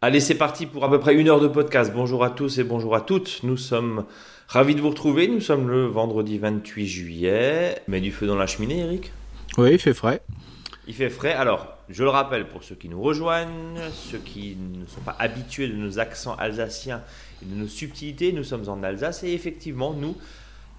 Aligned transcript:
Allez, 0.00 0.20
c'est 0.20 0.36
parti 0.36 0.66
pour 0.66 0.84
à 0.84 0.90
peu 0.90 1.00
près 1.00 1.14
une 1.14 1.28
heure 1.28 1.40
de 1.40 1.48
podcast. 1.48 1.92
Bonjour 1.94 2.24
à 2.24 2.30
tous 2.30 2.58
et 2.58 2.64
bonjour 2.64 2.94
à 2.94 3.00
toutes. 3.00 3.42
Nous 3.42 3.56
sommes 3.56 4.04
ravis 4.46 4.74
de 4.74 4.80
vous 4.80 4.90
retrouver. 4.90 5.28
Nous 5.28 5.40
sommes 5.40 5.68
le 5.68 5.86
vendredi 5.86 6.38
28 6.38 6.86
juillet. 6.86 7.82
Mais 7.88 8.00
du 8.00 8.12
feu 8.12 8.26
dans 8.26 8.36
la 8.36 8.46
cheminée, 8.46 8.78
Eric 8.78 9.12
Oui, 9.58 9.72
il 9.72 9.78
fait 9.78 9.94
frais. 9.94 10.22
Il 10.86 10.94
fait 10.94 11.10
frais. 11.10 11.34
Alors, 11.34 11.66
je 11.90 12.02
le 12.02 12.10
rappelle 12.10 12.48
pour 12.48 12.64
ceux 12.64 12.74
qui 12.74 12.88
nous 12.88 13.02
rejoignent, 13.02 13.78
ceux 13.92 14.18
qui 14.18 14.56
ne 14.56 14.86
sont 14.86 15.00
pas 15.00 15.16
habitués 15.18 15.68
de 15.68 15.74
nos 15.74 15.98
accents 15.98 16.34
alsaciens 16.36 17.02
de 17.42 17.54
nos 17.54 17.68
subtilités, 17.68 18.32
nous 18.32 18.44
sommes 18.44 18.68
en 18.68 18.82
Alsace 18.82 19.22
et 19.24 19.32
effectivement, 19.32 19.94
nous, 19.94 20.16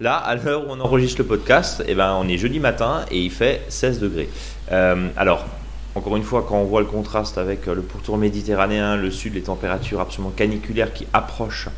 là, 0.00 0.16
à 0.16 0.34
l'heure 0.34 0.66
où 0.66 0.70
on 0.70 0.80
enregistre 0.80 1.20
le 1.20 1.26
podcast, 1.26 1.82
eh 1.86 1.94
ben, 1.94 2.14
on 2.20 2.28
est 2.28 2.38
jeudi 2.38 2.60
matin 2.60 3.04
et 3.10 3.20
il 3.20 3.30
fait 3.30 3.62
16 3.68 4.00
degrés. 4.00 4.28
Euh, 4.72 5.08
alors, 5.16 5.46
encore 5.94 6.16
une 6.16 6.22
fois, 6.22 6.44
quand 6.48 6.58
on 6.58 6.64
voit 6.64 6.80
le 6.80 6.86
contraste 6.86 7.38
avec 7.38 7.66
euh, 7.68 7.74
le 7.74 7.82
pourtour 7.82 8.16
méditerranéen, 8.16 8.96
le 8.96 9.10
sud, 9.10 9.34
les 9.34 9.42
températures 9.42 10.00
absolument 10.00 10.30
caniculaires 10.30 10.92
qui 10.92 11.06
approchent, 11.12 11.68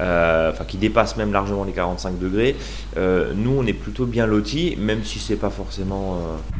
euh, 0.00 0.50
enfin 0.50 0.64
qui 0.64 0.76
dépassent 0.76 1.16
même 1.16 1.32
largement 1.32 1.64
les 1.64 1.72
45 1.72 2.18
degrés, 2.18 2.56
nous 2.96 3.56
on 3.56 3.64
est 3.66 3.72
plutôt 3.72 4.06
bien 4.06 4.26
lotis, 4.26 4.76
même 4.76 5.04
si 5.04 5.18
c'est 5.18 5.36
pas 5.36 5.50
forcément 5.50 6.18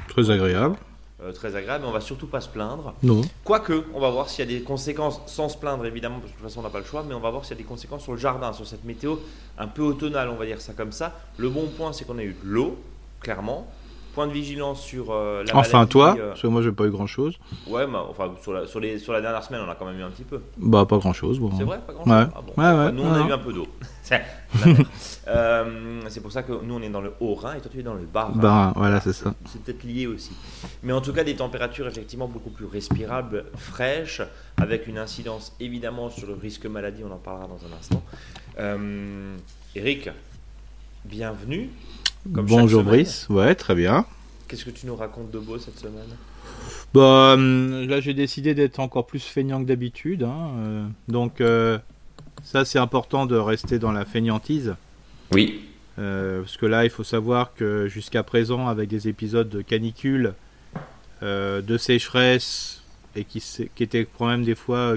Très 0.08 0.30
agréable. 0.30 0.76
Euh, 1.24 1.32
très 1.32 1.56
agréable, 1.56 1.84
mais 1.84 1.90
on 1.90 1.92
va 1.92 2.00
surtout 2.00 2.26
pas 2.26 2.40
se 2.40 2.48
plaindre. 2.48 2.94
Non. 3.02 3.22
Quoique, 3.44 3.84
on 3.94 4.00
va 4.00 4.10
voir 4.10 4.28
s'il 4.28 4.48
y 4.48 4.54
a 4.54 4.58
des 4.58 4.62
conséquences, 4.62 5.20
sans 5.26 5.48
se 5.48 5.56
plaindre 5.56 5.86
évidemment, 5.86 6.20
parce 6.20 6.32
que 6.32 6.36
de 6.36 6.42
toute 6.42 6.48
façon 6.50 6.60
on 6.60 6.62
n'a 6.62 6.70
pas 6.70 6.80
le 6.80 6.84
choix, 6.84 7.04
mais 7.06 7.14
on 7.14 7.20
va 7.20 7.30
voir 7.30 7.44
s'il 7.44 7.56
y 7.56 7.58
a 7.58 7.62
des 7.62 7.68
conséquences 7.68 8.02
sur 8.02 8.12
le 8.12 8.18
jardin, 8.18 8.52
sur 8.52 8.66
cette 8.66 8.84
météo 8.84 9.16
un 9.58 9.66
peu 9.66 9.82
automnale, 9.82 10.28
on 10.28 10.36
va 10.36 10.46
dire 10.46 10.60
ça 10.60 10.72
comme 10.72 10.92
ça. 10.92 11.12
Le 11.38 11.48
bon 11.48 11.68
point, 11.68 11.92
c'est 11.92 12.04
qu'on 12.04 12.18
a 12.18 12.22
eu 12.22 12.36
de 12.42 12.48
l'eau, 12.48 12.78
clairement. 13.20 13.66
Point 14.14 14.28
de 14.28 14.32
vigilance 14.32 14.80
sur 14.82 15.10
euh, 15.10 15.42
la 15.44 15.56
Enfin, 15.56 15.78
maladie, 15.78 15.90
toi, 15.90 16.16
euh, 16.18 16.28
parce 16.28 16.42
que 16.42 16.46
moi, 16.46 16.62
j'ai 16.62 16.70
pas 16.72 16.84
eu 16.84 16.90
grand 16.90 17.06
chose. 17.08 17.36
Ouais, 17.66 17.84
enfin, 18.08 18.32
sur 18.42 18.52
la, 18.52 18.66
sur, 18.66 18.78
les, 18.78 18.98
sur 18.98 19.12
la 19.12 19.20
dernière 19.20 19.42
semaine, 19.42 19.60
on 19.66 19.70
a 19.70 19.74
quand 19.74 19.86
même 19.86 19.98
eu 19.98 20.02
un 20.04 20.10
petit 20.10 20.22
peu. 20.24 20.40
Bah, 20.56 20.86
pas 20.86 20.98
grand 20.98 21.12
chose. 21.12 21.40
Bon. 21.40 21.50
C'est 21.58 21.64
vrai, 21.64 21.80
pas 21.84 21.92
grand 21.92 22.04
Ouais. 22.06 22.24
chose. 22.24 22.32
Ah 22.36 22.40
bon. 22.46 22.52
Ouais, 22.62 22.84
ouais, 22.86 22.92
Nous, 22.92 23.02
on 23.02 23.12
a 23.12 23.26
eu 23.28 23.32
un 23.32 23.38
peu 23.38 23.52
d'eau. 23.52 23.66
Euh, 25.26 26.00
c'est 26.08 26.20
pour 26.20 26.30
ça 26.30 26.42
que 26.42 26.52
nous, 26.52 26.74
on 26.74 26.82
est 26.82 26.90
dans 26.90 27.00
le 27.00 27.14
Haut-Rhin 27.18 27.54
et 27.54 27.60
toi, 27.60 27.70
tu 27.72 27.80
es 27.80 27.82
dans 27.82 27.94
le 27.94 28.04
Bas-Rhin. 28.04 28.32
Bah, 28.36 28.72
voilà, 28.76 29.00
c'est 29.00 29.14
ça. 29.14 29.32
C'est 29.46 29.62
peut-être 29.62 29.82
lié 29.84 30.06
aussi. 30.06 30.32
Mais 30.82 30.92
en 30.92 31.00
tout 31.00 31.14
cas, 31.14 31.24
des 31.24 31.34
températures 31.36 31.86
effectivement 31.88 32.28
beaucoup 32.28 32.50
plus 32.50 32.66
respirables, 32.66 33.46
fraîches, 33.56 34.20
avec 34.58 34.86
une 34.86 34.98
incidence 34.98 35.56
évidemment 35.60 36.10
sur 36.10 36.26
le 36.28 36.34
risque 36.34 36.66
maladie, 36.66 37.02
on 37.08 37.12
en 37.12 37.16
parlera 37.16 37.46
dans 37.46 37.56
un 37.66 37.78
instant. 37.78 38.02
Euh, 38.60 39.34
Eric, 39.74 40.10
bienvenue. 41.06 41.70
Comme 42.32 42.46
Bonjour. 42.46 42.82
Brice. 42.82 43.26
Ouais, 43.28 43.54
très 43.54 43.74
bien. 43.74 44.06
Qu'est-ce 44.48 44.64
que 44.64 44.70
tu 44.70 44.86
nous 44.86 44.96
racontes 44.96 45.30
de 45.30 45.38
beau 45.38 45.58
cette 45.58 45.78
semaine? 45.78 46.16
Bah, 46.94 47.34
hum, 47.34 47.86
là, 47.86 48.00
j'ai 48.00 48.14
décidé 48.14 48.54
d'être 48.54 48.78
encore 48.78 49.06
plus 49.06 49.22
feignant 49.22 49.62
que 49.62 49.68
d'habitude. 49.68 50.22
hein, 50.22 50.50
euh, 50.58 50.86
donc, 51.08 51.40
euh, 51.40 51.78
ça, 52.42 52.64
c'est 52.64 52.78
important 52.78 53.26
de 53.26 53.36
rester 53.36 53.78
dans 53.78 53.92
la 53.92 54.04
feignantise. 54.04 54.74
Oui. 55.32 55.64
Euh, 55.98 56.40
parce 56.40 56.56
que 56.56 56.66
là, 56.66 56.84
il 56.84 56.90
faut 56.90 57.04
savoir 57.04 57.54
que 57.54 57.88
jusqu'à 57.88 58.22
présent, 58.22 58.68
avec 58.68 58.88
des 58.88 59.08
épisodes 59.08 59.48
de 59.48 59.60
canicule, 59.60 60.34
euh, 61.22 61.60
de 61.60 61.76
sécheresse, 61.76 62.82
et 63.16 63.24
qui, 63.24 63.42
étaient 63.80 64.06
quand 64.18 64.26
même 64.26 64.44
des 64.44 64.54
fois 64.54 64.94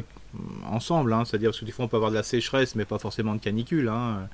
ensemble, 0.66 1.14
hein, 1.14 1.23
c'est-à-dire 1.25 1.50
parce 1.50 1.59
que 1.59 1.66
des 1.66 1.72
fois 1.72 1.86
on 1.86 1.88
peut 1.88 1.98
avoir 1.98 2.11
de 2.11 2.16
la 2.16 2.23
sécheresse, 2.23 2.75
mais 2.75 2.86
pas 2.86 2.98
forcément 3.00 3.36
de 3.36 3.39
canicule. 3.39 3.89
hein. 3.89 4.28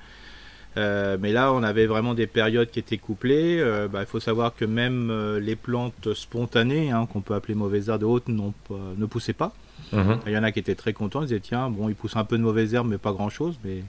Euh, 0.78 1.18
mais 1.20 1.32
là, 1.32 1.54
on 1.54 1.62
avait 1.64 1.86
vraiment 1.86 2.14
des 2.14 2.28
périodes 2.28 2.70
qui 2.72 2.80
étaient 2.80 2.98
couplées. 2.98 3.60
Euh, 3.60 3.88
bah, 3.88 4.00
il 4.02 4.06
faut 4.08 4.20
savoir 4.20 4.56
que 4.56 4.66
même 4.66 5.10
euh, 5.12 5.40
les 5.40 5.56
plantes 5.56 6.14
spontanées, 6.14 6.92
hein, 6.92 7.08
qu'on 7.12 7.22
peut 7.22 7.36
appeler 7.36 7.56
mauvaises 7.56 7.90
herbes 7.90 8.03
hautes, 8.03 8.28
n'ont 8.28 8.53
pas- 8.68 8.75
ne 8.97 9.06
poussaient 9.06 9.34
pas. 9.34 9.53
Il 10.25 10.31
y 10.31 10.38
en 10.38 10.44
a 10.44 10.52
qui 10.52 10.59
étaient 10.59 10.75
très 10.75 10.94
contents, 10.94 11.22
ils 11.22 11.28
disaient 11.28 11.40
tiens, 11.40 11.70
bon, 11.70 11.90
il 11.90 11.96
pousse 11.96 12.16
un 12.16 12.24
peu 12.24 12.38
de 12.38 12.44
mauvaises 12.44 12.74
herbes, 12.74 12.88
mais 12.90 12.97
pas 12.97 13.12
grand 13.12 13.30
chose. 13.30 13.59
Mais 13.64 13.84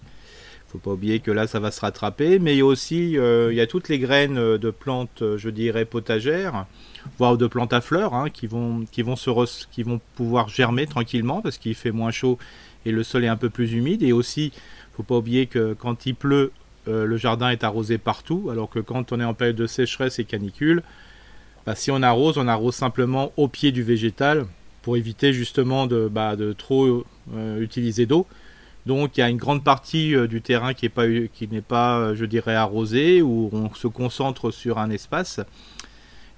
faut 0.69 0.79
pas 0.79 0.91
oublier 0.91 1.21
que 1.21 1.31
là, 1.31 1.47
ça 1.47 1.61
va 1.61 1.71
se 1.71 1.81
rattraper. 1.81 2.39
Mais 2.39 2.55
il 2.55 2.59
y 2.59 2.61
a 2.61 2.67
aussi, 2.67 3.13
il 3.13 3.55
y 3.55 3.61
a 3.61 3.67
toutes 3.67 3.89
les 3.89 3.99
graines 3.99 4.59
de 4.59 4.71
plantes, 4.71 5.23
je 5.37 5.49
dirais 5.49 5.85
potagères, 5.87 6.67
voire 7.19 7.39
de 7.39 7.47
plantes 7.47 7.73
à 7.73 7.81
fleurs, 7.81 8.13
hein, 8.13 8.29
qui 8.29 8.47
vont, 8.47 8.85
qui 8.91 9.01
vont 9.03 9.17
se, 9.17 9.31
qui 9.71 9.83
vont 9.83 10.01
pouvoir 10.17 10.49
germer 10.49 10.87
tranquillement 10.87 11.41
parce 11.41 11.57
qu'il 11.57 11.75
fait 11.75 11.93
moins 11.93 12.11
chaud 12.11 12.39
et 12.85 12.91
le 12.93 13.03
sol 13.03 13.25
est 13.25 13.29
un 13.29 13.37
peu 13.37 13.49
plus 13.49 13.73
humide. 13.73 14.03
Et 14.03 14.13
aussi, 14.13 14.53
faut 14.97 15.05
pas 15.05 15.17
oublier 15.17 15.47
que 15.47 15.75
quand 15.75 16.05
il 16.07 16.15
pleut, 16.15 16.51
euh, 16.87 17.07
le 17.07 17.17
jardin 17.17 17.49
est 17.51 17.65
arrosé 17.65 17.99
partout, 17.99 18.49
alors 18.51 18.69
que 18.69 18.79
quand 18.79 19.13
on 19.13 19.21
est 19.21 19.25
en 19.25 19.35
période 19.35 19.57
de 19.57 19.67
sécheresse 19.67 20.19
et 20.19 20.25
canicule, 20.25 20.83
bah, 21.67 21.75
si 21.75 21.91
on 21.91 22.03
arrose, 22.03 22.37
on 22.37 22.47
arrose 22.47 22.75
simplement 22.75 23.33
au 23.37 23.49
pied 23.49 23.73
du 23.73 23.83
végétal 23.83 24.47
pour 24.83 24.99
éviter 24.99 25.33
justement 25.33 25.87
de, 25.87 26.09
bah, 26.09 26.37
trop 26.59 27.05
euh, 27.35 27.61
utiliser 27.61 28.05
d'eau. 28.05 28.27
Donc 28.85 29.17
il 29.17 29.21
y 29.21 29.23
a 29.23 29.31
une 29.31 29.39
grande 29.39 29.65
partie 29.65 30.15
euh, 30.15 30.27
du 30.27 30.43
terrain 30.43 30.75
qui 30.75 30.85
n'est 30.85 30.91
pas, 30.91 31.07
qui 31.33 31.49
n'est 31.49 31.63
pas 31.63 32.15
je 32.15 32.27
dirais, 32.27 32.55
arrosé, 32.55 33.23
où 33.23 33.49
on 33.53 33.73
se 33.75 33.87
concentre 33.87 34.51
sur 34.51 34.79
un 34.79 34.91
espace. 34.91 35.41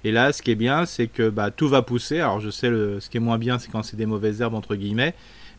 Et 0.05 0.11
là, 0.13 0.31
ce 0.31 0.41
qui 0.41 0.51
est 0.51 0.55
bien, 0.55 0.85
c'est 0.85 1.07
que 1.07 1.29
bah, 1.29 1.51
tout 1.51 1.67
va 1.67 1.81
pousser. 1.81 2.21
Alors 2.21 2.39
je 2.39 2.49
sais, 2.49 2.69
ce 2.69 3.09
qui 3.09 3.17
est 3.17 3.21
moins 3.21 3.37
bien, 3.37 3.59
c'est 3.59 3.69
quand 3.69 3.83
c'est 3.83 3.97
des 3.97 4.05
mauvaises 4.05 4.39
herbes, 4.39 4.53
entre 4.53 4.75
guillemets. 4.75 5.13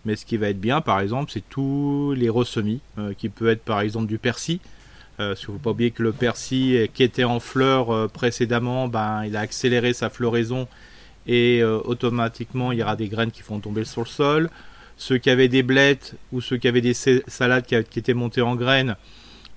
Mais 0.07 0.17
ce 0.17 0.25
qui 0.25 0.39
va 0.39 0.49
être 0.49 0.61
bien, 0.61 0.81
par 0.81 1.01
exemple, 1.01 1.31
c'est 1.31 1.47
tous 1.47 2.15
les 2.17 2.31
ressemis, 2.31 2.81
qui 3.19 3.29
peut 3.29 3.49
être 3.49 3.65
par 3.65 3.81
exemple 3.81 4.07
du 4.07 4.17
persil. 4.17 4.61
Euh, 5.21 5.31
parce 5.31 5.41
qu'il 5.41 5.49
ne 5.51 5.55
faut 5.55 5.63
pas 5.63 5.71
oublier 5.71 5.91
que 5.91 6.03
le 6.03 6.13
persil, 6.13 6.77
euh, 6.77 6.87
qui 6.93 7.03
était 7.03 7.25
en 7.25 7.41
fleurs 7.41 7.91
euh, 7.91 8.07
précédemment, 8.07 8.87
ben, 8.87 9.25
il 9.25 9.37
a 9.37 9.41
accéléré 9.41 9.93
sa 9.93 10.11
floraison 10.11 10.69
et 11.27 11.61
euh, 11.61 11.81
automatiquement 11.85 12.71
il 12.71 12.79
y 12.79 12.83
aura 12.83 12.95
des 12.95 13.09
graines 13.09 13.33
qui 13.33 13.43
vont 13.43 13.59
tomber 13.59 13.85
sur 13.85 14.03
le 14.03 14.07
sol. 14.07 14.51
Ceux 14.97 15.19
qui 15.19 15.29
avaient 15.29 15.49
des 15.49 15.65
blettes 15.65 16.15
ou 16.33 16.41
ceux 16.41 16.57
qui 16.57 16.69
avaient 16.69 16.81
des 16.81 16.95
sa- 16.95 17.21
salades 17.27 17.67
qui, 17.67 17.99
étaient 17.99 18.15
montées 18.15 18.43
en 18.43 18.55
graines, 18.55 18.95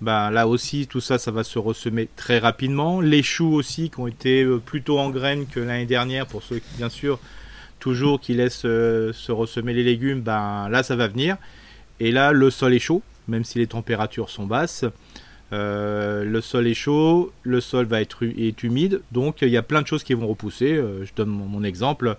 ben, 0.02 0.32
là 0.32 0.48
aussi 0.48 0.88
tout 0.88 1.00
ça, 1.00 1.20
ça 1.20 1.30
va 1.30 1.44
se 1.44 1.60
ressemer 1.60 2.10
très 2.16 2.40
rapidement. 2.40 3.00
Les 3.00 3.22
choux 3.22 3.54
aussi 3.54 3.92
qui 3.92 4.00
ont 4.00 4.08
été 4.08 4.44
plutôt 4.66 4.98
en 4.98 5.12
graines 5.12 5.46
que 5.46 5.60
l'année 5.60 5.86
dernière, 5.86 6.26
pour 6.26 6.42
ceux 6.42 6.58
qui, 6.58 6.78
bien 6.78 6.90
sûr, 6.90 7.20
toujours 7.80 8.20
qui 8.20 8.34
laissent 8.34 8.62
se 8.62 9.32
ressemer 9.32 9.74
les 9.74 9.84
légumes, 9.84 10.22
ben, 10.22 10.70
là 10.70 10.82
ça 10.82 10.96
va 10.96 11.08
venir. 11.08 11.38
Et 12.00 12.12
là 12.12 12.32
le 12.32 12.50
sol 12.50 12.74
est 12.74 12.80
chaud, 12.80 13.04
même 13.28 13.44
si 13.44 13.60
les 13.60 13.68
températures 13.68 14.32
sont 14.32 14.48
basses. 14.48 14.86
Euh, 15.54 16.24
le 16.24 16.40
sol 16.42 16.66
est 16.68 16.74
chaud, 16.74 17.32
le 17.44 17.60
sol 17.60 17.86
va 17.86 18.00
être 18.02 18.24
est 18.24 18.64
humide, 18.64 19.02
donc 19.12 19.42
il 19.42 19.50
y 19.50 19.58
a 19.58 19.62
plein 19.64 19.82
de 19.82 19.88
choses 19.88 20.04
qui 20.04 20.14
vont 20.14 20.28
repousser. 20.28 20.72
Euh, 20.74 21.06
je 21.06 21.12
donne 21.16 21.30
mon, 21.30 21.46
mon 21.46 21.64
exemple, 21.64 22.16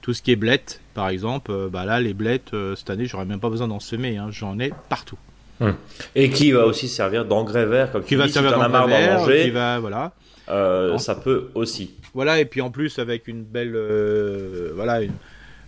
tout 0.00 0.12
ce 0.14 0.20
qui 0.22 0.32
est 0.32 0.36
blettes, 0.36 0.80
par 0.94 1.08
exemple, 1.08 1.52
euh, 1.52 1.68
bah 1.68 1.84
là 1.84 2.00
les 2.00 2.12
blettes 2.12 2.54
euh, 2.54 2.74
cette 2.74 2.90
année 2.90 3.06
j'aurais 3.06 3.24
même 3.24 3.38
pas 3.38 3.50
besoin 3.50 3.68
d'en 3.68 3.78
semer, 3.78 4.16
hein, 4.16 4.28
j'en 4.30 4.58
ai 4.58 4.72
partout. 4.88 5.18
Et 6.16 6.30
qui 6.30 6.50
va 6.50 6.66
aussi 6.66 6.88
servir 6.88 7.24
d'engrais 7.24 7.66
vert, 7.66 7.92
comme 7.92 8.02
Qui 8.02 8.08
tu 8.08 8.16
va 8.16 8.26
dis, 8.26 8.32
servir 8.32 8.50
si 8.50 8.56
as 8.60 8.68
marre 8.68 8.88
verts, 8.88 9.20
manger, 9.20 9.44
qui 9.44 9.50
va 9.50 9.78
voilà, 9.78 10.10
euh, 10.48 10.98
ça 10.98 11.14
peut 11.14 11.50
aussi. 11.54 11.94
voilà 12.14 12.40
et 12.40 12.46
puis 12.46 12.60
en 12.60 12.70
plus 12.70 12.98
avec 12.98 13.28
une 13.28 13.44
belle, 13.44 13.74
euh, 13.76 14.72
voilà, 14.74 15.02
une- 15.02 15.12
euh, 15.12 15.14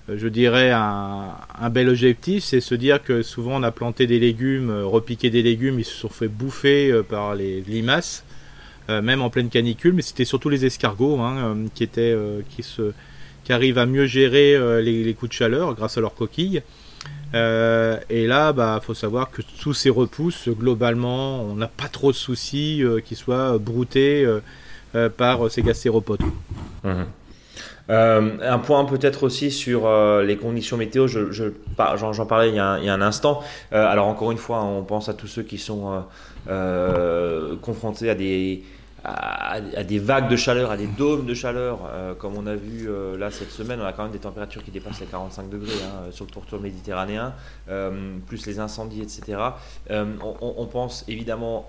je 0.09 0.29
dirais 0.29 0.71
un, 0.71 1.31
un 1.59 1.71
bel 1.71 1.89
objectif, 1.89 2.45
c'est 2.45 2.61
se 2.61 2.75
dire 2.75 3.03
que 3.03 3.23
souvent 3.23 3.57
on 3.61 3.63
a 3.63 3.71
planté 3.71 4.07
des 4.07 4.19
légumes, 4.19 4.71
euh, 4.71 4.85
repiqué 4.85 5.31
des 5.31 5.43
légumes, 5.43 5.79
ils 5.79 5.85
se 5.85 5.95
sont 5.95 6.09
fait 6.11 6.29
bouffer 6.29 6.91
euh, 6.91 7.03
par 7.03 7.35
les 7.35 7.63
limaces. 7.63 8.25
euh, 8.91 9.01
même 9.03 9.23
en 9.23 9.31
pleine 9.31 9.49
canicule, 9.49 9.95
mais 9.95 10.03
c'était 10.03 10.25
surtout 10.27 10.51
les 10.51 10.67
escargots 10.67 11.19
hein, 11.21 11.37
euh, 11.39 11.67
qui 11.75 11.85
étaient, 11.85 12.13
euh, 12.13 12.41
qui 12.51 12.63
se, 12.63 12.93
qui 13.45 13.53
arrivent 13.53 13.79
à 13.79 13.87
mieux 13.87 14.07
gérer 14.07 14.55
euh, 14.55 14.81
les, 14.83 15.15
coups 15.15 15.31
de 15.31 15.35
chaleur 15.35 15.75
grâce 15.75 15.97
à 15.97 16.01
leurs 16.03 16.15
coquilles. 16.15 16.63
Euh, 17.35 17.99
et 18.11 18.27
là, 18.27 18.53
bah, 18.53 18.81
faut 18.85 18.95
savoir 18.95 19.31
que 19.31 19.43
tous 19.61 19.75
ces 19.75 19.91
repousses, 19.91 20.49
globalement, 20.49 21.43
on 21.43 21.55
n'a 21.57 21.67
pas 21.69 21.89
trop 21.89 22.12
de 22.12 22.17
soucis 22.17 22.83
euh, 22.85 23.00
qu'ils 23.00 23.17
soient 23.17 23.59
broutés 23.59 24.25
euh, 24.25 24.41
euh, 24.95 25.09
par 25.09 25.47
euh, 25.47 25.49
ces 25.49 25.62
gastéropodes. 25.62 26.21
Euh, 27.91 28.39
un 28.41 28.59
point 28.59 28.85
peut-être 28.87 29.25
aussi 29.25 29.51
sur 29.51 29.87
euh, 29.87 30.23
les 30.23 30.37
conditions 30.37 30.77
météo, 30.77 31.07
je, 31.07 31.31
je, 31.33 31.45
j'en, 31.97 32.13
j'en 32.13 32.27
parlais 32.27 32.49
il 32.49 32.55
y, 32.55 32.59
a 32.59 32.73
un, 32.73 33.01
instant. 33.03 33.43
Euh, 33.73 33.87
alors 33.87 34.07
encore 34.07 34.33
une 34.33 34.39
fois, 34.39 34.63
on 34.63 34.83
pense 34.83 35.09
à 35.09 35.15
tous 35.15 35.27
ceux 35.27 35.43
qui 35.43 35.59
sont 35.59 36.05
confrontés 37.63 38.11
à 38.11 38.15
des, 38.15 38.63
à, 39.05 39.61
des 39.61 39.99
vagues 39.99 40.29
de 40.29 40.37
chaleur, 40.37 40.71
à 40.71 40.77
des 40.77 40.87
dômes 40.87 41.27
de 41.27 41.35
chaleur, 41.35 41.81
euh, 41.93 42.15
comme 42.15 42.37
on 42.37 42.47
a 42.47 42.55
vu 42.55 42.89
euh, 42.89 43.19
là 43.19 43.31
cette 43.31 43.51
semaine, 43.51 43.81
on 43.81 43.85
a 43.85 43.93
quand 43.93 44.05
même 44.05 44.12
des 44.12 44.19
températures 44.19 44.62
qui 44.65 44.71
dépassent 44.71 45.01
les 45.01 45.06
45 45.06 45.51
degrés 45.51 45.73
hein, 45.85 46.11
sur 46.11 46.25
le 46.25 46.31
pourtour 46.31 46.61
méditerranéen, 46.61 47.35
euh, 47.69 48.17
plus 48.27 48.47
les 48.47 48.59
incendies, 48.61 49.03
etc. 49.03 49.39
Euh, 49.91 50.06
on, 50.41 50.67
pense 50.67 51.05
évidemment 51.06 51.69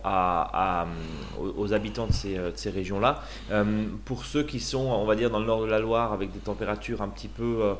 aux, 1.38 1.74
habitants 1.74 2.08
de 2.08 2.14
ces, 2.14 2.38
euh, 2.38 2.52
régions-là. 2.74 3.22
Euh, 3.52 3.86
pour 4.06 4.26
ceux 4.26 4.44
qui 4.44 4.60
sont, 4.60 4.88
on 4.88 5.06
va 5.06 5.16
dire, 5.16 5.30
dans 5.30 5.40
le 5.40 5.46
nord 5.46 5.62
de 5.62 5.68
la 5.68 5.80
Loire, 5.80 6.14
avec 6.14 6.32
des 6.32 6.40
températures 6.40 7.02
un 7.02 7.10
petit 7.10 7.28
peu 7.28 7.60
euh, 7.62 7.74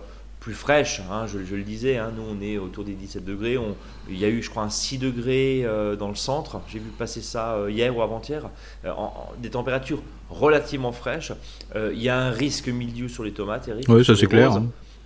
plus 0.46 0.54
fraîche, 0.54 1.02
hein, 1.12 1.26
je, 1.26 1.56
le 1.56 1.64
disais, 1.64 1.98
hein, 1.98 2.12
nous 2.16 2.22
on 2.22 2.40
est 2.40 2.60
autour 2.60 2.84
des 2.84 2.94
17 2.94 3.26
degrés, 3.26 3.58
on, 3.58 3.76
il 4.08 4.20
y 4.20 4.26
a 4.26 4.30
eu 4.30 4.44
je 4.44 4.52
crois 4.52 4.62
un 4.62 4.70
6 4.70 5.00
degrés 5.00 5.64
euh, 5.66 5.96
dans 5.96 6.08
le 6.08 6.14
centre, 6.14 6.62
j'ai 6.68 6.78
vu 6.78 6.92
passer 6.92 7.22
ça 7.22 7.56
euh, 7.56 7.72
hier 7.72 7.98
ou 7.98 8.04
avant-hier, 8.04 8.48
euh, 8.86 8.92
des 9.40 9.50
températures 9.50 10.04
relativement 10.30 10.92
fraîches, 10.92 11.32
il 11.76 12.00
y 12.00 12.10
a 12.10 12.20
un 12.20 12.30
risque 12.30 12.68
milieu 12.68 13.08
sur 13.08 13.24
les 13.24 13.32
tomates, 13.32 13.68
Eric. 13.70 13.90
Oui, 13.90 14.06
ça 14.06 14.16
c'est 14.16 14.28
clair. 14.28 14.52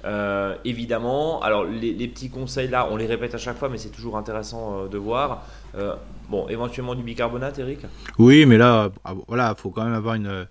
Hein. 0.04 0.56
évidemment, 0.66 1.42
alors 1.42 1.64
les, 1.64 2.08
petits 2.10 2.30
conseils 2.30 2.68
là, 2.68 2.90
on 2.92 2.98
les 2.98 3.06
répète 3.06 3.34
à 3.34 3.38
chaque 3.38 3.58
fois, 3.58 3.70
mais 3.70 3.78
c'est 3.78 3.96
toujours 3.96 4.18
intéressant 4.18 4.88
de 4.88 4.98
voir. 4.98 5.46
bon, 6.28 6.50
éventuellement 6.50 6.96
du 6.96 7.04
bicarbonate, 7.04 7.60
Eric? 7.60 7.80
Oui, 8.18 8.46
mais 8.46 8.58
là, 8.58 8.90
ah, 9.06 9.14
voilà, 9.30 9.56
il 9.58 9.62
faut 9.62 9.70
quand 9.70 9.86
même 9.86 9.94
avoir 9.94 10.16
une 10.16 10.48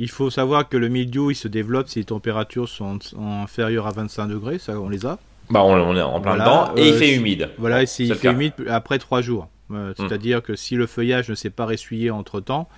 il 0.00 0.08
faut 0.08 0.30
savoir 0.30 0.68
que 0.68 0.78
le 0.78 0.88
mildiou 0.88 1.30
il 1.30 1.34
se 1.34 1.46
développe 1.46 1.88
si 1.88 2.00
les 2.00 2.06
températures 2.06 2.68
sont 2.68 2.98
inférieures 3.18 3.86
à 3.86 3.92
25 3.92 4.26
degrés, 4.28 4.58
ça 4.58 4.80
on 4.80 4.88
les 4.88 5.04
a. 5.06 5.18
Bah 5.50 5.62
on, 5.62 5.96
est 5.96 6.00
en 6.00 6.20
plein 6.20 6.36
dedans 6.36 6.72
et 6.76 6.88
il 6.88 6.94
euh, 6.94 6.98
fait 6.98 7.14
humide. 7.14 7.50
Voilà, 7.58 7.82
il 7.82 8.14
fait 8.14 8.30
humide 8.30 8.54
après 8.68 8.98
3 8.98 9.20
jours. 9.20 9.48
Euh, 9.70 9.90
hmm. 9.90 9.94
C'est-à-dire 9.98 10.42
que 10.42 10.56
si 10.56 10.74
le 10.74 10.86
feuillage 10.86 11.28
ne 11.28 11.34
s'est 11.34 11.50
pas 11.50 11.66
ressuyé 11.66 12.10
entre 12.10 12.40
temps, 12.40 12.68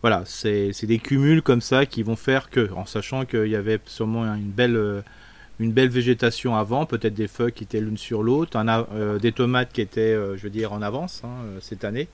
voilà, 0.00 0.22
c'est 0.24 0.72
des 0.84 0.98
cumuls 0.98 1.42
comme 1.42 1.60
ça 1.60 1.84
qui 1.84 2.02
vont 2.02 2.16
faire 2.16 2.48
que, 2.48 2.72
en 2.74 2.86
sachant 2.86 3.26
qu'il 3.26 3.48
y 3.48 3.56
avait 3.56 3.78
sûrement 3.84 4.24
une 4.34 4.50
belle, 4.50 4.76
euh, 4.76 5.02
une 5.58 5.72
belle 5.72 5.90
végétation 5.90 6.56
avant, 6.56 6.86
peut-être 6.86 7.12
des 7.12 7.28
feuilles 7.28 7.52
qui 7.52 7.64
étaient 7.64 7.80
l'une 7.80 7.98
sur 7.98 8.22
l'autre, 8.22 8.58
des 9.20 9.32
tomates 9.32 9.72
qui 9.74 9.82
étaient, 9.82 10.14
je 10.14 10.42
veux 10.42 10.48
dire, 10.48 10.72
en 10.72 10.80
avance 10.80 11.20
hein, 11.22 11.60
cette 11.60 11.84
année. 11.84 12.08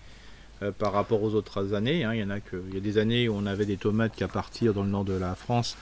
Euh, 0.62 0.70
par 0.72 0.92
rapport 0.94 1.22
aux 1.22 1.34
autres 1.34 1.74
années. 1.74 2.04
Hein. 2.04 2.14
Il 2.14 2.20
y 2.20 2.24
en 2.24 2.30
a 2.30 2.40
que, 2.40 2.56
il 2.68 2.74
y 2.74 2.78
a 2.78 2.80
des 2.80 2.96
années 2.96 3.28
où 3.28 3.34
on 3.36 3.44
avait 3.44 3.66
des 3.66 3.76
tomates 3.76 4.16
qu'à 4.16 4.26
partir 4.26 4.72
dans 4.72 4.84
le 4.84 4.88
nord 4.88 5.04
de 5.04 5.12
la 5.12 5.34
France, 5.34 5.76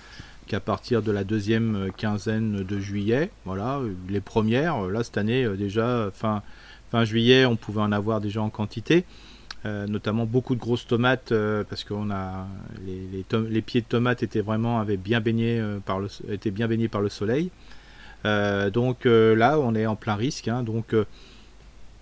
qu'à 0.49 0.59
partir 0.59 1.01
de 1.01 1.13
la 1.13 1.23
deuxième 1.23 1.77
euh, 1.77 1.91
quinzaine 1.97 2.65
de 2.65 2.81
juillet. 2.81 3.31
Voilà, 3.45 3.81
les 4.09 4.21
premières. 4.21 4.83
Là 4.89 5.05
cette 5.05 5.17
année 5.17 5.49
déjà 5.57 6.11
fin 6.13 6.43
fin 6.91 7.05
juillet, 7.05 7.47
on 7.47 7.55
pouvait 7.55 7.83
en 7.83 7.93
avoir 7.93 8.21
déjà 8.21 8.43
en 8.43 8.51
quantité. 8.51 9.05
Euh, 9.65 9.87
notamment 9.87 10.27
beaucoup 10.27 10.57
de 10.57 10.61
grosses 10.61 10.89
tomates 10.89 11.33
parce 11.69 11.85
qu'on 11.85 12.11
a 12.11 12.49
les, 12.85 13.25
les, 13.49 13.63
pieds 13.63 13.81
de 13.81 13.87
tomates 13.87 14.25
étaient 14.25 14.41
vraiment 14.41 14.81
avaient 14.81 14.97
bien 14.97 15.21
baigné 15.21 15.63
par 15.87 16.01
le 16.01 16.09
bien 16.51 16.67
baignés 16.67 16.89
par 16.89 17.01
le 17.01 17.09
soleil. 17.09 17.53
donc 18.25 19.05
là, 19.05 19.61
on 19.61 19.77
est 19.77 19.87
en 19.87 19.95
plein 19.95 20.17
risque. 20.17 20.49
Hein. 20.49 20.65
donc 20.65 20.95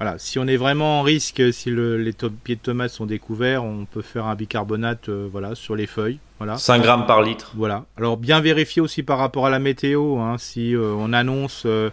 voilà, 0.02 0.18
si 0.18 0.40
on 0.40 0.48
est 0.48 0.56
vraiment 0.56 0.98
en 0.98 1.02
risque, 1.02 1.40
si 1.52 1.70
les 1.70 2.12
pieds 2.42 2.56
de 2.56 2.60
tomates 2.60 2.90
sont 2.90 3.06
découverts, 3.06 3.62
on 3.62 3.84
peut 3.84 4.02
faire 4.02 4.26
un 4.26 4.34
bicarbonate 4.34 5.08
euh, 5.08 5.28
voilà, 5.30 5.54
sur 5.54 5.76
les 5.76 5.86
feuilles. 5.86 6.18
Voilà. 6.38 6.58
5 6.58 6.82
grammes 6.82 7.06
par 7.06 7.22
litre. 7.22 7.52
Voilà. 7.54 7.84
Alors 7.96 8.16
bien 8.16 8.40
vérifier 8.40 8.82
aussi 8.82 9.04
par 9.04 9.18
rapport 9.18 9.46
à 9.46 9.50
la 9.50 9.60
météo, 9.60 10.18
hein, 10.18 10.38
si 10.38 10.74
euh, 10.74 10.92
on 10.98 11.12
annonce 11.12 11.62
euh, 11.66 11.90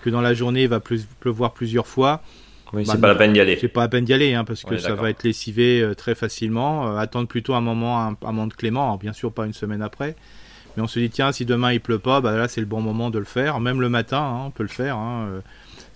que 0.00 0.08
dans 0.08 0.22
la 0.22 0.32
journée 0.32 0.62
il 0.62 0.68
va 0.70 0.80
pleuvoir 0.80 1.52
plusieurs 1.52 1.86
fois. 1.86 2.22
Oui, 2.72 2.84
bah, 2.86 2.92
c'est 2.94 3.00
pas 3.02 3.08
la 3.08 3.14
peine 3.14 3.34
d'y 3.34 3.40
aller. 3.40 3.58
C'est 3.60 3.68
pas 3.68 3.82
la 3.82 3.88
peine 3.88 4.06
d'y 4.06 4.14
aller, 4.14 4.32
hein, 4.32 4.44
parce 4.44 4.62
que 4.62 4.78
ça 4.78 4.94
va 4.94 5.10
être 5.10 5.24
lessivé 5.24 5.86
très 5.98 6.14
facilement. 6.14 6.96
attendre 6.96 7.28
plutôt 7.28 7.52
un 7.52 7.60
moment, 7.60 8.00
un, 8.00 8.16
moment 8.22 8.46
de 8.46 8.54
clément, 8.54 8.96
bien 8.96 9.12
sûr 9.12 9.32
pas 9.32 9.44
une 9.44 9.52
semaine 9.52 9.82
après. 9.82 10.16
Mais 10.78 10.82
on 10.82 10.86
se 10.86 10.98
dit 10.98 11.10
tiens, 11.10 11.30
si 11.30 11.44
demain 11.44 11.74
il 11.74 11.80
pleut 11.82 11.98
pas, 11.98 12.22
bah 12.22 12.34
là 12.38 12.48
c'est 12.48 12.62
le 12.62 12.66
bon 12.66 12.80
moment 12.80 13.10
de 13.10 13.18
le 13.18 13.26
faire. 13.26 13.60
Même 13.60 13.82
le 13.82 13.90
matin, 13.90 14.22
hein, 14.22 14.44
on 14.46 14.50
peut 14.50 14.62
le 14.62 14.70
faire 14.70 14.96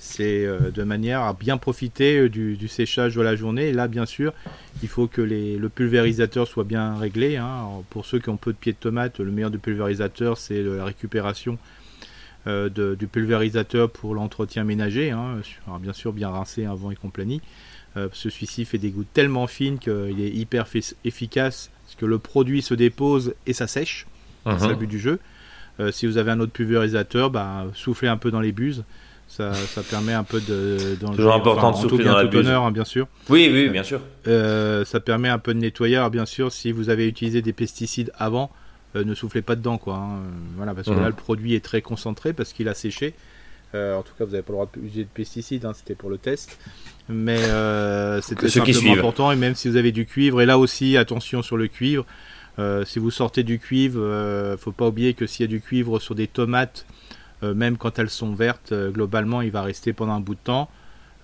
c'est 0.05 0.45
euh, 0.45 0.71
de 0.71 0.83
manière 0.83 1.23
à 1.23 1.33
bien 1.33 1.57
profiter 1.57 2.19
euh, 2.19 2.29
du, 2.29 2.69
séchage 2.69 3.15
de 3.15 3.23
la 3.23 3.37
journée. 3.37 3.69
Et 3.69 3.73
là, 3.73 3.89
bien 3.89 4.05
sûr, 4.05 4.35
il 4.83 4.89
faut 4.89 5.07
que 5.07 5.23
le 5.23 5.69
pulvérisateur 5.69 6.47
soit 6.47 6.65
bien 6.65 6.97
réglé. 6.97 7.37
Hein. 7.37 7.67
pour 7.91 8.05
ceux 8.05 8.19
qui 8.19 8.29
ont 8.29 8.37
peu 8.37 8.53
de 8.53 8.59
pieds 8.59 8.73
de 8.73 8.79
tomate, 8.79 9.19
le 9.19 9.33
meilleur 9.33 9.51
du 9.51 9.59
pulvérisateur, 9.59 10.37
c'est 10.37 10.63
la 10.63 10.85
récupération 10.85 11.59
euh, 12.47 12.69
du 12.69 13.07
pulvérisateur 13.07 13.91
pour 13.91 14.15
l'entretien 14.15 14.63
ménager. 14.63 15.11
Hein. 15.11 15.39
Alors, 15.67 15.79
bien 15.79 15.95
sûr, 15.95 16.13
bien 16.13 16.29
rincé 16.29 16.67
avant 16.67 16.91
et 16.91 16.97
compagnie. 16.97 17.41
Celui-ci 18.13 18.65
fait 18.65 18.79
des 18.79 18.91
gouttes 18.91 19.13
tellement 19.15 19.47
fines 19.47 19.79
qu'il 19.79 20.21
est 20.21 20.31
hyper 20.31 20.67
efficace 21.05 21.71
parce 21.85 21.95
que 21.95 22.07
le 22.07 22.19
produit 22.19 22.61
se 22.61 22.75
dépose 22.75 23.35
et 23.47 23.53
ça 23.53 23.69
sèche. 23.69 24.07
C'est 24.45 24.51
le 24.67 24.75
uh-huh. 24.75 24.79
but 24.79 24.87
du 24.89 24.99
jeu. 24.99 25.21
si 25.93 26.09
vous 26.09 26.19
avez 26.19 26.33
un 26.33 26.41
autre 26.41 26.51
pulvérisateur, 26.51 27.31
bah, 27.31 27.67
soufflez 27.73 28.09
un 28.09 28.17
peu 28.17 28.33
dans 28.33 28.41
les 28.41 28.51
buses. 28.51 28.83
Ça, 29.29 29.53
permet 29.91 30.13
un 30.13 30.23
peu 30.23 30.41
de. 30.41 30.97
Toujours 31.17 31.35
important 31.35 31.73
de 31.73 31.77
souffler 31.77 32.05
dans 32.05 32.17
la 32.17 32.25
buse. 32.25 32.41
Honneur, 32.41 32.63
hein, 32.63 32.71
bien 32.71 32.85
sûr. 32.85 33.09
Oui, 33.29 33.51
oui, 33.53 33.69
bien 33.69 33.83
sûr. 33.83 34.01
Euh, 34.29 34.85
ça 34.85 35.01
permet 35.01 35.29
un 35.29 35.39
peu 35.39 35.55
de 35.55 35.59
nettoyage, 35.59 36.11
bien 36.11 36.27
sûr. 36.27 36.53
Si 36.53 36.71
vous 36.71 36.89
avez 36.89 37.09
utilisé 37.09 37.43
des 37.43 37.53
pesticides 37.53 38.13
avant, 38.17 38.53
euh, 38.95 39.05
ne 39.05 39.15
soufflez 39.15 39.43
pas 39.43 39.57
dedans, 39.57 39.77
quoi. 39.77 39.97
Hein. 39.97 40.21
Voilà, 40.57 40.73
parce 40.73 40.87
que 40.87 40.93
mhm. 40.93 41.01
là, 41.01 41.09
le 41.09 41.15
produit 41.15 41.55
est 41.55 41.65
très 41.65 41.83
concentré 41.83 42.33
parce 42.33 42.53
qu'il 42.53 42.69
a 42.69 42.75
séché. 42.75 43.15
Euh, 43.75 43.97
en 43.97 44.03
tout 44.03 44.13
cas, 44.17 44.25
vous 44.25 44.31
n'avez 44.31 44.45
pas 44.45 44.53
le 44.53 44.59
droit 44.59 44.71
d'utiliser 44.73 45.03
de 45.03 45.09
pesticides. 45.09 45.65
Hein, 45.65 45.73
c'était 45.75 45.97
pour 45.97 46.11
le 46.11 46.19
test. 46.19 46.57
Mais 47.09 47.39
c'était 48.23 48.49
simplement 48.49 48.93
important. 48.93 49.33
Et 49.33 49.37
même 49.37 49.57
si 49.57 49.69
vous 49.69 49.77
avez 49.77 49.91
du 49.91 50.07
cuivre, 50.07 50.43
et 50.43 50.47
là 50.47 50.59
aussi, 50.59 50.97
attention 50.97 51.43
sur 51.43 51.57
le 51.57 51.67
cuivre. 51.67 52.07
si 52.85 53.01
vous 53.01 53.11
sortez 53.11 53.43
du 53.43 53.59
cuivre, 53.59 54.01
ne 54.01 54.57
faut 54.57 54.71
pas 54.71 54.87
oublier 54.87 55.15
que 55.15 55.27
s'il 55.27 55.45
y 55.45 55.49
a 55.49 55.51
du 55.51 55.61
cuivre 55.61 55.99
sur 55.99 56.15
des 56.15 56.29
tomates 56.29 56.87
même 57.53 57.77
quand 57.77 57.99
elles 57.99 58.11
sont 58.11 58.33
vertes, 58.35 58.73
euh, 58.73 58.91
globalement, 58.91 59.43
il 59.43 59.51
va 59.51 59.63
rester 59.63 59.93
pendant 59.93 60.13
un 60.13 60.21
bout 60.21 60.35
de 60.35 60.41
temps. 60.41 60.71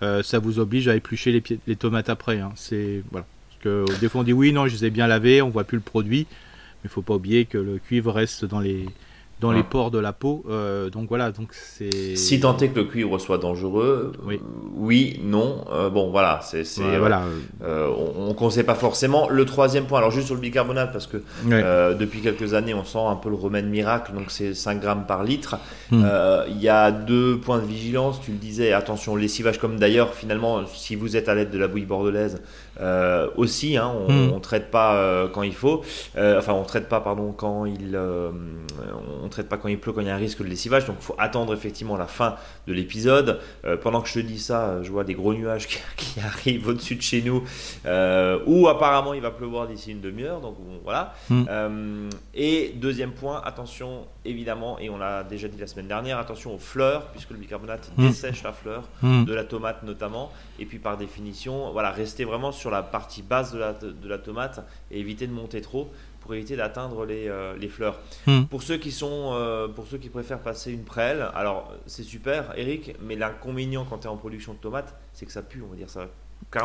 Euh, 0.02 0.22
ça 0.22 0.38
vous 0.38 0.58
oblige 0.58 0.88
à 0.88 0.96
éplucher 0.96 1.42
les, 1.66 1.76
tomates 1.76 2.08
après. 2.08 2.40
Hein. 2.40 2.52
C'est 2.56 3.02
voilà. 3.10 3.26
Parce 3.48 3.62
que 3.62 4.00
des 4.00 4.08
fois 4.08 4.22
on 4.22 4.24
dit 4.24 4.32
oui, 4.32 4.52
non, 4.52 4.66
je 4.66 4.74
les 4.74 4.86
ai 4.86 4.90
bien 4.90 5.06
lavées, 5.06 5.40
on 5.42 5.50
voit 5.50 5.64
plus 5.64 5.76
le 5.76 5.82
produit, 5.82 6.26
mais 6.30 6.84
il 6.84 6.90
faut 6.90 7.02
pas 7.02 7.14
oublier 7.14 7.44
que 7.44 7.58
le 7.58 7.78
cuivre 7.78 8.12
reste 8.12 8.44
dans 8.44 8.60
les 8.60 8.86
dans 9.40 9.52
les 9.52 9.62
pores 9.62 9.90
de 9.90 9.98
la 9.98 10.12
peau. 10.12 10.44
Euh, 10.48 10.90
donc 10.90 11.08
voilà, 11.08 11.32
donc 11.32 11.48
c'est. 11.52 12.16
Si 12.16 12.40
tant 12.40 12.56
est 12.58 12.68
que 12.68 12.76
le 12.80 12.84
cuivre 12.84 13.18
soit 13.18 13.38
dangereux, 13.38 14.12
oui, 14.24 14.40
oui 14.76 15.20
non. 15.24 15.64
Euh, 15.72 15.88
bon, 15.88 16.10
voilà, 16.10 16.40
c'est. 16.42 16.64
voilà. 16.98 17.22
Euh, 17.62 17.88
on 18.16 18.28
ne 18.28 18.34
conseille 18.34 18.64
pas 18.64 18.74
forcément. 18.74 19.28
Le 19.28 19.44
troisième 19.44 19.86
point, 19.86 19.98
alors 19.98 20.10
juste 20.10 20.26
sur 20.26 20.34
le 20.34 20.40
bicarbonate, 20.40 20.92
parce 20.92 21.06
que 21.06 21.22
depuis 21.94 22.20
quelques 22.20 22.54
années, 22.54 22.74
on 22.74 22.84
sent 22.84 22.98
un 22.98 23.16
peu 23.16 23.30
le 23.30 23.36
remède 23.36 23.66
miracle, 23.66 24.12
donc 24.12 24.30
c'est 24.30 24.54
5 24.54 24.80
grammes 24.80 25.06
par 25.06 25.24
litre. 25.24 25.56
Hmm. 25.90 26.04
Il 26.48 26.60
y 26.60 26.68
a 26.68 26.90
deux 26.90 27.38
points 27.38 27.58
de 27.58 27.66
vigilance, 27.66 28.20
tu 28.20 28.32
le 28.32 28.38
disais, 28.38 28.72
attention, 28.72 29.16
lessivage, 29.16 29.58
comme 29.58 29.78
d'ailleurs, 29.78 30.14
finalement, 30.14 30.66
si 30.66 30.96
vous 30.96 31.16
êtes 31.16 31.28
à 31.28 31.34
l'aide 31.34 31.50
de 31.50 31.58
la 31.58 31.68
bouille 31.68 31.86
bordelaise, 31.86 32.42
aussi, 33.36 33.76
hein, 33.76 33.92
on 34.08 34.12
ne 34.12 34.36
hmm. 34.36 34.40
traite 34.40 34.70
pas 34.70 35.28
quand 35.32 35.42
il 35.42 35.54
faut. 35.54 35.82
enfin, 36.16 36.52
on 36.52 36.64
traite 36.64 36.88
pas, 36.88 37.00
pardon, 37.00 37.32
quand 37.32 37.66
il. 37.66 37.98
on 37.98 39.28
traite 39.28 39.48
pas 39.48 39.56
quand 39.56 39.68
il 39.68 39.78
pleut, 39.78 39.92
quand 39.92 40.00
il 40.00 40.06
y 40.06 40.10
a 40.10 40.14
un 40.14 40.18
risque 40.18 40.42
de 40.42 40.48
lessivage. 40.48 40.86
Donc 40.86 40.96
il 41.00 41.04
faut 41.04 41.16
attendre 41.18 41.54
effectivement 41.54 41.96
la 41.96 42.06
fin 42.06 42.36
de 42.66 42.72
l'épisode. 42.72 43.40
Euh, 43.64 43.76
pendant 43.76 44.00
que 44.00 44.08
je 44.08 44.14
te 44.14 44.18
dis 44.20 44.38
ça, 44.38 44.82
je 44.82 44.90
vois 44.90 45.04
des 45.04 45.14
gros 45.14 45.34
nuages 45.34 45.66
qui, 45.96 46.20
arrivent 46.20 46.68
au-dessus 46.68 46.96
de 46.96 47.02
chez 47.02 47.22
nous, 47.22 47.44
euh, 47.86 48.38
où 48.46 48.68
apparemment 48.68 49.14
il 49.14 49.22
va 49.22 49.30
pleuvoir 49.30 49.66
d'ici 49.66 49.92
une 49.92 50.00
demi-heure. 50.00 50.40
Donc 50.40 50.56
voilà. 50.84 51.14
Hmm. 51.28 51.44
Euh, 51.48 52.10
et 52.34 52.74
deuxième 52.76 53.12
point, 53.12 53.40
attention 53.44 54.06
évidemment, 54.24 54.78
et 54.78 54.90
on 54.90 54.98
l'a 54.98 55.24
déjà 55.24 55.48
dit 55.48 55.58
la 55.58 55.66
semaine 55.66 55.88
dernière, 55.88 56.18
attention 56.18 56.54
aux 56.54 56.58
fleurs, 56.58 57.06
puisque 57.06 57.30
le 57.30 57.38
bicarbonate 57.38 57.90
hmm. 57.96 58.06
dessèche 58.06 58.42
la 58.42 58.52
fleur, 58.52 58.84
de 59.02 59.32
la 59.32 59.44
tomate 59.44 59.82
notamment. 59.82 60.30
Et 60.58 60.66
puis 60.66 60.78
par 60.78 60.96
définition, 60.98 61.72
voilà, 61.72 61.90
restez 61.90 62.24
vraiment 62.24 62.52
sur 62.52 62.59
la 62.68 62.82
partie 62.82 63.22
basse 63.22 63.52
de 63.52 63.58
la, 63.58 63.72
de 63.72 64.08
la 64.08 64.18
tomate 64.18 64.60
et 64.90 65.00
évitez 65.00 65.26
de 65.26 65.32
monter 65.32 65.62
trop 65.62 65.90
pour 66.20 66.34
éviter 66.34 66.56
d'atteindre 66.56 67.06
les, 67.06 67.28
euh, 67.28 67.56
les, 67.56 67.68
fleurs. 67.68 67.98
Hmm. 68.26 68.44
Pour 68.44 68.62
ceux 68.62 68.76
qui 68.76 68.92
sont, 68.92 69.30
euh, 69.32 69.68
pour 69.68 69.86
ceux 69.86 69.98
qui 69.98 70.10
préfèrent 70.10 70.42
passer 70.42 70.70
une 70.70 70.84
prêle, 70.84 71.26
alors 71.34 71.72
c'est 71.86 72.02
super, 72.02 72.52
Eric, 72.58 72.94
mais 73.00 73.16
l'inconvénient 73.16 73.86
quand 73.88 73.98
tu 73.98 74.06
es 74.06 74.10
en 74.10 74.16
production 74.16 74.52
de 74.52 74.58
tomates, 74.58 74.94
c'est 75.12 75.26
que 75.26 75.32
ça 75.32 75.42
pue, 75.42 75.62
on 75.62 75.70
va 75.70 75.76
dire 75.76 75.88
ça. 75.88 76.08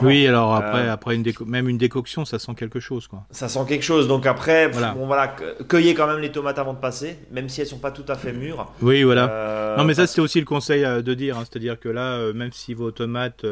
Oui, 0.01 0.25
alors 0.25 0.55
après, 0.55 0.87
euh, 0.87 0.93
après 0.93 1.15
une 1.15 1.23
même 1.45 1.69
une 1.69 1.77
décoction, 1.77 2.25
ça 2.25 2.39
sent 2.39 2.53
quelque 2.55 2.79
chose, 2.79 3.07
quoi. 3.07 3.23
Ça 3.31 3.47
sent 3.47 3.59
quelque 3.67 3.83
chose. 3.83 4.07
Donc 4.07 4.25
après, 4.25 4.67
voilà. 4.67 4.93
bon 4.93 5.05
voilà, 5.05 5.35
cueillez 5.67 5.93
quand 5.93 6.07
même 6.07 6.19
les 6.19 6.31
tomates 6.31 6.57
avant 6.57 6.73
de 6.73 6.79
passer, 6.79 7.19
même 7.31 7.49
si 7.49 7.61
elles 7.61 7.67
sont 7.67 7.77
pas 7.77 7.91
tout 7.91 8.05
à 8.07 8.15
fait 8.15 8.33
mûres. 8.33 8.71
Oui, 8.81 9.03
voilà. 9.03 9.75
non, 9.77 9.83
mais 9.83 9.93
ça 9.93 10.07
c'était 10.07 10.21
aussi 10.21 10.39
le 10.39 10.45
conseil 10.45 10.83
de 10.83 11.13
dire, 11.13 11.37
hein, 11.37 11.43
c'est-à-dire 11.49 11.79
que 11.79 11.89
là, 11.89 12.33
même 12.33 12.51
si 12.51 12.73
vos 12.73 12.91
tomates 12.91 13.45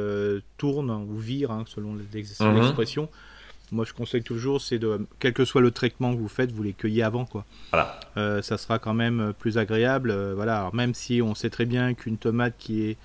tournent 0.57 0.91
ou 0.91 1.17
virent, 1.17 1.51
hein, 1.51 1.63
selon 1.67 1.93
mhm. 1.93 2.55
l'expression. 2.55 3.09
Moi, 3.73 3.85
je 3.85 3.93
conseille 3.93 4.21
toujours, 4.21 4.61
c'est 4.61 4.77
de, 4.77 5.07
quel 5.17 5.33
que 5.33 5.45
soit 5.45 5.61
le 5.61 5.71
traitement 5.71 6.13
que 6.13 6.19
vous 6.19 6.27
faites, 6.27 6.51
vous 6.51 6.61
les 6.61 6.73
cueillez 6.73 7.01
avant, 7.01 7.25
quoi. 7.25 7.43
Voilà. 7.71 7.99
Euh, 8.17 8.43
ça 8.43 8.59
sera 8.59 8.77
quand 8.77 8.93
même 8.93 9.19
euh, 9.19 9.33
plus 9.33 9.57
agréable. 9.57 10.11
Euh, 10.11 10.33
voilà. 10.35 10.69
même 10.73 10.93
si 10.93 11.23
on 11.23 11.33
sait 11.33 11.49
très 11.49 11.65
bien 11.65 11.95
qu'une 11.95 12.17
tomate 12.17 12.53
qui 12.59 12.83
est 12.83 12.97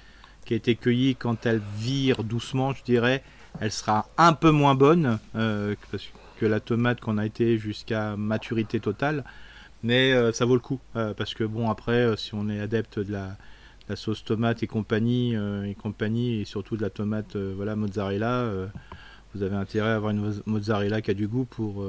qui 0.48 0.54
a 0.54 0.56
été 0.56 0.76
cueillie 0.76 1.14
quand 1.14 1.44
elle 1.44 1.60
vire 1.76 2.24
doucement, 2.24 2.72
je 2.72 2.82
dirais, 2.82 3.22
elle 3.60 3.70
sera 3.70 4.08
un 4.16 4.32
peu 4.32 4.50
moins 4.50 4.74
bonne 4.74 5.18
que 5.34 6.46
la 6.46 6.58
tomate 6.58 7.00
qu'on 7.00 7.18
a 7.18 7.26
été 7.26 7.58
jusqu'à 7.58 8.16
maturité 8.16 8.80
totale. 8.80 9.24
Mais 9.82 10.14
ça 10.32 10.46
vaut 10.46 10.54
le 10.54 10.60
coup 10.60 10.80
parce 10.94 11.34
que 11.34 11.44
bon 11.44 11.68
après, 11.68 12.16
si 12.16 12.34
on 12.34 12.48
est 12.48 12.60
adepte 12.60 12.98
de 12.98 13.12
la, 13.12 13.36
la 13.90 13.96
sauce 13.96 14.24
tomate 14.24 14.62
et 14.62 14.66
compagnie 14.66 15.34
et 15.34 15.74
compagnie 15.74 16.40
et 16.40 16.44
surtout 16.46 16.78
de 16.78 16.82
la 16.82 16.90
tomate 16.90 17.36
voilà 17.36 17.76
mozzarella 17.76 18.50
vous 19.34 19.42
avez 19.42 19.56
intérêt 19.56 19.90
à 19.90 19.96
avoir 19.96 20.12
une 20.12 20.32
mozzarella 20.46 21.00
qui 21.00 21.10
a 21.10 21.14
du 21.14 21.28
goût 21.28 21.44
pour. 21.44 21.84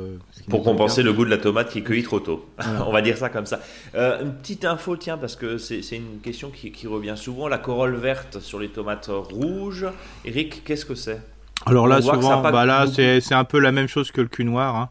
pour 0.50 0.63
compenser 0.63 1.03
le 1.03 1.13
goût 1.13 1.25
de 1.25 1.29
la 1.29 1.38
tomate 1.38 1.69
qui 1.69 1.79
est 1.79 1.84
cueillie 1.84 2.03
trop 2.03 2.19
tôt. 2.19 2.46
On 2.86 2.91
va 2.91 3.01
dire 3.01 3.17
ça 3.17 3.29
comme 3.29 3.46
ça. 3.46 3.62
une 3.93 4.34
petite 4.34 4.65
info, 4.65 4.98
tiens, 4.98 5.17
parce 5.17 5.36
que 5.36 5.58
c'est 5.58 5.81
une 5.91 6.19
question 6.22 6.50
qui, 6.50 6.72
qui, 6.72 6.88
revient 6.88 7.15
souvent 7.15 7.48
la 7.48 7.58
corolle 7.58 7.96
verte 7.96 8.39
sur 8.39 8.60
les 8.60 8.69
tomates 8.69 9.10
rouges. 9.10 9.88
Eric, 10.25 10.63
qu'est-ce 10.65 10.86
que 10.86 10.96
c'est? 10.96 11.22
Alors 11.65 11.88
là, 11.88 12.01
souvent, 12.01 12.41
bah 12.41 12.65
là, 12.65 12.86
c'est 12.88 13.34
un 13.34 13.43
peu 13.43 13.60
la 13.60 13.72
même 13.72 13.88
chose 13.88 14.12
que 14.12 14.22
le 14.22 14.27
cul 14.27 14.46
noir. 14.46 14.75
Hein. 14.75 14.89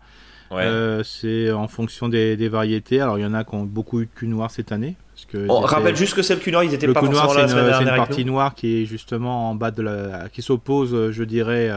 Euh, 0.53 1.03
c'est 1.05 1.51
en 1.51 1.69
fonction 1.69 2.09
des, 2.09 2.49
variétés. 2.49 3.01
Alors 3.01 3.19
il 3.19 3.23
y 3.23 3.27
en 3.27 3.35
a 3.35 3.45
qui 3.45 3.55
ont 3.55 3.65
beaucoup 3.65 4.01
eu 4.01 4.07
de 4.07 4.11
cul 4.15 4.29
noir 4.29 4.51
cette 4.51 4.73
année. 4.73 4.97
Parce 5.15 5.27
que 5.27 5.49
On 5.49 5.61
rappelle 5.61 5.97
juste 5.97 6.15
que 6.15 6.23
c'est 6.23 6.35
le 6.35 6.41
cul 6.41 6.53
noir, 6.53 6.65
ils 6.65 6.73
étaient 6.73 6.87
le 6.87 6.93
pas 6.93 7.03
forcément 7.03 7.35
là 7.35 7.49
C'est 7.49 7.85
une, 7.85 7.97
partie 7.97 8.25
noire 8.25 8.55
qui 8.55 8.83
est 8.83 8.85
justement 8.87 9.51
en 9.51 9.55
bas 9.55 9.71
de 9.71 9.83
la, 9.83 10.29
qui 10.33 10.43
s'oppose, 10.43 11.11
je 11.11 11.25
dirais, 11.25 11.71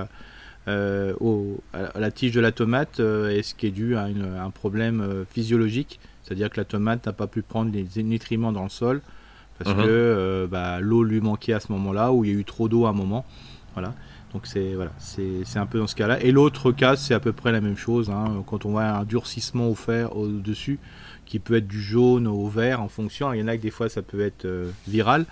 euh, 0.68 1.14
au, 1.20 1.60
à 1.74 2.00
la 2.00 2.12
tige 2.12 2.32
de 2.34 2.40
la 2.40 2.52
tomate, 2.52 3.00
euh, 3.00 3.30
et 3.30 3.44
ce 3.44 3.56
qui 3.56 3.68
est 3.68 3.72
dû 3.72 3.96
à, 3.96 4.04
un 4.04 4.50
problème 4.52 5.26
physiologique, 5.30 6.00
c'est-à-dire 6.24 6.50
que 6.50 6.58
la 6.58 6.66
tomate 6.66 7.06
n'a 7.06 7.14
pas 7.14 7.28
pu 7.28 7.42
prendre 7.42 7.72
les 7.72 8.04
nutriments 8.04 8.52
dans 8.52 8.64
le 8.64 8.70
sol 8.70 9.02
parce 9.58 9.76
mhm. 9.76 9.84
que 9.84 10.48
bah, 10.50 10.80
l'eau 10.80 11.04
lui 11.04 11.22
manquait 11.22 11.54
à 11.54 11.60
ce 11.60 11.72
moment-là, 11.72 12.12
ou 12.12 12.26
il 12.26 12.32
y 12.32 12.36
a 12.36 12.40
eu 12.40 12.44
trop 12.44 12.68
d'eau 12.68 12.86
à 12.86 12.90
un 12.90 12.94
moment. 12.94 13.26
Voilà. 13.74 13.94
Donc 14.34 14.48
c'est 14.48 14.76
voilà, 14.76 14.92
c'est 14.98 15.58
un 15.58 15.66
peu 15.66 15.78
dans 15.78 15.88
ce 15.88 15.96
cas-là. 15.96 16.24
Et 16.24 16.32
l'autre 16.32 16.72
cas, 16.72 16.96
c'est 16.96 17.14
à 17.14 17.20
peu 17.20 17.34
près 17.34 17.52
la 17.52 17.60
même 17.60 17.76
chose. 17.76 18.10
Hein. 18.10 18.44
quand 18.48 18.66
on 18.66 18.72
voit 18.72 18.86
un 18.86 19.04
durcissement 19.04 19.68
au 19.68 19.76
fer 19.76 20.16
au-dessus, 20.16 20.80
qui 21.32 21.40
peut 21.40 21.56
être 21.56 21.68
du 21.68 21.82
jaune 21.82 22.28
au 22.28 22.48
vert 22.48 22.82
en 22.82 22.90
fonction. 22.90 23.32
Il 23.34 23.40
y 23.40 23.44
en 23.44 23.48
a 23.48 23.56
que 23.56 23.62
des 23.62 23.72
fois 23.72 23.88
ça 23.88 24.02
peut 24.02 24.20
être 24.20 24.44
euh, 24.44 24.70
viral, 24.88 25.26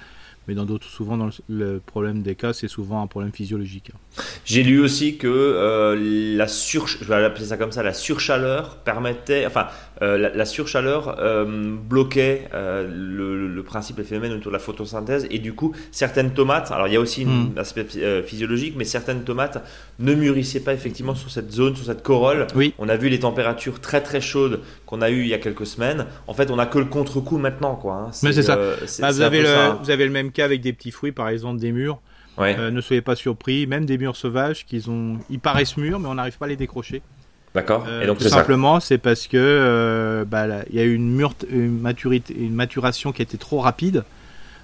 mais 0.48 0.56
dans 0.56 0.64
d'autres, 0.66 0.88
souvent, 0.88 1.18
dans 1.18 1.30
le, 1.50 1.80
problème 1.80 2.22
des 2.22 2.36
cas, 2.36 2.54
c'est 2.54 2.70
souvent 2.70 3.02
un 3.02 3.08
problème 3.08 3.34
physiologique. 3.34 3.92
J'ai 4.46 4.64
lu 4.64 4.80
aussi 4.80 5.18
que 5.18 5.28
euh, 5.28 5.96
la 6.36 6.48
sur, 6.48 6.88
je 6.88 7.04
vais 7.04 7.16
appeler 7.24 7.46
ça 7.46 7.58
comme 7.58 7.72
ça, 7.72 7.84
la 7.84 7.94
surchaleur 7.94 8.78
permettait, 8.78 9.46
enfin, 9.46 9.68
euh, 10.02 10.30
la, 10.34 10.46
surchaleur 10.46 11.18
euh, 11.20 11.46
bloquait 11.46 12.50
le, 12.54 13.62
principe, 13.62 13.98
le 13.98 14.04
phénomène 14.04 14.34
autour 14.34 14.52
de 14.52 14.58
la 14.58 14.62
photosynthèse, 14.62 15.28
et 15.30 15.40
du 15.40 15.54
coup, 15.54 15.74
certaines 15.92 16.32
tomates, 16.32 16.72
alors 16.72 16.88
il 16.88 16.94
y 16.94 16.98
a 16.98 17.00
aussi 17.00 17.24
un 17.24 17.28
hmm. 17.28 17.58
aspect 17.58 17.86
physiologique, 18.26 18.76
mais 18.78 18.86
certaines 18.86 19.24
tomates 19.24 19.64
ne 20.00 20.14
mûrissaient 20.14 20.62
pas 20.62 20.74
effectivement 20.74 21.16
sur 21.16 21.30
cette 21.30 21.52
zone, 21.52 21.76
sur 21.76 21.86
cette 21.86 22.04
corolle. 22.04 22.48
Oui. 22.56 22.74
On 22.78 22.90
a 22.90 22.98
vu 22.98 23.10
les 23.10 23.20
températures 23.20 23.80
très 23.82 24.02
très 24.02 24.22
chaudes 24.22 24.62
qu'on 24.86 25.02
a 25.02 25.10
eu 25.10 25.22
il 25.22 25.28
y 25.28 25.34
a 25.34 25.38
quelques 25.38 25.66
semaines. 25.66 26.06
En 26.28 26.34
fait, 26.34 26.52
on 26.52 26.60
a 26.60 26.66
que 26.66 26.80
le 26.80 26.86
contre-coup 26.86 27.38
maintenant, 27.38 27.76
quoi. 27.76 27.94
Hein. 27.94 28.12
Mais 28.24 28.34
c'est 28.34 28.44
ça. 28.44 28.58
Bah, 29.00 29.12
vous, 29.12 29.22
avez 29.22 29.42
le, 29.42 29.78
vous 29.82 29.92
avez 29.92 30.06
le 30.06 30.12
même 30.12 30.32
cas 30.32 30.46
avec 30.46 30.62
des 30.62 30.74
petits 30.74 30.92
fruits, 30.92 31.12
par 31.12 31.30
exemple 31.30 31.60
des 31.60 31.72
mûres. 31.72 32.00
Euh, 32.40 32.72
ne 32.72 32.82
soyez 32.82 33.02
pas 33.02 33.16
surpris, 33.16 33.68
même 33.68 33.86
des 33.86 33.98
mûres 33.98 34.16
sauvages, 34.16 34.66
qu'ils 34.66 34.90
ont, 34.90 35.18
ils 35.30 35.40
paraissent 35.40 35.78
mûrs, 35.78 36.00
mais 36.00 36.08
on 36.08 36.16
n'arrive 36.16 36.38
pas 36.38 36.46
à 36.46 36.50
les 36.50 36.56
décrocher. 36.56 37.02
D'accord. 37.54 37.86
Euh, 37.88 38.04
et 38.04 38.08
donc 38.08 38.20
tout 38.20 38.30
simplement, 38.30 38.80
c'est 38.80 39.00
parce 39.00 39.28
que 39.28 39.38
euh, 39.38 40.24
bah, 40.24 40.46
il 40.70 40.76
y 40.76 40.80
a 40.80 40.84
une, 40.84 41.10
mûre, 41.10 41.34
une, 41.52 41.80
maturité, 41.80 42.36
une 42.38 42.54
maturation 42.54 43.12
qui 43.12 43.22
a 43.22 43.24
été 43.24 43.38
trop 43.38 43.60
rapide. 43.60 44.04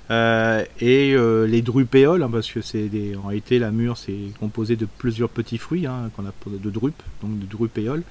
et 0.10 1.16
les 1.48 1.62
drupéoles, 1.62 2.24
hein, 2.24 2.30
parce 2.32 2.52
que 2.52 2.62
c'est 2.62 2.90
en 3.22 3.28
réalité 3.28 3.60
la 3.60 3.72
mûre 3.72 3.98
c'est 3.98 4.32
composé 4.40 4.76
de 4.76 4.86
plusieurs 4.86 5.30
petits 5.30 5.58
fruits 5.58 5.88
hein, 5.88 6.12
qu'on 6.16 6.26
a 6.26 6.32
de 6.48 6.70
drupes, 6.70 7.02
donc 7.24 7.40
de 7.40 7.46
drupéoles. 7.46 8.04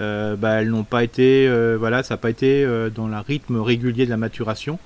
bah, 0.00 0.60
elles 0.60 0.70
n'ont 0.70 0.84
pas 0.84 1.04
été, 1.04 1.48
voilà, 1.78 2.02
ça 2.02 2.14
n'a 2.14 2.18
pas 2.18 2.30
été 2.30 2.66
dans 2.94 3.06
le 3.06 3.18
rythme 3.18 3.60
régulier 3.60 4.06
de 4.06 4.10
la 4.10 4.16
maturation 4.16 4.78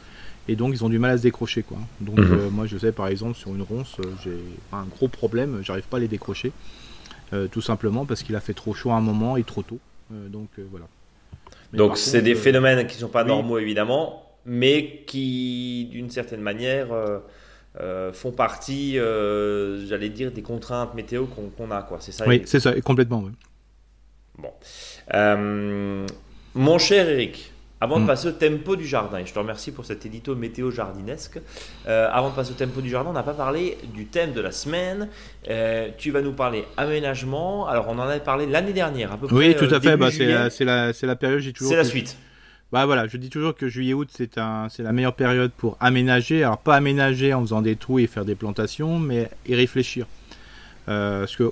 et 0.50 0.56
donc 0.56 0.74
ils 0.74 0.84
ont 0.84 0.88
du 0.88 0.98
mal 0.98 1.12
à 1.12 1.16
se 1.16 1.22
décrocher 1.22 1.62
quoi. 1.62 1.78
Donc 2.00 2.18
mhm. 2.18 2.32
euh, 2.32 2.50
moi 2.50 2.66
je 2.66 2.76
sais 2.76 2.90
par 2.90 3.06
exemple 3.06 3.38
sur 3.38 3.54
une 3.54 3.62
ronce 3.62 3.96
euh, 4.00 4.08
j'ai 4.24 4.36
un 4.72 4.84
gros 4.84 5.06
problème, 5.06 5.60
j'arrive 5.62 5.86
pas 5.86 5.98
à 5.98 6.00
les 6.00 6.08
décrocher 6.08 6.50
euh, 7.32 7.46
tout 7.46 7.60
simplement 7.60 8.04
parce 8.04 8.24
qu'il 8.24 8.34
a 8.34 8.40
fait 8.40 8.52
trop 8.52 8.74
chaud 8.74 8.90
à 8.90 8.94
un 8.94 9.00
moment 9.00 9.36
et 9.36 9.44
trop 9.44 9.62
tôt. 9.62 9.78
donc 10.10 10.48
voilà. 10.70 10.86
donc 11.72 11.96
c'est 11.96 12.20
des 12.20 12.34
phénomènes 12.34 12.84
qui 12.88 12.96
sont 12.96 13.08
pas 13.08 13.22
normaux 13.22 13.58
évidemment, 13.58 14.26
mais 14.44 15.04
qui 15.06 15.88
d'une 15.92 16.10
certaine 16.10 16.40
manière 16.40 16.88
font 18.12 18.32
partie, 18.32 18.94
j'allais 18.94 20.08
dire, 20.08 20.32
des 20.32 20.42
contraintes 20.42 20.94
météo 20.94 21.26
qu'on 21.26 21.70
a 21.70 21.82
quoi. 21.82 21.98
C'est 22.00 22.10
ça. 22.10 22.26
Oui, 22.26 22.42
c'est 22.44 22.58
ça, 22.58 22.72
complètement. 22.80 23.24
Bon, 24.36 24.50
mon 26.54 26.78
cher 26.78 27.08
Eric. 27.08 27.52
Avant 27.82 27.98
de 27.98 28.04
mm. 28.04 28.08
passer 28.08 28.28
au 28.28 28.32
tempo 28.32 28.76
du 28.76 28.86
jardin, 28.86 29.18
et 29.18 29.26
je 29.26 29.32
te 29.32 29.38
remercie 29.38 29.72
pour 29.72 29.86
cet 29.86 30.04
édito 30.04 30.34
météo 30.34 30.70
jardinesque, 30.70 31.40
euh, 31.88 32.08
avant 32.12 32.28
de 32.28 32.34
passer 32.34 32.50
au 32.50 32.54
tempo 32.54 32.82
du 32.82 32.90
jardin, 32.90 33.08
on 33.08 33.14
n'a 33.14 33.22
pas 33.22 33.32
parlé 33.32 33.78
du 33.94 34.04
thème 34.04 34.34
de 34.34 34.40
la 34.42 34.52
semaine. 34.52 35.08
Euh, 35.48 35.88
tu 35.96 36.10
vas 36.10 36.20
nous 36.20 36.32
parler 36.32 36.66
aménagement. 36.76 37.66
Alors, 37.68 37.88
on 37.88 37.98
en 37.98 38.02
avait 38.02 38.20
parlé 38.20 38.44
l'année 38.44 38.74
dernière, 38.74 39.12
à 39.12 39.16
peu 39.16 39.28
près. 39.28 39.36
Oui, 39.36 39.56
tout 39.56 39.64
à 39.70 39.76
euh, 39.76 39.80
fait. 39.80 39.96
Bah, 39.96 40.10
c'est 40.10 40.64
la, 40.64 40.92
la, 41.02 41.16
période, 41.16 41.40
j'ai 41.40 41.54
toujours. 41.54 41.70
C'est 41.70 41.78
la 41.78 41.84
suite. 41.84 42.18
Bah 42.70 42.84
voilà, 42.84 43.08
je 43.08 43.16
dis 43.16 43.30
toujours 43.30 43.56
que 43.56 43.66
juillet-août, 43.66 44.10
c'est 44.12 44.36
la 44.36 44.92
meilleure 44.92 45.14
période 45.16 45.50
pour 45.50 45.78
aménager. 45.80 46.44
Alors, 46.44 46.58
pas 46.58 46.76
aménager 46.76 47.32
en 47.32 47.40
faisant 47.40 47.62
des 47.62 47.76
trous 47.76 47.98
et 47.98 48.06
faire 48.06 48.26
des 48.26 48.34
plantations, 48.34 48.98
mais 48.98 49.30
y 49.48 49.54
réfléchir. 49.54 50.06
parce 50.84 51.34
que 51.34 51.50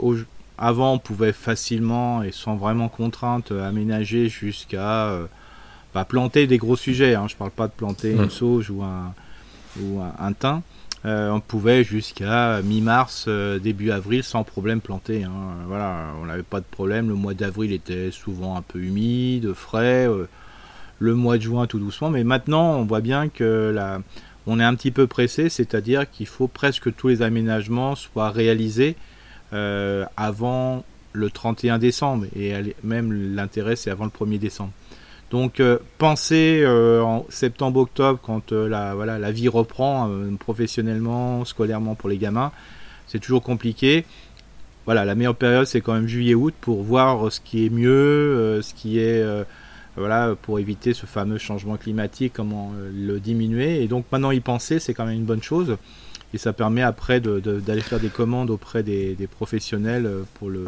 avant, 0.58 0.92
on 0.92 0.98
pouvait 0.98 1.32
facilement 1.32 2.22
et 2.22 2.32
sans 2.32 2.56
vraiment 2.56 2.88
contrainte 2.88 3.50
aménager 3.50 4.28
jusqu'à 4.28 5.28
pas 5.92 6.04
planter 6.04 6.46
des 6.46 6.58
gros 6.58 6.76
sujets. 6.76 7.14
Hein. 7.14 7.26
Je 7.28 7.36
parle 7.36 7.50
pas 7.50 7.66
de 7.66 7.72
planter 7.72 8.12
une 8.12 8.30
sauge 8.30 8.70
ou 8.70 8.82
un, 8.82 9.14
ou 9.80 10.00
un, 10.00 10.32
thym. 10.32 10.62
Euh, 11.04 11.30
on 11.30 11.40
pouvait 11.40 11.84
jusqu'à 11.84 12.60
mi-mars, 12.62 13.26
euh, 13.28 13.58
début 13.58 13.90
avril, 13.90 14.24
sans 14.24 14.42
problème 14.42 14.80
planter. 14.80 15.24
Hein. 15.24 15.30
Voilà, 15.66 16.08
on 16.20 16.26
n'avait 16.26 16.42
pas 16.42 16.60
de 16.60 16.66
problème. 16.68 17.08
Le 17.08 17.14
mois 17.14 17.34
d'avril 17.34 17.72
était 17.72 18.10
souvent 18.10 18.56
un 18.56 18.62
peu 18.62 18.80
humide, 18.80 19.52
frais. 19.52 20.08
Euh, 20.08 20.28
le 20.98 21.14
mois 21.14 21.38
de 21.38 21.42
juin, 21.42 21.66
tout 21.66 21.78
doucement. 21.78 22.10
Mais 22.10 22.24
maintenant, 22.24 22.76
on 22.76 22.84
voit 22.84 23.00
bien 23.00 23.28
que 23.28 23.70
la, 23.72 24.00
on 24.48 24.58
est 24.58 24.64
un 24.64 24.74
petit 24.74 24.90
peu 24.90 25.06
pressé, 25.06 25.48
c'est-à-dire 25.48 26.10
qu'il 26.10 26.26
faut 26.26 26.48
presque 26.48 26.94
tous 26.96 27.08
les 27.08 27.22
aménagements 27.22 27.94
soient 27.94 28.30
réalisés 28.30 28.96
avant 29.52 30.84
le 31.12 31.30
31 31.30 31.78
décembre. 31.78 32.26
Et 32.36 32.52
même 32.82 33.34
l'intérêt, 33.36 33.76
c'est 33.76 33.90
avant 33.90 34.06
le 34.06 34.10
1er 34.10 34.40
décembre. 34.40 34.72
Donc 35.30 35.60
euh, 35.60 35.78
pensez 35.98 36.62
euh, 36.62 37.02
en 37.02 37.26
septembre-octobre 37.28 38.18
quand 38.22 38.52
euh, 38.52 38.68
la, 38.68 38.94
voilà, 38.94 39.18
la 39.18 39.30
vie 39.30 39.48
reprend 39.48 40.10
professionnellement, 40.38 41.44
scolairement 41.44 41.94
pour 41.94 42.08
les 42.08 42.18
gamins, 42.18 42.52
c'est 43.06 43.18
toujours 43.18 43.42
compliqué. 43.42 44.04
Voilà, 44.86 45.04
la 45.04 45.14
meilleure 45.14 45.36
période 45.36 45.66
c'est 45.66 45.82
quand 45.82 45.92
même 45.92 46.08
juillet-août 46.08 46.54
pour 46.60 46.82
voir 46.82 47.30
ce 47.30 47.40
qui 47.40 47.66
est 47.66 47.70
mieux, 47.70 48.60
ce 48.62 48.72
qui 48.72 48.98
est 48.98 49.22
voilà 49.96 50.34
pour 50.40 50.58
éviter 50.58 50.94
ce 50.94 51.04
fameux 51.04 51.36
changement 51.36 51.76
climatique, 51.76 52.32
comment 52.34 52.72
le 52.94 53.20
diminuer. 53.20 53.82
Et 53.82 53.86
donc 53.86 54.06
maintenant 54.10 54.30
y 54.30 54.40
penser 54.40 54.78
c'est 54.78 54.94
quand 54.94 55.04
même 55.04 55.16
une 55.16 55.26
bonne 55.26 55.42
chose 55.42 55.76
et 56.32 56.38
ça 56.38 56.54
permet 56.54 56.80
après 56.80 57.20
d'aller 57.20 57.82
faire 57.82 58.00
des 58.00 58.08
commandes 58.08 58.48
auprès 58.48 58.82
des, 58.82 59.28
professionnels 59.30 60.08
pour 60.38 60.48
le 60.48 60.64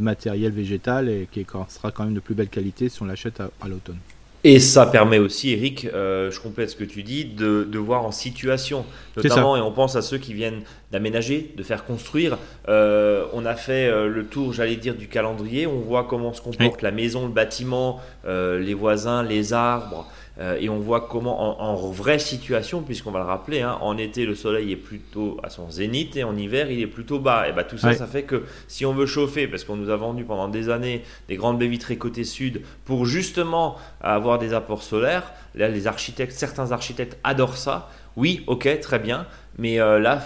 matériel 0.00 0.52
végétal 0.52 1.08
et 1.08 1.28
qui 1.30 1.46
sera 1.68 1.90
quand 1.90 2.04
même 2.04 2.14
de 2.14 2.20
plus 2.20 2.34
belle 2.34 2.48
qualité 2.48 2.88
si 2.88 3.02
on 3.02 3.06
l'achète 3.06 3.40
à, 3.40 3.68
l'automne. 3.68 3.98
Et 4.44 4.60
ça 4.60 4.86
permet 4.86 5.18
aussi, 5.18 5.50
Eric, 5.50 5.88
euh, 5.92 6.30
je 6.30 6.40
complète 6.40 6.70
ce 6.70 6.76
que 6.76 6.84
tu 6.84 7.02
dis, 7.02 7.24
de, 7.24 7.64
de 7.64 7.78
voir 7.78 8.04
en 8.04 8.12
situation, 8.12 8.84
notamment, 9.16 9.56
et 9.56 9.60
on 9.60 9.72
pense 9.72 9.96
à 9.96 10.02
ceux 10.02 10.18
qui 10.18 10.32
viennent 10.32 10.62
d'aménager, 10.92 11.52
de 11.56 11.62
faire 11.64 11.84
construire. 11.84 12.38
Euh, 12.68 13.26
on 13.32 13.44
a 13.44 13.56
fait 13.56 13.88
euh, 13.88 14.06
le 14.06 14.24
tour, 14.24 14.52
j'allais 14.52 14.76
dire, 14.76 14.94
du 14.94 15.08
calendrier, 15.08 15.66
on 15.66 15.80
voit 15.80 16.04
comment 16.04 16.32
se 16.32 16.40
comporte 16.40 16.82
la 16.82 16.92
maison, 16.92 17.26
le 17.26 17.32
bâtiment, 17.32 18.00
les 18.24 18.74
voisins, 18.74 19.24
les 19.24 19.52
arbres, 19.52 20.08
et 20.40 20.68
on 20.68 20.78
voit 20.78 21.08
comment, 21.08 21.60
en, 21.60 21.90
vraie 21.90 22.18
situation, 22.18 22.82
puisqu'on 22.82 23.10
va 23.10 23.18
le 23.18 23.24
rappeler, 23.24 23.60
hein, 23.62 23.78
en 23.80 23.96
été 23.96 24.24
le 24.24 24.34
soleil 24.34 24.70
est 24.70 24.76
plutôt 24.76 25.36
à 25.42 25.50
son 25.50 25.70
zénith 25.70 26.16
et 26.16 26.22
en 26.22 26.36
hiver 26.36 26.70
il 26.70 26.80
est 26.80 26.86
plutôt 26.86 27.18
bas. 27.18 27.48
Et 27.48 27.52
bah, 27.52 27.64
tout 27.64 27.78
ça, 27.78 27.92
ça 27.92 28.06
fait 28.06 28.22
que 28.22 28.44
si 28.68 28.86
on 28.86 28.92
veut 28.92 29.06
chauffer, 29.06 29.48
parce 29.48 29.64
qu'on 29.64 29.76
nous 29.76 29.90
a 29.90 29.96
vendu 29.96 30.24
pendant 30.24 30.48
des 30.48 30.70
années 30.70 31.02
des 31.28 31.36
grandes 31.36 31.58
baies 31.58 31.66
vitrées 31.66 31.96
côté 31.96 32.24
sud 32.24 32.62
pour 32.84 33.04
justement 33.04 33.76
avoir 34.00 34.38
des 34.38 34.54
apports 34.54 34.82
solaires, 34.82 35.32
là 35.54 35.68
les 35.68 35.86
architectes, 35.86 36.32
certains 36.32 36.72
architectes 36.72 37.18
adorent 37.24 37.56
ça. 37.56 37.90
Oui, 38.16 38.44
ok, 38.46 38.80
très 38.80 38.98
bien, 38.98 39.26
mais 39.58 39.80
euh, 39.80 39.98
là, 39.98 40.22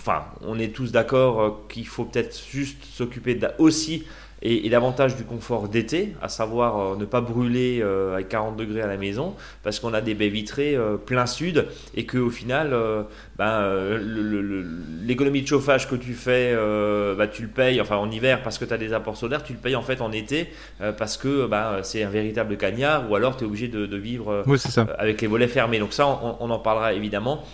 enfin, 0.00 0.24
on 0.42 0.58
est 0.58 0.74
tous 0.74 0.92
d'accord 0.92 1.40
euh, 1.40 1.50
qu'il 1.68 1.86
faut 1.86 2.04
peut-être 2.04 2.40
juste 2.50 2.84
s'occuper 2.84 3.38
aussi 3.58 4.04
et, 4.44 4.68
l'avantage 4.68 5.16
du 5.16 5.24
confort 5.24 5.68
d'été, 5.68 6.14
à 6.20 6.28
savoir 6.28 6.78
euh, 6.78 6.96
ne 6.96 7.06
pas 7.06 7.22
brûler 7.22 7.80
euh, 7.82 8.16
à 8.16 8.22
40 8.22 8.56
degrés 8.56 8.82
à 8.82 8.86
la 8.86 8.98
maison, 8.98 9.34
parce 9.62 9.80
qu'on 9.80 9.94
a 9.94 10.02
des 10.02 10.14
baies 10.14 10.28
vitrées 10.28 10.76
euh, 10.76 10.96
plein 10.96 11.26
sud, 11.26 11.66
et 11.94 12.04
qu'au 12.04 12.28
final, 12.28 12.76
ben, 13.38 13.98
l'économie 15.02 15.42
de 15.42 15.46
chauffage 15.46 15.88
que 15.88 15.94
tu 15.94 16.12
fais, 16.12 16.54
bah, 17.16 17.26
tu 17.26 17.42
le 17.42 17.48
payes, 17.48 17.80
enfin 17.80 17.96
en 17.96 18.10
hiver 18.10 18.42
parce 18.42 18.58
que 18.58 18.64
tu 18.64 18.72
as 18.72 18.78
des 18.78 18.92
apports 18.92 19.16
solaires, 19.16 19.42
tu 19.42 19.52
le 19.52 19.58
payes 19.58 19.76
en 19.76 19.82
fait 19.82 20.00
en 20.00 20.12
été 20.12 20.48
parce 20.98 21.16
que 21.16 21.46
bah, 21.46 21.78
c'est 21.82 22.02
un 22.02 22.10
véritable 22.10 22.56
cagnard, 22.56 23.10
ou 23.10 23.14
alors 23.14 23.36
tu 23.36 23.44
es 23.44 23.46
obligé 23.46 23.68
de, 23.68 23.96
vivre 23.96 24.44
avec 24.98 25.22
les 25.22 25.28
volets 25.28 25.48
fermés. 25.48 25.78
Donc 25.78 25.92
ça, 25.92 26.06
on, 26.06 26.36
on 26.40 26.50
en 26.50 26.58
parlera 26.58 26.92
évidemment 26.92 27.44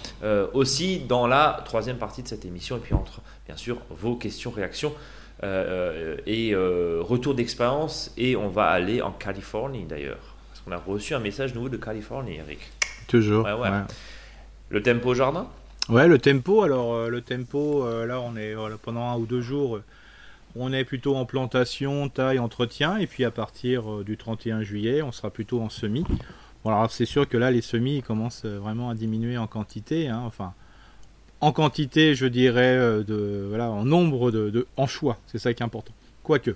aussi 0.53 1.01
dans 1.01 1.27
la 1.27 1.63
troisième 1.65 1.99
partie 1.99 2.23
de 2.23 2.29
cette 2.29 2.45
émission, 2.45 2.77
et 2.77 2.81
puis 2.81 2.95
entre 2.95 3.21
bien 3.47 3.57
sûr 3.57 3.79
vos 3.91 4.17
questions, 4.17 4.51
réactions 4.51 4.93
et 5.43 6.55
retour 6.55 7.35
d'expérience. 7.35 8.13
Et 8.17 8.37
on 8.37 8.49
va 8.49 8.67
aller 8.67 9.03
en 9.03 9.13
Californie 9.13 9.85
d'ailleurs. 9.85 10.37
Parce 10.49 10.61
qu'on 10.61 10.73
a 10.73 10.77
reçu 10.77 11.15
un 11.15 11.21
message 11.21 11.55
nouveau 11.55 11.69
de 11.69 11.77
Californie, 11.77 12.37
Eric. 12.37 12.61
Toujours. 13.09 13.47
Le 14.69 14.83
tempo 14.83 15.15
jardin? 15.15 15.49
Ouais, 15.89 16.07
le 16.07 16.19
tempo. 16.19 16.63
Alors, 16.63 17.09
le 17.09 17.21
tempo, 17.21 17.85
là, 18.07 18.21
on 18.21 18.37
est 18.37 18.55
pendant 18.83 19.09
un 19.09 19.17
ou 19.17 19.27
deux 19.27 19.41
jours 19.41 19.81
on 20.57 20.73
est 20.73 20.85
plutôt 20.85 21.17
en 21.17 21.27
plantation, 21.27 22.09
taille, 22.09 22.39
entretien, 22.39 22.97
et 22.97 23.07
puis 23.07 23.25
à 23.25 23.31
partir 23.31 23.91
euh, 23.91 24.05
du 24.05 24.17
31 24.17 24.63
juillet, 24.63 25.03
on 25.03 25.13
sera 25.13 25.31
plutôt 25.31 25.61
en 25.61 25.69
semis. 25.69 26.05
Bon, 26.65 26.71
alors 26.71 26.91
c'est 26.91 27.07
sûr 27.07 27.29
que 27.29 27.37
là, 27.37 27.51
les 27.51 27.61
semis 27.61 28.03
commencent 28.03 28.45
euh, 28.45 28.59
vraiment 28.59 28.91
à 28.91 28.95
diminuer 28.95 29.39
en 29.39 29.47
quantité, 29.47 30.09
hein, 30.09 30.23
enfin, 30.27 30.55
en 31.41 31.53
quantité, 31.53 32.15
je 32.15 32.27
dirais, 32.27 32.77
euh, 32.77 33.03
de, 33.03 33.47
voilà, 33.49 33.71
en 33.71 33.85
nombre 33.85 34.31
de, 34.31 34.67
en 34.77 34.87
choix, 34.87 35.19
c'est 35.27 35.39
ça 35.39 35.53
qui 35.55 35.63
est 35.63 35.67
important. 35.67 35.93
Quoique. 36.23 36.55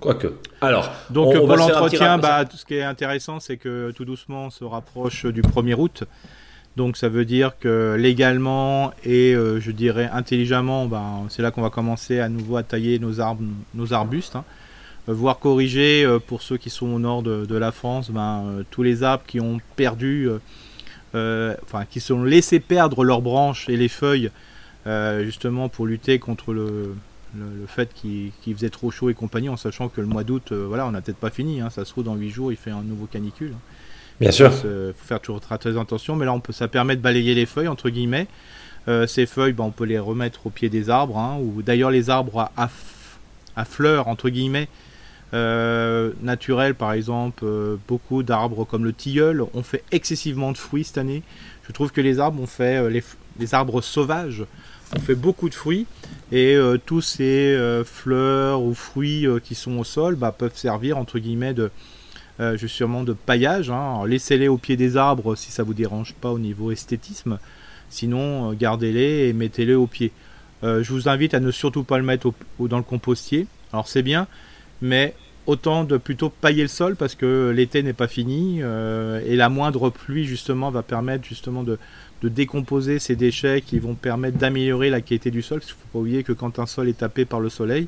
Quoique. 0.00 0.34
Alors, 0.60 0.90
donc 1.10 1.34
pour 1.34 1.56
l'entretien, 1.56 2.18
bah, 2.18 2.44
ce 2.52 2.64
qui 2.64 2.74
est 2.74 2.82
intéressant, 2.82 3.40
c'est 3.40 3.56
que 3.56 3.92
tout 3.92 4.04
doucement, 4.04 4.46
on 4.46 4.50
se 4.50 4.64
rapproche 4.64 5.24
du 5.26 5.42
1er 5.42 5.74
août. 5.74 6.04
Donc 6.76 6.98
ça 6.98 7.08
veut 7.08 7.24
dire 7.24 7.58
que 7.58 7.96
légalement 7.98 8.92
et 9.02 9.34
euh, 9.34 9.60
je 9.60 9.70
dirais 9.70 10.10
intelligemment, 10.12 10.86
ben, 10.86 11.24
c'est 11.30 11.40
là 11.40 11.50
qu'on 11.50 11.62
va 11.62 11.70
commencer 11.70 12.20
à 12.20 12.28
nouveau 12.28 12.58
à 12.58 12.62
tailler 12.62 12.98
nos, 12.98 13.18
arbres, 13.20 13.42
nos 13.74 13.94
arbustes, 13.94 14.36
hein. 14.36 14.44
euh, 15.08 15.14
voire 15.14 15.38
corriger 15.38 16.04
euh, 16.04 16.18
pour 16.18 16.42
ceux 16.42 16.58
qui 16.58 16.68
sont 16.68 16.88
au 16.88 16.98
nord 16.98 17.22
de, 17.22 17.56
la 17.56 17.72
France, 17.72 18.10
ben, 18.10 18.62
tous 18.70 18.82
les 18.82 19.02
arbres 19.02 19.24
qui 19.26 19.40
ont 19.40 19.58
perdu, 19.76 20.28
enfin 21.62 21.84
qui 21.88 22.00
sont 22.00 22.22
laissés 22.22 22.60
perdre 22.60 23.04
leurs 23.04 23.22
branches 23.22 23.68
et 23.68 23.76
les 23.76 23.88
feuilles, 23.88 24.30
justement 25.22 25.68
pour 25.68 25.86
lutter 25.86 26.18
contre 26.18 26.52
le, 26.52 26.94
fait 27.66 27.92
qu'il 27.94 28.32
faisait 28.54 28.70
trop 28.70 28.90
chaud 28.90 29.10
et 29.10 29.14
compagnie, 29.14 29.48
en 29.48 29.56
sachant 29.56 29.88
que 29.88 30.00
le 30.00 30.06
mois 30.06 30.24
d'août, 30.24 30.52
voilà, 30.52 30.86
on 30.86 30.90
n'a 30.90 31.00
peut-être 31.00 31.18
pas 31.18 31.30
fini, 31.30 31.60
hein. 31.60 31.70
ça 31.70 31.84
se 31.84 31.90
trouve 31.90 32.04
dans 32.04 32.14
8 32.14 32.30
jours, 32.30 32.52
il 32.52 32.56
fait 32.56 32.70
un 32.70 32.82
nouveau 32.82 33.06
canicule. 33.06 33.52
Hein. 33.54 33.60
Bien 34.20 34.30
sûr. 34.30 34.50
Il 34.50 34.94
faut 34.96 35.06
faire 35.06 35.20
toujours 35.20 35.40
très 35.40 35.76
attention, 35.76 36.16
mais 36.16 36.24
là 36.24 36.32
on 36.32 36.40
peut, 36.40 36.52
ça 36.52 36.68
permet 36.68 36.96
de 36.96 37.02
balayer 37.02 37.34
les 37.34 37.46
feuilles 37.46 37.68
entre 37.68 37.90
guillemets. 37.90 38.26
Euh, 38.88 39.06
ces 39.06 39.26
feuilles, 39.26 39.52
ben, 39.52 39.64
on 39.64 39.70
peut 39.70 39.84
les 39.84 39.98
remettre 39.98 40.46
au 40.46 40.50
pied 40.50 40.68
des 40.68 40.90
arbres, 40.90 41.18
hein, 41.18 41.38
ou 41.40 41.62
d'ailleurs 41.62 41.90
les 41.90 42.08
arbres 42.08 42.50
à, 42.56 42.70
à, 43.56 43.64
fleurs 43.64 44.06
entre 44.08 44.28
guillemets 44.28 44.68
euh, 45.34 46.12
naturels, 46.22 46.74
par 46.74 46.92
exemple, 46.92 47.44
euh, 47.44 47.76
beaucoup 47.88 48.22
d'arbres 48.22 48.64
comme 48.64 48.84
le 48.84 48.92
tilleul 48.92 49.44
ont 49.54 49.62
fait 49.62 49.82
excessivement 49.92 50.52
de 50.52 50.58
fruits 50.58 50.84
cette 50.84 50.98
année. 50.98 51.22
Je 51.66 51.72
trouve 51.72 51.92
que 51.92 52.00
les 52.00 52.20
arbres 52.20 52.40
ont 52.40 52.46
fait 52.46 52.88
les, 52.90 53.54
arbres 53.54 53.80
sauvages 53.80 54.44
ont 54.96 55.00
fait 55.00 55.16
beaucoup 55.16 55.48
de 55.48 55.54
fruits 55.54 55.86
et 56.30 56.56
tous 56.86 57.00
ces 57.00 57.58
fleurs 57.84 58.62
ou 58.62 58.72
fruits 58.72 59.26
qui 59.42 59.56
sont 59.56 59.76
au 59.78 59.84
sol 59.84 60.14
bah, 60.14 60.30
peuvent 60.30 60.56
servir 60.56 60.96
entre 60.96 61.18
guillemets 61.18 61.54
de 61.54 61.72
euh, 62.38 62.58
sûrement 62.58 63.02
de 63.02 63.14
paillage. 63.14 63.70
Hein. 63.70 64.02
Laissez-les 64.06 64.48
au 64.48 64.58
pied 64.58 64.76
des 64.76 64.98
arbres 64.98 65.36
si 65.36 65.50
ça 65.50 65.62
vous 65.62 65.72
dérange 65.72 66.12
pas 66.14 66.30
au 66.30 66.38
niveau 66.38 66.70
esthétisme. 66.70 67.38
Sinon, 67.88 68.50
euh, 68.50 68.54
gardez-les 68.54 69.28
et 69.28 69.32
mettez-les 69.32 69.74
au 69.74 69.86
pied. 69.86 70.12
Euh, 70.62 70.82
je 70.82 70.92
vous 70.92 71.08
invite 71.08 71.32
à 71.32 71.40
ne 71.40 71.50
surtout 71.50 71.82
pas 71.82 71.96
le 71.96 72.04
mettre 72.04 72.32
dans 72.58 72.76
le 72.76 72.82
compostier. 72.82 73.46
Alors 73.72 73.88
c'est 73.88 74.02
bien, 74.02 74.26
mais 74.82 75.14
autant 75.46 75.84
de 75.84 75.96
plutôt 75.96 76.28
pailler 76.28 76.62
le 76.62 76.68
sol 76.68 76.96
parce 76.96 77.14
que 77.14 77.52
l'été 77.54 77.82
n'est 77.82 77.92
pas 77.92 78.08
fini 78.08 78.58
euh, 78.62 79.20
et 79.24 79.36
la 79.36 79.48
moindre 79.48 79.90
pluie 79.90 80.24
justement 80.24 80.70
va 80.70 80.82
permettre 80.82 81.24
justement 81.24 81.62
de, 81.62 81.78
décomposer 82.22 82.98
ces 82.98 83.14
déchets 83.14 83.60
qui 83.60 83.78
vont 83.78 83.94
permettre 83.94 84.36
d'améliorer 84.36 84.90
la 84.90 85.00
qualité 85.00 85.30
du 85.30 85.42
sol. 85.42 85.60
Parce 85.60 85.70
qu'il 85.70 85.78
ne 85.78 85.82
faut 85.82 85.92
pas 85.92 85.98
oublier 86.00 86.24
que 86.24 86.32
quand 86.32 86.58
un 86.58 86.66
sol 86.66 86.88
est 86.88 86.98
tapé 86.98 87.24
par 87.24 87.38
le 87.38 87.48
soleil, 87.48 87.86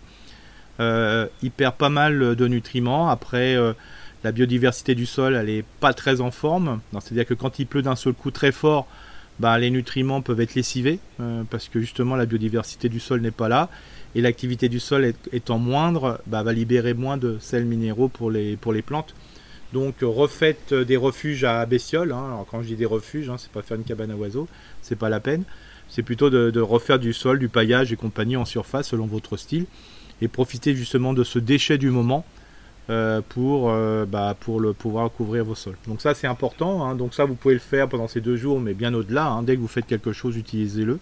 il 0.78 1.50
perd 1.50 1.74
pas 1.74 1.88
mal 1.88 2.36
de 2.36 2.46
nutriments. 2.46 3.08
Après, 3.08 3.56
la 4.22 4.30
biodiversité 4.30 4.94
du 4.94 5.06
sol, 5.06 5.34
elle 5.34 5.48
est 5.48 5.64
pas 5.80 5.92
très 5.92 6.20
en 6.20 6.30
forme. 6.30 6.80
C'est-à-dire 6.92 7.26
que 7.26 7.34
quand 7.34 7.58
il 7.58 7.66
pleut 7.66 7.82
d'un 7.82 7.96
seul 7.96 8.12
coup 8.12 8.30
très 8.30 8.52
fort, 8.52 8.86
bah, 9.38 9.58
les 9.58 9.70
nutriments 9.70 10.20
peuvent 10.20 10.40
être 10.40 10.54
lessivés 10.54 10.98
euh, 11.20 11.42
parce 11.48 11.68
que 11.68 11.80
justement 11.80 12.16
la 12.16 12.26
biodiversité 12.26 12.88
du 12.88 12.98
sol 12.98 13.20
n'est 13.20 13.30
pas 13.30 13.48
là 13.48 13.68
et 14.14 14.20
l'activité 14.20 14.68
du 14.68 14.80
sol 14.80 15.12
étant 15.32 15.58
moindre 15.58 16.20
bah, 16.26 16.42
va 16.42 16.52
libérer 16.52 16.94
moins 16.94 17.16
de 17.16 17.36
sels 17.40 17.64
minéraux 17.64 18.08
pour 18.08 18.30
les, 18.30 18.56
pour 18.56 18.72
les 18.72 18.82
plantes. 18.82 19.14
Donc 19.72 19.96
refaites 20.00 20.72
des 20.72 20.96
refuges 20.96 21.44
à 21.44 21.64
bestioles. 21.66 22.12
Hein. 22.12 22.24
Alors 22.26 22.46
quand 22.50 22.62
je 22.62 22.68
dis 22.68 22.76
des 22.76 22.86
refuges, 22.86 23.28
hein, 23.28 23.36
c'est 23.38 23.50
pas 23.52 23.62
faire 23.62 23.76
une 23.76 23.84
cabane 23.84 24.10
à 24.10 24.16
oiseaux, 24.16 24.48
c'est 24.82 24.96
pas 24.96 25.08
la 25.08 25.20
peine. 25.20 25.44
C'est 25.88 26.02
plutôt 26.02 26.30
de, 26.30 26.60
refaire 26.60 26.98
du 26.98 27.12
sol, 27.12 27.38
du 27.38 27.48
paillage 27.48 27.92
et 27.92 27.96
compagnie 27.96 28.36
en 28.36 28.44
surface 28.44 28.88
selon 28.88 29.06
votre 29.06 29.36
style 29.36 29.64
et 30.20 30.28
profiter 30.28 30.74
justement 30.74 31.14
de 31.14 31.24
ce 31.24 31.38
déchet 31.38 31.78
du 31.78 31.90
moment 31.90 32.24
euh, 32.90 33.20
pour, 33.26 33.70
euh, 33.70 34.04
bah, 34.04 34.36
pour 34.38 34.60
le, 34.60 34.72
pouvoir 34.72 35.10
couvrir 35.10 35.44
vos 35.44 35.54
sols. 35.54 35.76
Donc 35.86 36.00
ça 36.00 36.14
c'est 36.14 36.26
important, 36.26 36.84
hein. 36.84 36.94
donc 36.94 37.14
ça 37.14 37.24
vous 37.24 37.34
pouvez 37.34 37.54
le 37.54 37.60
faire 37.60 37.88
pendant 37.88 38.08
ces 38.08 38.20
deux 38.20 38.36
jours, 38.36 38.60
mais 38.60 38.74
bien 38.74 38.92
au-delà, 38.94 39.26
hein. 39.26 39.42
dès 39.42 39.56
que 39.56 39.60
vous 39.60 39.68
faites 39.68 39.86
quelque 39.86 40.12
chose, 40.12 40.36
utilisez-le. 40.36 40.98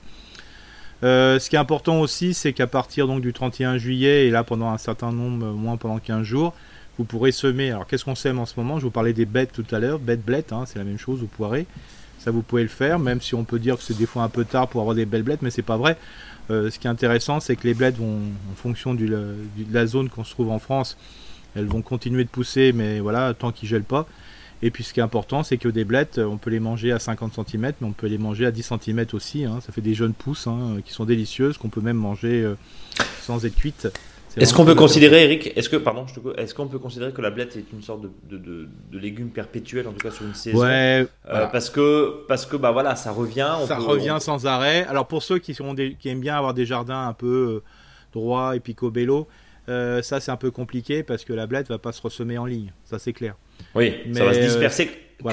Euh, 1.02 1.38
ce 1.38 1.50
qui 1.50 1.56
est 1.56 1.59
important 1.59 2.00
aussi, 2.00 2.35
c'est 2.35 2.52
qu'à 2.52 2.66
partir 2.66 3.06
donc, 3.06 3.20
du 3.20 3.32
31 3.32 3.78
juillet, 3.78 4.26
et 4.26 4.30
là 4.30 4.44
pendant 4.44 4.70
un 4.70 4.78
certain 4.78 5.12
nombre, 5.12 5.46
moins 5.46 5.76
pendant 5.76 5.98
15 5.98 6.22
jours, 6.22 6.54
vous 6.98 7.04
pourrez 7.04 7.32
semer. 7.32 7.70
Alors 7.70 7.87
qu'est-ce 7.87 8.04
qu'on 8.04 8.14
sème 8.14 8.38
en 8.38 8.46
ce 8.46 8.54
moment? 8.56 8.78
Je 8.78 8.85
vous 8.85 8.90
parlais 8.90 9.12
des 9.12 9.26
bêtes 9.26 9.52
tout 9.52 9.66
à 9.74 9.78
l'heure, 9.78 9.98
bêtes 9.98 10.24
blettes, 10.24 10.52
hein, 10.52 10.64
c'est 10.66 10.78
la 10.78 10.85
même 10.85 10.98
chose, 10.98 11.20
vous 11.20 11.26
pourrez. 11.26 11.66
Ça 12.18 12.30
vous 12.30 12.42
pouvez 12.42 12.62
le 12.62 12.68
faire, 12.68 12.98
même 12.98 13.20
si 13.20 13.35
on 13.35 13.44
peut 13.44 13.59
dire 13.59 13.76
que 13.76 13.82
c'est 13.82 13.96
des 13.96 14.06
fois 14.06 14.22
un 14.22 14.28
peu 14.28 14.44
tard 14.44 14.68
pour 14.68 14.80
avoir 14.80 14.96
des 14.96 15.04
belles 15.04 15.22
blettes, 15.22 15.42
mais 15.42 15.50
c'est 15.50 15.62
pas 15.62 15.76
vrai. 15.76 15.96
ce 16.48 16.76
qui 16.78 16.87
est 16.87 16.90
intéressant, 16.90 17.38
c'est 17.40 17.54
que 17.54 17.66
les 17.68 17.74
blettes 17.74 17.98
vont, 17.98 18.18
en 18.50 18.54
fonction 18.56 18.94
de 18.94 19.37
la 19.70 19.87
zone 19.87 20.09
qu'on 20.09 20.24
se 20.24 20.32
trouve 20.32 20.50
en 20.50 20.59
France, 20.59 20.96
elles 21.54 21.66
vont 21.66 21.82
continuer 21.82 22.24
de 22.24 22.28
pousser, 22.28 22.72
mais 22.72 23.00
voilà, 23.00 23.32
tant 23.35 23.52
qu'ils 23.52 23.68
gèlent 23.68 23.82
pas. 23.82 24.06
Et 24.62 24.71
puis 24.71 24.85
ce 24.85 24.95
qui 24.95 25.01
est 25.01 25.03
important, 25.03 25.42
c'est 25.42 25.59
que 25.59 25.69
des 25.69 25.85
blettes, 25.85 26.19
on 26.19 26.38
peut 26.38 26.51
les 26.51 26.61
manger 26.61 26.92
à 26.92 26.99
50 26.99 27.35
cm, 27.35 27.73
mais 27.81 27.87
on 27.87 27.92
peut 27.92 28.07
les 28.07 28.19
manger 28.19 28.47
à 28.47 28.51
10 28.51 28.73
cm 28.81 29.07
aussi. 29.12 29.45
Hein. 29.45 29.59
Ça 29.64 29.73
fait 29.73 29.83
des 29.83 29.95
jeunes 29.95 30.14
pousses 30.14 30.47
hein, 30.47 30.79
qui 30.85 30.92
sont 30.92 31.05
délicieuses, 31.05 31.59
qu'on 31.59 31.69
peut 31.69 31.83
même 31.83 31.97
manger 31.97 32.42
euh, 32.42 32.55
sans 33.23 33.45
être 33.45 33.55
cuites. 33.55 33.88
Est-ce 34.37 34.53
qu'on 34.53 34.66
peut 34.66 34.75
considérer, 34.75 35.25
Eric, 35.25 35.53
est-ce 35.57 35.69
que, 35.69 35.77
pardon, 35.77 36.05
est-ce 36.37 36.55
qu'on 36.55 36.66
peut 36.66 36.79
considérer 36.79 37.11
que 37.12 37.23
la 37.23 37.31
blette 37.31 37.57
est 37.57 37.73
une 37.73 37.83
sorte 37.83 38.03
de, 38.03 38.37
de, 38.37 38.99
légume 38.99 39.31
perpétuel, 39.31 39.88
en 39.88 39.92
tout 39.92 40.07
cas 40.07 40.11
sur 40.11 40.27
une 40.27 40.35
saison? 40.35 40.59
Ouais. 40.59 41.07
Euh, 41.29 41.47
parce 41.47 41.71
que, 41.71 42.25
parce 42.29 42.45
que, 42.45 42.57
bah 42.57 42.71
voilà, 42.71 42.97
ça 42.97 43.12
revient. 43.12 43.57
ça 43.66 43.79
revient 43.79 44.19
sans 44.21 44.47
arrêt. 44.47 44.85
Alors 44.88 45.07
pour 45.07 45.23
ceux 45.23 45.38
qui, 45.38 45.55
sont 45.55 45.75
qui 45.75 46.09
aiment 46.09 46.21
bien 46.21 46.37
avoir 46.37 46.53
des 46.53 46.66
jardins 46.66 47.09
un 47.09 47.14
peu 47.14 47.27
euh, 47.27 47.62
droits 48.12 48.57
et 48.57 48.61
picobello, 48.61 49.27
euh, 49.68 50.02
ça, 50.02 50.20
c'est 50.20 50.31
un 50.31 50.37
peu 50.37 50.50
compliqué 50.50 51.02
parce 51.02 51.24
que 51.24 51.33
la 51.33 51.46
blette 51.46 51.68
va 51.68 51.79
pas 51.79 51.92
se 51.92 52.00
ressemer 52.00 52.38
en 52.38 52.46
ligne. 52.46 52.72
Ça, 52.85 52.98
c'est 52.98 53.12
clair. 53.12 53.37
Oui, 53.74 53.94
ça 54.14 54.24
va 54.24 54.35
se 54.35 54.40
disperser. 54.40 54.90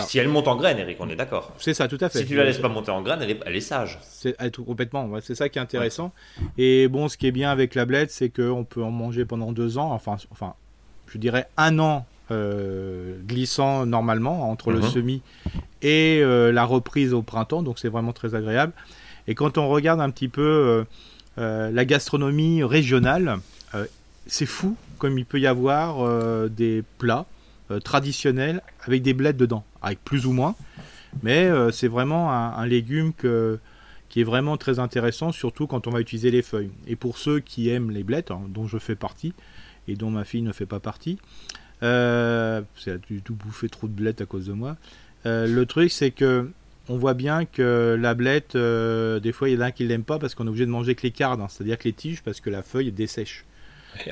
Si 0.08 0.18
elle 0.18 0.30
monte 0.30 0.48
en 0.48 0.56
graine, 0.56 0.80
Eric, 0.80 0.98
on 1.00 1.10
est 1.10 1.16
d'accord. 1.16 1.54
C'est 1.58 1.74
ça, 1.74 1.88
tout 1.88 1.98
à 2.00 2.10
fait. 2.10 2.20
Si 2.20 2.26
tu 2.26 2.36
la 2.36 2.46
laisses 2.46 2.60
pas 2.60 2.70
monter 2.70 2.92
en 2.92 3.02
graine, 3.02 3.20
elle 3.22 3.32
est, 3.32 3.40
elle 3.46 3.56
est 3.56 3.62
sage. 3.62 4.00
C'est 4.02 4.36
tout 4.52 4.64
complètement. 4.64 5.10
c'est 5.22 5.36
ça 5.36 5.50
qui 5.50 5.60
est 5.60 5.62
intéressant. 5.62 6.14
Et 6.58 6.88
bon, 6.88 7.10
ce 7.10 7.18
qui 7.18 7.28
est 7.28 7.32
bien 7.32 7.52
avec 7.52 7.76
la 7.76 7.86
blette, 7.86 8.12
c'est 8.12 8.30
qu'on 8.30 8.64
peut 8.64 8.84
en 8.84 8.92
manger 8.92 9.26
pendant 9.26 9.52
deux 9.52 9.78
ans. 9.78 9.92
Enfin, 9.92 10.16
enfin, 10.32 10.54
je 11.08 11.18
dirais 11.18 11.48
un 11.58 11.80
an 11.80 12.06
euh, 12.32 13.18
glissant 13.28 13.86
normalement 13.86 14.50
entre 14.50 14.72
le 14.72 14.80
mhm. 14.80 14.88
semis 14.88 15.22
et 15.82 16.22
euh, 16.24 16.52
la 16.52 16.64
reprise 16.64 17.14
au 17.14 17.22
printemps. 17.22 17.62
Donc, 17.62 17.78
c'est 17.78 17.90
vraiment 17.90 18.14
très 18.14 18.36
agréable. 18.36 18.74
Et 19.28 19.36
quand 19.36 19.58
on 19.58 19.68
regarde 19.68 20.00
un 20.00 20.10
petit 20.10 20.30
peu 20.30 20.86
la 21.38 21.86
gastronomie 21.86 22.64
régionale, 22.64 23.40
c'est 24.28 24.46
fou 24.46 24.76
comme 24.98 25.18
il 25.18 25.26
peut 25.26 25.40
y 25.40 25.48
avoir 25.48 26.02
euh, 26.02 26.48
des 26.48 26.84
plats 26.98 27.26
euh, 27.72 27.80
traditionnels 27.80 28.62
avec 28.86 29.02
des 29.02 29.14
blettes 29.14 29.38
dedans, 29.38 29.66
avec 29.82 30.04
plus 30.04 30.26
ou 30.26 30.32
moins. 30.32 30.56
Mais 31.22 31.46
euh, 31.46 31.72
c'est 31.72 31.88
vraiment 31.88 32.32
un, 32.32 32.66
légume 32.66 33.12
qui 33.14 34.22
est 34.22 34.24
vraiment 34.24 34.58
très 34.58 34.80
intéressant, 34.80 35.32
surtout 35.32 35.68
quand 35.68 35.86
on 35.88 35.92
va 35.92 36.00
utiliser 36.00 36.32
les 36.32 36.42
feuilles. 36.42 36.72
Et 36.88 36.96
pour 36.96 37.18
ceux 37.18 37.40
qui 37.40 37.70
aiment 37.70 37.92
les 37.92 38.04
blettes, 38.04 38.32
hein, 38.32 38.42
dont 38.48 38.68
je 38.68 38.78
fais 38.78 38.96
partie, 38.96 39.34
et 39.88 39.96
dont 39.96 40.10
ma 40.10 40.24
fille 40.24 40.42
ne 40.42 40.54
fait 40.54 40.66
pas 40.66 40.80
partie, 40.80 41.20
c'est 41.82 43.02
du 43.10 43.22
tout 43.22 43.36
bouffé 43.36 43.68
trop 43.68 43.88
de 43.88 43.94
blettes 43.94 44.22
à 44.22 44.26
cause 44.26 44.48
de 44.48 44.54
moi. 44.54 44.78
le 45.26 45.64
truc, 45.66 45.92
c'est 45.92 46.12
que 46.12 46.50
on 46.90 46.98
voit 46.98 47.14
bien 47.14 47.46
que 47.46 47.98
la 48.00 48.14
blette, 48.14 48.56
des 48.56 49.32
fois, 49.34 49.50
il 49.50 49.56
y 49.56 49.58
en 49.58 49.62
a 49.62 49.66
un 49.66 49.72
qui 49.72 49.84
l'aime 49.84 50.04
pas 50.04 50.18
parce 50.18 50.34
qu'on 50.34 50.46
est 50.46 50.50
obligé 50.50 50.66
de 50.66 50.72
manger 50.72 50.96
que 50.96 51.04
les 51.04 51.12
cardes, 51.12 51.42
hein, 51.42 51.48
c'est-à-dire 51.50 51.78
que 51.78 51.84
les 51.84 51.94
tiges, 51.94 52.24
parce 52.24 52.40
que 52.40 52.50
la 52.50 52.64
feuille 52.64 52.92
dessèche. 52.92 53.46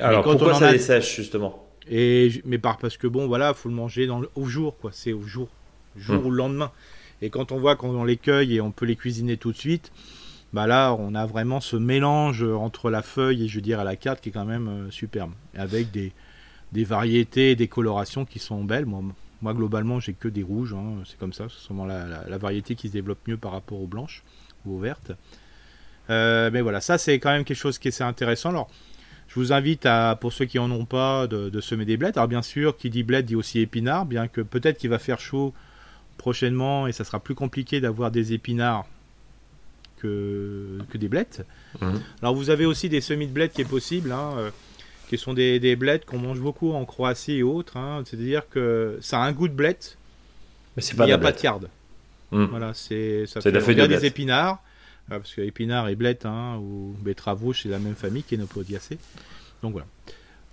Alors 0.00 0.22
pourquoi 0.22 0.54
ça 0.54 0.72
dessèche 0.72 1.16
justement 1.16 1.62
et 1.90 2.30
mais 2.44 2.58
par 2.58 2.78
parce 2.78 2.96
que 2.96 3.06
bon 3.06 3.26
voilà, 3.26 3.54
faut 3.54 3.68
le 3.68 3.74
manger 3.74 4.06
dans 4.06 4.22
au 4.34 4.44
jour 4.44 4.76
quoi, 4.78 4.90
c'est 4.92 5.12
au 5.12 5.22
jour, 5.22 5.48
jour 5.96 6.22
hmm. 6.22 6.26
ou 6.26 6.30
le 6.30 6.36
lendemain. 6.36 6.70
Et 7.20 7.30
quand 7.30 7.52
on 7.52 7.58
voit 7.58 7.76
qu'on 7.76 8.04
les 8.04 8.16
cueille 8.16 8.56
et 8.56 8.60
on 8.60 8.72
peut 8.72 8.86
les 8.86 8.96
cuisiner 8.96 9.36
tout 9.36 9.52
de 9.52 9.56
suite, 9.56 9.92
bah 10.52 10.66
là 10.66 10.94
on 10.98 11.14
a 11.14 11.26
vraiment 11.26 11.60
ce 11.60 11.76
mélange 11.76 12.42
entre 12.42 12.90
la 12.90 13.02
feuille 13.02 13.44
et 13.44 13.48
je 13.48 13.56
veux 13.56 13.62
dire 13.62 13.80
à 13.80 13.84
la 13.84 13.96
carte 13.96 14.20
qui 14.20 14.28
est 14.28 14.32
quand 14.32 14.44
même 14.44 14.68
euh, 14.68 14.90
superbe, 14.90 15.32
avec 15.54 15.90
des 15.90 16.12
des 16.72 16.84
variétés, 16.84 17.54
des 17.54 17.68
colorations 17.68 18.24
qui 18.24 18.38
sont 18.38 18.64
belles. 18.64 18.86
Moi, 18.86 19.02
moi 19.42 19.52
globalement 19.52 20.00
j'ai 20.00 20.14
que 20.14 20.28
des 20.28 20.42
rouges, 20.42 20.74
hein, 20.74 21.02
c'est 21.04 21.18
comme 21.18 21.32
ça, 21.32 21.46
c'est 21.50 21.64
sûrement 21.64 21.84
la, 21.84 22.24
la, 22.28 22.38
variété 22.38 22.74
qui 22.74 22.88
se 22.88 22.92
développe 22.92 23.26
mieux 23.26 23.36
par 23.36 23.52
rapport 23.52 23.80
aux 23.80 23.86
blanches 23.86 24.22
ou 24.64 24.76
aux 24.76 24.78
vertes. 24.78 25.12
Euh, 26.10 26.50
mais 26.52 26.60
voilà, 26.60 26.80
ça 26.80 26.96
c'est 26.96 27.18
quand 27.18 27.30
même 27.30 27.44
quelque 27.44 27.56
chose 27.56 27.78
qui 27.78 27.88
est 27.88 27.90
assez 27.90 28.04
intéressant. 28.04 28.50
Alors 28.50 28.70
Je 29.32 29.40
vous 29.40 29.52
invite 29.54 29.86
à, 29.86 30.18
pour 30.20 30.30
ceux 30.30 30.44
qui 30.44 30.58
en 30.58 30.70
ont 30.70 30.84
pas, 30.84 31.26
de, 31.26 31.60
semer 31.62 31.86
des 31.86 31.96
blettes. 31.96 32.18
Alors 32.18 32.28
bien 32.28 32.42
sûr, 32.42 32.76
qui 32.76 32.90
dit 32.90 33.02
blette 33.02 33.24
dit 33.24 33.34
aussi 33.34 33.60
épinards, 33.60 34.04
bien 34.04 34.28
que 34.28 34.42
peut-être 34.42 34.76
qu'il 34.76 34.90
va 34.90 34.98
faire 34.98 35.20
chaud 35.20 35.54
prochainement 36.18 36.86
et 36.86 36.92
ça 36.92 37.02
sera 37.04 37.18
plus 37.18 37.34
compliqué 37.34 37.80
d'avoir 37.80 38.10
des 38.10 38.34
épinards 38.34 38.86
que, 39.96 40.78
que 40.90 40.98
des 40.98 41.08
blettes. 41.08 41.46
Mhm. 41.80 42.02
Alors 42.20 42.34
vous 42.34 42.50
avez 42.50 42.66
aussi 42.66 42.90
des 42.90 43.00
semis 43.00 43.26
de 43.26 43.32
blettes 43.32 43.54
qui 43.54 43.62
est 43.62 43.68
possible, 43.68 44.12
hein, 44.12 44.34
euh, 44.36 44.50
qui 45.08 45.16
sont 45.16 45.32
des, 45.32 45.58
des 45.58 45.76
blettes 45.76 46.04
qu'on 46.04 46.18
mange 46.18 46.40
beaucoup 46.40 46.72
en 46.74 46.84
Croatie 46.84 47.38
et 47.38 47.42
autres. 47.42 47.78
Hein. 47.78 48.02
C'est-à-dire 48.04 48.46
que 48.50 48.98
ça 49.00 49.22
a 49.22 49.26
un 49.26 49.32
goût 49.32 49.48
de 49.48 49.54
blette, 49.54 49.96
mais 50.76 50.82
il 50.84 51.04
n'y 51.04 51.12
a 51.12 51.16
pas 51.16 51.32
de 51.32 51.40
carde. 51.40 51.70
Mhm. 52.32 52.48
Voilà, 52.50 52.74
c'est 52.74 53.24
ça 53.26 53.40
fait, 53.40 53.50
des 53.50 54.04
épinards. 54.04 54.62
Ah, 55.10 55.18
parce 55.18 55.34
que 55.34 55.40
épinards 55.40 55.88
et 55.88 55.96
blettes 55.96 56.26
hein, 56.26 56.56
ou 56.58 56.94
betterave 57.00 57.42
rouge, 57.42 57.60
c'est 57.62 57.68
la 57.68 57.78
même 57.78 57.94
famille 57.94 58.22
qui 58.22 58.34
est 58.34 58.38
Nopodiacée. 58.38 58.98
Donc 59.62 59.72
voilà. 59.72 59.86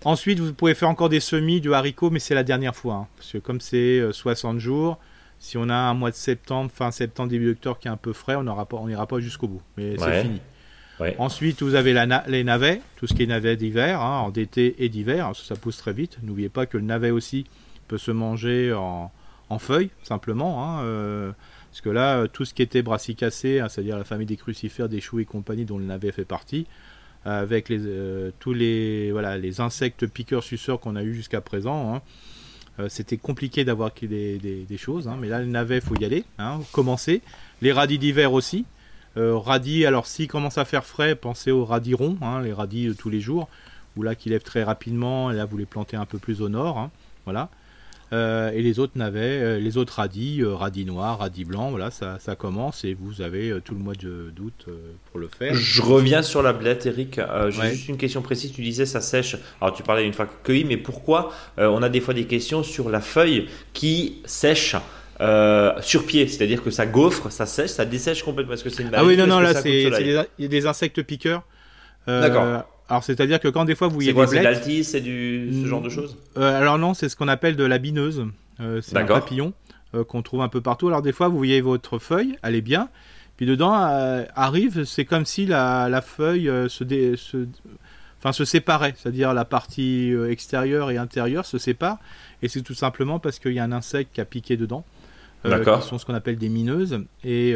Ensuite, 0.06 0.40
vous 0.40 0.54
pouvez 0.54 0.76
faire 0.76 0.90
encore 0.90 1.10
des 1.10 1.20
semis 1.20 1.62
de 1.62 1.72
haricots, 1.72 2.10
mais 2.10 2.20
c'est 2.20 2.36
la 2.36 2.44
dernière 2.44 2.76
fois. 2.76 2.94
Hein, 2.96 3.08
parce 3.18 3.34
que 3.34 3.38
comme 3.38 3.60
c'est 3.60 4.02
60 4.12 4.56
euh, 4.56 4.60
jours, 4.60 5.00
si 5.40 5.58
on 5.58 5.70
a 5.70 5.76
un 5.76 5.94
mois 5.94 6.12
de 6.12 6.16
septembre, 6.16 6.72
fin 6.74 6.92
septembre, 6.92 7.30
début 7.30 7.52
octobre 7.52 7.80
qui 7.80 7.88
est 7.88 7.92
un 7.92 7.98
peu 7.98 8.14
frais, 8.14 8.36
on 8.36 8.44
n'ira 8.44 9.08
pas, 9.08 9.20
jusqu'au 9.20 9.48
bout. 9.48 9.62
Mais 9.78 9.96
c'est 9.98 10.22
fini. 10.22 10.42
Ensuite, 11.18 11.64
vous 11.64 11.76
avez 11.76 11.94
la 11.94 12.26
les 12.28 12.44
navets, 12.44 12.82
tout 12.98 13.08
ce 13.08 13.14
qui 13.14 13.24
est 13.24 13.28
navet 13.28 13.56
d'hiver, 13.56 14.02
hein, 14.02 14.20
en 14.20 14.30
d'été 14.32 14.76
et 14.84 14.90
d'hiver, 14.90 15.32
ça, 15.34 15.56
pousse 15.56 15.78
très 15.78 15.94
vite. 15.94 16.18
N'oubliez 16.24 16.50
pas 16.50 16.66
que 16.66 16.78
le 16.78 16.84
navet 16.84 17.12
aussi 17.12 17.46
peut 17.88 17.98
se 17.98 18.12
manger 18.12 18.74
en, 18.74 19.12
feuilles, 19.60 19.92
simplement. 20.04 20.80
Euh, 20.82 21.32
parce 21.70 21.82
que 21.82 21.90
là, 21.90 22.18
euh, 22.18 22.28
tout 22.28 22.46
ce 22.46 22.54
qui 22.54 22.62
était 22.62 22.82
brassicacé, 22.82 23.60
hein, 23.60 23.70
c'est-à-dire 23.70 23.98
la 23.98 24.04
famille 24.04 24.26
des 24.26 24.38
crucifères, 24.38 24.90
des 24.90 25.02
choux 25.02 25.20
et 25.20 25.26
compagnie 25.26 25.66
dont 25.66 25.78
le 25.78 25.86
navet 25.86 26.12
fait 26.12 26.26
partie, 26.26 26.66
euh, 27.28 27.42
avec 27.42 27.70
euh, 27.70 28.32
tous 28.40 28.54
les, 28.54 29.62
insectes 29.62 30.08
piqueurs-suceurs 30.08 30.80
qu'on 30.80 30.96
a 30.96 31.04
eu 31.04 31.14
jusqu'à 31.14 31.42
présent, 31.42 31.96
hein, 31.96 32.02
c'était 32.88 33.18
compliqué 33.18 33.66
d'avoir 33.66 33.92
des, 34.02 34.38
des, 34.38 34.78
choses. 34.78 35.10
Hein, 35.10 35.18
mais 35.20 35.28
là, 35.28 35.40
le 35.40 35.48
navet, 35.48 35.78
il 35.78 35.82
faut 35.82 35.96
y 36.00 36.06
aller, 36.06 36.24
commencer. 36.72 37.22
Les 37.62 37.74
radis 37.74 38.00
d'hiver 38.00 38.32
aussi. 38.32 38.64
radis, 39.18 39.86
alors 39.86 40.08
s'il 40.08 40.30
commence 40.30 40.58
à 40.58 40.64
faire 40.64 40.86
frais, 40.86 41.16
pensez 41.16 41.52
aux 41.52 41.66
radis 41.66 41.94
ronds, 41.94 42.18
les 42.42 42.54
radis 42.54 42.88
de 42.88 42.94
tous 42.94 43.10
les 43.10 43.20
jours, 43.20 43.50
ou 43.98 44.04
là 44.04 44.16
qui 44.16 44.30
lèvent 44.30 44.44
très 44.44 44.64
rapidement, 44.64 45.30
et 45.30 45.36
là 45.36 45.44
vous 45.44 45.58
les 45.58 45.66
plantez 45.66 45.98
un 45.98 46.06
peu 46.06 46.20
plus 46.20 46.42
au 46.42 46.48
nord. 46.48 46.90
voilà. 47.26 47.50
Euh, 48.12 48.52
et 48.52 48.62
les 48.62 48.80
autres 48.80 48.94
navets, 48.96 49.20
euh, 49.20 49.60
les 49.60 49.78
autres 49.78 49.96
radis, 49.96 50.42
euh, 50.42 50.56
radis 50.56 50.86
noirs, 50.86 51.20
radis 51.20 51.46
blancs, 51.46 51.70
voilà, 51.70 51.92
ça, 51.92 52.18
ça 52.20 52.36
commence 52.36 52.84
et 52.84 52.96
vous 53.00 53.22
avez 53.22 53.60
tout 53.64 53.76
le 53.76 53.80
mois 53.80 53.94
d'août 53.94 54.66
pour 55.12 55.20
le 55.20 55.28
faire. 55.28 55.54
Je 55.54 55.82
reviens 55.82 56.22
sur 56.24 56.42
la 56.42 56.54
blette, 56.54 56.86
Eric. 56.86 57.20
J'ai 57.50 57.70
juste 57.72 57.90
une 57.90 57.98
question 57.98 58.22
précise. 58.22 58.52
Tu 58.52 58.62
disais 58.62 58.86
ça 58.86 59.02
sèche. 59.02 59.38
Alors 59.62 59.76
tu 59.76 59.84
parlais 59.84 60.06
une 60.06 60.14
fois 60.14 60.28
cueilli, 60.44 60.66
mais 60.66 60.78
pourquoi 60.78 61.32
on 61.58 61.84
a 61.84 61.90
des 61.90 62.02
fois 62.02 62.14
des 62.14 62.26
questions 62.26 62.64
sur 62.64 62.90
la 62.90 63.02
feuille 63.02 63.48
qui 63.74 64.22
sèche 64.26 64.76
sur 65.82 66.06
pied, 66.06 66.28
c'est-à-dire 66.28 66.64
que 66.64 66.72
ça 66.72 66.86
gaufre, 66.86 67.32
ça 67.32 67.46
sèche, 67.46 67.72
ça 67.72 67.86
dessèche 67.86 68.24
complètement 68.24 68.52
parce 68.52 68.64
que 68.64 68.70
c'est 68.70 68.84
une 68.84 68.90
Ah 68.94 69.06
oui, 69.06 69.18
non, 69.18 69.28
non, 69.28 69.40
là 69.40 69.54
c'est 69.54 69.90
des, 70.38 70.48
des, 70.48 70.66
insectes 70.66 71.04
piqueurs. 71.04 71.44
D'accord. 72.08 72.66
Alors, 72.90 73.04
c'est-à-dire 73.04 73.40
que 73.40 73.48
quand 73.48 73.66
des 73.66 73.76
fois 73.76 73.88
vous 73.88 73.94
voyez 73.94 74.14
des 74.14 74.18
blettes... 74.18 74.30
C'est 74.30 74.42
d'altis, 74.42 74.84
c'est 74.84 75.02
du 75.02 75.50
ce 75.62 75.68
genre 75.68 75.82
de 75.82 75.90
choses 75.90 76.18
euh, 76.38 76.60
Alors 76.60 76.80
non, 76.80 76.96
c'est 76.96 77.08
ce 77.08 77.16
qu'on 77.16 77.28
appelle 77.28 77.56
de 77.56 77.64
la 77.64 77.78
bineuse. 77.78 78.26
Euh, 78.60 78.82
c'est 78.82 78.98
un 78.98 79.06
papillon 79.06 79.54
euh, 79.94 80.04
qu'on 80.04 80.24
trouve 80.24 80.42
un 80.42 80.50
peu 80.50 80.60
partout. 80.60 80.88
Alors 80.88 81.04
des 81.04 81.12
fois, 81.12 81.28
vous 81.28 81.38
voyez 81.38 81.62
votre 81.62 82.00
feuille, 82.00 82.36
elle 82.42 82.56
est 82.56 82.62
bien. 82.62 82.90
Puis 83.38 83.46
dedans 83.46 83.72
arrive, 83.74 84.84
c'est 84.84 85.06
comme 85.06 85.26
si 85.26 85.46
la, 85.46 86.02
feuille 86.02 86.52
se, 86.68 87.16
se, 87.16 87.48
enfin, 88.18 88.34
se 88.34 88.44
séparait. 88.44 88.96
C'est-à-dire 88.98 89.34
la 89.34 89.46
partie 89.46 90.14
extérieure 90.28 90.92
et 90.92 90.98
intérieure 90.98 91.46
se 91.46 91.58
séparent. 91.58 92.00
Et 92.42 92.50
c'est 92.50 92.64
tout 92.64 92.74
simplement 92.74 93.20
parce 93.20 93.40
qu'il 93.40 93.54
y 93.54 93.60
a 93.60 93.64
un 93.64 93.72
insecte 93.72 94.16
qui 94.16 94.20
a 94.20 94.26
piqué 94.26 94.58
dedans. 94.58 94.84
qui 95.46 95.88
sont 95.88 96.00
ce 96.00 96.06
qu'on 96.06 96.16
appelle 96.16 96.38
des 96.38 96.50
mineuses. 96.50 97.00
Et 97.24 97.54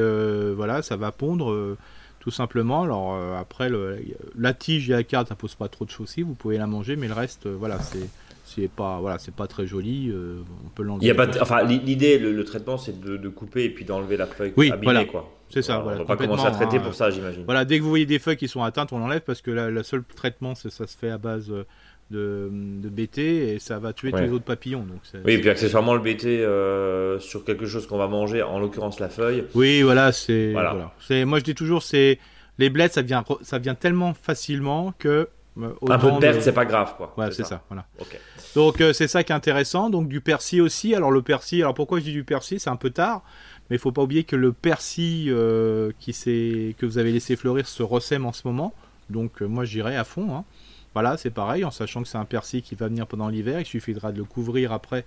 voilà, 0.56 0.84
ça 0.84 0.96
va 0.96 1.12
pondre 1.12 1.76
tout 2.24 2.32
simplement. 2.32 2.84
Alors 2.84 3.16
euh, 3.16 3.36
après, 3.38 3.68
le, 3.68 4.00
la 4.38 4.54
tige 4.54 4.90
et 4.90 4.94
la 4.94 5.04
carte, 5.04 5.28
ça 5.28 5.36
pose 5.36 5.56
pas 5.56 5.68
trop 5.68 5.84
de 5.84 5.92
soucis, 5.92 6.22
vous 6.22 6.36
pouvez 6.36 6.58
la 6.58 6.68
manger, 6.68 6.96
mais 6.96 7.10
le 7.10 7.14
reste, 7.14 7.48
euh, 7.48 7.56
voilà, 7.60 7.80
c'est 7.80 8.10
c'est 8.46 8.70
pas 8.70 9.00
voilà 9.00 9.20
c'est 9.20 9.34
pas 9.34 9.48
très 9.48 9.66
joli 9.66 10.10
euh, 10.10 10.42
on 10.66 10.70
peut 10.70 10.84
l'enlever 10.84 11.06
il 11.06 11.08
y 11.08 11.12
a 11.12 11.16
pas 11.16 11.28
enfin 11.42 11.64
l'idée 11.64 12.20
le, 12.20 12.44
traitement 12.44 12.78
c'est 12.78 13.00
de, 13.00 13.30
couper 13.30 13.64
et 13.64 13.70
puis 13.70 13.86
d'enlever 13.86 14.18
la 14.18 14.28
feuille 14.28 14.52
oui, 14.58 14.70
voilà. 14.84 15.06
quoi 15.06 15.32
c'est 15.50 15.62
ça 15.62 15.80
voilà, 15.80 16.00
on 16.00 16.00
va 16.02 16.06
pas 16.06 16.18
commencer 16.18 16.46
à 16.46 16.52
traiter 16.52 16.78
pour 16.78 16.94
ça 16.94 17.10
j'imagine 17.10 17.46
voilà 17.46 17.64
dès 17.64 17.78
que 17.78 17.84
vous 17.84 17.90
voyez 17.90 18.06
des 18.06 18.20
feuilles 18.20 18.36
qui 18.36 18.50
sont 18.50 18.62
atteintes 18.62 18.92
on 18.92 19.00
l'enlève 19.00 19.22
parce 19.22 19.42
que 19.42 19.50
le 19.50 19.82
seul 19.84 20.04
traitement 20.04 20.56
ça 20.56 20.70
se 20.70 20.86
fait 20.86 21.10
à 21.10 21.18
base 21.18 21.54
de, 22.14 22.50
de 22.52 22.90
BT 22.90 23.18
et 23.18 23.60
ça 23.60 23.80
va 23.80 23.92
tuer 23.92 24.12
tous 24.12 24.18
les 24.18 24.30
autres 24.32 24.46
papillons. 24.46 24.84
Donc 24.84 25.02
oui, 25.26 25.34
et 25.34 25.38
puis 25.40 25.50
accessoirement 25.50 25.96
le 25.96 26.00
BT 26.00 26.26
euh, 26.26 27.20
sur 27.20 27.44
quelque 27.44 27.66
chose 27.66 27.88
qu'on 27.88 27.98
va 27.98 28.08
manger, 28.08 28.42
en 28.44 28.60
l'occurrence 28.60 29.00
la 29.00 29.10
feuille. 29.10 29.46
Oui, 29.56 29.82
voilà, 29.82 30.12
c'est. 30.12 30.52
Voilà. 30.52 30.92
Moi 31.26 31.40
je 31.40 31.44
dis 31.44 31.56
toujours, 31.56 31.82
c'est 31.84 32.20
les 32.60 32.70
blettes, 32.70 32.94
ça 32.94 33.02
vient, 33.02 33.24
ça 33.42 33.58
vient 33.58 33.76
tellement 33.76 34.14
facilement 34.14 34.94
que. 35.00 35.28
Euh, 35.60 35.70
Un 35.88 36.00
peu 36.00 36.12
de 36.12 36.18
perte, 36.18 36.42
c'est 36.42 36.52
pas 36.52 36.66
grave, 36.66 36.96
quoi. 36.98 37.14
Ouais, 37.18 37.32
c'est 37.32 37.46
ça. 37.46 37.62
voilà. 37.70 37.86
Donc 38.56 38.82
euh, 38.82 38.92
c'est 38.94 39.08
ça 39.08 39.24
qui 39.24 39.32
est 39.32 39.36
intéressant. 39.36 39.90
Donc 39.90 40.08
du 40.08 40.22
persil 40.22 40.62
aussi. 40.62 40.96
Alors 40.96 41.12
le 41.12 41.22
persil, 41.22 41.62
alors 41.62 41.74
pourquoi 41.74 42.00
je 42.00 42.06
dis 42.06 42.14
du 42.14 42.24
persil? 42.24 42.60
C'est 42.60 42.70
un 42.72 42.76
peu 42.76 42.90
tard, 42.90 43.24
mais 43.70 43.76
il 43.76 43.80
faut 43.80 43.92
pas 43.92 44.02
oublier 44.04 44.24
que 44.24 44.36
le 44.36 44.52
persil 44.54 45.26
qui 46.00 46.12
que 46.78 46.86
vous 46.86 46.98
avez 46.98 47.12
laissé 47.12 47.36
fleurir 47.36 47.68
se 47.68 47.84
ressème 47.84 48.26
en 48.26 48.34
ce 48.34 48.48
moment. 48.48 48.74
Donc 49.10 49.42
moi 49.42 49.66
j'irai 49.66 49.96
à 49.96 50.04
fond. 50.04 50.36
Hein. 50.36 50.44
Voilà, 50.94 51.18
c'est 51.18 51.32
pareil, 51.32 51.66
en 51.66 51.72
sachant 51.72 52.04
que 52.04 52.08
c'est 52.08 52.18
un 52.18 52.26
persil 52.26 52.62
qui 52.62 52.76
va 52.76 52.88
venir 52.88 53.08
pendant 53.08 53.28
l'hiver, 53.28 53.60
il 53.60 53.66
suffira 53.66 54.12
de 54.12 54.18
le 54.18 54.26
couvrir 54.26 54.72
après 54.72 55.06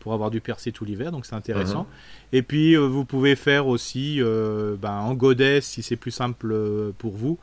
pour 0.00 0.12
avoir 0.12 0.30
du 0.30 0.40
persil 0.40 0.72
tout 0.72 0.84
l'hiver, 0.84 1.10
donc 1.10 1.26
c'est 1.26 1.34
intéressant. 1.34 1.82
Mhm. 1.82 2.38
Et 2.38 2.42
puis 2.42 2.74
euh, 2.74 2.86
vous 2.86 3.04
pouvez 3.04 3.36
faire 3.36 3.66
aussi 3.66 4.20
euh, 4.20 4.76
ben, 4.76 4.98
en 5.00 5.14
godet, 5.14 5.60
si 5.60 5.82
c'est 5.82 5.96
plus 5.96 6.10
simple 6.10 6.52
euh, 6.52 6.92
pour 6.96 7.12
vous, 7.16 7.38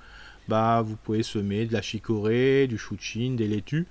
bah, 0.48 0.82
vous 0.82 0.96
pouvez 0.96 1.24
semer 1.24 1.66
de 1.66 1.74
la 1.74 1.82
chicorée, 1.82 2.68
du 2.68 2.78
chou 2.78 2.96
de 2.96 3.36
des 3.36 3.48
laitues, 3.48 3.86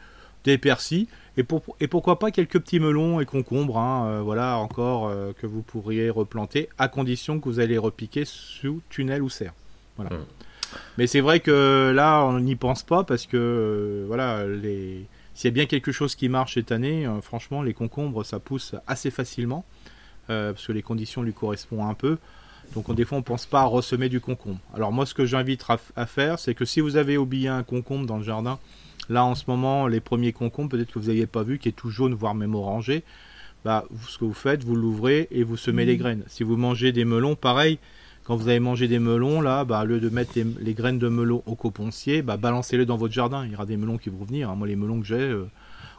des 0.45 0.59
persils, 0.59 1.07
et, 1.37 1.45
et 1.81 1.87
pourquoi 1.87 2.19
pas 2.19 2.31
quelques 2.31 2.61
petits 2.61 2.81
melons 2.81 3.21
et 3.21 3.27
concombres, 3.27 3.79
hein, 3.79 4.21
voilà 4.23 4.59
encore 4.59 5.13
que 5.39 5.47
vous 5.47 5.63
pourriez 5.63 6.11
replanter, 6.11 6.69
à 6.79 6.89
condition 6.89 7.39
que 7.41 7.45
vous 7.45 7.61
allez 7.61 7.79
repiquer 7.79 8.25
sous 8.25 8.83
tunnel 8.91 9.23
ou 9.23 9.29
serre. 9.29 9.55
Voilà. 9.97 10.17
Mhm. 10.17 10.25
Mais 10.99 11.07
c'est 11.07 11.21
vrai 11.21 11.41
que 11.41 11.93
là, 11.95 12.23
on 12.25 12.41
n'y 12.41 12.57
pense 12.57 12.83
pas 12.83 13.05
parce 13.05 13.27
que 13.27 13.37
euh, 13.37 14.05
voilà, 14.07 14.47
les... 14.47 15.07
s'il 15.35 15.49
y 15.49 15.53
a 15.53 15.55
bien 15.55 15.67
quelque 15.67 15.93
chose 15.93 16.15
qui 16.15 16.29
marche 16.29 16.55
cette 16.55 16.73
année, 16.73 17.07
euh, 17.07 17.21
franchement, 17.21 17.63
les 17.63 17.75
concombres, 17.75 18.25
ça 18.25 18.39
pousse 18.39 18.75
assez 18.87 19.11
facilement 19.11 19.65
euh, 20.31 20.53
parce 20.53 20.67
que 20.67 20.73
les 20.73 20.83
conditions 20.83 21.23
lui 21.23 21.33
correspondent 21.33 21.89
un 21.89 21.95
peu. 21.95 22.19
Donc 22.75 22.95
des 22.95 23.05
fois, 23.05 23.19
on 23.19 23.23
pense 23.23 23.47
pas 23.47 23.63
à 23.63 23.65
ressemer 23.65 24.09
du 24.09 24.21
concombre. 24.21 24.59
Alors 24.75 24.93
moi, 24.93 25.05
ce 25.07 25.15
que 25.15 25.27
j'invite 25.27 25.65
à, 25.97 26.07
faire, 26.07 26.39
c'est 26.39 26.55
que 26.55 26.65
si 26.65 26.81
vous 26.81 26.97
avez 26.97 27.19
oublié 27.19 27.49
un 27.49 27.63
concombre 27.63 28.07
dans 28.07 28.17
le 28.17 28.23
jardin, 28.23 28.59
là 29.09 29.25
en 29.25 29.35
ce 29.35 29.45
moment, 29.49 29.87
les 29.87 30.01
premiers 30.01 30.33
concombres, 30.33 30.71
peut-être 30.71 30.93
que 30.93 30.99
vous 30.99 31.09
n'aviez 31.09 31.27
pas 31.27 31.43
vu, 31.43 31.59
qui 31.59 31.69
est 31.69 31.73
tout 31.73 31.91
jaune, 31.91 32.15
voire 32.15 32.35
même 32.35 32.55
orangé, 32.55 33.03
bah, 33.65 33.85
ce 34.09 34.19
que 34.19 34.25
vous 34.25 34.33
faites, 34.33 34.65
vous 34.65 34.75
l'ouvrez 34.75 35.29
et 35.31 35.45
vous 35.45 35.57
semez 35.57 35.85
les 35.85 35.95
mmh. 35.95 35.99
graines. 35.99 36.25
Si 36.29 36.43
vous 36.43 36.57
mangez 36.57 36.93
des 36.93 37.05
melons, 37.05 37.37
pareil, 37.37 37.79
quand 38.25 38.37
vous 38.37 38.49
avez 38.49 38.61
mangé 38.61 38.87
des 38.87 38.99
melons, 38.99 39.41
là, 39.41 39.65
bah, 39.65 39.83
au 39.83 39.87
lieu 39.87 40.01
de 40.01 40.09
mettre 40.09 40.33
les, 40.37 40.75
graines 40.75 40.99
de 40.99 41.09
melon 41.09 41.43
au 41.47 41.57
coponcier, 41.57 42.23
bah, 42.23 42.37
balancez-les 42.37 42.87
dans 42.87 42.97
votre 42.97 43.13
jardin. 43.13 43.45
Il 43.45 43.53
y 43.53 43.55
aura 43.55 43.67
des 43.67 43.77
melons 43.77 43.99
qui 43.99 44.11
vont 44.11 44.25
venir. 44.25 44.49
Hein. 44.49 44.55
Moi, 44.55 44.69
les 44.69 44.77
melons 44.77 45.01
que 45.01 45.07
j'ai 45.07 45.17
euh, 45.17 45.49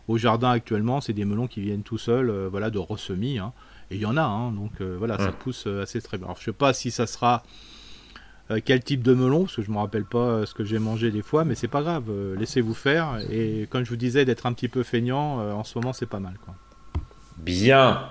au 0.07 0.17
jardin 0.17 0.51
actuellement, 0.51 1.01
c'est 1.01 1.13
des 1.13 1.25
melons 1.25 1.47
qui 1.47 1.59
viennent 1.59 1.83
tout 1.83 1.97
seuls, 1.97 2.29
euh, 2.29 2.47
voilà, 2.49 2.69
de 2.69 2.79
ressemis. 2.79 3.39
Hein. 3.39 3.51
Et 3.91 3.95
il 3.95 4.01
y 4.01 4.05
en 4.05 4.15
a, 4.15 4.23
hein. 4.23 4.51
donc 4.51 4.71
euh, 4.79 4.95
voilà, 4.97 5.17
ça 5.17 5.33
pousse 5.33 5.67
assez 5.67 6.01
très 6.01 6.17
bien. 6.17 6.27
Alors, 6.27 6.38
je 6.39 6.45
sais 6.45 6.53
pas 6.53 6.73
si 6.73 6.91
ça 6.91 7.05
sera 7.05 7.43
quel 8.65 8.83
type 8.83 9.03
de 9.03 9.13
melon, 9.13 9.43
parce 9.43 9.55
que 9.55 9.62
je 9.62 9.71
me 9.71 9.77
rappelle 9.77 10.05
pas 10.05 10.45
ce 10.45 10.53
que 10.53 10.63
j'ai 10.63 10.77
mangé 10.77 11.12
des 11.12 11.21
fois, 11.21 11.43
mais 11.43 11.55
c'est 11.55 11.67
pas 11.67 11.81
grave. 11.81 12.05
Laissez-vous 12.38 12.73
faire. 12.73 13.19
Et 13.31 13.67
comme 13.69 13.83
je 13.83 13.89
vous 13.89 13.95
disais, 13.95 14.25
d'être 14.25 14.45
un 14.45 14.53
petit 14.53 14.67
peu 14.67 14.83
feignant, 14.83 15.39
en 15.39 15.63
ce 15.63 15.77
moment, 15.77 15.91
c'est 15.91 16.05
pas 16.05 16.19
mal, 16.19 16.36
quoi. 16.43 16.55
Bien. 17.38 18.09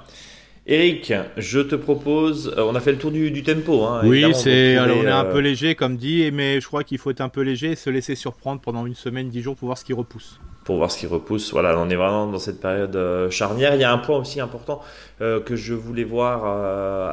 Eric, 0.67 1.13
je 1.37 1.59
te 1.59 1.75
propose, 1.75 2.55
euh, 2.57 2.63
on 2.63 2.77
a 2.77 2.81
fait 2.81 2.93
le 2.93 2.99
tour 2.99 3.11
du, 3.11 3.43
tempo. 3.43 3.83
Hein, 3.83 4.03
oui, 4.05 4.25
c'est, 4.33 4.77
alors 4.77 4.99
on 4.99 5.03
est 5.03 5.11
un 5.11 5.25
euh, 5.25 5.33
peu 5.33 5.41
léger 5.41 5.75
comme 5.75 5.97
dit, 5.97 6.31
mais 6.33 6.61
je 6.61 6.67
crois 6.69 6.85
qu'il 6.85 6.99
faut 6.99 7.11
être 7.11 7.21
un 7.21 7.29
peu 7.29 7.41
léger 7.41 7.73
et 7.73 7.75
se 7.75 7.91
laisser 7.91 8.15
surprendre 8.15 8.61
pendant 8.61 8.87
une 8.87 8.95
semaine, 8.95 9.29
dix 9.29 9.43
jours 9.43 9.57
pour 9.57 9.67
voir 9.67 9.77
ce 9.77 9.85
qui 9.85 9.93
repousse. 9.93 10.39
Pour 10.65 10.77
voir 10.77 10.93
ce 10.93 11.01
qui 11.01 11.09
repousse. 11.09 11.51
Voilà, 11.51 11.77
on 11.77 11.91
est 11.91 11.97
vraiment 11.97 12.29
dans 12.29 12.39
cette 12.39 12.61
période 12.61 12.95
euh, 12.95 13.29
charnière. 13.29 13.75
Il 13.75 13.81
y 13.81 13.85
a 13.85 13.93
un 13.93 13.99
point 13.99 14.19
aussi 14.19 14.41
important 14.41 14.81
que 15.21 15.55
je 15.55 15.73
voulais 15.73 16.03
voir 16.03 16.45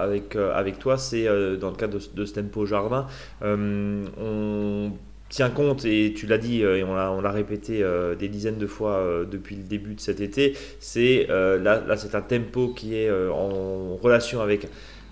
avec, 0.01 0.35
avec 0.35 0.79
toi, 0.79 0.97
c'est 0.97 1.25
dans 1.57 1.69
le 1.69 1.75
cadre 1.75 1.99
de, 1.99 2.03
de, 2.13 2.25
ce 2.25 2.33
tempo 2.33 2.65
jardin. 2.65 3.05
on 3.41 4.91
tient 5.29 5.51
compte, 5.51 5.85
et 5.85 6.13
tu 6.15 6.25
l'as 6.25 6.39
dit, 6.39 6.63
euh, 6.63 6.77
et 6.77 6.83
on 6.83 7.21
l'a 7.21 7.31
répété 7.31 7.83
euh, 7.83 8.15
des 8.15 8.27
dizaines 8.27 8.57
de 8.57 8.67
fois 8.67 8.93
euh, 8.93 9.25
depuis 9.25 9.55
le 9.55 9.63
début 9.63 9.93
de 9.93 10.01
cet 10.01 10.19
été, 10.19 10.57
c'est 10.79 11.27
là, 11.29 11.57
là 11.57 11.97
c'est 11.97 12.15
un 12.15 12.21
tempo 12.21 12.69
qui 12.69 12.95
est 12.95 13.09
en 13.11 13.95
relation 13.95 14.41
avec 14.41 14.67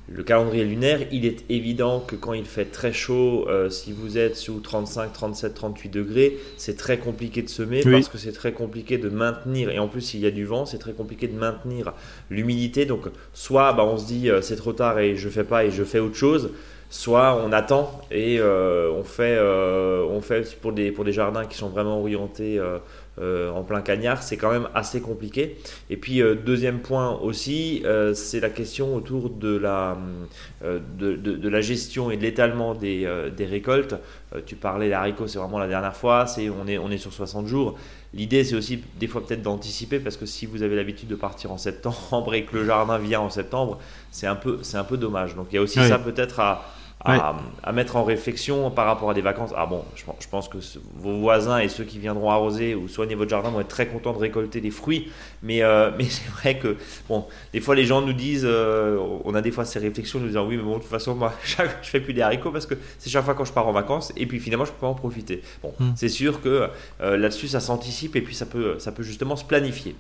le 0.10 0.24
calendrier 0.24 0.64
lunaire, 0.64 1.02
il 1.12 1.26
est 1.26 1.44
évident 1.50 2.00
que 2.00 2.16
quand 2.16 2.32
il 2.32 2.46
fait 2.46 2.66
très 2.66 2.94
chaud, 2.94 3.46
si 3.70 3.92
vous 3.92 4.18
êtes 4.18 4.38
sous 4.38 4.62
35, 4.62 5.12
37, 5.12 5.54
38 5.54 5.90
degrés, 5.90 6.38
c'est 6.56 6.78
très 6.78 6.98
compliqué 6.98 7.42
de 7.42 7.50
semer 7.50 7.82
parce 7.84 8.08
que 8.08 8.18
c'est 8.18 8.32
très 8.32 8.54
compliqué 8.54 8.98
de 8.98 9.10
maintenir, 9.10 9.70
et 9.70 9.80
en 9.80 9.90
plus 9.90 10.02
s'il 10.02 10.22
y 10.22 10.26
a 10.26 10.32
du 10.32 10.46
vent, 10.46 10.66
c'est 10.66 10.78
très 10.78 10.94
compliqué 10.94 11.28
de 11.28 11.38
maintenir 11.38 11.94
l'humidité. 12.30 12.86
Donc 12.86 13.08
soit 13.34 13.74
bah, 13.74 13.84
on 13.84 13.98
se 13.98 14.06
dit 14.06 14.30
c'est 14.42 14.56
trop 14.56 14.74
tard 14.74 14.98
et 15.00 15.18
je 15.18 15.28
fais 15.28 15.44
pas 15.44 15.66
et 15.66 15.72
je 15.72 15.84
fais 15.84 16.00
autre 16.00 16.16
chose, 16.16 16.52
soit 16.90 17.42
on 17.44 17.52
attend 17.52 18.02
et 18.12 18.40
euh, 18.40 18.92
on 18.92 19.04
fait, 19.04 19.40
on 19.40 20.22
fait 20.22 20.60
pour, 20.60 20.72
des, 20.72 20.92
pour 20.92 21.04
des 21.04 21.14
jardins 21.14 21.46
qui 21.46 21.58
sont 21.58 21.70
vraiment 21.70 22.00
orientés 22.00 22.60
euh, 23.20 23.50
en 23.52 23.64
plein 23.64 23.82
cagnard, 23.82 24.22
c'est 24.22 24.38
quand 24.38 24.52
même 24.52 24.68
assez 24.76 25.02
compliqué. 25.02 25.58
Et 25.90 25.98
puis, 25.98 26.22
euh, 26.22 26.36
deuxième 26.36 26.80
point 26.80 27.18
aussi, 27.20 27.82
euh, 27.86 28.14
c'est 28.14 28.40
la 28.40 28.50
question 28.50 28.96
autour 28.96 29.32
de 29.32 29.58
la, 29.58 29.98
de, 30.62 31.50
la 31.50 31.62
gestion 31.62 32.12
et 32.12 32.18
de 32.18 32.22
l'étalement 32.22 32.76
des, 32.76 33.08
récoltes. 33.40 33.96
tu 34.46 34.56
parlais 34.56 34.90
l'haricot, 34.90 35.28
c'est 35.28 35.40
vraiment 35.40 35.60
la 35.60 35.68
dernière 35.68 35.96
fois, 35.96 36.28
c'est, 36.28 36.50
on, 36.50 36.68
est, 36.68 36.78
on 36.78 36.92
est 36.92 36.98
sur 36.98 37.12
60 37.12 37.48
jours. 37.48 37.76
L'idée, 38.14 38.44
c'est 38.44 38.56
aussi 38.56 38.84
des 39.00 39.08
fois 39.08 39.26
peut-être 39.26 39.42
d'anticiper, 39.42 40.00
parce 40.00 40.16
que 40.16 40.26
si 40.26 40.46
vous 40.46 40.62
avez 40.64 40.76
l'habitude 40.76 41.10
de 41.10 41.16
partir 41.16 41.52
en 41.52 41.58
septembre 41.58 42.34
et 42.34 42.46
que 42.46 42.56
le 42.56 42.66
jardin 42.66 42.98
vient 43.00 43.22
en 43.22 43.30
septembre, 43.30 43.80
c'est 44.12 44.28
un 44.28 44.36
peu, 44.36 44.60
c'est 44.62 44.78
un 44.78 44.84
peu 44.84 44.98
dommage. 44.98 45.36
Donc 45.36 45.48
il 45.52 45.56
y 45.56 45.58
a 45.58 45.62
aussi 45.62 45.80
ça 45.80 45.98
peut-être 45.98 46.40
à 46.40 46.66
à, 47.06 47.72
mettre 47.74 47.96
en 47.96 48.04
réflexion 48.04 48.72
par 48.72 48.86
rapport 48.86 49.10
à 49.10 49.14
des 49.14 49.22
vacances. 49.22 49.52
Ah 49.56 49.66
bon, 49.66 49.84
je, 49.96 50.04
pense 50.30 50.50
que 50.50 50.58
vos 50.96 51.18
voisins 51.18 51.60
et 51.60 51.70
ceux 51.70 51.84
qui 51.84 52.00
viendront 52.00 52.30
arroser 52.32 52.76
ou 52.76 52.88
soigner 52.88 53.16
votre 53.16 53.30
jardin 53.30 53.50
vont 53.50 53.62
être 53.62 53.68
très 53.68 53.88
contents 53.88 54.14
de 54.14 54.18
récolter 54.18 54.62
des 54.62 54.72
fruits. 54.72 55.10
Mais, 55.44 55.62
euh, 55.62 55.92
mais 55.98 56.06
c'est 56.06 56.28
vrai 56.30 56.58
que, 56.58 56.78
bon, 57.08 57.26
des 57.54 57.62
fois 57.62 57.76
les 57.76 57.86
gens 57.86 58.02
nous 58.02 58.14
disent, 58.14 58.46
euh, 58.46 58.98
on 59.24 59.36
a 59.36 59.42
des 59.42 59.52
fois 59.52 59.66
ces 59.66 59.80
réflexions, 59.80 60.20
nous 60.20 60.28
disant 60.28 60.48
oui, 60.48 60.58
mais 60.58 60.64
bon, 60.64 60.78
de 60.78 60.82
toute 60.82 60.90
façon, 60.90 61.16
moi, 61.16 61.34
je 61.44 61.90
fais 61.90 62.00
plus 62.00 62.14
des 62.14 62.22
haricots 62.22 62.52
parce 62.52 62.66
que 62.66 62.76
c'est 62.98 63.10
chaque 63.10 63.26
fois 63.26 63.36
quand 63.36 63.46
je 63.46 63.54
pars 63.54 63.68
en 63.68 63.74
vacances 63.74 64.12
et 64.18 64.26
puis 64.26 64.40
finalement, 64.40 64.66
je 64.66 64.72
peux 64.72 64.82
pas 64.82 64.88
en 64.88 64.96
profiter. 64.96 65.42
Bon, 65.62 65.74
hmm. 65.80 65.92
c'est 65.96 66.10
sûr 66.10 66.42
que 66.42 66.70
euh, 67.02 67.18
là-dessus, 67.18 67.48
ça 67.48 67.60
s'anticipe 67.60 68.16
et 68.16 68.22
puis 68.22 68.36
ça 68.36 68.46
peut, 68.46 68.80
ça 68.80 68.92
peut 68.92 69.04
justement 69.04 69.36
se 69.36 69.46
planifier. 69.46 69.96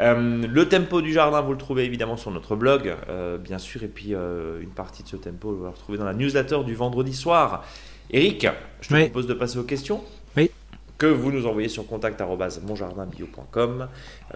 Euh, 0.00 0.44
le 0.46 0.68
tempo 0.68 1.00
du 1.00 1.12
jardin, 1.12 1.40
vous 1.40 1.52
le 1.52 1.58
trouvez 1.58 1.84
évidemment 1.84 2.16
sur 2.16 2.32
notre 2.32 2.56
blog, 2.56 2.96
euh, 3.08 3.38
bien 3.38 3.58
sûr, 3.58 3.84
et 3.84 3.88
puis 3.88 4.14
euh, 4.14 4.60
une 4.60 4.70
partie 4.70 5.02
de 5.02 5.08
ce 5.08 5.16
tempo, 5.16 5.52
vous 5.52 5.64
le 5.64 5.70
retrouvez 5.70 5.98
dans 5.98 6.04
la 6.04 6.14
newsletter 6.14 6.62
du 6.64 6.74
vendredi 6.74 7.14
soir. 7.14 7.64
Eric, 8.10 8.46
je 8.80 8.88
te 8.88 9.00
propose 9.04 9.26
de 9.26 9.34
passer 9.34 9.58
aux 9.58 9.64
questions. 9.64 10.02
Oui. 10.36 10.50
Que 10.98 11.06
vous 11.06 11.32
nous 11.32 11.46
envoyez 11.46 11.68
sur 11.68 11.86
contact.monjardinbio.com. 11.86 13.88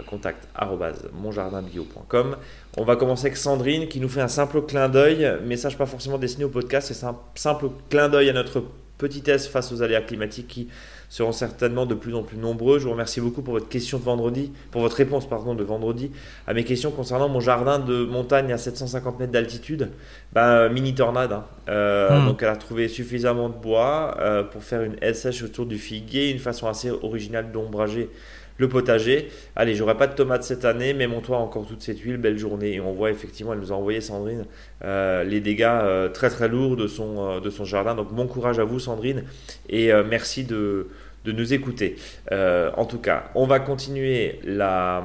contact.monjardinbio.com. 0.07 2.37
On 2.77 2.85
va 2.85 2.97
commencer 2.97 3.27
avec 3.27 3.37
Sandrine 3.37 3.89
qui 3.89 4.01
nous 4.01 4.09
fait 4.09 4.21
un 4.21 4.29
simple 4.29 4.63
clin 4.63 4.89
d'œil, 4.89 5.39
message 5.45 5.77
pas 5.77 5.87
forcément 5.87 6.19
destiné 6.19 6.45
au 6.45 6.49
podcast, 6.49 6.93
c'est 6.93 7.07
un 7.07 7.17
simple 7.35 7.71
clin 7.91 8.09
d'œil 8.09 8.31
à 8.31 8.33
notre 8.33 8.65
petitesse 8.97 9.47
face 9.47 9.71
aux 9.73 9.83
aléas 9.83 10.03
climatiques 10.03 10.49
qui 10.49 10.69
seront 11.09 11.33
certainement 11.33 11.87
de 11.87 11.95
plus 11.95 12.15
en 12.15 12.23
plus 12.23 12.37
nombreux. 12.37 12.79
Je 12.79 12.85
vous 12.85 12.91
remercie 12.91 13.21
beaucoup 13.21 13.43
pour 13.43 13.55
votre 13.55 13.69
question 13.69 13.99
de 13.99 14.05
vendredi, 14.05 14.53
pour 14.71 14.83
votre 14.83 14.97
réponse 14.97 15.29
pardon 15.29 15.55
de 15.55 15.65
vendredi 15.65 16.11
à 16.47 16.55
mes 16.55 16.65
questions 16.65 16.91
concernant 16.91 17.29
mon 17.29 17.41
jardin 17.41 17.79
de 17.79 18.05
montagne 18.05 18.53
à 18.53 18.59
750 18.59 19.19
mètres 19.19 19.33
d'altitude. 19.33 19.91
Ben, 20.33 20.69
mini 20.69 20.95
tornade. 20.95 21.33
Hein. 21.33 21.45
Euh, 21.69 22.21
hmm. 22.21 22.27
Donc 22.27 22.43
elle 22.43 22.49
a 22.49 22.57
trouvé 22.57 22.89
suffisamment 22.89 23.49
de 23.49 23.55
bois 23.55 24.17
euh, 24.21 24.43
pour 24.43 24.63
faire 24.63 24.83
une 24.83 24.97
sèche 25.15 25.43
autour 25.43 25.67
du 25.67 25.79
figuier, 25.79 26.31
une 26.31 26.39
façon 26.39 26.67
assez 26.67 26.91
originale 26.91 27.53
d'ombrager 27.53 28.11
le 28.59 28.69
potager. 28.69 29.29
Allez, 29.57 29.75
j'aurai 29.75 29.97
pas 29.97 30.07
de 30.07 30.15
tomates 30.15 30.43
cette 30.43 30.65
année, 30.65 30.93
mais 30.93 31.07
mon 31.07 31.21
toit 31.21 31.39
encore 31.39 31.67
toute 31.67 31.83
cette 31.83 32.01
huile, 32.01 32.19
belle 32.19 32.39
journée. 32.39 32.75
Et 32.75 32.81
on 32.81 32.93
voit 32.93 33.11
effectivement, 33.11 33.53
elle 33.53 33.61
nous 33.61 33.73
a 33.73 33.77
envoyé 33.77 34.01
Sandrine 34.01 34.45
euh, 34.85 35.25
les 35.25 35.41
dégâts 35.41 36.13
très 36.13 36.29
très 36.31 36.49
lourds 36.49 36.77
de 36.77 36.87
son, 36.87 37.41
de 37.41 37.51
son 37.51 37.65
jardin. 37.65 37.95
Donc 37.95 38.13
bon 38.13 38.27
courage 38.27 38.59
à 38.59 38.65
vous 38.65 38.79
Sandrine 38.79 39.25
et 39.69 39.91
merci 40.05 40.45
de 40.45 40.89
nous 41.33 41.55
écouter. 41.55 41.97
Euh, 42.33 42.71
en 42.77 42.85
tout 42.85 42.99
cas, 42.99 43.31
on 43.35 43.47
va 43.47 43.61
continuer 43.61 44.41
la, 44.45 45.05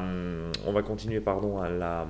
on 0.65 0.71
va 0.71 0.81
continuer 0.81 1.19
pardon 1.19 1.61
la, 1.61 2.07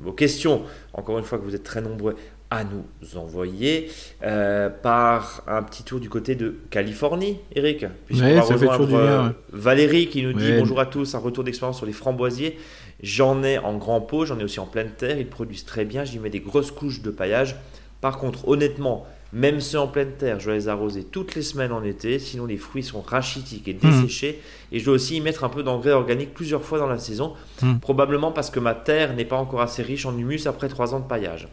vos 0.00 0.12
questions. 0.12 0.62
Encore 0.92 1.18
une 1.18 1.24
fois 1.24 1.38
que 1.38 1.44
vous 1.44 1.54
êtes 1.54 1.64
très 1.64 1.80
nombreux 1.80 2.16
à 2.50 2.64
nous 2.64 2.84
envoyer 3.16 3.90
euh, 4.22 4.70
par 4.70 5.42
un 5.46 5.62
petit 5.62 5.82
tour 5.82 6.00
du 6.00 6.08
côté 6.08 6.34
de 6.34 6.56
Californie, 6.70 7.38
Eric. 7.54 7.84
Puisqu'on 8.06 8.34
va 8.34 8.40
rejoindre 8.42 8.94
euh, 8.94 9.28
Valérie 9.52 10.08
qui 10.08 10.22
nous 10.22 10.32
dit 10.32 10.52
bonjour 10.58 10.80
à 10.80 10.86
tous, 10.86 11.14
un 11.14 11.18
retour 11.18 11.44
d'expérience 11.44 11.76
sur 11.76 11.86
les 11.86 11.92
framboisiers. 11.92 12.58
J'en 13.02 13.42
ai 13.42 13.58
en 13.58 13.76
grand 13.76 14.00
pot, 14.00 14.24
j'en 14.24 14.38
ai 14.38 14.44
aussi 14.44 14.60
en 14.60 14.66
pleine 14.66 14.90
terre, 14.90 15.18
ils 15.18 15.28
produisent 15.28 15.64
très 15.64 15.84
bien, 15.84 16.04
j'y 16.04 16.18
mets 16.18 16.30
des 16.30 16.40
grosses 16.40 16.70
couches 16.70 17.02
de 17.02 17.10
paillage. 17.10 17.54
Par 18.00 18.18
contre, 18.18 18.48
honnêtement, 18.48 19.06
même 19.32 19.60
ceux 19.60 19.78
en 19.78 19.88
pleine 19.88 20.12
terre, 20.12 20.40
je 20.40 20.46
dois 20.46 20.54
les 20.54 20.68
arroser 20.68 21.04
toutes 21.04 21.34
les 21.34 21.42
semaines 21.42 21.72
en 21.72 21.84
été, 21.84 22.18
sinon 22.18 22.46
les 22.46 22.56
fruits 22.56 22.82
sont 22.82 23.02
rachitiques 23.02 23.68
et 23.68 23.74
hmm. 23.74 23.90
desséchés. 23.90 24.40
Et 24.72 24.78
je 24.80 24.84
dois 24.86 24.94
aussi 24.94 25.16
y 25.16 25.20
mettre 25.20 25.44
un 25.44 25.48
peu 25.50 25.62
d'engrais 25.62 25.92
organique 25.92 26.32
plusieurs 26.32 26.64
fois 26.64 26.78
dans 26.78 26.86
la 26.86 26.98
saison, 26.98 27.34
hmm. 27.62 27.76
probablement 27.78 28.32
parce 28.32 28.50
que 28.50 28.58
ma 28.58 28.74
terre 28.74 29.14
n'est 29.14 29.26
pas 29.26 29.36
encore 29.36 29.60
assez 29.60 29.82
riche 29.82 30.06
en 30.06 30.16
humus 30.16 30.46
après 30.46 30.68
trois 30.68 30.94
ans 30.94 31.00
de 31.00 31.06
paillage. 31.06 31.46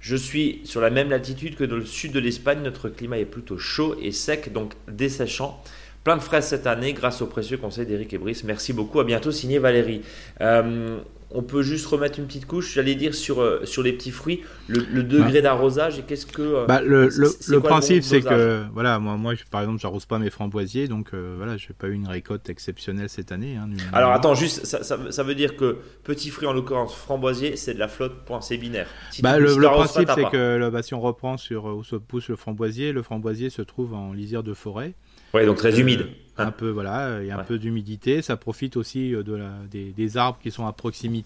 Je 0.00 0.16
suis 0.16 0.62
sur 0.64 0.80
la 0.80 0.88
même 0.88 1.10
latitude 1.10 1.56
que 1.56 1.64
dans 1.64 1.76
le 1.76 1.84
sud 1.84 2.12
de 2.12 2.20
l'Espagne, 2.20 2.60
notre 2.62 2.88
climat 2.88 3.18
est 3.18 3.26
plutôt 3.26 3.58
chaud 3.58 3.96
et 4.00 4.12
sec, 4.12 4.52
donc 4.52 4.72
desséchant. 4.88 5.62
Plein 6.04 6.16
de 6.16 6.22
fraises 6.22 6.46
cette 6.46 6.66
année 6.66 6.94
grâce 6.94 7.20
aux 7.20 7.26
précieux 7.26 7.58
conseils 7.58 7.84
d'Éric 7.84 8.14
et 8.14 8.18
Brice. 8.18 8.42
Merci 8.44 8.72
beaucoup. 8.72 9.00
À 9.00 9.04
bientôt, 9.04 9.30
signé 9.30 9.58
Valérie. 9.58 10.00
Euh, 10.40 10.98
on 11.32 11.42
peut 11.42 11.62
juste 11.62 11.86
remettre 11.86 12.18
une 12.18 12.26
petite 12.26 12.46
couche, 12.46 12.74
j'allais 12.74 12.96
dire, 12.96 13.14
sur, 13.14 13.40
euh, 13.40 13.64
sur 13.64 13.82
les 13.82 13.92
petits 13.92 14.10
fruits, 14.10 14.42
le, 14.68 15.02
degré 15.02 15.42
d'arrosage 15.42 15.98
et 15.98 16.02
qu'est-ce 16.02 16.26
que. 16.26 16.42
Euh, 16.42 16.66
bah, 16.66 16.80
le, 16.80 17.08
le, 17.08 17.60
principe, 17.60 18.02
c'est 18.02 18.20
que, 18.20 18.64
voilà, 18.72 18.98
moi, 18.98 19.16
moi 19.16 19.34
par 19.50 19.60
exemple, 19.60 19.80
j'arrose 19.80 20.06
pas 20.06 20.18
mes 20.18 20.30
framboisiers, 20.30 20.88
donc 20.88 21.10
euh, 21.14 21.34
voilà, 21.36 21.56
je 21.56 21.68
n'ai 21.68 21.74
pas 21.74 21.86
eu 21.86 21.92
une 21.92 22.08
récolte 22.08 22.48
exceptionnelle 22.50 23.08
cette 23.08 23.30
année. 23.30 23.56
Hein, 23.56 23.68
Alors 23.92 24.12
attends, 24.12 24.34
juste, 24.34 24.66
ça, 24.66 24.82
ça, 24.82 25.22
veut 25.22 25.34
dire 25.34 25.56
que 25.56 25.78
petits 26.02 26.30
fruits, 26.30 26.48
en 26.48 26.52
l'occurrence 26.52 26.94
framboisier, 26.94 27.56
c'est 27.56 27.74
de 27.74 27.78
la 27.78 27.88
flotte, 27.88 28.24
point, 28.24 28.40
c'est 28.40 28.56
binaire. 28.56 28.88
bah, 29.22 29.38
le, 29.38 29.54
principe, 29.54 30.10
c'est 30.14 30.28
que 30.30 30.68
bah, 30.70 30.82
si 30.82 30.94
on 30.94 31.00
reprend 31.00 31.36
sur 31.36 31.66
où 31.66 31.84
se 31.84 31.96
pousse 31.96 32.28
le 32.28 32.36
framboisier, 32.36 32.92
le 32.92 33.02
framboisier 33.02 33.50
se 33.50 33.62
trouve 33.62 33.94
en 33.94 34.12
lisière 34.12 34.42
de 34.42 34.54
forêt. 34.54 34.94
Oui, 35.32 35.46
donc 35.46 35.58
très 35.58 35.78
humide. 35.78 36.08
un 36.38 36.50
peu, 36.50 36.70
voilà, 36.70 37.20
il 37.20 37.28
y 37.28 37.30
a 37.30 37.38
un 37.38 37.44
peu 37.44 37.58
d'humidité. 37.58 38.20
Ça 38.20 38.36
profite 38.36 38.76
aussi 38.76 39.12
de 39.12 39.34
la, 39.34 39.52
des, 39.70 40.16
arbres 40.16 40.38
qui 40.42 40.50
sont 40.50 40.66
à 40.66 40.72
proximité. 40.72 41.19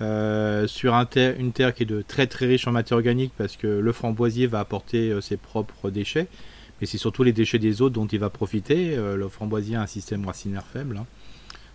Euh, 0.00 0.68
sur 0.68 0.94
un 0.94 1.08
une 1.38 1.52
terre 1.52 1.74
qui 1.74 1.82
est 1.82 1.86
de 1.86 2.02
très 2.02 2.28
très 2.28 2.46
riche 2.46 2.68
en 2.68 2.72
matière 2.72 2.98
organique 2.98 3.32
parce 3.36 3.56
que 3.56 3.66
le 3.66 3.92
framboisier 3.92 4.46
va 4.46 4.60
apporter 4.60 5.10
euh, 5.10 5.20
ses 5.20 5.36
propres 5.36 5.90
déchets, 5.90 6.28
mais 6.80 6.86
c'est 6.86 6.98
surtout 6.98 7.24
les 7.24 7.32
déchets 7.32 7.58
des 7.58 7.82
autres 7.82 7.94
dont 7.94 8.06
il 8.06 8.20
va 8.20 8.30
profiter. 8.30 8.96
Euh, 8.96 9.16
le 9.16 9.28
framboisier 9.28 9.74
a 9.74 9.82
un 9.82 9.86
système 9.88 10.24
racinaire 10.24 10.64
faible, 10.64 11.00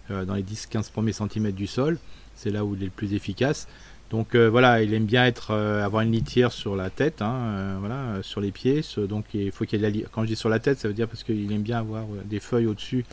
hein. 0.09 0.23
dans 0.25 0.35
les 0.35 0.43
10-15 0.43 0.91
premiers 0.91 1.11
centimètres 1.11 1.57
du 1.57 1.67
sol, 1.67 1.97
c'est 2.35 2.49
là 2.49 2.63
où 2.63 2.75
il 2.75 2.81
est 2.81 2.85
le 2.85 2.91
plus 2.91 3.13
efficace. 3.13 3.67
Donc 4.09 4.35
voilà, 4.35 4.83
il 4.83 4.93
aime 4.93 5.05
bien 5.05 5.25
être 5.25 5.55
avoir 5.55 6.03
une 6.03 6.11
litière 6.11 6.51
sur 6.51 6.75
la 6.75 6.91
tête, 6.91 7.23
hein, 7.23 7.77
voilà, 7.79 8.21
sur 8.21 8.41
les 8.41 8.51
pieds. 8.51 8.81
donc 9.09 9.25
il 9.33 9.51
faut 9.51 9.65
qu'il 9.65 9.83
ait 9.83 10.05
quand 10.11 10.21
je 10.21 10.27
dis 10.27 10.35
sur 10.35 10.49
la 10.49 10.59
tête, 10.59 10.77
ça 10.77 10.87
veut 10.87 10.93
dire 10.93 11.07
parce 11.07 11.23
qu'il 11.23 11.51
aime 11.51 11.63
bien 11.63 11.79
avoir 11.79 12.05
des 12.25 12.39
feuilles 12.39 12.67
au-dessus, 12.67 13.05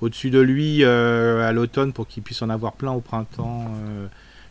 au-dessus 0.00 0.30
de 0.30 0.40
lui 0.40 0.84
à 0.84 1.52
l'automne 1.52 1.92
pour 1.92 2.06
qu'il 2.06 2.22
puisse 2.22 2.42
en 2.42 2.50
avoir 2.50 2.72
plein 2.72 2.92
au 2.92 3.00
printemps 3.00 3.70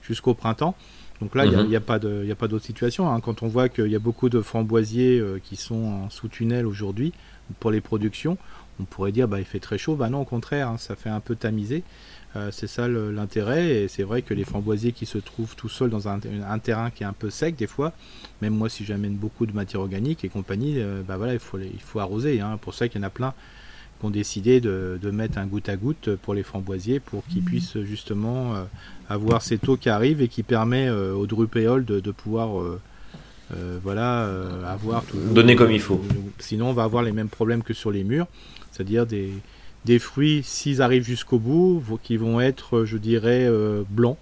jusqu'au 0.01 0.33
printemps. 0.33 0.75
Donc 1.21 1.35
là, 1.35 1.45
il 1.45 1.51
n'y 1.51 1.75
a, 1.75 1.79
mhm. 1.79 2.31
a 2.31 2.35
pas 2.35 2.47
d'autre 2.47 2.65
situation. 2.65 3.11
Hein. 3.11 3.19
Quand 3.19 3.43
on 3.43 3.47
voit 3.47 3.67
qu'il 3.67 3.87
y 3.87 3.95
a 3.95 3.99
beaucoup 3.99 4.29
de 4.29 4.41
framboisiers 4.41 5.21
qui 5.43 5.55
sont 5.55 6.05
en 6.05 6.09
sous-tunnel 6.09 6.65
aujourd'hui 6.65 7.13
pour 7.59 7.71
les 7.71 7.81
productions, 7.81 8.37
on 8.79 8.85
pourrait 8.85 9.11
dire 9.11 9.27
bah 9.27 9.39
il 9.39 9.45
fait 9.45 9.59
très 9.59 9.77
chaud. 9.77 9.95
Bah 9.95 10.09
non, 10.09 10.21
au 10.21 10.25
contraire, 10.25 10.69
hein, 10.69 10.77
ça 10.77 10.95
fait 10.95 11.09
un 11.09 11.19
peu 11.19 11.35
tamiser. 11.35 11.83
Euh, 12.35 12.49
c'est 12.51 12.67
ça 12.67 12.87
l'intérêt. 12.87 13.83
Et 13.83 13.87
c'est 13.87 14.03
vrai 14.03 14.21
que 14.21 14.33
les 14.33 14.43
framboisiers 14.43 14.91
qui 14.91 15.05
se 15.05 15.17
trouvent 15.17 15.55
tout 15.55 15.69
seuls 15.69 15.89
dans 15.89 16.07
un, 16.07 16.19
terrain 16.59 16.89
qui 16.91 17.03
est 17.03 17.07
un 17.07 17.13
peu 17.13 17.29
sec, 17.29 17.55
des 17.55 17.67
fois, 17.67 17.93
même 18.41 18.53
moi, 18.53 18.69
si 18.69 18.85
j'amène 18.85 19.15
beaucoup 19.15 19.45
de 19.45 19.53
matière 19.53 19.81
organique 19.81 20.23
et 20.23 20.29
compagnie, 20.29 20.75
euh, 20.77 21.01
bah 21.05 21.17
voilà, 21.17 21.33
il 21.33 21.39
faut, 21.39 21.59
il 21.59 21.81
faut 21.81 21.99
arroser. 21.99 22.39
Hein. 22.39 22.57
Pour 22.61 22.73
ça 22.73 22.87
qu'il 22.87 23.01
y 23.01 23.03
en 23.03 23.07
a 23.07 23.09
plein 23.09 23.33
qui 23.99 24.05
ont 24.05 24.09
décidé 24.09 24.61
de, 24.61 24.99
mettre 25.11 25.37
un 25.37 25.45
goutte 25.45 25.69
à 25.69 25.75
goutte 25.75 26.15
pour 26.15 26.33
les 26.33 26.43
framboisiers 26.43 26.99
pour 26.99 27.25
qu'ils 27.27 27.41
mmh. 27.41 27.45
puissent 27.45 27.79
justement 27.81 28.55
euh, 28.55 28.63
avoir 29.09 29.41
ces 29.41 29.57
taux 29.57 29.77
qui 29.77 29.89
arrivent 29.89 30.21
et 30.21 30.27
qui 30.27 30.43
permet 30.43 30.89
aux 30.89 31.27
drupéoles 31.27 31.85
de, 31.85 32.11
pouvoir. 32.11 32.49
voilà, 33.83 34.29
avoir 34.67 35.03
donner 35.33 35.55
comme 35.55 35.71
il 35.71 35.81
faut. 35.81 36.01
Sinon, 36.37 36.69
on 36.69 36.73
va 36.73 36.83
avoir 36.83 37.03
les 37.03 37.11
mêmes 37.11 37.29
problèmes 37.29 37.63
que 37.63 37.73
sur 37.73 37.91
les 37.91 38.03
murs, 38.03 38.27
c'est-à-dire 38.71 39.05
des, 39.05 39.31
des 39.85 39.99
fruits, 39.99 40.41
s'ils 40.43 40.81
arrivent 40.81 41.05
jusqu'au 41.05 41.39
bout, 41.39 41.81
qui 42.03 42.17
vont 42.17 42.39
être, 42.41 42.85
je 42.85 42.97
dirais, 42.97 43.45
euh, 43.45 43.83
blancs, 43.89 44.17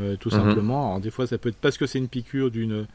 euh, 0.00 0.16
tout 0.18 0.30
mhm. 0.30 0.36
simplement. 0.36 0.88
Alors, 0.88 1.00
des 1.00 1.10
fois, 1.10 1.26
ça 1.26 1.38
peut 1.38 1.50
être 1.50 1.60
parce 1.60 1.78
que 1.78 1.86
c'est 1.86 1.98
une 1.98 2.08
piqûre 2.08 2.50
d'une 2.50 2.72
euh, 2.72 2.86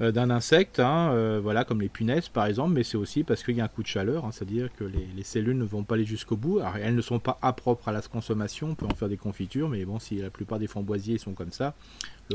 d'un 0.00 0.30
insecte, 0.30 0.78
hein, 0.80 1.10
euh, 1.12 1.40
voilà, 1.42 1.64
comme 1.64 1.80
les 1.80 1.88
punaises 1.88 2.28
par 2.28 2.46
exemple, 2.46 2.74
mais 2.74 2.84
c'est 2.84 2.96
aussi 2.96 3.24
parce 3.24 3.42
qu'il 3.42 3.56
y 3.56 3.60
a 3.60 3.64
un 3.64 3.68
coup 3.68 3.82
de 3.82 3.88
chaleur, 3.88 4.24
hein, 4.24 4.30
c'est-à-dire 4.32 4.68
que 4.76 4.84
les, 4.84 5.22
cellules 5.24 5.58
ne 5.58 5.64
vont 5.64 5.82
pas 5.82 5.96
aller 5.96 6.04
jusqu'au 6.04 6.36
bout. 6.36 6.60
Alors, 6.60 6.76
elles 6.76 6.94
ne 6.94 7.00
sont 7.00 7.18
pas 7.18 7.36
propres 7.52 7.88
à 7.88 7.92
la 7.92 8.00
consommation, 8.00 8.70
on 8.70 8.74
peut 8.74 8.86
en 8.86 8.94
faire 8.94 9.08
des 9.08 9.16
confitures, 9.16 9.68
mais 9.68 9.84
bon, 9.84 9.98
si 9.98 10.16
la 10.16 10.30
plupart 10.30 10.58
des 10.58 10.68
framboisiers 10.68 11.18
sont 11.18 11.32
comme 11.32 11.52
ça. 11.52 11.74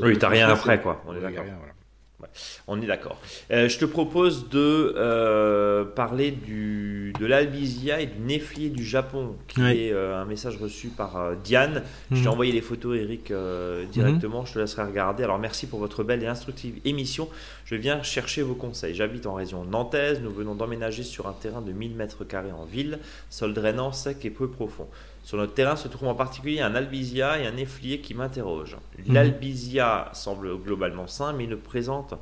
Oui, 0.00 0.18
t'as 0.18 0.28
rien 0.28 0.48
après, 0.48 0.80
quoi. 0.80 1.02
On 1.06 1.14
est 1.14 1.20
d'accord. 1.20 1.44
On 2.66 2.80
est 2.80 2.86
d'accord. 2.86 3.20
Euh, 3.50 3.68
je 3.68 3.78
te 3.78 3.84
propose 3.84 4.48
de 4.48 4.94
euh, 4.96 5.84
parler 5.84 6.30
du, 6.30 7.12
de 7.18 7.26
l'albizia 7.26 8.00
et 8.00 8.06
du 8.06 8.18
néflier 8.20 8.70
du 8.70 8.84
Japon, 8.84 9.36
qui 9.48 9.60
est 9.60 9.92
euh, 9.92 10.20
un 10.20 10.24
message 10.24 10.56
reçu 10.56 10.88
par 10.88 11.36
Diane. 11.36 11.82
Je 12.10 12.16
t'ai 12.16 12.22
mhm. 12.22 12.28
envoyé 12.28 12.52
les 12.52 12.60
photos, 12.60 12.96
Eric, 12.96 13.32
directement. 13.90 14.40
Mhm. 14.40 14.46
Je 14.46 14.52
te 14.54 14.58
laisserai 14.58 14.84
regarder. 14.84 15.24
Alors, 15.24 15.38
merci 15.38 15.66
pour 15.66 15.78
votre 15.78 16.02
belle 16.04 16.22
et 16.22 16.26
instructive 16.26 16.76
émission. 16.84 17.28
Je 17.64 17.74
viens 17.74 18.02
chercher 18.02 18.42
vos 18.42 18.54
conseils. 18.54 18.94
J'habite 18.94 19.26
en 19.26 19.34
région 19.34 19.64
nantaise. 19.64 20.20
Nous 20.22 20.32
venons 20.32 20.54
d'emménager 20.54 21.02
sur 21.02 21.26
un 21.26 21.32
terrain 21.32 21.60
de 21.60 21.72
1000 21.72 21.94
mètres 21.94 22.24
carrés 22.24 22.52
en 22.52 22.64
ville, 22.64 22.98
sol 23.30 23.54
drainant, 23.54 23.92
sec 23.92 24.24
et 24.24 24.30
peu 24.30 24.48
profond. 24.48 24.88
Sur 25.24 25.38
notre 25.38 25.54
terrain 25.54 25.74
se 25.74 25.88
trouve 25.88 26.08
en 26.08 26.14
particulier 26.14 26.60
un 26.60 26.74
albizia 26.74 27.40
et 27.40 27.46
un 27.46 27.56
efflier 27.56 28.00
qui 28.00 28.12
m'interrogent. 28.12 28.76
Mhm. 28.98 29.14
L'albizia 29.14 30.10
semble 30.12 30.56
globalement 30.58 31.06
sain, 31.06 31.32
mais 31.32 31.44
il, 31.44 31.56
présente, 31.56 32.12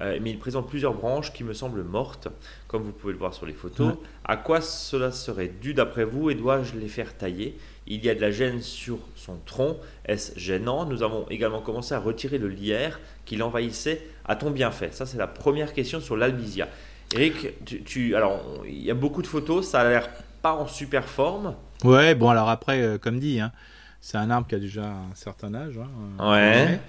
euh, 0.00 0.18
mais 0.20 0.30
il 0.30 0.38
présente 0.38 0.68
plusieurs 0.68 0.94
branches 0.94 1.32
qui 1.32 1.44
me 1.44 1.52
semblent 1.52 1.84
mortes, 1.84 2.26
comme 2.66 2.82
vous 2.82 2.90
pouvez 2.90 3.12
le 3.12 3.20
voir 3.20 3.34
sur 3.34 3.46
les 3.46 3.52
photos. 3.52 3.94
À 4.24 4.36
quoi 4.36 4.60
cela 4.60 5.12
serait 5.12 5.46
dû 5.46 5.74
d'après 5.74 6.04
vous 6.04 6.28
et 6.28 6.34
dois-je 6.34 6.76
les 6.76 6.88
faire 6.88 7.16
tailler? 7.16 7.56
Il 7.86 8.04
y 8.04 8.10
a 8.10 8.16
de 8.16 8.20
la 8.20 8.32
gêne 8.32 8.60
sur 8.60 8.98
son 9.14 9.36
tronc. 9.46 9.78
Est-ce 10.04 10.36
gênant? 10.36 10.86
Nous 10.86 11.04
avons 11.04 11.26
également 11.30 11.60
commencé 11.60 11.94
à 11.94 12.00
retirer 12.00 12.38
le 12.38 12.48
lierre 12.48 12.98
qui 13.26 13.36
l'envahissait. 13.36 14.02
A-t-on 14.24 14.50
bien 14.50 14.72
fait 14.72 14.92
Ça, 14.92 15.06
c'est 15.06 15.18
la 15.18 15.28
première 15.28 15.72
question 15.72 16.00
sur 16.00 16.16
l'albizia. 16.16 16.68
Eric, 17.14 17.64
tu, 17.84 18.16
alors, 18.16 18.42
il 18.66 18.82
y 18.82 18.90
a 18.90 18.94
beaucoup 18.94 19.22
de 19.22 19.26
photos, 19.28 19.68
ça 19.68 19.80
a 19.80 19.88
l'air 19.88 20.08
pas 20.42 20.54
en 20.54 20.66
super 20.66 21.08
forme. 21.08 21.54
Ouais, 21.84 22.14
bon, 22.14 22.28
alors 22.28 22.48
après, 22.48 22.82
euh, 22.82 22.98
comme 22.98 23.18
dit, 23.18 23.40
hein, 23.40 23.52
c'est 24.00 24.18
un 24.18 24.30
arbre 24.30 24.46
qui 24.46 24.54
a 24.54 24.58
déjà 24.58 24.86
un 24.86 25.14
certain 25.14 25.54
âge. 25.54 25.78
Hein, 25.78 26.30
ouais. 26.30 26.80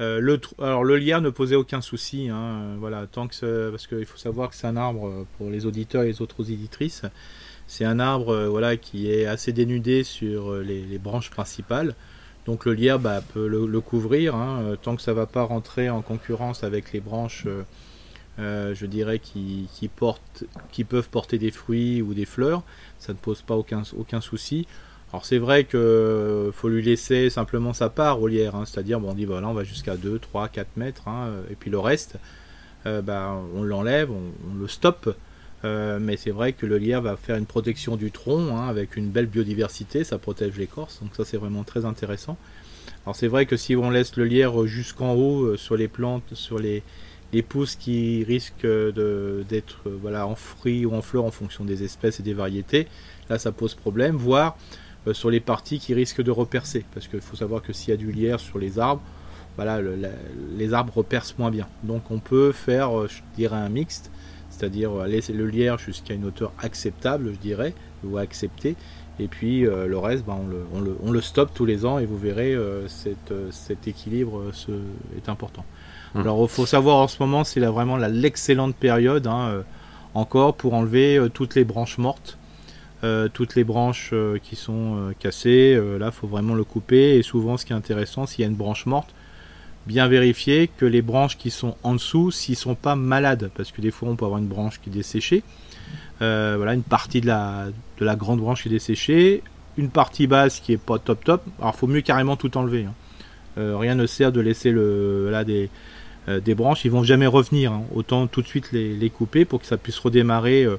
Euh, 0.00 0.20
le, 0.20 0.38
alors 0.60 0.84
le 0.84 0.98
lierre 0.98 1.22
ne 1.22 1.30
posait 1.30 1.56
aucun 1.56 1.80
souci, 1.80 2.28
hein, 2.28 2.36
euh, 2.36 2.76
voilà, 2.78 3.06
tant 3.06 3.28
que 3.28 3.70
parce 3.70 3.86
qu'il 3.86 4.04
faut 4.04 4.18
savoir 4.18 4.50
que 4.50 4.54
c'est 4.54 4.66
un 4.66 4.76
arbre 4.76 5.24
pour 5.38 5.48
les 5.48 5.64
auditeurs 5.64 6.02
et 6.02 6.08
les 6.08 6.20
autres 6.20 6.40
auditrices, 6.40 7.02
c'est 7.66 7.86
un 7.86 7.98
arbre 7.98 8.44
voilà 8.44 8.76
qui 8.76 9.10
est 9.10 9.24
assez 9.24 9.54
dénudé 9.54 10.04
sur 10.04 10.54
les, 10.56 10.98
branches 10.98 11.30
principales, 11.30 11.94
donc 12.44 12.66
le 12.66 12.74
lierre 12.74 12.98
bah, 12.98 13.22
peut 13.32 13.46
le, 13.46 13.80
couvrir, 13.80 14.34
tant 14.82 14.96
que 14.96 15.02
ça 15.02 15.14
va 15.14 15.24
pas 15.24 15.44
rentrer 15.44 15.88
en 15.88 16.02
concurrence 16.02 16.62
avec 16.62 16.92
les 16.92 17.00
branches, 17.00 17.46
je 18.38 18.86
dirais 18.86 19.18
qui, 19.18 19.68
portent, 19.94 20.44
qui 20.72 20.84
peuvent 20.84 21.08
porter 21.08 21.38
des 21.38 21.50
fruits 21.50 22.02
ou 22.02 22.14
des 22.14 22.26
fleurs, 22.26 22.62
ça 22.98 23.12
ne 23.12 23.18
pose 23.18 23.42
pas 23.42 23.56
aucun, 23.56 23.82
aucun 23.96 24.20
souci. 24.20 24.66
Alors 25.12 25.24
c'est 25.24 25.38
vrai 25.38 25.64
que 25.64 26.50
faut 26.52 26.68
lui 26.68 26.82
laisser 26.82 27.30
simplement 27.30 27.72
sa 27.72 27.88
part 27.88 28.20
au 28.20 28.26
lierre, 28.26 28.56
hein. 28.56 28.64
c'est-à-dire 28.66 29.00
bon, 29.00 29.10
on 29.10 29.14
dit 29.14 29.24
voilà 29.24 29.48
on 29.48 29.54
va 29.54 29.64
jusqu'à 29.64 29.96
2, 29.96 30.18
3, 30.18 30.48
4 30.48 30.76
mètres, 30.76 31.08
hein, 31.08 31.30
et 31.50 31.54
puis 31.54 31.70
le 31.70 31.78
reste, 31.78 32.18
euh, 32.86 33.02
bah, 33.02 33.36
on 33.54 33.62
l'enlève, 33.62 34.10
on, 34.10 34.54
le 34.54 34.68
stoppe, 34.68 35.16
euh, 35.64 35.98
mais 36.00 36.16
c'est 36.16 36.30
vrai 36.30 36.52
que 36.52 36.66
le 36.66 36.78
lierre 36.78 37.02
va 37.02 37.16
faire 37.16 37.36
une 37.36 37.46
protection 37.46 37.96
du 37.96 38.12
tronc 38.12 38.56
hein, 38.56 38.68
avec 38.68 38.96
une 38.96 39.08
belle 39.08 39.26
biodiversité, 39.26 40.04
ça 40.04 40.18
protège 40.18 40.56
l'écorce, 40.56 41.00
donc 41.00 41.14
ça 41.16 41.24
c'est 41.24 41.36
vraiment 41.36 41.64
très 41.64 41.84
intéressant. 41.84 42.36
Alors 43.04 43.16
c'est 43.16 43.26
vrai 43.26 43.46
que 43.46 43.56
si 43.56 43.74
on 43.74 43.90
laisse 43.90 44.16
le 44.16 44.24
lierre 44.24 44.66
jusqu'en 44.66 45.14
haut 45.14 45.44
euh, 45.44 45.56
sur 45.56 45.76
les 45.76 45.88
plantes, 45.88 46.34
sur 46.34 46.58
les, 46.58 46.84
les 47.32 47.42
pousses 47.42 47.76
qui 47.76 48.24
risquent 48.24 48.66
d'être 48.66 49.80
euh, 49.86 49.98
voilà, 50.00 50.26
en 50.26 50.34
fruits 50.34 50.86
ou 50.86 50.94
en 50.94 51.02
fleurs 51.02 51.24
en 51.24 51.30
fonction 51.30 51.64
des 51.64 51.82
espèces 51.82 52.20
et 52.20 52.22
des 52.22 52.34
variétés, 52.34 52.86
là 53.28 53.38
ça 53.38 53.52
pose 53.52 53.74
problème, 53.74 54.16
voire 54.16 54.56
euh, 55.06 55.14
sur 55.14 55.30
les 55.30 55.40
parties 55.40 55.78
qui 55.78 55.94
risquent 55.94 56.22
de 56.22 56.30
repercer, 56.30 56.84
parce 56.94 57.08
qu'il 57.08 57.20
faut 57.20 57.36
savoir 57.36 57.62
que 57.62 57.72
s'il 57.72 57.90
y 57.90 57.92
a 57.92 57.96
du 57.96 58.12
lierre 58.12 58.40
sur 58.40 58.58
les 58.58 58.78
arbres, 58.78 59.02
voilà, 59.56 59.80
les 60.54 60.74
arbres 60.74 60.98
repercent 60.98 61.38
moins 61.38 61.50
bien. 61.50 61.66
Donc 61.82 62.10
on 62.10 62.18
peut 62.18 62.52
faire, 62.52 62.98
euh, 62.98 63.08
je 63.08 63.22
dirais, 63.36 63.56
un 63.56 63.70
mixte, 63.70 64.10
c'est-à-dire 64.50 65.04
laisser 65.06 65.32
le 65.32 65.46
lierre 65.46 65.78
jusqu'à 65.78 66.14
une 66.14 66.24
hauteur 66.24 66.52
acceptable, 66.62 67.32
je 67.32 67.38
dirais, 67.38 67.74
ou 68.04 68.16
accepter, 68.16 68.76
et 69.18 69.28
puis 69.28 69.62
le 69.62 69.98
reste, 69.98 70.24
ben, 70.24 70.38
on, 71.02 71.10
le, 71.10 71.20
stoppe 71.20 71.52
tous 71.52 71.66
les 71.66 71.84
ans, 71.84 71.98
et 71.98 72.06
vous 72.06 72.16
verrez, 72.16 72.56
cet 72.86 73.88
équilibre 73.88 74.44
est 75.16 75.28
important. 75.28 75.64
Hum. 76.16 76.22
Alors 76.22 76.42
il 76.42 76.48
faut 76.48 76.66
savoir 76.66 76.96
en 76.96 77.08
ce 77.08 77.16
moment 77.20 77.44
c'est 77.44 77.60
vraiment 77.60 77.96
l'excellente 77.96 78.74
période 78.74 79.26
hein, 79.26 79.48
euh, 79.48 79.62
encore 80.14 80.56
pour 80.56 80.74
enlever 80.74 81.18
euh, 81.18 81.28
toutes 81.28 81.54
les 81.54 81.64
branches 81.64 81.98
mortes, 81.98 82.38
euh, 83.04 83.28
toutes 83.32 83.54
les 83.54 83.64
branches 83.64 84.14
qui 84.42 84.56
sont 84.56 85.12
cassées. 85.18 85.78
là 85.98 86.06
il 86.06 86.12
faut 86.12 86.26
vraiment 86.26 86.54
le 86.54 86.64
couper 86.64 87.16
et 87.16 87.22
souvent 87.22 87.56
ce 87.56 87.66
qui 87.66 87.72
est 87.72 87.76
intéressant 87.76 88.26
s'il 88.26 88.42
y 88.42 88.44
a 88.44 88.48
une 88.48 88.56
branche 88.56 88.86
morte, 88.86 89.10
bien 89.86 90.08
vérifier 90.08 90.68
que 90.68 90.86
les 90.86 91.02
branches 91.02 91.36
qui 91.36 91.50
sont 91.50 91.76
en 91.82 91.94
dessous 91.94 92.30
s'ils 92.30 92.56
sont 92.56 92.74
pas 92.74 92.96
malades 92.96 93.50
parce 93.54 93.70
que 93.70 93.82
des 93.82 93.90
fois 93.90 94.08
on 94.08 94.16
peut 94.16 94.24
avoir 94.24 94.40
une 94.40 94.48
branche 94.48 94.80
qui 94.80 94.88
est 94.88 94.92
desséchée. 94.92 95.42
voilà 96.20 96.72
une 96.72 96.82
partie 96.82 97.20
de 97.20 97.26
la, 97.26 97.66
de 97.98 98.04
la 98.04 98.16
grande 98.16 98.40
branche 98.40 98.62
qui 98.62 98.68
est 98.68 98.72
desséchée, 98.72 99.42
une 99.76 99.90
partie 99.90 100.26
basse 100.26 100.60
qui 100.60 100.72
est 100.72 100.78
pas 100.78 100.98
top 100.98 101.22
top. 101.24 101.42
Alors 101.60 101.74
il 101.76 101.78
faut 101.78 101.86
mieux 101.86 102.00
carrément 102.00 102.36
tout 102.36 102.56
enlever. 102.56 102.86
Hein. 102.86 103.76
rien 103.78 103.94
ne 103.94 104.06
sert 104.06 104.32
de 104.32 104.40
laisser 104.40 104.70
le, 104.70 105.28
là 105.30 105.44
des, 105.44 105.68
euh, 106.28 106.40
des 106.40 106.54
branches, 106.54 106.84
ils 106.84 106.90
vont 106.90 107.04
jamais 107.04 107.26
revenir. 107.26 107.72
Hein. 107.72 107.84
Autant 107.94 108.26
tout 108.26 108.42
de 108.42 108.46
suite 108.46 108.72
les, 108.72 109.10
couper 109.10 109.44
pour 109.44 109.60
que 109.60 109.66
ça 109.66 109.76
puisse 109.76 109.98
redémarrer. 109.98 110.64
Euh, 110.64 110.76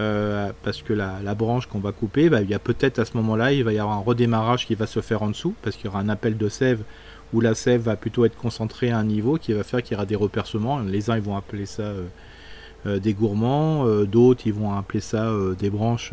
euh, 0.00 0.50
parce 0.62 0.82
que 0.82 0.94
la, 0.94 1.34
branche 1.34 1.66
qu'on 1.66 1.78
va 1.78 1.92
couper, 1.92 2.30
bah, 2.30 2.40
il 2.40 2.48
y 2.48 2.54
a 2.54 2.58
peut-être 2.58 2.98
à 2.98 3.04
ce 3.04 3.16
moment-là, 3.18 3.52
il 3.52 3.62
va 3.62 3.72
y 3.72 3.78
avoir 3.78 3.96
un 3.96 4.00
redémarrage 4.00 4.66
qui 4.66 4.74
va 4.74 4.86
se 4.86 5.00
faire 5.00 5.22
en 5.22 5.28
dessous, 5.28 5.54
parce 5.62 5.76
qu'il 5.76 5.84
y 5.84 5.88
aura 5.88 6.00
un 6.00 6.08
appel 6.08 6.36
de 6.38 6.48
sève 6.48 6.82
où 7.34 7.40
la 7.40 7.54
sève 7.54 7.82
va 7.82 7.96
plutôt 7.96 8.24
être 8.24 8.36
concentrée 8.36 8.90
à 8.90 8.98
un 8.98 9.04
niveau 9.04 9.36
qui 9.36 9.52
va 9.52 9.62
faire 9.62 9.82
qu'il 9.82 9.92
y 9.92 9.96
aura 9.96 10.06
des 10.06 10.16
repercements. 10.16 10.80
Les 10.80 11.10
uns 11.10 11.16
ils 11.16 11.22
vont 11.22 11.36
appeler 11.36 11.66
ça 11.66 11.92
des 12.84 13.14
gourmands, 13.14 13.86
d'autres 14.04 14.42
ils 14.46 14.52
vont 14.52 14.76
appeler 14.76 15.00
ça 15.00 15.32
des 15.58 15.70
branches 15.70 16.12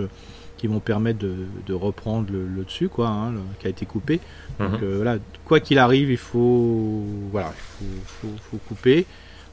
qui 0.59 0.67
vont 0.67 0.81
permettre 0.81 1.19
de, 1.19 1.73
reprendre 1.73 2.27
le, 2.31 2.63
dessus, 2.63 2.89
quoi, 2.89 3.07
hein, 3.07 3.33
qui 3.59 3.67
a 3.67 3.69
été 3.69 3.85
coupé. 3.85 4.19
Donc 4.59 4.71
mhm. 4.71 4.79
euh, 4.83 4.95
voilà, 4.97 5.17
quoi 5.45 5.61
qu'il 5.61 5.79
arrive, 5.79 6.11
il 6.11 6.17
faut, 6.17 7.05
voilà, 7.31 7.53
il 7.81 7.87
faut, 8.05 8.57
couper. 8.67 9.05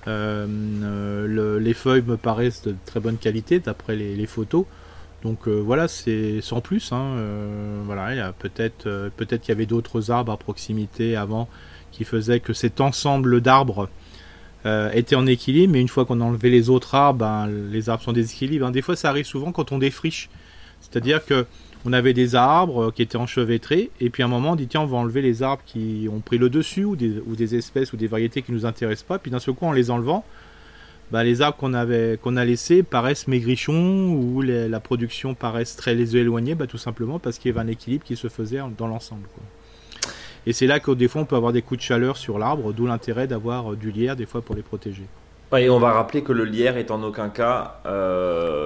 Euh, 0.08 0.46
euh, 0.82 1.60
les 1.60 1.74
feuilles 1.74 2.02
me 2.02 2.16
paraissent 2.16 2.62
de 2.62 2.74
très 2.86 2.98
bonne 2.98 3.18
qualité 3.18 3.60
d'après 3.60 3.94
les, 3.94 4.26
photos. 4.26 4.64
Donc 5.22 5.46
voilà, 5.46 5.86
c'est 5.86 6.40
sans 6.40 6.60
plus. 6.60 6.92
Hein, 6.92 7.14
voilà, 7.84 8.12
il 8.12 8.16
y 8.18 8.20
a 8.20 8.32
peut-être 8.32 9.10
peut-être 9.16 9.42
qu'il 9.42 9.50
y 9.50 9.56
avait 9.56 9.66
d'autres 9.66 10.10
arbres 10.10 10.32
à 10.32 10.36
proximité 10.36 11.14
avant 11.14 11.48
qui 11.92 12.04
faisaient 12.04 12.40
que 12.40 12.52
cet 12.52 12.80
ensemble 12.80 13.40
d'arbres 13.40 13.88
était 14.64 15.14
en 15.14 15.26
équilibre. 15.26 15.72
Mais 15.72 15.80
une 15.80 15.88
fois 15.88 16.04
qu'on 16.04 16.20
a 16.20 16.24
enlevé 16.24 16.50
les 16.50 16.68
autres 16.68 16.96
arbres, 16.96 17.20
ben, 17.20 17.46
les 17.46 17.88
arbres 17.88 18.02
sont 18.02 18.12
déséquilibrés. 18.12 18.66
Hein. 18.66 18.72
Des 18.72 18.82
fois, 18.82 18.96
ça 18.96 19.08
arrive 19.08 19.24
souvent 19.24 19.52
quand 19.52 19.70
on 19.70 19.78
défriche. 19.78 20.28
C'est-à-dire 20.90 21.24
que 21.24 21.46
on 21.84 21.92
avait 21.92 22.14
des 22.14 22.34
arbres 22.34 22.90
qui 22.90 23.02
étaient 23.02 23.16
enchevêtrés, 23.16 23.90
et 24.00 24.10
puis 24.10 24.24
à 24.24 24.26
un 24.26 24.28
moment 24.28 24.52
on 24.52 24.56
dit 24.56 24.66
tiens 24.66 24.80
on 24.80 24.86
va 24.86 24.96
enlever 24.96 25.22
les 25.22 25.44
arbres 25.44 25.62
qui 25.64 26.08
ont 26.12 26.18
pris 26.18 26.36
le 26.36 26.50
dessus, 26.50 26.84
ou 26.84 26.96
des, 26.96 27.54
espèces 27.54 27.92
ou 27.92 27.96
des 27.96 28.08
variétés 28.08 28.42
qui 28.42 28.50
nous 28.50 28.66
intéressent 28.66 29.06
pas, 29.06 29.18
puis 29.18 29.30
d'un 29.30 29.38
seul 29.38 29.54
coup 29.54 29.66
en 29.66 29.72
les 29.72 29.90
enlevant, 29.90 30.24
bah, 31.12 31.22
les 31.22 31.42
arbres 31.42 31.56
qu'on 31.56 32.36
a 32.36 32.44
laissés 32.44 32.82
paraissent 32.82 33.28
maigrichons, 33.28 34.08
ou 34.12 34.42
la 34.42 34.80
production 34.80 35.34
paraît 35.34 35.64
très 35.64 36.16
éloignée, 36.16 36.56
bah, 36.56 36.66
tout 36.66 36.78
simplement 36.78 37.20
parce 37.20 37.38
qu'il 37.38 37.50
y 37.50 37.54
avait 37.54 37.64
un 37.64 37.70
équilibre 37.70 38.04
qui 38.04 38.16
se 38.16 38.28
faisait 38.28 38.60
dans 38.76 38.88
l'ensemble. 38.88 39.28
Et 40.46 40.52
c'est 40.52 40.66
là 40.66 40.80
que 40.80 40.90
des 40.90 41.06
fois 41.06 41.22
on 41.22 41.24
peut 41.24 41.36
avoir 41.36 41.52
des 41.52 41.62
coups 41.62 41.78
de 41.78 41.84
chaleur 41.84 42.16
sur 42.16 42.38
l'arbre, 42.38 42.72
d'où 42.72 42.86
l'intérêt 42.86 43.28
d'avoir 43.28 43.76
du 43.76 43.92
lierre 43.92 44.16
des 44.16 44.26
fois 44.26 44.42
pour 44.42 44.56
les 44.56 44.62
protéger. 44.62 45.04
Et 45.56 45.70
on 45.70 45.78
va 45.78 45.92
rappeler 45.92 46.22
que 46.22 46.32
le 46.32 46.44
lierre 46.44 46.76
est 46.76 46.90
en 46.90 47.02
aucun 47.04 47.28
cas 47.28 47.76
euh, 47.86 48.64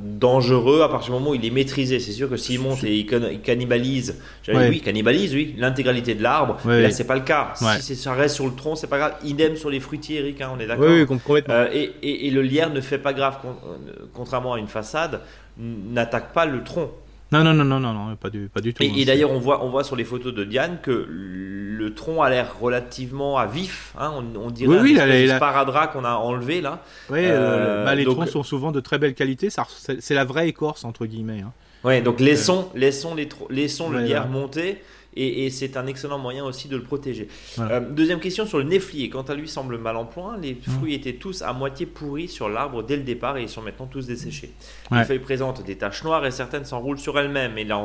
dangereux 0.00 0.80
à 0.82 0.88
partir 0.88 1.12
du 1.12 1.18
moment 1.18 1.32
où 1.32 1.34
il 1.34 1.44
est 1.44 1.50
maîtrisé. 1.50 2.00
C'est 2.00 2.12
sûr 2.12 2.30
que 2.30 2.38
s'il 2.38 2.60
monte 2.60 2.82
et 2.84 2.96
il 2.96 3.40
cannibalise, 3.42 4.18
oui, 4.48 4.80
cannibalise, 4.80 5.34
oui, 5.34 5.54
l'intégralité 5.58 6.14
de 6.14 6.22
l'arbre. 6.22 6.56
Là, 6.64 6.90
c'est 6.90 7.06
pas 7.06 7.16
le 7.16 7.20
cas. 7.20 7.52
Si 7.80 7.96
ça 7.96 8.14
reste 8.14 8.36
sur 8.36 8.46
le 8.46 8.54
tronc, 8.54 8.76
c'est 8.76 8.86
pas 8.86 8.98
grave. 8.98 9.14
Idem 9.24 9.56
sur 9.56 9.68
les 9.68 9.80
fruitiers, 9.80 10.20
Eric, 10.20 10.40
hein, 10.40 10.50
on 10.56 10.60
est 10.60 10.66
d'accord. 10.66 10.86
Oui, 10.88 11.06
complètement. 11.06 11.54
Euh, 11.54 11.68
et, 11.72 12.26
et, 12.26 12.30
le 12.30 12.42
lierre 12.42 12.70
ne 12.70 12.80
fait 12.80 12.98
pas 12.98 13.12
grave, 13.12 13.38
euh, 13.44 14.06
contrairement 14.14 14.54
à 14.54 14.58
une 14.58 14.68
façade, 14.68 15.20
n'attaque 15.58 16.32
pas 16.32 16.46
le 16.46 16.64
tronc. 16.64 16.90
Non, 17.32 17.42
non, 17.42 17.54
non, 17.54 17.64
non, 17.64 17.80
non, 17.80 17.92
non 17.94 18.16
pas, 18.16 18.30
du, 18.30 18.48
pas 18.52 18.60
du 18.60 18.74
tout. 18.74 18.82
Et, 18.82 18.90
hein, 18.90 19.04
d'ailleurs, 19.06 19.30
on 19.30 19.38
voit, 19.38 19.64
on 19.64 19.70
voit 19.70 19.84
sur 19.84 19.96
les 19.96 20.04
photos 20.04 20.34
de 20.34 20.44
Diane 20.44 20.78
que 20.82 21.06
le 21.08 21.94
tronc 21.94 22.22
a 22.22 22.28
l'air 22.28 22.58
relativement 22.60 23.38
à 23.38 23.46
vif. 23.46 23.94
Hein, 23.98 24.12
on, 24.36 24.50
dirait 24.50 24.78
oui, 24.80 24.98
oui, 25.00 25.28
sparadrap 25.28 25.92
qu'on 25.92 26.04
a 26.04 26.14
enlevé 26.14 26.60
là. 26.60 26.82
Oui, 27.10 27.20
euh, 27.20 27.82
euh, 27.82 27.84
bah, 27.84 27.94
les 27.94 28.04
troncs 28.04 28.28
sont 28.28 28.42
souvent 28.42 28.70
de 28.70 28.80
très 28.80 28.98
belle 28.98 29.14
qualité. 29.14 29.48
C'est 29.50 30.14
la 30.14 30.24
vraie 30.24 30.48
écorce 30.48 30.84
entre 30.84 31.06
guillemets. 31.06 31.40
Hein. 31.40 31.52
Oui, 31.84 32.00
donc 32.02 32.20
laissons, 32.20 32.68
laissons, 32.74 33.14
les 33.14 33.28
laissons 33.50 33.90
le 33.90 34.00
lierre 34.00 34.28
monter 34.28 34.80
et, 35.14 35.50
c'est 35.50 35.76
un 35.76 35.86
excellent 35.86 36.18
moyen 36.18 36.44
aussi 36.44 36.68
de 36.68 36.76
le 36.76 36.82
protéger. 36.82 37.28
Euh, 37.58 37.80
deuxième 37.80 38.20
question 38.20 38.46
sur 38.46 38.58
le 38.58 38.64
néflier. 38.64 39.10
Quant 39.10 39.22
à 39.22 39.34
lui, 39.34 39.48
semble 39.48 39.76
mal 39.78 39.96
en 39.96 40.06
point. 40.06 40.38
Les 40.38 40.54
mmh. 40.54 40.70
fruits 40.70 40.94
étaient 40.94 41.14
tous 41.14 41.42
à 41.42 41.52
moitié 41.52 41.86
pourris 41.86 42.28
sur 42.28 42.48
l'arbre 42.48 42.82
dès 42.82 42.96
le 42.96 43.02
départ 43.02 43.36
et 43.36 43.42
ils 43.42 43.48
sont 43.48 43.62
maintenant 43.62 43.86
tous 43.86 44.06
desséchés. 44.06 44.50
Les 44.90 45.04
feuilles 45.04 45.18
présentent 45.18 45.64
des 45.64 45.76
taches 45.76 46.04
noires 46.04 46.24
et 46.24 46.30
certaines 46.30 46.64
s'enroulent 46.64 46.98
sur 46.98 47.18
elles-mêmes. 47.18 47.58
Et 47.58 47.64
là, 47.64 47.82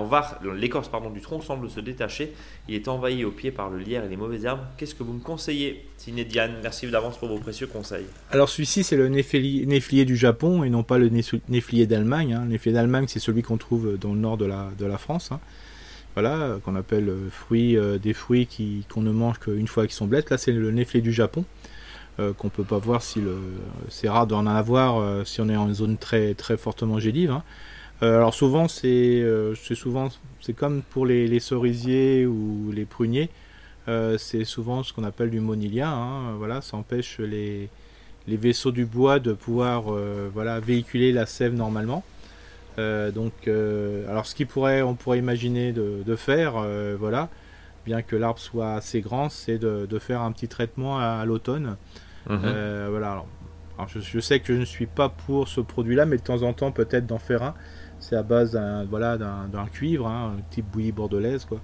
l'écorce 0.55 0.89
du 1.13 1.21
tronc 1.21 1.41
semble 1.41 1.69
se 1.69 1.79
détacher. 1.79 2.33
Il 2.67 2.75
est 2.75 2.87
envahi 2.87 3.25
au 3.25 3.31
pied 3.31 3.51
par 3.51 3.69
le 3.69 3.77
lierre 3.79 4.05
et 4.05 4.09
les 4.09 4.17
mauvaises 4.17 4.45
herbes. 4.45 4.61
Qu'est-ce 4.77 4.95
que 4.95 5.03
vous 5.03 5.13
me 5.13 5.21
conseillez 5.21 5.85
Siné 5.97 6.23
Diane, 6.25 6.53
merci 6.61 6.87
d'avance 6.87 7.17
pour 7.17 7.27
vos 7.27 7.39
précieux 7.39 7.67
conseils. 7.67 8.05
Alors 8.31 8.49
celui-ci, 8.49 8.83
c'est 8.83 8.95
le 8.95 9.09
néflier, 9.09 10.05
du 10.05 10.15
Japon 10.15 10.63
et 10.63 10.69
non 10.69 10.83
pas 10.83 10.97
le 10.97 11.09
néflier 11.49 11.87
d'Allemagne. 11.87 12.33
Hein. 12.33 12.41
Le 12.43 12.51
néflier 12.51 12.71
d'Allemagne, 12.71 13.05
c'est 13.07 13.19
celui 13.19 13.41
qu'on 13.41 13.57
trouve 13.57 13.97
dans 13.97 14.13
le 14.13 14.19
nord 14.19 14.37
de 14.37 14.45
la, 14.45 14.69
de 14.77 14.85
la 14.85 14.97
France. 14.97 15.31
Hein 15.31 15.39
voilà, 16.19 16.57
qu'on 16.65 16.75
appelle 16.75 17.09
euh, 17.09 17.29
fruits, 17.29 17.77
euh, 17.77 17.99
des 17.99 18.13
fruits 18.13 18.47
qui, 18.47 18.83
qu'on 18.89 19.01
ne 19.01 19.11
mange 19.11 19.37
qu'une 19.37 19.67
fois 19.67 19.85
qu'ils 19.85 19.93
sont 19.93 20.07
blettes. 20.07 20.31
Là, 20.31 20.39
c'est 20.39 20.51
le 20.51 20.71
néflé 20.71 20.99
du 20.99 21.13
Japon, 21.13 21.45
euh, 22.19 22.33
qu'on 22.33 22.49
peut 22.49 22.63
pas 22.63 22.79
voir 22.79 23.03
si 23.03 23.21
le. 23.21 23.37
C'est 23.89 24.09
rare 24.09 24.25
d'en 24.25 24.47
avoir 24.47 25.27
si 25.27 25.41
on 25.41 25.49
est 25.49 25.55
en 25.55 25.71
zone 25.71 25.95
très, 25.95 26.33
très 26.33 26.57
fortement 26.57 26.97
gélive. 26.97 27.29
Hein. 27.29 27.43
alors 28.01 28.33
souvent, 28.33 28.67
c'est, 28.67 29.23
souvent, 29.75 30.09
c'est 30.41 30.53
comme 30.53 30.81
pour 30.81 31.05
les, 31.05 31.39
cerisiers 31.39 32.25
ou 32.25 32.71
les 32.73 32.85
pruniers. 32.85 33.29
c'est 34.17 34.43
souvent 34.43 34.81
ce 34.81 34.93
qu'on 34.93 35.03
appelle 35.03 35.29
du 35.29 35.39
monilien. 35.39 35.91
Hein. 35.91 36.35
voilà, 36.39 36.61
ça 36.61 36.77
empêche 36.77 37.19
les, 37.19 37.69
les 38.27 38.37
vaisseaux 38.37 38.71
du 38.71 38.85
bois 38.85 39.19
de 39.19 39.33
pouvoir 39.33 39.83
voilà, 40.33 40.59
véhiculer 40.59 41.11
la 41.11 41.27
sève 41.27 41.53
normalement. 41.53 42.03
Euh, 42.79 43.11
donc, 43.11 43.33
euh, 43.47 44.07
alors 44.09 44.25
ce 44.25 44.35
qui 44.35 44.45
pourrait, 44.45 44.81
on 44.81 44.95
pourrait 44.95 45.17
imaginer 45.17 45.71
de, 45.73 46.15
faire, 46.15 46.53
euh, 46.57 46.95
voilà, 46.97 47.29
bien 47.85 48.01
que 48.01 48.15
l'arbre 48.15 48.39
soit 48.39 48.73
assez 48.73 49.01
grand, 49.01 49.29
c'est 49.29 49.57
de, 49.57 49.99
faire 49.99 50.21
un 50.21 50.31
petit 50.31 50.47
traitement 50.47 50.99
à, 50.99 51.25
l'automne. 51.25 51.77
Mhm. 52.29 52.87
voilà. 52.89 53.23
Alors, 53.77 53.89
je, 53.89 54.19
sais 54.19 54.39
que 54.39 54.53
je 54.53 54.59
ne 54.59 54.65
suis 54.65 54.87
pas 54.87 55.09
pour 55.09 55.47
ce 55.47 55.61
produit-là, 55.61 56.05
mais 56.05 56.17
de 56.17 56.23
temps 56.23 56.41
en 56.41 56.53
temps 56.53 56.71
peut-être 56.71 57.05
d'en 57.05 57.19
faire 57.19 57.43
un. 57.43 57.53
C'est 57.99 58.15
à 58.15 58.23
base 58.23 58.51
d'un 58.51 58.85
voilà 58.85 59.17
d'un 59.17 59.65
cuivre, 59.71 60.07
hein, 60.07 60.35
un 60.37 60.41
type 60.51 60.65
bouillie 60.71 60.91
bordelaise, 60.91 61.45
quoi, 61.45 61.59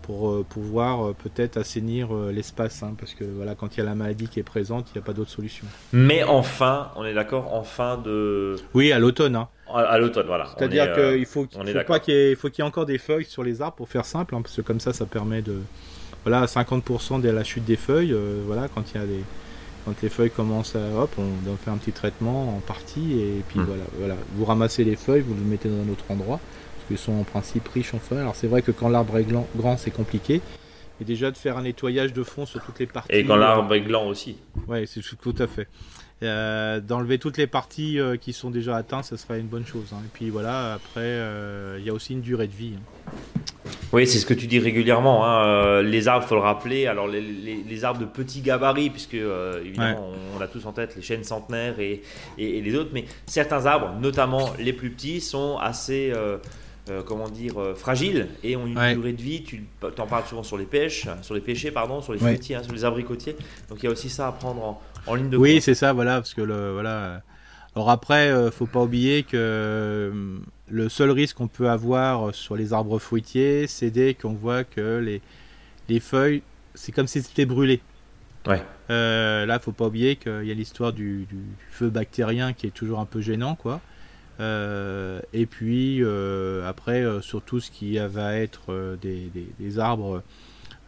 pour 0.00 0.44
pouvoir 0.44 1.14
peut-être 1.14 1.58
assainir 1.58 2.14
l'espace, 2.14 2.82
hein, 2.82 2.94
parce 2.98 3.14
que 3.14 3.24
voilà, 3.24 3.54
quand 3.54 3.74
il 3.74 3.80
y 3.80 3.82
a 3.82 3.86
la 3.86 3.94
maladie 3.94 4.28
qui 4.28 4.38
est 4.38 4.42
présente, 4.42 4.88
il 4.90 4.98
n'y 4.98 5.02
a 5.02 5.04
pas 5.04 5.12
d'autre 5.12 5.30
solution. 5.30 5.66
Mais 5.92 6.24
enfin, 6.24 6.92
on 6.96 7.04
est 7.04 7.14
d'accord, 7.14 7.52
enfin 7.52 7.98
de. 7.98 8.56
Oui, 8.74 8.92
à 8.92 8.98
l'automne. 8.98 9.36
Hein. 9.36 9.48
À, 9.72 9.98
l'automne, 9.98 10.26
voilà. 10.26 10.48
C'est-à-dire 10.56 10.92
qu'il 10.92 11.26
faut, 11.26 11.44
qu'il 11.46 11.64
y 11.64 12.16
ait, 12.16 12.34
faut 12.34 12.48
qu'il 12.48 12.62
y 12.62 12.64
ait 12.64 12.68
encore 12.68 12.86
des 12.86 12.98
feuilles 12.98 13.24
sur 13.24 13.42
les 13.42 13.62
arbres 13.62 13.76
pour 13.76 13.88
faire 13.88 14.04
simple, 14.04 14.34
hein, 14.34 14.42
parce 14.42 14.56
que 14.56 14.62
comme 14.62 14.80
ça, 14.80 14.92
ça 14.92 15.06
permet 15.06 15.42
de. 15.42 15.58
Voilà, 16.24 16.46
50% 16.46 17.20
de 17.20 17.28
la 17.28 17.44
chute 17.44 17.64
des 17.64 17.76
feuilles, 17.76 18.12
euh, 18.12 18.42
voilà, 18.46 18.68
quand 18.68 18.82
il 18.92 19.00
y 19.00 19.02
a 19.02 19.06
des. 19.06 19.20
Quand 19.84 19.94
les 20.02 20.08
feuilles 20.08 20.30
commencent 20.30 20.76
à. 20.76 21.00
Hop, 21.00 21.10
on 21.18 21.44
doit 21.44 21.56
faire 21.56 21.72
un 21.72 21.78
petit 21.78 21.92
traitement 21.92 22.56
en 22.56 22.60
partie, 22.60 23.20
et 23.20 23.42
puis 23.48 23.58
hmm. 23.58 23.64
voilà, 23.64 23.84
voilà. 23.98 24.14
Vous 24.34 24.44
ramassez 24.44 24.84
les 24.84 24.96
feuilles, 24.96 25.22
vous 25.22 25.34
les 25.34 25.50
mettez 25.50 25.68
dans 25.68 25.82
un 25.82 25.92
autre 25.92 26.04
endroit, 26.10 26.38
parce 26.76 26.86
qu'ils 26.88 26.98
sont 26.98 27.18
en 27.20 27.24
principe 27.24 27.66
riches 27.68 27.94
en 27.94 27.98
feuilles. 27.98 28.20
Alors 28.20 28.36
c'est 28.36 28.48
vrai 28.48 28.62
que 28.62 28.70
quand 28.70 28.88
l'arbre 28.88 29.18
est 29.18 29.26
grand, 29.56 29.76
c'est 29.76 29.90
compliqué. 29.90 30.40
Et 31.00 31.04
déjà 31.04 31.30
de 31.30 31.36
faire 31.36 31.58
un 31.58 31.62
nettoyage 31.62 32.12
de 32.12 32.22
fond 32.22 32.46
sur 32.46 32.62
toutes 32.62 32.78
les 32.78 32.86
parties. 32.86 33.12
Et 33.12 33.24
quand 33.24 33.36
l'arbre 33.36 33.74
est 33.74 33.82
gland 33.82 34.06
aussi. 34.06 34.38
Oui, 34.66 34.86
c'est 34.86 35.02
tout 35.20 35.34
à 35.38 35.46
fait. 35.46 35.68
Euh, 36.22 36.80
d'enlever 36.80 37.18
toutes 37.18 37.36
les 37.36 37.46
parties 37.46 38.00
euh, 38.00 38.16
qui 38.16 38.32
sont 38.32 38.48
déjà 38.48 38.74
atteintes, 38.74 39.04
ça 39.04 39.18
serait 39.18 39.38
une 39.38 39.48
bonne 39.48 39.66
chose. 39.66 39.92
Hein. 39.92 40.00
Et 40.02 40.08
puis 40.10 40.30
voilà, 40.30 40.72
après, 40.72 41.00
euh, 41.00 41.76
il 41.78 41.84
y 41.84 41.90
a 41.90 41.92
aussi 41.92 42.14
une 42.14 42.22
durée 42.22 42.46
de 42.46 42.54
vie. 42.54 42.72
Hein. 42.74 43.70
Oui, 43.92 44.06
c'est 44.06 44.18
ce 44.18 44.24
que 44.24 44.32
tu 44.32 44.46
dis 44.46 44.58
régulièrement. 44.58 45.26
Hein. 45.26 45.82
les 45.82 46.08
arbres, 46.08 46.26
faut 46.26 46.34
le 46.34 46.40
rappeler. 46.40 46.86
Alors 46.86 47.06
les, 47.06 47.84
arbres 47.84 48.00
de 48.00 48.06
petit 48.06 48.40
gabarit, 48.40 48.88
puisque 48.88 49.14
évidemment 49.14 50.10
on, 50.36 50.40
a 50.40 50.48
tous 50.48 50.64
en 50.66 50.72
tête 50.72 50.96
les 50.96 51.02
chênes 51.02 51.24
centenaires 51.24 51.78
et, 51.80 52.02
et, 52.38 52.60
les 52.62 52.74
autres, 52.76 52.90
mais 52.92 53.04
certains 53.26 53.66
arbres, 53.66 53.94
notamment 54.00 54.50
les 54.58 54.72
plus 54.72 54.90
petits, 54.90 55.20
sont 55.20 55.58
assez 55.58 56.12
comment 57.06 57.28
dire, 57.28 57.54
fragiles 57.76 58.28
et 58.42 58.56
ont 58.56 58.66
une 58.66 58.94
durée 58.94 59.12
de 59.12 59.22
vie. 59.22 59.42
Tu 59.42 59.64
en 59.98 60.06
parles 60.06 60.26
souvent 60.26 60.42
sur 60.42 60.58
les 60.58 60.66
pêches, 60.66 61.06
sur 61.22 61.34
les 61.34 61.40
pêchers, 61.40 61.70
pardon, 61.70 62.00
sur 62.00 62.12
les 62.12 62.18
fruitiers, 62.18 62.62
sur 62.62 62.72
les 62.72 62.84
abricotiers. 62.84 63.36
Donc 63.68 63.82
il 63.82 63.86
y 63.86 63.88
a 63.88 63.92
aussi 63.92 64.10
ça 64.10 64.28
à 64.28 64.32
prendre 64.32 64.62
en, 64.62 64.80
oui, 65.08 65.60
c'est 65.60 65.74
ça, 65.74 65.92
voilà, 65.92 66.16
parce 66.16 66.34
que 66.34 66.42
le, 66.42 66.72
voilà. 66.72 67.22
Alors 67.74 67.90
après, 67.90 68.30
euh, 68.30 68.50
faut 68.50 68.66
pas 68.66 68.82
oublier 68.82 69.22
que 69.22 69.36
euh, 69.36 70.38
le 70.70 70.88
seul 70.88 71.10
risque 71.10 71.36
qu'on 71.36 71.46
peut 71.46 71.68
avoir 71.68 72.34
sur 72.34 72.56
les 72.56 72.72
arbres 72.72 72.98
fruitiers, 72.98 73.66
c'est 73.66 73.90
dès 73.90 74.14
qu'on 74.14 74.32
voit 74.32 74.64
que 74.64 74.98
les, 74.98 75.20
les 75.90 76.00
feuilles, 76.00 76.42
c'est 76.74 76.90
comme 76.90 77.06
si 77.06 77.22
c'était 77.22 77.44
brûlé. 77.44 77.82
Ouais. 78.46 78.62
Euh, 78.88 79.44
là, 79.44 79.58
faut 79.58 79.72
pas 79.72 79.86
oublier 79.88 80.16
qu'il 80.16 80.44
y 80.44 80.50
a 80.50 80.54
l'histoire 80.54 80.94
du, 80.94 81.26
feu 81.70 81.90
bactérien 81.90 82.54
qui 82.54 82.66
est 82.66 82.70
toujours 82.70 82.98
un 82.98 83.04
peu 83.04 83.20
gênant, 83.20 83.56
quoi. 83.56 83.80
et 84.40 85.46
puis 85.46 86.02
après, 86.66 87.04
sur 87.20 87.42
tout 87.42 87.60
ce 87.60 87.70
qui 87.70 87.98
va 87.98 88.36
être 88.36 88.96
des, 89.02 89.30
des, 89.58 89.78
arbres 89.78 90.22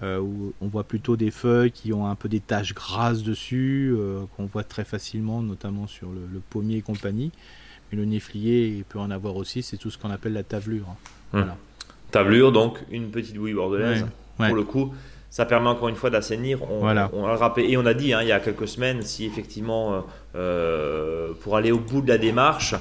euh, 0.02 0.20
où 0.20 0.52
on 0.60 0.68
voit 0.68 0.84
plutôt 0.84 1.16
des 1.16 1.30
feuilles 1.30 1.72
qui 1.72 1.92
ont 1.92 2.06
un 2.06 2.14
peu 2.14 2.28
des 2.28 2.40
taches 2.40 2.74
grasses 2.74 3.22
dessus, 3.22 3.94
euh, 3.96 4.22
qu'on 4.36 4.46
voit 4.46 4.64
très 4.64 4.84
facilement, 4.84 5.42
notamment 5.42 5.86
sur 5.86 6.08
le, 6.08 6.40
pommier 6.50 6.76
et 6.78 6.82
compagnie. 6.82 7.32
Mais 7.90 7.98
le 7.98 8.04
néflier 8.04 8.68
il 8.68 8.84
peut 8.84 8.98
en 8.98 9.10
avoir 9.10 9.36
aussi, 9.36 9.62
c'est 9.62 9.76
tout 9.76 9.90
ce 9.90 9.98
qu'on 9.98 10.10
appelle 10.10 10.34
la 10.34 10.44
tavelure. 10.44 10.86
Hein. 11.32 11.46
Tavelure, 12.10 12.52
donc 12.52 12.78
une 12.90 13.10
petite 13.10 13.36
bouillie 13.36 13.54
bordelaise. 13.54 14.06
Pour 14.36 14.54
le 14.54 14.62
coup, 14.62 14.94
ça 15.30 15.44
permet 15.44 15.68
encore 15.68 15.88
une 15.88 15.96
fois 15.96 16.10
d'assainir. 16.10 16.62
On, 16.70 16.78
voilà. 16.78 17.10
on, 17.12 17.26
et 17.56 17.76
on 17.76 17.86
a 17.86 17.94
dit 17.94 18.12
hein, 18.12 18.22
il 18.22 18.28
y 18.28 18.32
a 18.32 18.40
quelques 18.40 18.68
semaines, 18.68 19.02
si 19.02 19.26
effectivement, 19.26 20.04
euh, 20.36 21.32
pour 21.40 21.56
aller 21.56 21.72
au 21.72 21.80
bout 21.80 22.00
de 22.00 22.08
la 22.08 22.18
démarche, 22.18 22.74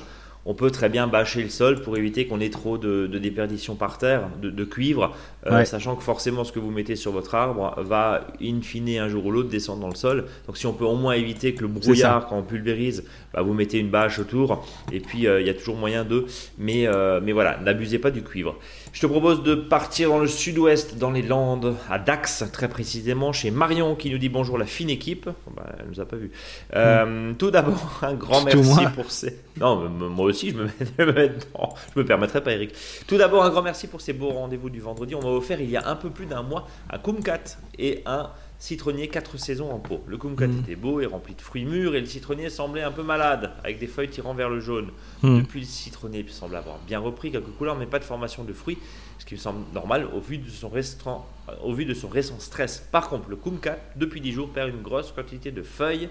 on 0.47 0.53
peut 0.53 0.71
très 0.71 0.87
bien 0.87 1.07
bâcher 1.07 1.43
le 1.43 1.49
sol 1.49 1.81
pour 1.81 1.97
éviter 1.97 2.25
qu'on 2.25 2.39
ait 2.39 2.49
trop 2.49 2.77
de, 2.77 3.05
déperdition 3.05 3.75
par 3.75 3.97
terre, 3.97 4.29
de, 4.41 4.63
cuivre, 4.63 5.13
euh, 5.45 5.65
sachant 5.65 5.97
que 5.97 6.03
forcément 6.03 6.45
ce 6.45 6.53
que 6.53 6.59
vous 6.59 6.71
mettez 6.71 6.95
sur 6.95 7.11
votre 7.11 7.35
arbre 7.35 7.75
va 7.83 8.25
in 8.41 8.61
fine 8.61 8.97
un 8.97 9.09
jour 9.09 9.25
ou 9.25 9.31
l'autre 9.31 9.49
descendre 9.49 9.81
dans 9.81 9.89
le 9.89 9.95
sol. 9.95 10.25
Donc 10.47 10.57
si 10.57 10.65
on 10.65 10.71
peut 10.71 10.85
au 10.85 10.95
moins 10.95 11.13
éviter 11.13 11.53
que 11.53 11.63
le 11.63 11.67
brouillard, 11.67 12.27
quand 12.27 12.37
on 12.37 12.43
pulvérise, 12.43 13.03
bah, 13.33 13.41
vous 13.41 13.53
mettez 13.53 13.77
une 13.77 13.89
bâche 13.89 14.19
autour, 14.19 14.65
et 14.93 15.01
puis 15.01 15.27
euh, 15.27 15.41
il 15.41 15.47
y 15.47 15.49
a 15.49 15.53
toujours 15.53 15.75
moyen 15.75 16.05
de... 16.05 16.25
Mais, 16.57 16.87
euh, 16.87 17.19
mais 17.21 17.33
voilà, 17.33 17.59
n'abusez 17.61 17.99
pas 17.99 18.09
du 18.09 18.23
cuivre. 18.23 18.55
Je 18.97 19.01
te 19.03 19.05
propose 19.05 19.43
de 19.43 19.53
partir 19.53 20.09
dans 20.09 20.17
le 20.17 20.25
sud-ouest, 20.25 20.97
dans 20.97 21.11
les 21.11 21.21
Landes, 21.21 21.75
à 21.87 21.99
Dax, 21.99 22.45
très 22.51 22.67
précisément, 22.67 23.31
chez 23.31 23.51
Marion 23.51 23.93
qui 23.93 24.09
nous 24.09 24.17
dit 24.17 24.27
bonjour 24.27 24.57
la 24.57 24.65
fine 24.65 24.89
équipe. 24.89 25.29
Bah, 25.55 25.67
elle 25.77 25.85
nous 25.87 25.99
a 25.99 26.05
pas 26.05 26.15
vu. 26.15 26.31
Hmm. 26.73 27.35
Tout 27.37 27.51
d'abord, 27.51 27.99
un 28.01 28.15
grand 28.15 28.43
merci 28.43 28.87
pour 28.95 29.11
ces... 29.11 29.37
Non, 29.61 29.87
moi 29.87 30.25
aussi, 30.25 30.49
je 30.49 30.55
me, 30.55 30.63
mets, 30.63 31.31
Je 31.93 31.99
me 31.99 32.05
permettrai 32.05 32.41
pas, 32.41 32.53
Eric. 32.53 32.73
Tout 33.05 33.17
d'abord, 33.17 33.43
un 33.43 33.51
grand 33.51 33.61
merci 33.61 33.85
pour 33.85 34.01
ces 34.01 34.13
beaux 34.13 34.29
rendez-vous 34.29 34.71
du 34.71 34.79
vendredi. 34.79 35.13
On 35.13 35.21
m'a 35.21 35.29
offert 35.29 35.61
il 35.61 35.69
y 35.69 35.77
a 35.77 35.87
un 35.87 35.95
peu 35.95 36.09
plus 36.09 36.25
d'un 36.25 36.41
mois 36.41 36.67
un 36.89 36.97
Kumkat 36.97 37.59
et 37.77 38.01
un 38.07 38.31
citronnier 38.59 39.07
4 39.07 39.37
saisons 39.37 39.71
en 39.71 39.79
pot. 39.79 40.03
Le 40.07 40.17
Kumkat 40.17 40.47
mm. 40.47 40.59
était 40.59 40.75
beau 40.75 40.99
et 40.99 41.05
rempli 41.05 41.35
de 41.35 41.41
fruits 41.41 41.65
mûrs 41.65 41.95
et 41.95 41.99
le 41.99 42.05
citronnier 42.05 42.49
semblait 42.49 42.83
un 42.83 42.91
peu 42.91 43.03
malade, 43.03 43.51
avec 43.63 43.79
des 43.79 43.87
feuilles 43.87 44.09
tirant 44.09 44.33
vers 44.33 44.49
le 44.49 44.59
jaune. 44.59 44.89
Mm. 45.21 45.39
Depuis, 45.39 45.59
le 45.61 45.65
citronnier 45.65 46.25
semble 46.29 46.55
avoir 46.55 46.79
bien 46.79 46.99
repris 46.99 47.31
quelques 47.31 47.55
couleurs, 47.57 47.77
mais 47.77 47.85
pas 47.85 47.99
de 47.99 48.03
formation 48.03 48.43
de 48.43 48.53
fruits, 48.53 48.77
ce 49.19 49.25
qui 49.25 49.35
me 49.35 49.39
semble 49.39 49.61
normal 49.73 50.07
au 50.13 50.19
vu 50.19 50.37
de 50.37 50.49
son, 50.49 50.69
récent, 50.69 51.25
au 51.63 51.73
vu 51.73 51.85
de 51.85 51.93
son 51.93 52.09
récent 52.09 52.39
stress. 52.39 52.87
Par 52.91 53.09
contre, 53.09 53.29
le 53.29 53.35
Kumkat, 53.35 53.77
depuis 53.95 54.21
10 54.21 54.31
jours, 54.31 54.49
perd 54.49 54.69
une 54.69 54.81
grosse 54.81 55.11
quantité 55.11 55.51
de 55.51 55.63
feuilles 55.63 56.09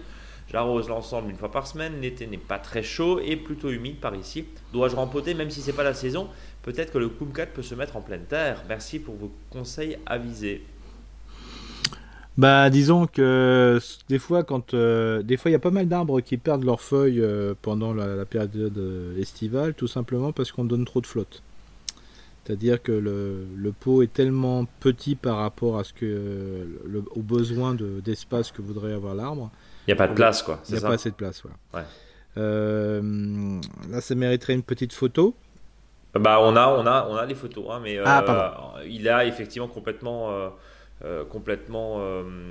J'arrose 0.53 0.89
l'ensemble 0.89 1.31
une 1.31 1.37
fois 1.37 1.51
par 1.51 1.67
semaine. 1.67 2.01
L'été 2.01 2.27
n'est 2.27 2.39
pas 2.39 2.59
très 2.59 2.83
chaud 2.83 3.21
et 3.21 3.37
plutôt 3.37 3.71
humide 3.71 3.97
par 3.97 4.15
ici. 4.15 4.45
Dois-je 4.73 4.95
rempoter 4.95 5.35
même 5.35 5.51
si 5.51 5.61
c'est 5.61 5.73
pas 5.73 5.83
la 5.83 5.95
saison? 5.95 6.29
Peut-être 6.63 6.93
que 6.93 6.99
le 6.99 7.09
Kumkat 7.09 7.47
peut 7.47 7.63
se 7.63 7.75
mettre 7.75 7.97
en 7.97 8.01
pleine 8.01 8.25
terre. 8.25 8.63
Merci 8.69 8.99
pour 8.99 9.17
vos 9.17 9.33
conseils 9.51 9.99
avisés. 10.07 10.65
Bah, 12.39 12.69
disons 12.69 13.07
que 13.07 13.79
des 14.09 14.19
fois, 14.19 14.45
quand 14.45 14.75
euh, 14.75 15.23
des 15.23 15.37
fois, 15.37 15.51
il 15.51 15.53
y 15.53 15.57
a 15.57 15.61
pas 15.61 15.71
mal 15.71 15.89
d'arbres 15.89 16.21
qui 16.21 16.37
perdent 16.37 16.65
leurs 16.65 16.83
feuilles 16.83 17.21
euh, 17.21 17.55
pendant 17.63 17.95
la, 17.95 18.25
période 18.27 18.83
estivale, 19.19 19.75
tout 19.75 19.89
simplement 19.89 20.33
parce 20.33 20.53
qu'on 20.53 20.65
donne 20.65 20.85
trop 20.85 21.01
de 21.01 21.07
flotte. 21.07 21.43
C'est-à-dire 22.45 22.81
que 22.83 22.93
le, 22.93 23.73
pot 23.73 24.03
est 24.03 24.13
tellement 24.13 24.67
petit 24.81 25.17
par 25.17 25.39
rapport 25.39 25.79
à 25.79 25.85
ce 25.85 25.93
que 25.93 26.67
le, 26.85 27.03
aux 27.11 27.23
besoins 27.23 27.75
d'espace 27.75 28.53
que 28.53 28.63
voudrait 28.63 28.93
avoir 28.93 29.15
l'arbre 29.15 29.51
il 29.87 29.91
n'y 29.91 29.93
a 29.93 29.97
pas 29.97 30.09
de 30.09 30.15
place, 30.15 30.43
quoi. 30.43 30.59
Il 30.69 30.73
n'y 30.73 30.79
a 30.79 30.87
pas 30.87 30.95
assez 30.95 31.11
de 31.11 31.15
place, 31.15 31.43
voilà. 31.43 31.87
Euh, 32.39 33.61
là, 33.89 34.01
ça 34.01 34.15
mériterait 34.15 34.55
une 34.55 34.65
petite 34.65 34.93
photo. 34.93 35.35
Bah, 36.15 36.39
on 36.41 36.57
a, 36.57 36.67
on 36.69 36.87
a, 36.87 37.07
on 37.09 37.17
a 37.17 37.25
les 37.25 37.35
photos, 37.35 37.67
hein, 37.71 37.81
mais 37.83 37.99
ah, 38.05 38.25
euh, 38.79 38.87
il 38.89 39.09
a 39.09 39.25
effectivement 39.27 39.69
complètement, 39.69 40.51
euh, 41.05 41.25
complètement, 41.25 42.01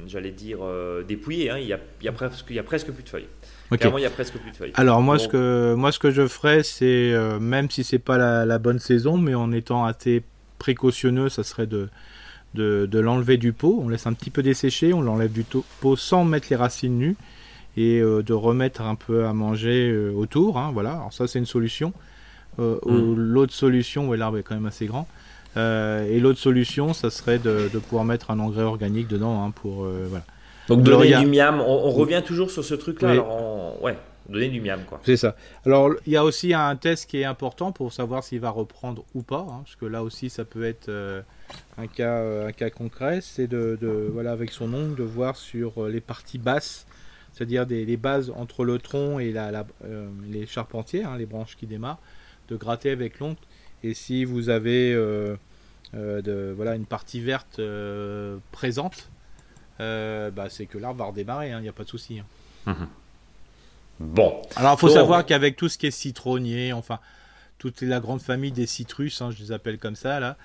j'allais 0.08 0.32
dire, 0.32 0.60
dépouillé. 1.08 1.50
Hein. 1.50 1.58
Il, 1.60 1.68
y 1.68 1.74
a, 1.74 1.80
il, 2.02 2.06
y 2.06 2.10
a 2.10 2.12
presque, 2.12 2.46
il 2.50 2.56
y 2.56 2.60
a 2.60 2.64
presque 2.64 2.92
plus 2.92 3.04
de 3.04 3.10
feuilles. 3.10 3.28
Clairement, 3.72 3.98
il 3.98 4.04
y 4.04 4.08
a 4.08 4.12
presque 4.12 4.38
plus 4.38 4.52
de 4.52 4.56
feuilles. 4.56 4.72
Alors 4.76 5.02
moi, 5.02 5.18
ce 5.18 5.28
que, 5.28 5.74
moi, 5.74 5.92
ce 5.92 6.00
que 6.00 6.12
je 6.12 6.28
ferais, 6.28 6.64
c'est 6.64 7.14
même 7.40 7.70
si 7.70 7.84
c'est 7.84 8.00
pas 8.00 8.18
la, 8.18 8.46
la, 8.46 8.60
bonne 8.60 8.80
saison, 8.80 9.18
mais 9.18 9.36
en 9.36 9.52
étant 9.52 9.86
assez 9.86 10.24
précautionneux, 10.60 11.30
ça 11.30 11.44
serait 11.44 11.68
de 11.68 11.90
de, 12.56 12.88
de 12.90 13.00
l'enlever 13.00 13.38
du 13.38 13.54
pot. 13.54 13.80
On 13.84 13.90
laisse 13.90 14.08
un 14.08 14.14
petit 14.14 14.32
peu 14.32 14.42
dessécher, 14.42 14.94
on 14.94 15.02
l'enlève 15.02 15.32
du 15.32 15.44
pot 15.44 15.96
sans 15.96 16.26
mettre 16.26 16.48
les 16.50 16.56
racines 16.56 16.98
nues 16.98 17.18
et 17.78 18.00
euh, 18.00 18.24
de 18.24 18.34
remettre 18.34 18.82
un 18.82 18.96
peu 18.96 19.26
à 19.26 19.34
manger 19.34 19.92
euh, 19.92 20.12
autour. 20.14 20.58
Hein, 20.58 20.72
voilà, 20.74 20.94
alors 20.94 21.14
ça 21.14 21.28
c'est 21.28 21.38
une 21.38 21.46
solution. 21.46 21.94
Euh, 22.58 22.80
Mm. 22.86 23.14
L'autre 23.16 23.54
solution, 23.54 24.08
ouais, 24.08 24.18
l'arbre 24.18 24.38
est 24.38 24.44
quand 24.44 24.56
même 24.56 24.66
assez 24.66 24.86
grand. 24.86 25.08
Euh, 25.58 26.06
et 26.10 26.20
l'autre 26.20 26.40
solution, 26.40 26.94
ça 26.94 27.10
serait 27.10 27.40
de, 27.40 27.70
de 27.74 27.80
pouvoir 27.80 28.04
mettre 28.06 28.32
un 28.32 28.40
engrais 28.40 28.64
organique 28.64 29.08
dedans 29.08 29.44
hein, 29.44 29.52
pour 29.52 29.86
euh, 29.86 30.06
voilà. 30.10 30.26
Donc 30.68 30.82
donner 30.82 31.16
du 31.16 31.28
miam, 31.28 31.62
on, 31.62 31.64
on 31.86 31.92
revient 31.92 32.22
toujours 32.26 32.52
sur 32.52 32.64
ce 32.66 32.74
truc-là. 32.74 33.12
Oui. 33.14 33.20
On- 33.20 33.84
ouais, 33.84 33.98
donner 34.28 34.50
du 34.50 34.60
miam 34.60 34.82
quoi. 34.90 35.00
C'est 35.06 35.16
ça. 35.18 35.36
Alors, 35.66 35.92
il 36.08 36.14
y 36.14 36.18
a 36.18 36.24
aussi 36.26 36.54
un 36.54 36.76
test 36.76 37.10
qui 37.10 37.18
est 37.22 37.24
important 37.26 37.72
pour 37.72 37.94
savoir 37.94 38.24
s'il 38.24 38.40
va 38.40 38.50
reprendre 38.50 39.06
ou 39.14 39.22
pas, 39.22 39.46
hein, 39.50 39.62
parce 39.64 39.76
que 39.76 39.86
là 39.86 40.02
aussi, 40.04 40.30
ça 40.30 40.44
peut 40.44 40.64
être 40.66 40.90
euh, 40.90 41.22
un, 41.78 41.88
cas, 41.88 42.18
euh, 42.18 42.48
un 42.48 42.52
cas 42.52 42.70
concret. 42.72 43.20
C'est 43.22 43.48
de, 43.48 43.78
de- 43.80 44.10
voilà, 44.12 44.32
avec 44.32 44.50
son 44.52 44.74
ongle, 44.74 44.96
de 44.96 45.04
voir 45.04 45.36
sur 45.36 45.88
les 45.88 46.02
parties 46.02 46.40
basses, 46.40 46.86
c'est-à-dire 47.32 47.66
des, 47.68 47.86
les 47.86 47.98
bases 47.98 48.34
entre 48.36 48.66
le 48.66 48.80
tronc 48.80 49.20
et 49.20 49.32
la, 49.32 49.52
la- 49.52 49.68
euh, 49.86 50.08
les 50.28 50.48
charpentières, 50.48 51.12
hein, 51.12 51.18
les 51.18 51.28
branches 51.28 51.56
qui 51.56 51.68
démarrent, 51.68 52.00
de 52.50 52.56
gratter 52.56 52.90
avec 52.90 53.20
l'ongle. 53.20 53.38
Et 53.86 53.94
si 53.94 54.26
vous 54.26 54.50
avez 54.50 54.94
euh, 54.94 55.36
euh, 55.94 56.22
de, 56.22 56.54
voilà, 56.56 56.76
une 56.76 56.86
partie 56.86 57.20
verte 57.22 57.60
euh, 57.60 58.38
présente, 58.52 59.10
bah, 59.80 60.48
c'est 60.50 60.66
que 60.66 60.78
l'arbre 60.78 61.00
va 61.00 61.06
redémarrer, 61.06 61.50
il 61.52 61.58
n'y 61.60 61.70
a 61.70 61.74
pas 61.74 61.84
de 61.84 61.90
souci. 61.90 62.20
hein. 62.68 62.76
Bon, 64.00 64.42
Alors, 64.56 64.74
il 64.74 64.80
faut 64.80 64.88
Donc- 64.88 64.96
savoir 64.96 65.26
qu'avec 65.26 65.56
tout 65.56 65.70
ce 65.70 65.78
qui 65.78 65.88
est 65.88 65.92
citronnier, 65.92 66.74
enfin, 66.74 67.00
toute 67.58 67.82
la 67.82 68.00
grande 68.00 68.22
famille 68.22 68.52
des 68.52 68.66
citrus, 68.66 69.22
hein, 69.22 69.32
je 69.32 69.42
les 69.42 69.52
appelle 69.52 69.78
comme 69.78 69.96
ça, 69.96 70.20
là, 70.20 70.36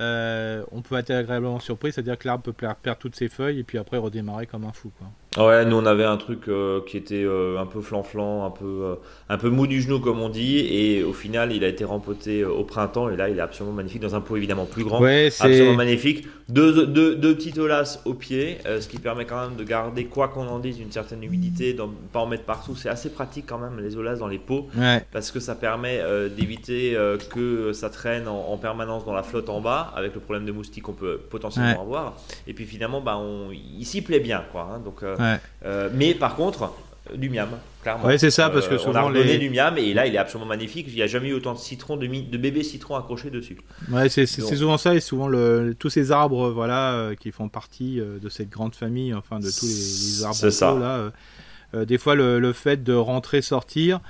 euh, 0.00 0.64
on 0.70 0.82
peut 0.82 0.96
être 0.96 1.10
agréablement 1.10 1.58
surpris, 1.60 1.92
c'est-à-dire 1.92 2.16
que 2.18 2.26
l'arbre 2.28 2.44
peut 2.44 2.52
perdre 2.52 2.76
perdre 2.76 3.00
toutes 3.00 3.16
ses 3.16 3.28
feuilles 3.28 3.58
et 3.60 3.64
puis 3.64 3.78
après 3.78 3.96
redémarrer 3.98 4.46
comme 4.46 4.64
un 4.64 4.72
fou. 4.72 4.90
Quoi. 4.98 5.08
Ouais, 5.38 5.64
nous 5.64 5.76
on 5.76 5.86
avait 5.86 6.04
un 6.04 6.18
truc 6.18 6.48
euh, 6.48 6.80
qui 6.86 6.98
était 6.98 7.24
euh, 7.24 7.58
un 7.58 7.64
peu 7.64 7.80
flanflant, 7.80 8.44
un 8.44 8.50
peu, 8.50 8.64
euh, 8.66 8.94
un 9.30 9.38
peu 9.38 9.48
mou 9.48 9.66
du 9.66 9.80
genou 9.80 9.98
comme 9.98 10.20
on 10.20 10.28
dit, 10.28 10.58
et 10.58 11.02
au 11.02 11.14
final 11.14 11.52
il 11.52 11.64
a 11.64 11.68
été 11.68 11.84
rempoté 11.84 12.42
euh, 12.42 12.50
au 12.50 12.64
printemps, 12.64 13.08
et 13.08 13.16
là 13.16 13.30
il 13.30 13.38
est 13.38 13.40
absolument 13.40 13.74
magnifique 13.74 14.02
dans 14.02 14.14
un 14.14 14.20
pot 14.20 14.36
évidemment 14.36 14.66
plus 14.66 14.84
grand. 14.84 15.00
Ouais, 15.00 15.26
Absolument 15.28 15.74
magnifique. 15.74 16.26
Deux, 16.50 16.86
deux, 16.86 17.14
deux 17.16 17.34
petites 17.34 17.56
olas 17.56 18.00
au 18.04 18.12
pied, 18.12 18.58
euh, 18.66 18.82
ce 18.82 18.88
qui 18.88 18.98
permet 18.98 19.24
quand 19.24 19.40
même 19.48 19.56
de 19.56 19.64
garder, 19.64 20.04
quoi 20.04 20.28
qu'on 20.28 20.46
en 20.48 20.58
dise, 20.58 20.78
une 20.78 20.92
certaine 20.92 21.22
humidité, 21.22 21.72
d'en 21.72 21.88
pas 22.12 22.18
en 22.20 22.26
mettre 22.26 22.44
partout. 22.44 22.76
C'est 22.76 22.90
assez 22.90 23.08
pratique 23.08 23.46
quand 23.48 23.58
même 23.58 23.80
les 23.82 23.96
olas 23.96 24.16
dans 24.16 24.26
les 24.28 24.38
pots, 24.38 24.66
Ouais, 24.76 25.02
parce 25.12 25.30
que 25.30 25.40
ça 25.40 25.54
permet 25.54 26.00
euh, 26.02 26.28
d'éviter 26.28 26.94
euh, 26.94 27.16
que 27.16 27.72
ça 27.72 27.88
traîne 27.88 28.28
en, 28.28 28.48
en 28.50 28.58
permanence 28.58 29.06
dans 29.06 29.14
la 29.14 29.22
flotte 29.22 29.48
en 29.48 29.62
bas, 29.62 29.94
avec 29.96 30.12
le 30.14 30.20
problème 30.20 30.44
de 30.44 30.52
moustiques 30.52 30.82
qu'on 30.82 30.92
peut 30.92 31.18
potentiellement 31.30 31.70
Ouais. 31.72 31.78
avoir. 31.80 32.16
Et 32.46 32.52
puis 32.52 32.66
finalement, 32.66 33.00
bah, 33.00 33.16
on, 33.16 33.48
il 33.50 33.86
s'y 33.86 34.02
plaît 34.02 34.20
bien. 34.20 34.44
Quoi, 34.52 34.68
hein. 34.74 34.80
Donc, 34.84 35.02
euh, 35.02 35.16
ouais. 35.22 35.40
euh, 35.64 35.88
mais 35.94 36.14
par 36.14 36.36
contre, 36.36 36.72
du 37.14 37.28
miam, 37.30 37.48
clairement. 37.82 38.04
Ouais, 38.06 38.16
c'est 38.18 38.30
ça, 38.30 38.48
parce 38.50 38.68
que 38.68 38.74
Euh, 38.74 38.78
on 38.78 38.80
souvent, 38.84 38.98
a 39.00 39.02
redonné 39.02 39.24
les- 39.24 39.38
du 39.38 39.50
miam 39.50 39.76
et 39.76 39.92
là 39.92 40.06
il 40.06 40.14
est 40.14 40.18
absolument 40.18 40.48
magnifique. 40.48 40.86
Il 40.88 40.94
n'y 40.94 41.02
a 41.02 41.06
jamais 41.06 41.28
eu 41.28 41.34
autant 41.34 41.52
de 41.54 41.58
citrons, 41.58 41.96
de, 41.96 42.06
bébés 42.06 42.62
citrons 42.62 42.96
accrochés 42.96 43.30
dessus. 43.30 43.58
Ouais, 43.90 44.08
c'est 44.08 44.26
souvent 44.26 44.78
ça, 44.78 44.94
et 44.94 45.00
souvent 45.00 45.28
le, 45.28 45.74
tous 45.78 45.90
ces 45.90 46.12
arbres 46.12 46.50
voilà, 46.50 46.92
euh, 46.92 47.14
qui 47.14 47.30
font 47.32 47.48
partie 47.48 47.96
de 48.00 48.28
cette 48.28 48.50
grande 48.50 48.74
famille, 48.74 49.12
enfin 49.14 49.40
de 49.40 49.50
tous 49.50 49.66
les, 49.66 49.72
les 50.18 50.24
arbres 50.24 50.34
C'est 50.36 50.50
ça. 50.50 50.74
là. 50.78 51.84
des 51.84 51.98
fois, 51.98 52.14
le, 52.14 52.38
le 52.38 52.52
fait 52.52 52.82
de 52.84 52.92
rentrer, 52.94 53.42
sortir, 53.42 54.00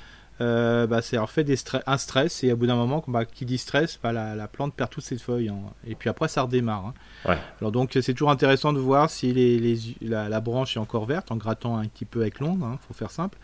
euh, 0.42 0.86
bah, 0.86 1.00
c'est 1.02 1.16
en 1.18 1.26
fait 1.26 1.44
des 1.44 1.56
stre- 1.56 1.82
un 1.86 1.96
stress, 1.96 2.42
et 2.44 2.50
à 2.50 2.56
bout 2.56 2.66
d'un 2.66 2.74
moment, 2.76 3.02
bah, 3.06 3.24
qui 3.24 3.44
dit 3.44 3.58
stress, 3.58 3.98
bah, 4.02 4.12
la, 4.12 4.34
la 4.34 4.48
plante 4.48 4.74
perd 4.74 4.90
toutes 4.90 5.04
ses 5.04 5.16
feuilles, 5.18 5.48
hein, 5.48 5.56
et 5.86 5.94
puis 5.94 6.10
après, 6.10 6.28
ça 6.28 6.42
redémarre. 6.42 6.86
hein. 6.86 6.94
Ouais. 7.28 7.38
Alors 7.60 7.72
donc, 7.72 7.96
c'est 8.00 8.12
toujours 8.12 8.30
intéressant 8.30 8.72
de 8.72 8.78
voir 8.80 9.08
si 9.08 9.32
les, 9.32 9.58
les- 9.58 9.78
la, 10.02 10.28
la 10.28 10.40
branche 10.40 10.76
est 10.76 10.80
encore 10.80 11.06
verte, 11.06 11.30
en 11.30 11.36
grattant 11.36 11.76
un 11.78 11.86
petit 11.86 12.04
peu 12.04 12.20
avec 12.22 12.40
l'ongle, 12.40 12.64
hein, 12.64 12.78
faut 12.86 12.94
faire 12.94 13.10
simple. 13.10 13.38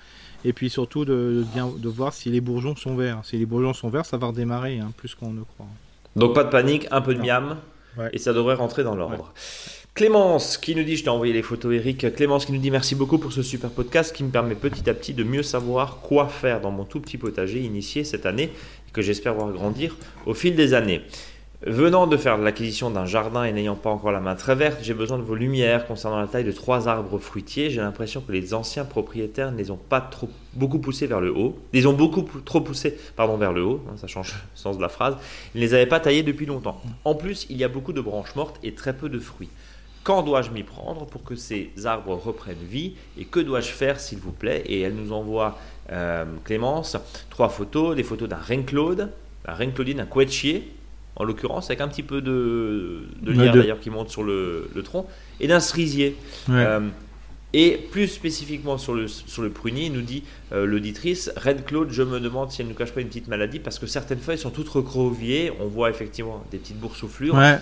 Et 0.44 0.52
puis 0.52 0.70
surtout 0.70 1.04
de, 1.04 1.14
de 1.14 1.44
bien 1.52 1.68
de 1.76 1.88
voir 1.88 2.12
si 2.12 2.30
les 2.30 2.40
bourgeons 2.40 2.76
sont 2.76 2.94
verts. 2.94 3.20
Si 3.24 3.36
les 3.38 3.46
bourgeons 3.46 3.72
sont 3.74 3.88
verts, 3.90 4.06
ça 4.06 4.16
va 4.18 4.28
redémarrer, 4.28 4.78
hein, 4.78 4.92
plus 4.96 5.14
qu'on 5.14 5.32
ne 5.32 5.42
croit. 5.42 5.66
Donc 6.16 6.34
pas 6.34 6.44
de 6.44 6.50
panique, 6.50 6.86
un 6.90 7.00
peu 7.00 7.14
de 7.14 7.20
miam 7.20 7.56
Ouais. 7.96 8.10
et 8.12 8.18
ça 8.18 8.32
devrait 8.32 8.54
rentrer 8.54 8.84
dans 8.84 8.94
l'ordre. 8.94 9.32
Clémence 9.98 10.58
qui 10.58 10.76
nous 10.76 10.84
dit, 10.84 10.96
je 10.96 11.02
t'ai 11.02 11.10
envoyé 11.10 11.32
les 11.32 11.42
photos 11.42 11.74
Eric, 11.74 12.14
Clémence 12.14 12.46
qui 12.46 12.52
nous 12.52 12.60
dit 12.60 12.70
merci 12.70 12.94
beaucoup 12.94 13.18
pour 13.18 13.32
ce 13.32 13.42
super 13.42 13.68
podcast 13.68 14.14
qui 14.14 14.22
me 14.22 14.30
permet 14.30 14.54
petit 14.54 14.88
à 14.88 14.94
petit 14.94 15.12
de 15.12 15.24
mieux 15.24 15.42
savoir 15.42 15.98
quoi 16.02 16.28
faire 16.28 16.60
dans 16.60 16.70
mon 16.70 16.84
tout 16.84 17.00
petit 17.00 17.18
potager 17.18 17.58
initié 17.58 18.04
cette 18.04 18.24
année 18.24 18.44
et 18.44 18.92
que 18.92 19.02
j'espère 19.02 19.34
voir 19.34 19.50
grandir 19.50 19.96
au 20.24 20.34
fil 20.34 20.54
des 20.54 20.72
années. 20.72 21.02
Venant 21.66 22.06
de 22.06 22.16
faire 22.16 22.38
l'acquisition 22.38 22.88
d'un 22.92 23.06
jardin 23.06 23.42
et 23.42 23.50
n'ayant 23.50 23.74
pas 23.74 23.90
encore 23.90 24.12
la 24.12 24.20
main 24.20 24.36
très 24.36 24.54
verte, 24.54 24.78
j'ai 24.82 24.94
besoin 24.94 25.18
de 25.18 25.24
vos 25.24 25.34
lumières 25.34 25.88
concernant 25.88 26.20
la 26.20 26.28
taille 26.28 26.44
de 26.44 26.52
trois 26.52 26.86
arbres 26.86 27.18
fruitiers. 27.18 27.68
J'ai 27.68 27.80
l'impression 27.80 28.20
que 28.20 28.30
les 28.30 28.54
anciens 28.54 28.84
propriétaires 28.84 29.50
ne 29.50 29.56
les 29.56 29.72
ont 29.72 29.76
pas 29.76 30.00
trop, 30.00 30.28
beaucoup 30.54 30.78
poussés 30.78 31.08
vers 31.08 31.20
le 31.20 31.36
haut. 31.36 31.58
Ils 31.72 31.88
ont 31.88 31.92
beaucoup 31.92 32.22
trop 32.44 32.60
poussés 32.60 32.96
pardon, 33.16 33.36
vers 33.36 33.52
le 33.52 33.64
haut, 33.64 33.82
hein, 33.88 33.96
ça 33.96 34.06
change 34.06 34.32
le 34.34 34.38
sens 34.54 34.76
de 34.76 34.82
la 34.82 34.88
phrase. 34.88 35.16
Ils 35.56 35.60
ne 35.60 35.66
les 35.66 35.74
avaient 35.74 35.86
pas 35.86 35.98
taillés 35.98 36.22
depuis 36.22 36.46
longtemps. 36.46 36.80
En 37.04 37.16
plus, 37.16 37.48
il 37.50 37.56
y 37.56 37.64
a 37.64 37.68
beaucoup 37.68 37.92
de 37.92 38.00
branches 38.00 38.36
mortes 38.36 38.60
et 38.62 38.74
très 38.74 38.96
peu 38.96 39.08
de 39.08 39.18
fruits. 39.18 39.50
Quand 40.08 40.22
dois-je 40.22 40.50
m'y 40.52 40.62
prendre 40.62 41.04
pour 41.04 41.22
que 41.22 41.36
ces 41.36 41.70
arbres 41.84 42.14
reprennent 42.14 42.56
vie 42.66 42.94
et 43.18 43.26
que 43.26 43.40
dois-je 43.40 43.68
faire 43.68 44.00
s'il 44.00 44.16
vous 44.18 44.32
plaît? 44.32 44.62
Et 44.64 44.80
elle 44.80 44.94
nous 44.94 45.12
envoie, 45.12 45.58
euh, 45.92 46.24
Clémence, 46.44 46.96
trois 47.28 47.50
photos, 47.50 47.94
des 47.94 48.02
photos 48.02 48.26
d'un 48.26 48.36
Reine-Claude, 48.36 49.10
un 49.46 49.52
Reine-Claudine, 49.52 50.00
un 50.00 50.06
couetchier, 50.06 50.72
en 51.16 51.24
l'occurrence, 51.24 51.66
avec 51.66 51.82
un 51.82 51.88
petit 51.88 52.02
peu 52.02 52.22
de, 52.22 53.02
de 53.20 53.32
lierre 53.32 53.52
de- 53.52 53.60
d'ailleurs 53.60 53.80
qui 53.80 53.90
monte 53.90 54.08
sur 54.08 54.22
le, 54.22 54.70
le 54.74 54.82
tronc, 54.82 55.06
et 55.40 55.46
d'un 55.46 55.60
cerisier. 55.60 56.16
Ouais. 56.48 56.54
Euh, 56.56 56.80
et 57.54 57.78
plus 57.90 58.08
spécifiquement 58.08 58.76
sur 58.76 58.92
le, 58.94 59.08
sur 59.08 59.42
le 59.42 59.50
prunier, 59.50 59.88
nous 59.90 60.02
dit 60.02 60.22
euh, 60.52 60.66
l'auditrice, 60.66 61.30
Red 61.36 61.64
Claude, 61.64 61.88
je 61.90 62.02
me 62.02 62.20
demande 62.20 62.50
si 62.50 62.60
elle 62.60 62.66
ne 62.68 62.72
nous 62.72 62.78
cache 62.78 62.92
pas 62.92 63.00
une 63.00 63.08
petite 63.08 63.28
maladie 63.28 63.58
parce 63.58 63.78
que 63.78 63.86
certaines 63.86 64.18
feuilles 64.20 64.36
sont 64.38 64.50
toutes 64.50 64.68
recroquevillées, 64.68 65.52
on 65.58 65.66
voit 65.66 65.88
effectivement 65.88 66.44
des 66.50 66.58
petites 66.58 66.78
boursouflures. 66.78 67.34
Ouais. 67.34 67.58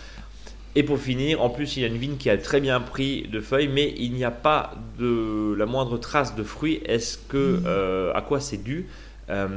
Et 0.79 0.83
pour 0.83 0.99
finir, 0.99 1.43
en 1.43 1.49
plus, 1.49 1.79
il 1.79 1.81
y 1.81 1.85
a 1.85 1.89
une 1.89 1.97
vigne 1.97 2.18
qui 2.18 2.29
a 2.29 2.37
très 2.37 2.61
bien 2.61 2.81
pris 2.81 3.27
de 3.33 3.41
feuilles, 3.41 3.68
mais 3.68 3.95
il 3.97 4.12
n'y 4.12 4.24
a 4.24 4.31
pas 4.31 4.74
de 4.99 5.55
la 5.57 5.64
moindre 5.64 5.97
trace 5.97 6.37
de 6.37 6.43
fruits. 6.43 6.83
Est-ce 6.85 7.16
que 7.16 7.62
euh, 7.64 8.12
à 8.14 8.20
quoi 8.20 8.41
c'est 8.41 8.62
dû 8.62 8.87
Euh, 9.31 9.49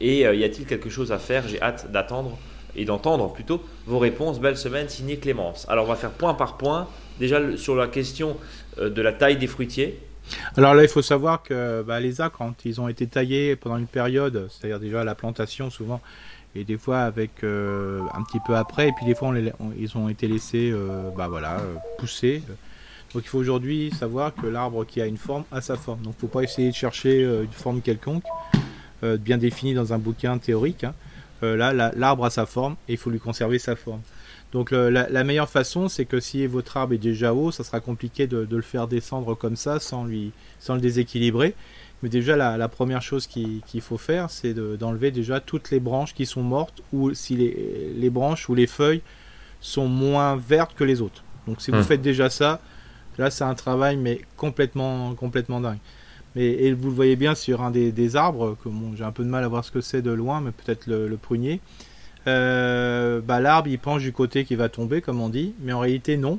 Et 0.00 0.24
euh, 0.24 0.36
y 0.36 0.44
a-t-il 0.44 0.66
quelque 0.66 0.88
chose 0.88 1.10
à 1.10 1.18
faire? 1.18 1.48
J'ai 1.48 1.60
hâte 1.60 1.90
d'attendre 1.90 2.38
et 2.76 2.84
d'entendre 2.84 3.32
plutôt 3.32 3.60
vos 3.86 3.98
réponses. 3.98 4.38
Belle 4.38 4.56
semaine, 4.56 4.88
signé 4.88 5.16
Clémence. 5.16 5.66
Alors, 5.68 5.86
on 5.86 5.88
va 5.88 5.96
faire 5.96 6.12
point 6.12 6.34
par 6.34 6.56
point. 6.56 6.86
Déjà 7.18 7.40
sur 7.56 7.74
la 7.74 7.88
question 7.88 8.36
de 8.80 9.02
la 9.02 9.12
taille 9.12 9.36
des 9.36 9.48
fruitiers. 9.48 9.98
Alors 10.56 10.74
là, 10.74 10.84
il 10.84 10.88
faut 10.88 11.02
savoir 11.02 11.42
que 11.42 11.82
bah, 11.82 11.98
les 11.98 12.20
arbres, 12.20 12.36
quand 12.38 12.64
ils 12.64 12.80
ont 12.80 12.86
été 12.86 13.08
taillés 13.08 13.56
pendant 13.56 13.78
une 13.78 13.88
période, 13.88 14.48
c'est-à-dire 14.48 14.78
déjà 14.78 15.02
la 15.02 15.16
plantation 15.16 15.70
souvent, 15.70 16.00
et 16.54 16.64
des 16.64 16.78
fois 16.78 17.00
avec 17.00 17.44
euh, 17.44 18.00
un 18.14 18.22
petit 18.22 18.40
peu 18.46 18.56
après, 18.56 18.88
et 18.88 18.92
puis 18.92 19.06
des 19.06 19.14
fois 19.14 19.32
ils 19.78 19.96
ont 19.98 20.08
été 20.08 20.26
laissés 20.28 20.70
euh, 20.72 21.10
bah, 21.16 21.28
voilà, 21.28 21.58
euh, 21.60 21.74
pousser. 21.98 22.42
Donc 23.14 23.22
il 23.24 23.28
faut 23.28 23.38
aujourd'hui 23.38 23.90
savoir 23.98 24.34
que 24.34 24.46
l'arbre 24.46 24.84
qui 24.84 25.00
a 25.00 25.06
une 25.06 25.16
forme 25.16 25.44
a 25.50 25.60
sa 25.60 25.76
forme. 25.76 26.00
Donc 26.02 26.14
il 26.18 26.24
ne 26.24 26.28
faut 26.28 26.38
pas 26.38 26.42
essayer 26.42 26.68
de 26.70 26.74
chercher 26.74 27.22
une 27.22 27.52
forme 27.52 27.80
quelconque, 27.80 28.24
bien 29.02 29.38
définie 29.38 29.72
dans 29.74 29.92
un 29.92 29.98
bouquin 29.98 30.36
théorique. 30.38 30.84
hein. 30.84 30.94
Là, 31.40 31.72
la- 31.72 31.92
l'arbre 31.96 32.24
a 32.24 32.30
sa 32.30 32.44
forme 32.46 32.74
et 32.88 32.92
il 32.94 32.98
faut 32.98 33.10
lui 33.10 33.20
conserver 33.20 33.58
sa 33.58 33.76
forme. 33.76 34.00
Donc 34.52 34.70
la 34.72 35.24
meilleure 35.24 35.48
façon, 35.48 35.88
c'est 35.88 36.04
que 36.04 36.20
si 36.20 36.46
votre 36.46 36.76
arbre 36.76 36.94
est 36.94 36.98
déjà 36.98 37.32
haut, 37.32 37.50
ça 37.50 37.64
sera 37.64 37.80
compliqué 37.80 38.26
de, 38.26 38.44
de 38.44 38.56
le 38.56 38.62
faire 38.62 38.88
descendre 38.88 39.34
comme 39.34 39.56
ça 39.56 39.78
sans, 39.80 40.04
lui, 40.04 40.32
sans 40.58 40.74
le 40.74 40.80
déséquilibrer. 40.80 41.54
Mais 42.02 42.08
déjà, 42.08 42.36
la, 42.36 42.56
la 42.56 42.68
première 42.68 43.02
chose 43.02 43.26
qui- 43.26 43.62
qu'il 43.66 43.80
faut 43.80 43.98
faire, 43.98 44.30
c'est 44.30 44.54
de- 44.54 44.76
d'enlever 44.76 45.10
déjà 45.10 45.40
toutes 45.40 45.70
les 45.70 45.80
branches 45.80 46.14
qui 46.14 46.26
sont 46.26 46.42
mortes 46.42 46.82
ou 46.92 47.12
si 47.14 47.34
les, 47.36 47.92
les 47.96 48.10
branches 48.10 48.48
ou 48.48 48.54
les 48.54 48.66
feuilles 48.68 49.02
sont 49.60 49.88
moins 49.88 50.36
vertes 50.36 50.74
que 50.76 50.84
les 50.84 51.00
autres. 51.00 51.24
Donc 51.46 51.60
si 51.60 51.70
vous 51.72 51.78
Hmm. 51.78 51.82
faites 51.82 52.02
déjà 52.02 52.30
ça, 52.30 52.60
là 53.18 53.30
c'est 53.30 53.44
un 53.44 53.54
travail 53.54 53.96
mais 53.96 54.20
complètement, 54.36 55.14
complètement 55.14 55.60
dingue. 55.60 55.78
Mais, 56.36 56.46
et 56.46 56.72
vous 56.72 56.88
le 56.90 56.94
voyez 56.94 57.16
bien 57.16 57.34
sur 57.34 57.62
un 57.62 57.70
des, 57.72 57.90
des 57.90 58.14
arbres, 58.14 58.56
que 58.62 58.68
bon, 58.68 58.94
j'ai 58.94 59.02
un 59.02 59.10
peu 59.12 59.24
de 59.24 59.28
mal 59.30 59.42
à 59.42 59.48
voir 59.48 59.64
ce 59.64 59.72
que 59.72 59.80
c'est 59.80 60.02
de 60.02 60.12
loin, 60.12 60.40
mais 60.40 60.52
peut-être 60.52 60.86
le, 60.86 61.08
le 61.08 61.16
prunier. 61.16 61.60
Euh, 62.26 63.20
bah, 63.20 63.40
l'arbre 63.40 63.68
il 63.68 63.78
penche 63.78 64.02
du 64.02 64.12
côté 64.12 64.44
qui 64.44 64.54
va 64.54 64.68
tomber, 64.68 65.00
comme 65.00 65.20
on 65.20 65.28
dit, 65.30 65.54
mais 65.60 65.72
en 65.72 65.80
réalité 65.80 66.16
non. 66.16 66.38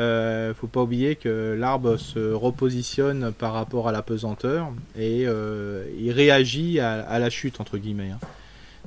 Euh, 0.00 0.52
faut 0.54 0.66
pas 0.66 0.80
oublier 0.82 1.14
que 1.14 1.54
l'arbre 1.58 1.96
se 1.98 2.32
repositionne 2.32 3.32
par 3.32 3.52
rapport 3.52 3.88
à 3.88 3.92
la 3.92 4.02
pesanteur 4.02 4.68
et 4.98 5.24
euh, 5.26 5.84
il 5.98 6.10
réagit 6.10 6.80
à, 6.80 7.02
à 7.02 7.18
la 7.20 7.30
chute 7.30 7.60
entre 7.60 7.78
guillemets. 7.78 8.10
hein. 8.10 8.18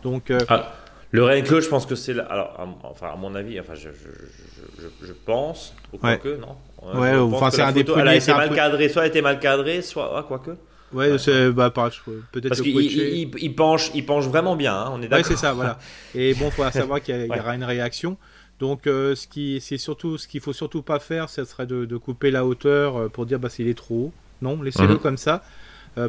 Donc 0.03 0.31
euh, 0.31 0.39
Ah, 0.49 0.73
le 1.11 1.23
Reine-Claude, 1.23 1.61
je 1.63 1.69
pense 1.69 1.85
que 1.85 1.95
c'est. 1.95 2.19
Alors, 2.19 2.59
enfin, 2.83 3.07
à 3.13 3.15
mon 3.15 3.33
avis, 3.35 3.57
enfin, 3.57 3.73
je, 3.73 3.87
je, 3.87 4.87
je, 5.07 5.13
pense, 5.13 5.73
ou 5.93 6.05
Ouais. 6.05 6.19
quoique, 6.21 6.37
non? 6.41 6.57
Ouais, 6.99 7.15
enfin, 7.15 7.49
que 7.49 7.55
c'est 7.55 7.61
un 7.61 7.71
des 7.71 7.85
photo, 7.85 7.93
Elle 7.93 8.01
a 8.01 8.03
premiers, 8.11 8.17
été 8.17 8.33
mal 8.33 8.53
cadrée, 8.53 8.89
soit 8.89 9.03
elle 9.03 9.09
était 9.09 9.21
mal 9.21 9.39
cadrée, 9.39 9.81
soit. 9.81 10.13
Ah, 10.13 10.25
quoique. 10.27 10.51
ouais, 10.91 11.11
ouais. 11.11 11.17
c'est 11.17 11.49
bah, 11.51 11.71
peut-être 11.71 12.49
Parce 12.49 12.59
qu'il 12.61 12.75
il, 12.77 13.55
penche, 13.55 13.91
il 13.95 14.05
penche 14.05 14.25
vraiment 14.25 14.57
bien, 14.57 14.75
hein, 14.75 14.89
on 14.91 14.97
est 14.99 15.03
Ouais, 15.03 15.07
d'accord. 15.07 15.25
c'est 15.25 15.37
ça, 15.37 15.53
voilà. 15.53 15.79
Et 16.13 16.33
bon, 16.33 16.51
faut 16.51 16.63
savoir 16.71 17.01
qu'il 17.01 17.15
y, 17.15 17.23
a- 17.23 17.27
Ouais. 17.27 17.39
aura 17.39 17.55
une 17.55 17.63
réaction. 17.63 18.17
Donc, 18.59 18.81
ce 18.85 19.27
qui, 19.27 19.61
c'est 19.61 19.77
surtout, 19.77 20.17
ce 20.17 20.27
qu'il 20.27 20.41
faut 20.41 20.53
surtout 20.53 20.81
pas 20.81 20.99
faire, 20.99 21.29
ce 21.29 21.45
serait 21.45 21.67
de, 21.67 21.97
couper 21.97 22.31
la 22.31 22.45
hauteur 22.45 23.09
pour 23.11 23.25
dire 23.25 23.39
bah 23.39 23.49
s'il 23.49 23.67
est 23.67 23.77
trop 23.77 23.95
haut. 23.95 24.11
Non, 24.41 24.61
laissez-le 24.61 24.95
mhm. 24.95 24.99
comme 24.99 25.17
ça. 25.17 25.43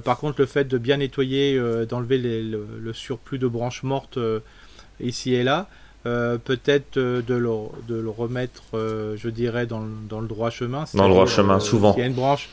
par 0.04 0.18
contre, 0.18 0.40
le 0.40 0.46
fait 0.46 0.64
de 0.64 0.78
bien 0.78 0.96
nettoyer, 0.96 1.60
d'enlever 1.88 2.18
le, 2.18 2.92
surplus 2.94 3.38
de 3.38 3.48
branches 3.48 3.82
mortes 3.82 4.18
ici 5.00 5.34
et 5.34 5.44
là, 5.44 5.68
peut-être 6.04 6.98
de, 6.98 7.34
le, 7.34 7.50
de 7.86 8.00
le 8.00 8.08
remettre, 8.08 8.62
je 8.72 9.28
dirais, 9.28 9.66
dans, 9.66 9.86
dans, 10.08 10.20
le 10.20 10.28
droit 10.28 10.48
chemin. 10.48 10.84
Dans 10.94 11.06
le 11.06 11.12
droit 11.12 11.26
chemin, 11.26 11.60
souvent. 11.60 11.92
Il 11.96 12.00
y 12.00 12.02
a 12.02 12.06
une 12.06 12.14
branche 12.14 12.48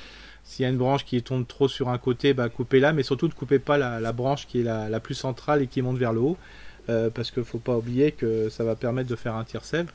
s'il 0.46 0.64
y 0.64 0.66
a 0.68 0.70
une 0.70 0.78
branche 0.78 1.04
qui 1.04 1.22
tombe 1.24 1.46
trop 1.46 1.68
sur 1.68 1.90
un 1.90 1.98
côté, 1.98 2.34
bah, 2.34 2.50
coupez-la, 2.50 2.94
mais 2.94 3.02
surtout 3.04 3.28
ne 3.28 3.34
coupez 3.34 3.60
pas 3.60 3.78
la, 3.78 4.12
branche 4.14 4.48
qui 4.48 4.62
est 4.62 4.64
la, 4.64 5.00
plus 5.00 5.16
centrale 5.16 5.64
et 5.64 5.68
qui 5.68 5.82
monte 5.82 5.98
vers 5.98 6.14
le 6.14 6.22
haut, 6.22 6.38
euh, 6.38 6.38
parce 6.88 7.32
qu'il 7.32 7.42
ne 7.42 7.46
faut 7.46 7.60
pas 7.60 7.78
oublier 7.78 8.12
que 8.12 8.50
ça 8.50 8.64
va 8.64 8.76
permettre 8.76 9.10
de 9.10 9.16
faire 9.16 9.36
un 9.36 9.44
tir 9.44 9.64
sève 9.64 9.88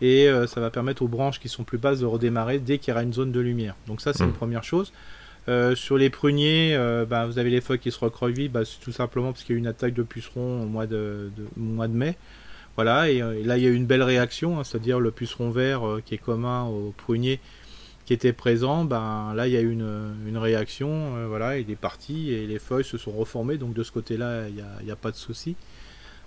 et 0.00 0.28
euh, 0.28 0.46
ça 0.46 0.60
va 0.60 0.70
permettre 0.70 1.02
aux 1.02 1.08
branches 1.08 1.38
qui 1.38 1.48
sont 1.48 1.64
plus 1.64 1.78
basses 1.78 2.00
de 2.00 2.06
redémarrer 2.06 2.58
dès 2.58 2.78
qu'il 2.78 2.90
y 2.90 2.92
aura 2.92 3.02
une 3.02 3.12
zone 3.12 3.32
de 3.32 3.40
lumière. 3.40 3.76
Donc 3.86 4.00
ça, 4.00 4.12
c'est 4.12 4.24
une 4.24 4.30
hmm. 4.30 4.34
première 4.34 4.64
chose. 4.64 4.92
Euh, 5.46 5.74
sur 5.76 5.98
les 5.98 6.10
pruniers, 6.10 6.76
bah, 7.08 7.26
vous 7.26 7.38
avez 7.38 7.50
les 7.50 7.60
feuilles 7.60 7.78
qui 7.78 7.90
se 7.90 7.98
recroquevillent, 7.98 8.48
bah, 8.48 8.64
c'est 8.64 8.80
tout 8.80 8.92
simplement 8.92 9.32
parce 9.32 9.44
qu'il 9.44 9.54
y 9.54 9.56
a 9.56 9.58
eu 9.58 9.60
une 9.60 9.66
attaque 9.66 9.94
de 9.94 10.02
pucerons 10.02 10.62
au 10.62 10.66
mois 10.66 10.86
de, 10.86 11.30
mois 11.56 11.88
de 11.88 11.94
mai. 11.94 12.16
Voilà, 12.76 13.08
et, 13.08 13.20
là 13.44 13.56
il 13.56 13.62
y 13.62 13.66
a 13.66 13.70
eu 13.70 13.74
une 13.74 13.86
belle 13.86 14.02
réaction, 14.02 14.58
hein, 14.58 14.64
c'est-à-dire 14.64 14.98
le 14.98 15.12
puceron 15.12 15.50
vert 15.50 15.82
qui 16.04 16.14
est 16.14 16.18
commun 16.18 16.64
aux 16.64 16.92
pruniers 16.96 17.38
qui 18.04 18.12
était 18.12 18.32
présent, 18.32 18.84
ben 18.84 19.32
là 19.34 19.46
il 19.46 19.52
y 19.52 19.56
a 19.56 19.60
eu 19.60 19.70
une, 19.70 20.14
une 20.26 20.36
réaction, 20.36 21.16
euh, 21.16 21.26
voilà, 21.26 21.58
il 21.58 21.70
est 21.70 21.76
parti 21.76 22.32
et 22.32 22.46
les 22.46 22.58
feuilles 22.58 22.84
se 22.84 22.98
sont 22.98 23.12
reformées, 23.12 23.56
donc 23.56 23.72
de 23.72 23.82
ce 23.82 23.92
côté-là 23.92 24.48
il 24.48 24.54
n'y 24.54 24.90
a, 24.90 24.92
a, 24.92 24.96
pas 24.96 25.10
de 25.10 25.16
souci. 25.16 25.56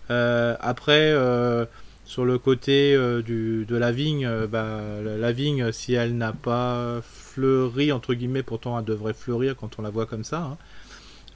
Euh, 0.10 0.55
après, 0.60 1.12
euh, 1.12 1.66
sur 2.05 2.26
le 2.26 2.38
côté 2.38 2.97
du, 3.24 3.66
de 3.66 3.76
la 3.76 3.91
vigne, 3.91 4.30
ben, 4.49 5.01
la, 5.03 5.32
vigne 5.32 5.72
si 5.72 5.93
elle 5.93 6.16
n'a 6.16 6.32
pas 6.32 7.01
fleuri 7.03 7.91
entre 7.91 8.14
guillemets, 8.14 8.43
pourtant 8.43 8.80
elle 8.80 8.86
devrait 8.86 9.14
fleurir 9.14 9.55
quand 9.58 9.78
on 9.78 9.82
la 9.82 9.89
voit 9.89 10.05
comme 10.05 10.24
ça. 10.24 10.55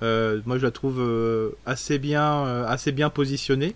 Hein. 0.01 0.41
moi 0.45 0.57
je 0.57 0.63
la 0.63 0.71
trouve 0.71 1.01
assez 1.65 1.99
bien, 1.99 2.63
assez 2.65 2.93
bien 2.93 3.09
positionnée. 3.09 3.75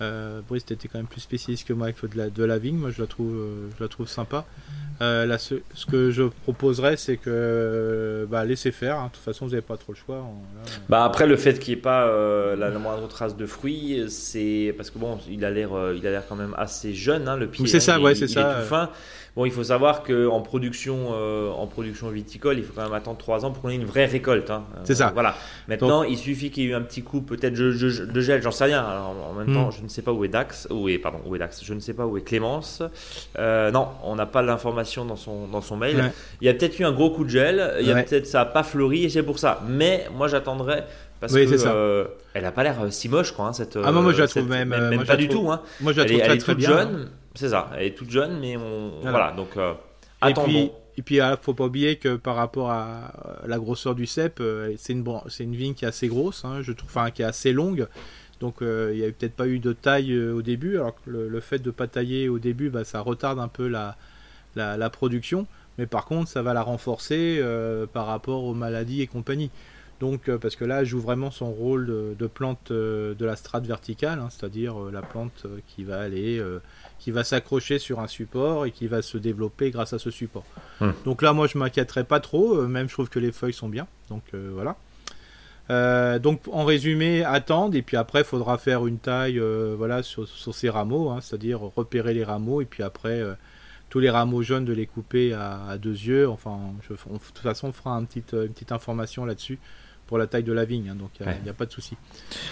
Euh, 0.00 0.40
Brice, 0.48 0.64
était 0.70 0.88
quand 0.88 0.98
même 0.98 1.06
plus 1.06 1.20
spécialiste 1.20 1.66
que 1.66 1.72
moi 1.72 1.86
avec 1.86 2.00
de 2.12 2.18
la, 2.18 2.30
de 2.30 2.44
la 2.44 2.58
vigne. 2.58 2.76
Moi, 2.76 2.90
je 2.90 3.00
la 3.00 3.06
trouve, 3.06 3.34
euh, 3.34 3.68
je 3.76 3.82
la 3.82 3.88
trouve 3.88 4.08
sympa. 4.08 4.44
Euh, 5.00 5.26
là, 5.26 5.38
ce, 5.38 5.54
que 5.90 6.10
je 6.10 6.24
proposerais, 6.44 6.96
c'est 6.96 7.16
que 7.16 8.26
bah, 8.30 8.44
laissez 8.44 8.72
faire. 8.72 8.98
Hein. 8.98 9.06
De 9.06 9.12
toute 9.12 9.24
façon, 9.24 9.44
vous 9.46 9.52
n'avez 9.52 9.62
pas 9.62 9.76
trop 9.76 9.92
le 9.92 9.98
choix. 9.98 10.24
bah 10.88 11.04
après, 11.04 11.26
le 11.26 11.36
fait 11.36 11.58
qu'il 11.58 11.74
n'y 11.74 11.78
ait 11.78 11.82
pas 11.82 12.06
la, 12.56 12.70
moindre 12.70 13.06
trace 13.08 13.36
de 13.36 13.46
fruits, 13.46 14.04
c'est 14.08 14.74
parce 14.76 14.90
que 14.90 14.98
bon, 14.98 15.18
il 15.28 15.44
a 15.44 15.50
l'air, 15.50 15.70
il 15.94 16.06
a 16.06 16.10
l'air 16.10 16.24
quand 16.28 16.36
même 16.36 16.54
assez 16.56 16.94
jeune, 16.94 17.28
hein, 17.28 17.36
le 17.36 17.46
pied. 17.46 17.66
C'est 17.66 17.80
ça, 17.80 17.96
hein. 17.96 18.00
ouais, 18.00 18.14
c'est 18.14 18.28
ça. 18.28 18.40
Est 18.40 18.62
tout 18.62 18.68
fin. 18.68 18.90
Bon, 19.34 19.46
il 19.46 19.50
faut 19.50 19.64
savoir 19.64 20.02
qu'en 20.02 20.42
production, 20.42 21.14
euh, 21.14 21.50
en 21.50 21.66
production 21.66 22.10
viticole, 22.10 22.58
il 22.58 22.64
faut 22.64 22.74
quand 22.74 22.82
même 22.82 22.92
attendre 22.92 23.16
3 23.16 23.46
ans 23.46 23.50
pour 23.50 23.62
qu'on 23.62 23.70
ait 23.70 23.76
une 23.76 23.86
vraie 23.86 24.04
récolte. 24.04 24.50
Hein. 24.50 24.64
C'est 24.84 24.96
ça. 24.96 25.10
Voilà. 25.14 25.34
Maintenant, 25.68 26.02
il 26.02 26.18
suffit 26.18 26.50
qu'il 26.50 26.64
y 26.64 26.66
ait 26.66 26.70
eu 26.70 26.74
un 26.74 26.82
petit 26.82 27.02
coup, 27.02 27.22
peut-être 27.22 27.54
de, 27.54 27.70
gel, 28.20 28.42
j'en 28.42 28.50
sais 28.50 28.64
rien. 28.64 28.84
en 28.84 29.32
même 29.32 29.54
temps, 29.54 29.68
hmm. 29.68 29.72
je 29.72 29.82
ne 29.82 29.88
sais 29.88 30.02
pas 30.02 30.12
où 30.12 30.22
est 30.24 30.28
Dax. 30.28 30.68
Où 30.70 30.88
est, 30.90 30.98
pardon, 30.98 31.20
où 31.26 31.34
est 31.34 31.38
Dax 31.38 31.64
Je 31.64 31.72
ne 31.72 31.80
sais 31.80 31.94
pas 31.94 32.06
où 32.06 32.18
est 32.18 32.22
Clémence. 32.22 32.82
Euh, 33.38 33.70
non, 33.70 33.88
on 34.04 34.16
n'a 34.16 34.26
pas 34.26 34.42
l'information 34.42 35.06
dans 35.06 35.16
son, 35.16 35.46
dans 35.46 35.62
son 35.62 35.78
mail. 35.78 36.12
Il 36.42 36.46
y 36.46 36.50
a 36.50 36.54
peut-être 36.54 36.78
eu 36.78 36.84
un 36.84 36.92
gros 36.92 37.10
coup 37.10 37.24
de 37.24 37.30
gel. 37.30 37.74
Il 37.80 37.86
y 37.86 37.92
a 37.92 38.02
peut-être 38.02 38.26
ça 38.26 38.40
n'a 38.40 38.44
pas 38.44 38.62
fleuri 38.62 39.04
et 39.04 39.08
c'est 39.08 39.22
pour 39.22 39.38
ça. 39.38 39.62
Mais 39.66 40.06
moi, 40.14 40.28
j'attendrais 40.28 40.84
parce 41.22 41.32
oui, 41.32 41.46
que 41.46 41.54
euh, 41.66 42.04
elle 42.34 42.44
a 42.44 42.52
pas 42.52 42.62
l'air 42.62 42.76
si 42.92 43.08
moche 43.08 43.32
quoi 43.32 43.46
hein, 43.46 43.52
cette 43.54 43.78
ah 43.82 43.90
moi, 43.90 44.12
je 44.12 44.20
la 44.20 44.28
trouve 44.28 44.48
même, 44.48 44.68
même, 44.68 45.04
pas 45.06 45.16
du 45.16 45.28
tout 45.28 45.50
hein. 45.50 45.62
moi 45.80 45.92
je 45.92 46.00
la 46.00 46.04
trouve 46.04 46.18
elle, 46.18 46.26
très, 46.26 46.34
est 46.34 46.38
très 46.38 46.52
toute 46.52 46.58
bien, 46.58 46.68
jeune 46.68 47.08
hein. 47.08 47.18
C'est 47.34 47.48
ça, 47.48 47.70
elle 47.76 47.86
est 47.86 47.94
toute 47.94 48.10
jeune, 48.10 48.38
mais 48.40 48.56
on... 48.56 49.00
voilà. 49.02 49.32
donc 49.32 49.56
euh, 49.56 49.72
et 50.26 50.34
puis, 50.34 50.70
et 50.96 51.02
puis, 51.02 51.16
il 51.16 51.20
ah, 51.20 51.38
faut 51.40 51.54
pas 51.54 51.64
oublier 51.64 51.96
que 51.96 52.16
par 52.16 52.36
rapport 52.36 52.70
à 52.70 53.40
la 53.46 53.58
grosseur 53.58 53.94
du 53.94 54.06
cep, 54.06 54.38
euh, 54.40 54.74
c'est 54.76 54.92
une, 54.92 55.04
c'est 55.28 55.44
une 55.44 55.56
vigne 55.56 55.74
qui 55.74 55.84
est 55.84 55.88
assez 55.88 56.08
grosse, 56.08 56.44
hein, 56.44 56.60
je 56.62 56.72
trouve, 56.72 56.90
enfin, 56.90 57.10
qui 57.10 57.22
est 57.22 57.26
assez 57.26 57.52
longue. 57.52 57.88
Donc, 58.40 58.60
euh, 58.60 58.90
il 58.92 59.00
n'y 59.00 59.06
a 59.06 59.10
peut-être 59.10 59.34
pas 59.34 59.46
eu 59.46 59.58
de 59.58 59.72
taille 59.72 60.16
au 60.16 60.42
début, 60.42 60.76
alors 60.76 60.94
que 60.94 61.10
le, 61.10 61.40
fait 61.40 61.58
de 61.58 61.70
pas 61.70 61.86
tailler 61.86 62.28
au 62.28 62.38
début, 62.38 62.70
bah, 62.70 62.84
ça 62.84 63.00
retarde 63.00 63.38
un 63.38 63.48
peu 63.48 63.66
la, 63.66 63.96
la, 64.54 64.90
production. 64.90 65.46
Mais 65.78 65.86
par 65.86 66.04
contre, 66.04 66.28
ça 66.28 66.42
va 66.42 66.52
la 66.52 66.62
renforcer 66.62 67.42
par 67.92 68.06
rapport 68.06 68.44
aux 68.44 68.54
maladies 68.54 69.00
et 69.00 69.06
compagnie. 69.06 69.50
Donc, 70.02 70.28
parce 70.36 70.56
que 70.56 70.64
là, 70.64 70.80
elle 70.80 70.86
joue 70.86 71.00
vraiment 71.00 71.30
son 71.30 71.52
rôle 71.52 71.86
de, 71.86 72.26
plante 72.26 72.72
de 72.72 73.24
la 73.24 73.36
strate 73.36 73.64
verticale, 73.64 74.18
hein, 74.18 74.28
c'est-à-dire 74.30 74.76
la 74.90 75.00
plante 75.00 75.46
qui 75.68 75.84
va 75.84 76.00
aller 76.00 76.42
qui 77.02 77.10
va 77.10 77.24
s'accrocher 77.24 77.80
sur 77.80 77.98
un 77.98 78.06
support 78.06 78.64
et 78.64 78.70
qui 78.70 78.86
va 78.86 79.02
se 79.02 79.18
développer 79.18 79.72
grâce 79.72 79.92
à 79.92 79.98
ce 79.98 80.12
support. 80.12 80.44
Hmm. 80.80 80.90
Donc 81.04 81.20
là, 81.20 81.32
moi, 81.32 81.48
je 81.48 81.58
m'inquiéterais 81.58 82.04
pas 82.04 82.20
trop. 82.20 82.54
Euh, 82.54 82.68
même, 82.68 82.88
je 82.88 82.92
trouve 82.92 83.08
que 83.08 83.18
les 83.18 83.32
feuilles 83.32 83.52
sont 83.52 83.68
bien. 83.68 83.88
Donc 84.08 84.22
euh, 84.34 84.50
voilà. 84.54 84.76
Euh, 85.70 86.20
donc 86.20 86.42
en 86.52 86.64
résumé, 86.64 87.24
attendre 87.24 87.74
et 87.74 87.82
puis 87.82 87.96
après, 87.96 88.20
il 88.20 88.24
faudra 88.24 88.56
faire 88.56 88.86
une 88.86 88.98
taille, 88.98 89.40
voilà, 89.76 90.04
sur, 90.04 90.28
ces 90.28 90.70
rameaux, 90.70 91.10
hein, 91.10 91.18
c'est-à-dire 91.20 91.60
repérer 91.60 92.14
les 92.14 92.24
rameaux 92.24 92.60
et 92.60 92.66
puis 92.66 92.84
après 92.84 93.20
tous 93.88 93.98
les 93.98 94.10
rameaux 94.10 94.42
jaunes 94.42 94.64
de 94.64 94.72
les 94.72 94.86
couper 94.86 95.32
à, 95.32 95.76
deux 95.78 95.90
yeux. 95.90 96.28
Enfin, 96.28 96.58
je, 96.88 96.92
de 96.92 97.18
toute 97.18 97.38
façon, 97.38 97.68
on 97.68 97.72
fera 97.72 97.90
une 97.96 98.06
petite 98.06 98.72
information 98.72 99.24
là-dessus 99.24 99.58
pour 100.12 100.18
la 100.18 100.26
taille 100.26 100.42
de 100.42 100.52
la 100.52 100.66
vigne, 100.66 100.90
hein, 100.90 100.94
donc 100.94 101.08
il 101.20 101.42
n'y 101.42 101.48
a, 101.48 101.54
pas 101.54 101.64
de 101.64 101.72
souci. 101.72 101.96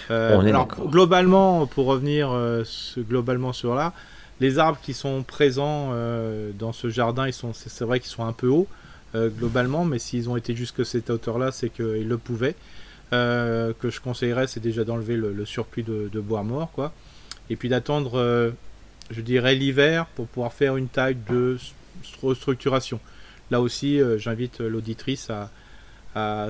alors 0.09 0.67
globalement, 0.67 1.67
pour 1.67 1.85
revenir 1.85 2.35
globalement 2.97 3.53
sur 3.53 3.75
là, 3.75 3.93
les 4.41 4.59
arbres 4.59 4.79
qui 4.83 4.95
sont 4.95 5.23
présents 5.23 5.91
euh, 5.93 6.51
dans 6.59 6.73
ce 6.73 6.89
jardin, 6.89 7.27
ils 7.27 7.33
sont, 7.33 7.53
c'est 7.53 7.85
vrai 7.85 8.01
qu'ils 8.01 8.11
sont 8.11 8.25
un 8.25 8.33
peu 8.33 8.49
hauts 8.49 8.67
euh, 9.15 9.29
globalement, 9.29 9.85
mais 9.85 9.99
s'ils 9.99 10.29
ont 10.31 10.37
été 10.37 10.57
jusque 10.57 10.85
cette 10.85 11.11
hauteur-là, 11.11 11.53
c'est 11.53 11.69
qu'ils 11.69 12.09
le 12.09 12.19
pouvaient. 12.19 12.57
Euh, 13.13 13.73
que 13.79 13.91
je 13.91 14.01
conseillerais, 14.01 14.47
c'est 14.47 14.61
déjà 14.61 14.85
d'enlever 14.85 15.17
le, 15.17 15.45
surplus 15.45 15.83
de, 15.83 16.21
bois 16.21 16.43
mort, 16.43 16.71
quoi, 16.73 16.93
et 17.51 17.57
puis 17.57 17.69
d'attendre, 17.69 18.53
je 19.11 19.21
dirais, 19.21 19.55
l'hiver 19.55 20.07
pour 20.15 20.27
pouvoir 20.27 20.53
faire 20.53 20.77
une 20.77 20.89
taille 20.89 21.17
de 21.29 21.59
restructuration. 22.23 23.01
Là 23.51 23.61
aussi, 23.61 24.01
j'invite 24.17 24.61
l'auditrice 24.61 25.29
à, 25.29 25.51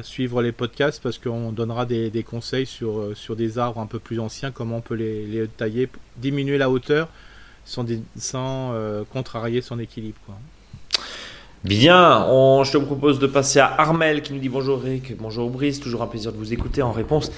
suivre 0.02 0.42
les 0.42 0.52
podcasts 0.52 1.02
parce 1.02 1.18
qu'on 1.18 1.52
donnera 1.52 1.86
des, 1.86 2.24
conseils 2.28 2.66
sur, 2.66 3.10
sur 3.14 3.36
des 3.36 3.58
arbres 3.58 3.80
un 3.80 3.86
peu 3.86 3.98
plus 3.98 4.18
anciens, 4.18 4.50
comment 4.50 4.78
on 4.78 4.80
peut 4.80 4.94
les, 4.94 5.26
les 5.26 5.46
tailler, 5.48 5.88
diminuer 6.16 6.58
la 6.58 6.70
hauteur 6.70 7.08
sans, 7.64 7.86
sans 8.16 8.72
euh, 8.72 9.04
contrarier 9.10 9.60
son 9.60 9.78
équilibre. 9.78 10.18
Quoi. 10.26 10.36
Bien, 11.62 12.26
on, 12.30 12.64
je 12.64 12.72
te 12.72 12.78
propose 12.78 13.18
de 13.18 13.26
passer 13.26 13.60
à 13.60 13.66
Armel 13.66 14.22
qui 14.22 14.32
nous 14.32 14.38
dit 14.38 14.48
bonjour 14.48 14.80
Rick, 14.80 15.16
bonjour 15.18 15.50
Brice, 15.50 15.78
toujours 15.78 16.00
un 16.00 16.06
plaisir 16.06 16.32
de 16.32 16.38
vous 16.38 16.54
écouter 16.54 16.80
en 16.80 16.90
réponse 16.90 17.30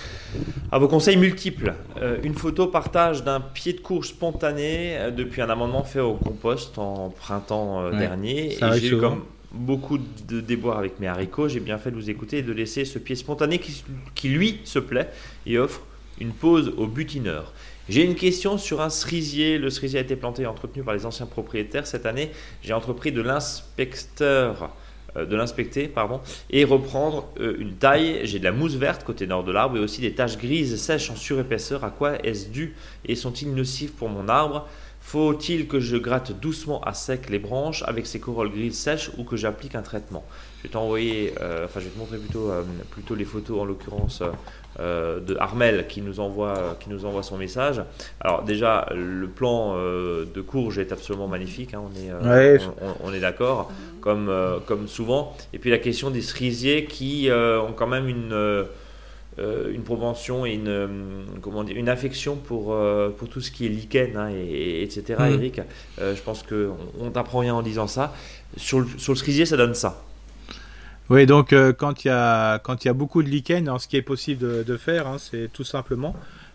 à 0.70 0.78
vos 0.78 0.86
conseils 0.86 1.16
multiples. 1.16 1.74
Euh, 2.00 2.18
une 2.22 2.34
photo 2.34 2.68
partage 2.68 3.24
d'un 3.24 3.40
pied 3.40 3.72
de 3.72 3.80
courge 3.80 4.08
spontané 4.08 4.96
euh, 4.96 5.10
depuis 5.10 5.42
un 5.42 5.50
amendement 5.50 5.82
fait 5.82 6.00
au 6.00 6.14
compost 6.14 6.78
en 6.78 7.10
printemps 7.10 7.90
dernier. 7.90 8.54
et 8.54 8.78
j'ai 8.78 8.88
eu 8.90 8.98
comme 8.98 9.22
beaucoup 9.52 9.98
de 9.98 10.40
déboires 10.40 10.78
avec 10.78 10.98
mes 11.00 11.06
haricots, 11.06 11.48
j'ai 11.48 11.60
bien 11.60 11.78
fait 11.78 11.90
de 11.90 11.96
vous 11.96 12.10
écouter 12.10 12.38
et 12.38 12.42
de 12.42 12.52
laisser 12.52 12.84
ce 12.84 12.98
pied 12.98 13.16
spontané 13.16 13.58
qui, 13.58 13.84
qui 14.14 14.28
lui 14.28 14.60
se 14.64 14.78
plaît 14.78 15.10
et 15.46 15.58
offre 15.58 15.82
une 16.20 16.32
pause 16.32 16.72
au 16.76 16.86
butineur. 16.86 17.52
J'ai 17.88 18.04
une 18.04 18.14
question 18.14 18.58
sur 18.58 18.80
un 18.80 18.90
cerisier. 18.90 19.58
Le 19.58 19.68
cerisier 19.68 19.98
a 19.98 20.02
été 20.02 20.16
planté 20.16 20.42
et 20.42 20.46
entretenu 20.46 20.82
par 20.82 20.94
les 20.94 21.04
anciens 21.04 21.26
propriétaires. 21.26 21.86
Cette 21.86 22.06
année, 22.06 22.30
j'ai 22.62 22.72
entrepris 22.72 23.10
de 23.12 23.20
euh, 23.20 24.54
l'inspecter 25.16 25.90
et 26.50 26.64
reprendre 26.64 27.28
euh, 27.40 27.56
une 27.58 27.74
taille. 27.74 28.20
J'ai 28.24 28.38
de 28.38 28.44
la 28.44 28.52
mousse 28.52 28.76
verte 28.76 29.04
côté 29.04 29.26
nord 29.26 29.42
de 29.42 29.52
l'arbre 29.52 29.76
et 29.76 29.80
aussi 29.80 30.00
des 30.00 30.14
taches 30.14 30.38
grises 30.38 30.80
sèches 30.80 31.10
en 31.10 31.16
surépaisseur. 31.16 31.84
À 31.84 31.90
quoi 31.90 32.24
est-ce 32.24 32.48
dû 32.48 32.76
et 33.04 33.16
sont-ils 33.16 33.52
nocifs 33.52 33.92
pour 33.92 34.08
mon 34.08 34.28
arbre? 34.28 34.68
Faut-il 35.02 35.68
que 35.68 35.78
je 35.78 35.96
gratte 35.96 36.32
doucement 36.40 36.80
à 36.80 36.94
sec 36.94 37.28
les 37.28 37.38
branches 37.38 37.82
avec 37.86 38.06
ces 38.06 38.18
corolles 38.18 38.50
grises 38.50 38.78
sèches 38.78 39.10
ou 39.18 39.24
que 39.24 39.36
j'applique 39.36 39.74
un 39.74 39.82
traitement? 39.82 40.24
Je 40.58 40.62
vais 40.62 40.68
t'envoyer, 40.70 41.34
euh, 41.40 41.66
enfin 41.66 41.80
je 41.80 41.86
vais 41.86 41.90
te 41.90 41.98
montrer 41.98 42.18
plutôt, 42.18 42.50
plutôt 42.90 43.14
les 43.14 43.24
photos 43.24 43.60
en 43.60 43.64
l'occurrence 43.64 44.22
euh, 44.80 45.20
de 45.20 45.36
Armel 45.36 45.86
qui 45.86 46.00
nous, 46.00 46.18
envoie, 46.18 46.78
qui 46.80 46.88
nous 46.88 47.04
envoie 47.04 47.22
son 47.22 47.36
message. 47.36 47.82
Alors 48.22 48.42
déjà, 48.42 48.88
le 48.94 49.26
plan 49.26 49.74
euh, 49.76 50.24
de 50.24 50.40
Courge 50.40 50.78
est 50.78 50.92
absolument 50.92 51.28
magnifique, 51.28 51.74
hein, 51.74 51.82
on 51.84 51.94
est, 51.94 52.10
euh, 52.10 52.58
on, 53.04 53.12
est 53.12 53.20
d'accord, 53.20 53.70
comme, 54.00 54.32
comme 54.64 54.88
souvent. 54.88 55.36
Et 55.52 55.58
puis 55.58 55.68
la 55.68 55.76
question 55.76 56.08
des 56.10 56.22
cerisiers 56.22 56.86
qui 56.86 57.28
ont 57.30 57.74
quand 57.76 57.86
même 57.86 58.08
une... 58.08 58.64
une 59.38 59.82
propension 59.82 60.44
et 60.44 60.52
une, 60.52 61.24
comment 61.40 61.64
dire, 61.64 61.76
une 61.76 61.88
affection 61.88 62.36
pour, 62.36 62.76
pour 63.16 63.28
tout 63.28 63.40
ce 63.40 63.50
qui 63.50 63.66
est 63.66 63.68
lichen, 63.68 64.16
hein, 64.16 64.28
et, 64.30 64.82
etc. 64.82 65.16
Mm. 65.18 65.32
Eric, 65.32 65.60
je 65.98 66.20
pense 66.22 66.42
qu'on 66.42 66.76
on, 67.00 67.10
t'apprend 67.10 67.38
rien 67.38 67.54
en 67.54 67.62
disant 67.62 67.86
ça. 67.86 68.14
Sur 68.56 68.86
sur 68.98 69.12
le 69.12 69.18
cerisier, 69.18 69.46
ça 69.46 69.56
donne 69.56 69.74
ça. 69.74 70.02
Oui, 71.10 71.26
donc 71.26 71.52
euh, 71.52 71.72
quand 71.74 72.04
il 72.04 72.08
y 72.08 72.10
a 72.10 72.58
quand 72.60 72.84
y 72.84 72.88
a 72.88 72.92
beaucoup 72.92 73.22
de 73.22 73.28
lichen, 73.28 73.70
ce 73.78 73.88
qui 73.88 73.98
est 73.98 74.02
possible 74.02 74.64
de, 74.64 74.76
faire, 74.76 75.06
hein, 75.06 75.16
c'est 75.18 75.50
tout 75.52 75.64
simplement 75.64 76.14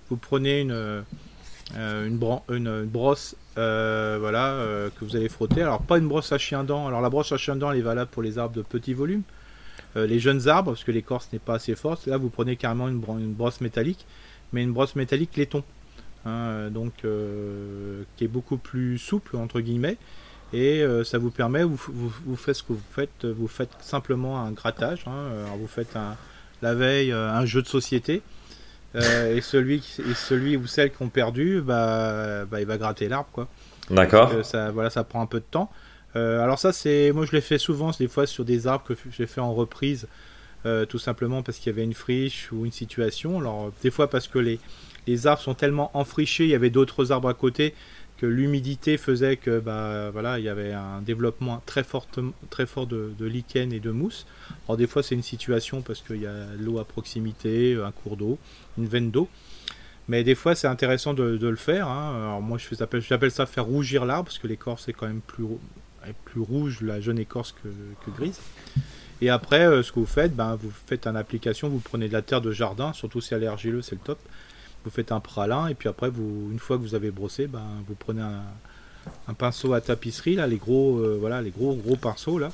vous 0.09 0.17
prenez 0.17 0.61
une 0.61 0.71
euh, 0.71 2.07
une, 2.07 2.85
brosse 2.85 3.35
voilà, 3.55 4.55
que 4.97 5.05
vous 5.05 5.15
allez 5.15 5.29
frotter. 5.29 5.61
Alors 5.61 5.81
pas 5.81 5.97
une 5.97 6.07
brosse 6.07 6.31
à 6.31 6.37
chien 6.37 6.63
dent. 6.63 6.87
Alors 6.87 7.01
la 7.01 7.09
brosse 7.09 7.31
à 7.33 7.37
chien 7.37 7.55
dent 7.55 7.71
elle 7.71 7.79
est 7.79 7.81
valable 7.81 8.09
pour 8.09 8.23
les 8.23 8.37
arbres 8.37 8.55
de 8.55 8.61
petit 8.61 8.93
volume. 8.93 9.21
Les 9.95 10.19
jeunes 10.19 10.47
arbres, 10.47 10.71
parce 10.71 10.83
que 10.83 10.91
l'écorce 10.91 11.29
n'est 11.33 11.39
pas 11.39 11.55
assez 11.55 11.75
forte, 11.75 12.05
là 12.05 12.17
vous 12.17 12.29
prenez 12.29 12.55
carrément 12.55 12.87
une, 12.87 12.99
brosse 12.99 13.61
métallique, 13.61 14.05
mais 14.53 14.61
une 14.61 14.71
brosse 14.71 14.95
métallique 14.95 15.35
laiton. 15.35 15.63
Hein, 16.25 16.69
donc 16.69 16.93
qui 17.01 18.23
est 18.23 18.27
beaucoup 18.27 18.57
plus 18.57 18.97
souple 18.97 19.37
entre 19.37 19.59
guillemets 19.59 19.97
et 20.53 20.83
ça 21.03 21.17
vous 21.17 21.31
permet, 21.31 21.63
vous, 21.63 21.79
vous, 21.87 22.35
faites 22.35 22.55
ce 22.55 22.63
que 22.63 22.73
vous 22.73 22.81
faites, 22.91 23.25
vous 23.25 23.47
faites 23.47 23.71
simplement 23.79 24.39
un 24.39 24.51
grattage, 24.51 25.03
hein, 25.07 25.29
vous 25.57 25.67
faites 25.67 25.95
un, 25.95 26.15
la 26.61 26.75
veille 26.75 27.11
un 27.11 27.45
jeu 27.45 27.63
de 27.63 27.67
société, 27.67 28.21
euh, 28.95 29.35
et 29.35 29.41
celui 29.41 29.83
et 29.99 30.13
celui 30.13 30.55
ou 30.55 30.65
celle 30.65 30.91
qui 30.91 31.03
ont 31.03 31.09
perdu, 31.09 31.61
bah, 31.61 32.45
bah 32.45 32.61
il 32.61 32.65
va 32.65 32.77
gratter 32.77 33.09
l'arbre 33.09 33.29
quoi. 33.31 33.47
D'accord. 33.89 34.33
Ça, 34.43 34.71
voilà, 34.71 34.89
ça 34.89 35.03
prend 35.03 35.21
un 35.21 35.25
peu 35.25 35.39
de 35.39 35.45
temps. 35.49 35.71
Euh, 36.15 36.41
alors 36.41 36.57
ça 36.59 36.73
c'est, 36.73 37.11
moi 37.11 37.25
je 37.25 37.31
l'ai 37.31 37.41
fait 37.41 37.57
souvent, 37.57 37.91
des 37.91 38.07
fois 38.07 38.25
sur 38.25 38.45
des 38.45 38.67
arbres 38.67 38.85
que 38.85 38.93
j'ai 39.11 39.27
fait 39.27 39.41
en 39.41 39.53
reprise, 39.53 40.07
euh, 40.65 40.85
tout 40.85 40.99
simplement 40.99 41.43
parce 41.43 41.57
qu'il 41.57 41.71
y 41.71 41.75
avait 41.75 41.83
une 41.83 41.93
friche 41.93 42.51
ou 42.51 42.65
une 42.65 42.71
situation. 42.71 43.39
Alors 43.39 43.71
des 43.83 43.91
fois 43.91 44.09
parce 44.09 44.27
que 44.27 44.39
les 44.39 45.27
arbres 45.27 45.41
sont 45.41 45.53
tellement 45.53 45.91
enfrichés, 45.93 46.45
il 46.45 46.49
y 46.49 46.55
avait 46.55 46.69
d'autres 46.69 47.11
arbres 47.11 47.29
à 47.29 47.33
côté 47.33 47.73
que 48.17 48.25
l'humidité 48.25 48.97
faisait 48.97 49.37
que 49.37 49.59
bah 49.59 50.09
voilà 50.11 50.39
il 50.39 50.45
y 50.45 50.49
avait 50.49 50.73
un 50.73 51.01
développement 51.01 51.61
très 51.65 51.83
fort 51.83 52.07
très 52.49 52.65
fort 52.65 52.87
de, 52.87 53.13
lichen 53.19 53.71
et 53.71 53.79
de 53.79 53.91
mousse. 53.91 54.25
Alors 54.67 54.77
des 54.77 54.87
fois 54.87 55.03
c'est 55.03 55.15
une 55.15 55.23
situation 55.23 55.81
parce 55.81 56.01
qu'il 56.01 56.21
y 56.21 56.25
a 56.25 56.47
l'eau 56.59 56.79
à 56.79 56.85
proximité, 56.85 57.75
un 57.75 57.91
cours 57.91 58.17
d'eau, 58.17 58.39
une 58.77 58.87
veine 58.87 59.11
d'eau. 59.11 59.29
Mais 60.07 60.23
des 60.23 60.35
fois 60.35 60.55
c'est 60.55 60.67
intéressant 60.67 61.13
de, 61.13 61.37
le 61.37 61.55
faire. 61.55 61.87
Hein. 61.87 62.15
Alors 62.15 62.41
moi 62.41 62.57
je 62.57 62.67
j'appelle 63.01 63.31
ça 63.31 63.45
faire 63.45 63.65
rougir 63.65 64.05
l'arbre 64.05 64.25
parce 64.25 64.39
que 64.39 64.47
l'écorce 64.47 64.87
est 64.89 64.93
quand 64.93 65.07
même 65.07 65.21
plus 65.21 65.45
plus 66.13 66.41
rouge 66.41 66.81
la 66.81 66.99
jeune 67.01 67.19
écorce 67.19 67.53
que, 67.63 68.11
grise. 68.11 68.39
Et 69.21 69.29
après 69.29 69.65
euh, 69.65 69.83
ce 69.83 69.91
que 69.91 69.99
vous 69.99 70.05
faites, 70.05 70.35
ben, 70.35 70.55
vous 70.55 70.71
faites 70.85 71.07
une 71.07 71.15
application, 71.15 71.69
vous 71.69 71.79
prenez 71.79 72.07
de 72.07 72.13
la 72.13 72.21
terre 72.21 72.41
de 72.41 72.51
jardin, 72.51 72.93
surtout 72.93 73.21
si 73.21 73.33
elle 73.33 73.43
est 73.43 73.81
c'est 73.81 73.93
le 73.93 74.01
top. 74.03 74.19
Vous 74.83 74.91
faites 74.91 75.11
un 75.11 75.19
pralin 75.19 75.67
et 75.67 75.73
puis 75.73 75.89
après 75.89 76.09
vous 76.09 76.49
une 76.51 76.59
fois 76.59 76.77
que 76.77 76.81
vous 76.81 76.95
avez 76.95 77.11
brossé 77.11 77.47
ben, 77.47 77.63
vous 77.87 77.95
prenez 77.95 78.21
un, 78.21 79.33
pinceau 79.33 79.73
à 79.73 79.81
tapisserie 79.81 80.35
là 80.35 80.47
les 80.47 80.57
gros 80.57 80.99
euh, 80.99 81.17
voilà 81.19 81.41
les 81.41 81.49
gros 81.49 81.75
gros 81.75 81.95
pinceaux 81.95 82.37
là. 82.37 82.51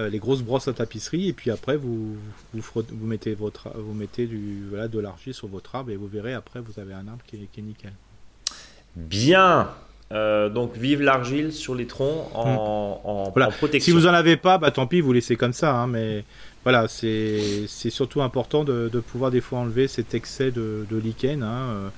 Euh, 0.00 0.08
les 0.08 0.18
grosses 0.18 0.42
brosses 0.42 0.66
à 0.66 0.72
tapisserie 0.72 1.28
et 1.28 1.32
puis 1.32 1.52
après 1.52 1.76
vous 1.76 2.16
vous, 2.52 2.62
vous 2.74 3.06
mettez 3.06 3.34
votre 3.34 3.70
vous 3.78 3.94
mettez 3.94 4.26
du 4.26 4.64
voilà 4.68 4.88
de 4.88 4.98
l'argile 4.98 5.32
sur 5.32 5.46
votre 5.46 5.76
arbre 5.76 5.92
et 5.92 5.96
vous 5.96 6.08
verrez 6.08 6.34
après 6.34 6.60
vous 6.60 6.80
avez 6.80 6.92
un 6.92 7.06
arbre 7.06 7.22
qui 7.24 7.36
est, 7.36 7.62
nickel. 7.62 7.92
Bien 8.96 9.68
euh, 10.12 10.48
donc 10.48 10.76
vive 10.76 11.02
l'argile 11.02 11.52
sur 11.52 11.74
les 11.74 11.86
troncs 11.86 12.28
en, 12.34 13.32
hmm. 13.34 13.52
protection. 13.58 13.80
Si 13.84 13.90
vous 13.90 14.06
en 14.06 14.12
avez 14.12 14.36
pas, 14.36 14.58
bah 14.58 14.70
tant 14.70 14.86
pis, 14.86 15.00
vous 15.00 15.12
laissez 15.12 15.36
comme 15.36 15.52
ça. 15.52 15.74
Hein, 15.74 15.86
mais 15.86 16.24
voilà, 16.62 16.86
c'est 16.88 17.66
surtout 17.66 18.22
important 18.22 18.64
de, 18.64 18.88
pouvoir 19.06 19.30
des 19.30 19.40
fois 19.40 19.60
enlever 19.60 19.88
cet 19.88 20.14
excès 20.14 20.50
de, 20.50 20.86
lichen. 20.90 21.42
Hein, 21.42 21.68
euh, 21.70 21.88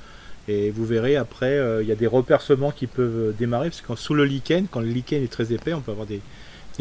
et 0.48 0.70
vous 0.70 0.86
verrez 0.86 1.16
après, 1.16 1.58
euh, 1.58 1.82
il 1.82 1.88
y 1.88 1.92
a 1.92 1.96
des 1.96 2.06
repercements 2.06 2.70
qui 2.70 2.86
peuvent 2.86 3.34
démarrer, 3.36 3.70
parce 3.70 3.80
que 3.80 3.94
sous 3.96 4.14
le 4.14 4.24
lichen, 4.24 4.66
quand 4.70 4.80
le 4.80 4.86
lichen 4.86 5.22
est 5.22 5.30
très 5.30 5.52
épais, 5.52 5.74
on 5.74 5.80
peut 5.80 5.90
avoir 5.90 6.06
des, 6.06 6.20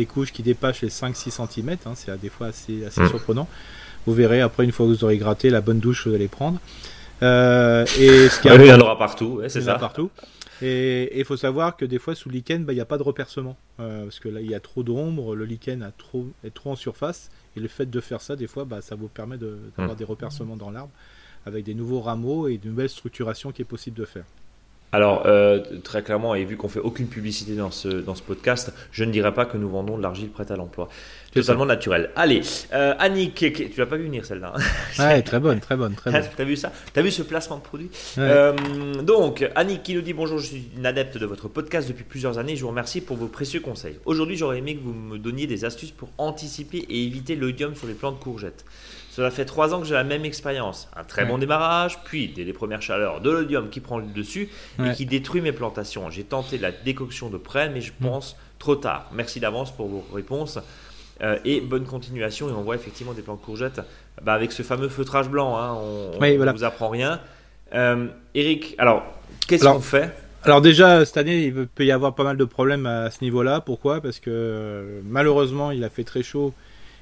couches 0.05 0.31
qui 0.31 0.43
dépassent 0.43 0.81
les 0.81 0.89
5-6 0.89 1.31
cm. 1.31 1.77
Hein, 1.85 1.93
c'est 1.95 2.19
des 2.19 2.29
fois 2.29 2.47
assez, 2.47 2.85
assez 2.85 3.01
mmh. 3.01 3.09
surprenant. 3.09 3.47
Vous 4.05 4.13
verrez 4.13 4.41
après, 4.41 4.63
une 4.63 4.71
fois 4.71 4.85
que 4.85 4.91
vous 4.91 5.03
aurez 5.03 5.17
gratté, 5.17 5.49
la 5.49 5.61
bonne 5.61 5.79
douche 5.79 6.03
que 6.03 6.09
vous 6.09 6.15
allez 6.15 6.27
prendre. 6.27 6.59
Euh, 7.23 7.85
et 7.97 8.29
ce 8.29 8.39
qui 8.41 8.47
il 8.47 8.65
y 8.65 8.73
en 8.73 8.79
aura 8.79 8.97
partout, 8.97 9.41
c'est 9.47 9.61
ça. 9.61 9.75
partout. 9.75 10.09
Et 10.61 11.19
il 11.19 11.25
faut 11.25 11.37
savoir 11.37 11.75
que 11.75 11.85
des 11.85 11.99
fois 11.99 12.15
sous 12.15 12.29
le 12.29 12.35
lichen, 12.35 12.63
bah, 12.63 12.73
il 12.73 12.77
n'y 12.77 12.81
a 12.81 12.85
pas 12.85 12.97
de 12.97 13.03
repercement. 13.03 13.57
parce 13.77 14.19
que 14.19 14.29
là, 14.29 14.41
il 14.41 14.49
y 14.49 14.55
a 14.55 14.59
trop 14.59 14.83
d'ombre, 14.83 15.35
le 15.35 15.45
lichen 15.45 15.83
a 15.83 15.91
trop, 15.91 16.27
est 16.43 16.53
trop 16.53 16.71
en 16.71 16.75
surface. 16.75 17.29
Et 17.55 17.59
le 17.59 17.67
fait 17.67 17.89
de 17.89 17.99
faire 17.99 18.21
ça, 18.21 18.35
des 18.35 18.47
fois, 18.47 18.65
bah, 18.65 18.81
ça 18.81 18.95
vous 18.95 19.07
permet 19.07 19.37
d'avoir 19.37 19.95
hmm. 19.95 19.97
des 19.97 20.05
repercements 20.05 20.55
dans 20.55 20.71
l'arbre 20.71 20.91
avec 21.45 21.63
des 21.63 21.73
nouveaux 21.73 22.01
rameaux 22.01 22.47
et 22.47 22.55
une 22.55 22.71
nouvelle 22.71 22.89
structuration 22.89 23.51
qui 23.51 23.61
est 23.61 23.65
possible 23.65 23.97
de 23.97 24.05
faire. 24.05 24.25
Alors, 24.95 25.23
euh, 25.25 25.59
très 25.83 26.03
clairement, 26.03 26.35
et 26.35 26.45
vu 26.45 26.55
qu'on 26.55 26.69
fait 26.69 26.79
aucune 26.79 27.07
publicité 27.07 27.53
dans 27.53 27.69
ce, 27.69 27.89
dans 27.89 28.15
ce 28.15 28.21
podcast, 28.23 28.71
je 28.93 29.03
ne 29.03 29.11
dirais 29.11 29.33
pas 29.33 29.43
que 29.45 29.57
nous 29.57 29.67
vendons 29.67 29.97
de 29.97 30.01
l'argile 30.01 30.29
prête 30.29 30.51
à 30.51 30.55
l'emploi. 30.55 30.87
Totalement 31.33 31.65
naturel. 31.65 32.11
Allez, 32.15 32.39
euh, 32.71 32.93
Annick, 32.97 33.35
tu 33.35 33.73
l'as 33.77 33.87
pas 33.87 33.97
vu 33.97 34.05
venir 34.05 34.23
celle-là. 34.23 34.53
Hein 34.55 34.61
ouais, 34.99 35.21
très 35.21 35.41
bonne, 35.41 35.59
très 35.59 35.75
bonne, 35.75 35.95
très 35.95 36.11
bonne. 36.13 36.23
T'as 36.37 36.45
vu 36.45 36.55
ça? 36.55 36.71
T'as 36.93 37.01
vu 37.01 37.11
ce 37.11 37.23
placement 37.23 37.57
de 37.57 37.61
produit? 37.61 37.89
Euh, 38.19 38.53
Donc, 39.03 39.45
Annick 39.55 39.83
qui 39.83 39.95
nous 39.95 40.01
dit 40.01 40.13
bonjour, 40.13 40.37
je 40.37 40.45
suis 40.45 40.69
une 40.77 40.85
adepte 40.85 41.17
de 41.17 41.25
votre 41.25 41.49
podcast 41.49 41.89
depuis 41.89 42.05
plusieurs 42.05 42.37
années. 42.37 42.55
Je 42.55 42.61
vous 42.61 42.69
remercie 42.69 43.01
pour 43.01 43.17
vos 43.17 43.27
précieux 43.27 43.59
conseils. 43.59 43.97
Aujourd'hui, 44.05 44.37
j'aurais 44.37 44.59
aimé 44.59 44.77
que 44.77 44.81
vous 44.81 44.93
me 44.93 45.17
donniez 45.17 45.45
des 45.45 45.65
astuces 45.65 45.91
pour 45.91 46.07
anticiper 46.17 46.77
et 46.77 47.03
éviter 47.03 47.35
l'odium 47.35 47.75
sur 47.75 47.87
les 47.87 47.95
plants 47.95 48.13
de 48.13 48.17
courgettes. 48.17 48.63
Cela 49.15 49.31
fait 49.31 49.45
trois 49.45 49.73
ans 49.73 49.79
que 49.79 49.87
j'ai 49.87 49.93
la 49.93 50.03
même 50.03 50.25
expérience. 50.25 50.89
Un 50.93 51.05
très 51.05 51.23
bon 51.23 51.37
démarrage, 51.37 51.99
puis 52.03 52.27
dès 52.27 52.43
les 52.43 52.51
premières 52.51 52.81
chaleurs, 52.81 53.21
de 53.21 53.29
l'odium 53.29 53.69
qui 53.69 53.79
prend 53.79 53.97
le 53.97 54.07
dessus 54.07 54.49
et 54.83 54.91
qui 54.91 55.05
détruit 55.05 55.39
mes 55.39 55.53
plantations. 55.53 56.09
J'ai 56.09 56.25
tenté 56.25 56.57
la 56.57 56.73
décoction 56.73 57.29
de 57.29 57.37
près, 57.37 57.69
mais 57.69 57.79
je 57.79 57.93
mm. 57.93 58.05
pense 58.05 58.35
trop 58.59 58.75
tard. 58.75 59.09
Merci 59.13 59.39
d'avance 59.39 59.71
pour 59.71 59.87
vos 59.87 60.05
réponses. 60.13 60.59
Euh, 61.21 61.39
et 61.45 61.61
bonne 61.61 61.85
continuation. 61.85 62.49
Et 62.49 62.51
on 62.51 62.63
voit 62.63 62.75
effectivement 62.75 63.13
des 63.13 63.21
plants 63.21 63.37
de 63.37 63.41
courgettes 63.41 63.79
bah, 64.21 64.33
avec 64.33 64.51
ce 64.51 64.63
fameux 64.63 64.89
feutrage 64.89 65.29
blanc. 65.29 65.57
Hein, 65.57 65.75
on 65.75 66.19
ne 66.19 66.51
vous 66.51 66.65
apprend 66.65 66.89
rien. 66.89 67.21
Euh, 67.73 68.07
Eric, 68.33 68.75
alors, 68.79 69.01
qu'est-ce 69.47 69.63
qu'on 69.63 69.79
fait? 69.79 70.13
alors 70.43 70.59
déjà, 70.59 71.05
cette 71.05 71.15
année, 71.15 71.45
il 71.45 71.67
peut 71.67 71.85
y 71.85 71.91
avoir 71.93 72.15
pas 72.15 72.25
mal 72.25 72.35
de 72.35 72.43
problèmes 72.43 72.85
à 72.85 73.09
ce 73.11 73.23
niveau-là. 73.23 73.61
Pourquoi? 73.61 74.01
Parce 74.01 74.19
que 74.19 74.29
euh, 74.29 74.99
malheureusement, 75.05 75.71
il 75.71 75.85
a 75.85 75.89
fait 75.89 76.03
très 76.03 76.21
chaud 76.21 76.53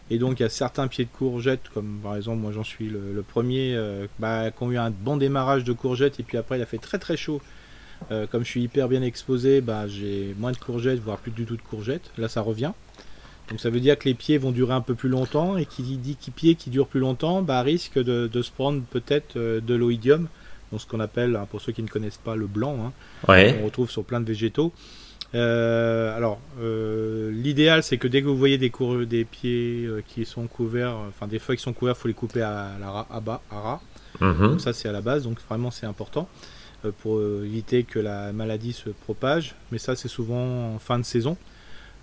et 0.10 0.18
donc 0.18 0.40
il 0.40 0.44
y 0.44 0.46
a 0.46 0.50
certains 0.50 0.88
pieds 0.88 1.06
de 1.06 1.10
courgettes, 1.10 1.70
comme 1.74 2.00
par 2.04 2.16
exemple 2.16 2.40
moi 2.40 2.52
j'en 2.52 2.64
suis 2.64 2.90
le, 2.90 3.24
premier, 3.28 3.74
euh, 3.76 4.08
bah, 4.20 4.52
qui 4.52 4.64
ont 4.64 4.72
eu 4.72 4.78
un 4.78 4.92
bon 4.92 5.18
démarrage 5.18 5.64
de 5.64 5.74
courgettes 5.74 6.20
et 6.20 6.24
puis 6.24 6.38
après 6.38 6.58
il 6.58 6.62
a 6.62 6.66
fait 6.66 6.78
très 6.78 7.00
très 7.00 7.18
chaud. 7.18 7.42
Euh, 8.12 8.28
comme 8.28 8.44
je 8.44 8.50
suis 8.50 8.62
hyper 8.62 8.90
bien 8.90 9.02
exposé, 9.02 9.62
bah, 9.62 9.88
j'ai 9.88 10.36
moins 10.38 10.52
de 10.52 10.58
courgettes, 10.58 11.00
voire 11.00 11.18
plus 11.20 11.32
du 11.32 11.46
tout 11.46 11.56
de 11.56 11.62
courgettes. 11.62 12.12
Là 12.18 12.28
ça 12.28 12.42
revient. 12.42 12.74
Donc 13.50 13.60
ça 13.60 13.70
veut 13.70 13.80
dire 13.80 13.98
que 13.98 14.06
les 14.06 14.14
pieds 14.14 14.38
vont 14.38 14.52
durer 14.52 14.74
un 14.74 14.82
peu 14.82 14.96
plus 14.96 15.10
longtemps 15.10 15.58
et 15.58 15.66
qui 15.66 15.84
dit 15.84 16.18
qui 16.20 16.32
pied 16.32 16.56
qui 16.56 16.70
dure 16.70 16.88
plus 16.88 17.00
longtemps, 17.00 17.42
bah, 17.42 17.62
risque 17.62 17.98
de, 17.98 18.42
se 18.42 18.52
prendre 18.52 18.82
peut-être 18.84 19.38
euh, 19.38 19.62
de 19.62 19.74
l'oïdium, 19.74 20.28
donc 20.72 20.82
ce 20.82 20.88
qu'on 20.88 21.00
appelle, 21.00 21.36
hein, 21.36 21.48
pour 21.50 21.62
ceux 21.62 21.72
qui 21.72 21.84
ne 21.84 21.88
connaissent 21.88 22.18
pas, 22.18 22.36
le 22.36 22.48
blanc, 22.48 22.78
hein, 22.86 22.92
on 23.62 23.66
retrouve 23.66 23.90
sur 23.90 24.04
plein 24.04 24.20
de 24.20 24.26
végétaux. 24.26 24.74
Euh, 25.36 26.16
alors, 26.16 26.40
euh, 26.62 27.32
l'idéal, 27.32 27.82
c'est 27.82 27.98
que 27.98 28.08
dès 28.08 28.22
que 28.22 28.28
vous 28.28 28.38
voyez 28.38 28.58
des, 28.58 28.72
des 29.06 29.26
pieds 29.26 29.86
euh, 29.86 30.04
qui 30.06 30.26
sont 30.26 30.46
couverts, 30.48 30.96
enfin 31.10 31.28
des 31.28 31.40
feuilles 31.40 31.58
qui 31.58 31.64
sont 31.64 31.74
couvertes, 31.74 31.98
il 32.00 32.02
faut 32.02 32.08
les 32.08 32.14
couper 32.14 32.42
à, 32.42 32.72
la 32.80 33.08
à 33.10 33.20
bas, 33.20 33.42
à 33.50 33.60
ras. 33.60 33.82
Mhm. 34.22 34.52
Donc 34.52 34.62
ça, 34.62 34.74
c'est 34.74 34.88
à 34.88 34.92
la 34.92 35.02
base. 35.02 35.24
Donc 35.24 35.40
vraiment, 35.50 35.72
c'est 35.72 35.86
important 35.86 36.28
pour 37.02 37.22
éviter 37.22 37.84
que 37.84 37.98
la 37.98 38.34
maladie 38.34 38.74
se 38.74 38.90
propage. 38.90 39.56
Mais 39.72 39.78
ça, 39.78 39.96
c'est 39.96 40.10
souvent 40.10 40.76
en 40.76 40.80
fin 40.80 41.00
de 41.00 41.06
saison. 41.06 41.38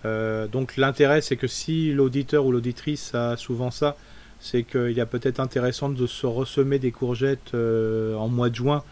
donc 0.05 0.79
l'intérêt, 0.79 1.21
c'est 1.21 1.37
que 1.37 1.47
si 1.47 1.93
l'auditeur 1.93 2.47
ou 2.47 2.53
l'auditrice 2.53 3.15
a 3.15 3.37
souvent 3.37 3.71
ça, 3.71 3.97
c'est 4.41 4.63
qu'il 4.63 4.93
y 4.93 5.03
a 5.03 5.07
peut-être 5.07 5.39
intéressant 5.39 5.91
de 5.91 6.07
se 6.07 6.27
ressemer 6.27 6.79
des 6.79 6.93
courgettes 6.93 7.55
en 7.55 8.29
mois 8.29 8.49
de 8.49 8.55
juin, 8.55 8.83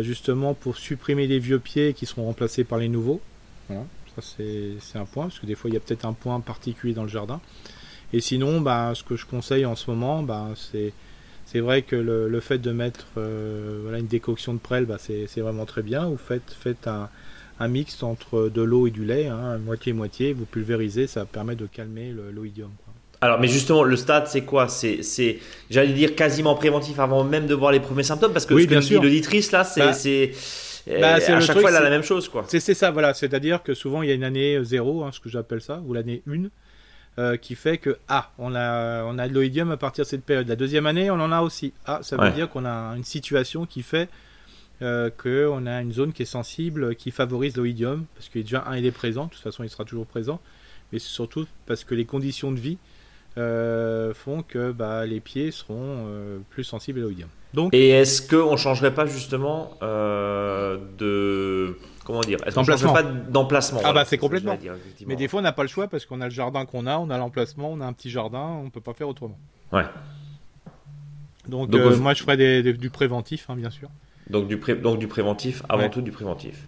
justement 0.00 0.54
pour 0.54 0.78
supprimer 0.78 1.26
les 1.26 1.38
vieux 1.38 1.58
pieds 1.58 1.92
qui 1.92 2.06
seront 2.06 2.24
remplacés 2.24 2.64
par 2.64 2.78
les 2.78 2.88
nouveaux 2.88 3.20
ça 3.68 4.22
c'est 4.22 4.98
un 4.98 5.04
point, 5.04 5.24
parce 5.24 5.38
que 5.38 5.46
des 5.46 5.54
fois 5.54 5.70
il 5.70 5.74
y 5.74 5.76
a 5.76 5.80
peut-être 5.80 6.04
un 6.04 6.12
point 6.12 6.40
particulier 6.40 6.94
dans 6.94 7.04
le 7.04 7.08
jardin. 7.08 7.40
Et 8.12 8.20
sinon, 8.20 8.60
bah, 8.60 8.92
ce 8.94 9.04
que 9.04 9.16
je 9.16 9.26
conseille 9.26 9.66
en 9.66 9.76
ce 9.76 9.90
moment, 9.90 10.22
bah, 10.22 10.48
c'est 10.56 10.92
c'est 11.44 11.60
vrai 11.60 11.80
que 11.80 11.96
le, 11.96 12.40
fait 12.40 12.58
de 12.58 12.72
mettre 12.72 13.06
euh, 13.16 13.80
voilà, 13.82 13.98
une 13.98 14.06
décoction 14.06 14.52
de 14.52 14.58
prêle, 14.58 14.84
bah, 14.84 14.98
c'est 14.98 15.40
vraiment 15.40 15.64
très 15.64 15.82
bien. 15.82 16.06
Vous 16.06 16.18
faites, 16.18 16.50
faites 16.50 16.86
un, 16.86 17.08
un 17.58 17.68
mix 17.68 18.02
entre 18.02 18.50
de 18.50 18.60
l'eau 18.60 18.86
et 18.86 18.90
du 18.90 19.06
lait, 19.06 19.28
hein, 19.28 19.56
moitié-moitié, 19.56 20.34
vous 20.34 20.44
pulvérisez, 20.44 21.06
ça 21.06 21.24
permet 21.24 21.56
de 21.56 21.64
calmer 21.64 22.14
l'oïdium. 22.34 22.70
Alors, 23.22 23.40
mais 23.40 23.48
justement, 23.48 23.82
le 23.82 23.96
stade, 23.96 24.26
c'est 24.28 24.42
quoi? 24.42 24.68
C'est, 24.68 25.00
j'allais 25.70 25.94
dire, 25.94 26.14
quasiment 26.14 26.54
préventif 26.54 27.00
avant 27.00 27.24
même 27.24 27.46
de 27.46 27.54
voir 27.54 27.72
les 27.72 27.80
premiers 27.80 28.02
symptômes, 28.02 28.32
parce 28.32 28.44
que 28.44 28.58
ce 28.58 28.66
que 28.66 28.78
dit 28.78 28.94
l'auditrice, 28.94 29.50
là, 29.50 29.64
c'est... 29.64 29.80
Bah, 29.80 30.34
bah, 30.86 31.14
à 31.14 31.40
chaque 31.40 31.58
fois, 31.58 31.70
elle 31.70 31.76
a 31.76 31.80
la 31.80 31.90
même 31.90 32.02
chose, 32.02 32.28
quoi. 32.28 32.44
C'est 32.48 32.60
ça, 32.60 32.90
voilà. 32.90 33.14
C'est-à-dire 33.14 33.62
que 33.62 33.74
souvent, 33.74 34.02
il 34.02 34.08
y 34.08 34.12
a 34.12 34.14
une 34.14 34.24
année 34.24 34.62
zéro, 34.64 35.04
hein, 35.04 35.10
ce 35.12 35.20
que 35.20 35.28
j'appelle 35.28 35.60
ça, 35.60 35.82
ou 35.84 35.94
l'année 35.94 36.22
1, 36.28 36.48
euh, 37.18 37.36
qui 37.36 37.56
fait 37.56 37.78
que, 37.78 37.98
ah, 38.06 38.30
on 38.38 38.54
a, 38.54 39.02
on 39.04 39.18
a 39.18 39.26
de 39.26 39.34
l'oïdium 39.34 39.72
à 39.72 39.76
partir 39.76 40.04
de 40.04 40.08
cette 40.08 40.24
période. 40.24 40.46
La 40.46 40.54
deuxième 40.54 40.86
année, 40.86 41.10
on 41.10 41.14
en 41.14 41.32
a 41.32 41.40
aussi. 41.40 41.72
Ah, 41.84 41.98
ça 42.02 42.16
veut 42.16 42.30
dire 42.30 42.48
qu'on 42.48 42.64
a 42.64 42.94
une 42.96 43.02
situation 43.04 43.66
qui 43.66 43.82
fait 43.82 44.08
euh, 44.82 45.10
qu'on 45.10 45.66
a 45.66 45.82
une 45.82 45.92
zone 45.92 46.12
qui 46.12 46.22
est 46.22 46.26
sensible, 46.26 46.94
qui 46.94 47.10
favorise 47.10 47.56
l'oïdium, 47.56 48.04
parce 48.14 48.28
que 48.28 48.38
déjà, 48.38 48.62
un, 48.68 48.76
il 48.76 48.86
est 48.86 48.92
présent, 48.92 49.24
de 49.24 49.30
toute 49.30 49.42
façon, 49.42 49.64
il 49.64 49.68
sera 49.70 49.84
toujours 49.84 50.06
présent, 50.06 50.40
mais 50.92 51.00
c'est 51.00 51.08
surtout 51.08 51.46
parce 51.66 51.82
que 51.82 51.96
les 51.96 52.04
conditions 52.04 52.52
de 52.52 52.60
vie 52.60 52.78
euh, 53.36 54.14
font 54.14 54.42
que 54.42 54.70
bah, 54.70 55.04
les 55.04 55.18
pieds 55.18 55.50
seront 55.50 56.06
plus 56.50 56.62
sensibles 56.62 57.00
à 57.00 57.02
l'oïdium. 57.02 57.28
Donc, 57.54 57.72
Et 57.72 57.90
est-ce 57.90 58.22
qu'on 58.22 58.52
ne 58.52 58.56
changerait 58.56 58.94
pas 58.94 59.06
justement 59.06 59.72
de 59.80 61.76
comment 62.04 62.20
dire 62.20 62.38
Est-ce 62.46 62.54
qu'on 62.54 62.64
changerait 62.64 62.92
pas 62.92 63.02
d'emplacement 63.02 63.80
Ah 63.84 63.92
bah 63.92 64.04
c'est 64.04 64.18
complètement. 64.18 64.56
Mais 65.06 65.16
des 65.16 65.28
fois 65.28 65.40
on 65.40 65.42
n'a 65.42 65.52
pas 65.52 65.62
le 65.62 65.68
choix 65.68 65.88
parce 65.88 66.06
qu'on 66.06 66.20
a 66.20 66.26
le 66.26 66.30
jardin 66.30 66.66
qu'on 66.66 66.86
a, 66.86 66.98
on 66.98 67.10
a 67.10 67.18
l'emplacement, 67.18 67.70
on 67.72 67.80
a 67.80 67.86
un 67.86 67.92
petit 67.92 68.10
jardin, 68.10 68.60
on 68.64 68.70
peut 68.70 68.80
pas 68.80 68.94
faire 68.94 69.08
autrement. 69.08 69.38
Ouais. 69.72 69.84
Donc, 71.48 71.72
moi 71.72 72.14
je 72.14 72.22
ferais 72.22 72.62
du 72.62 72.90
préventif, 72.90 73.48
hein, 73.48 73.56
bien 73.56 73.70
sûr. 73.70 73.88
Donc 74.28 74.46
du, 74.46 74.56
donc 74.56 74.98
du 74.98 75.08
préventif, 75.08 75.62
avant 75.68 75.88
tout 75.88 76.02
du 76.02 76.12
préventif. 76.12 76.66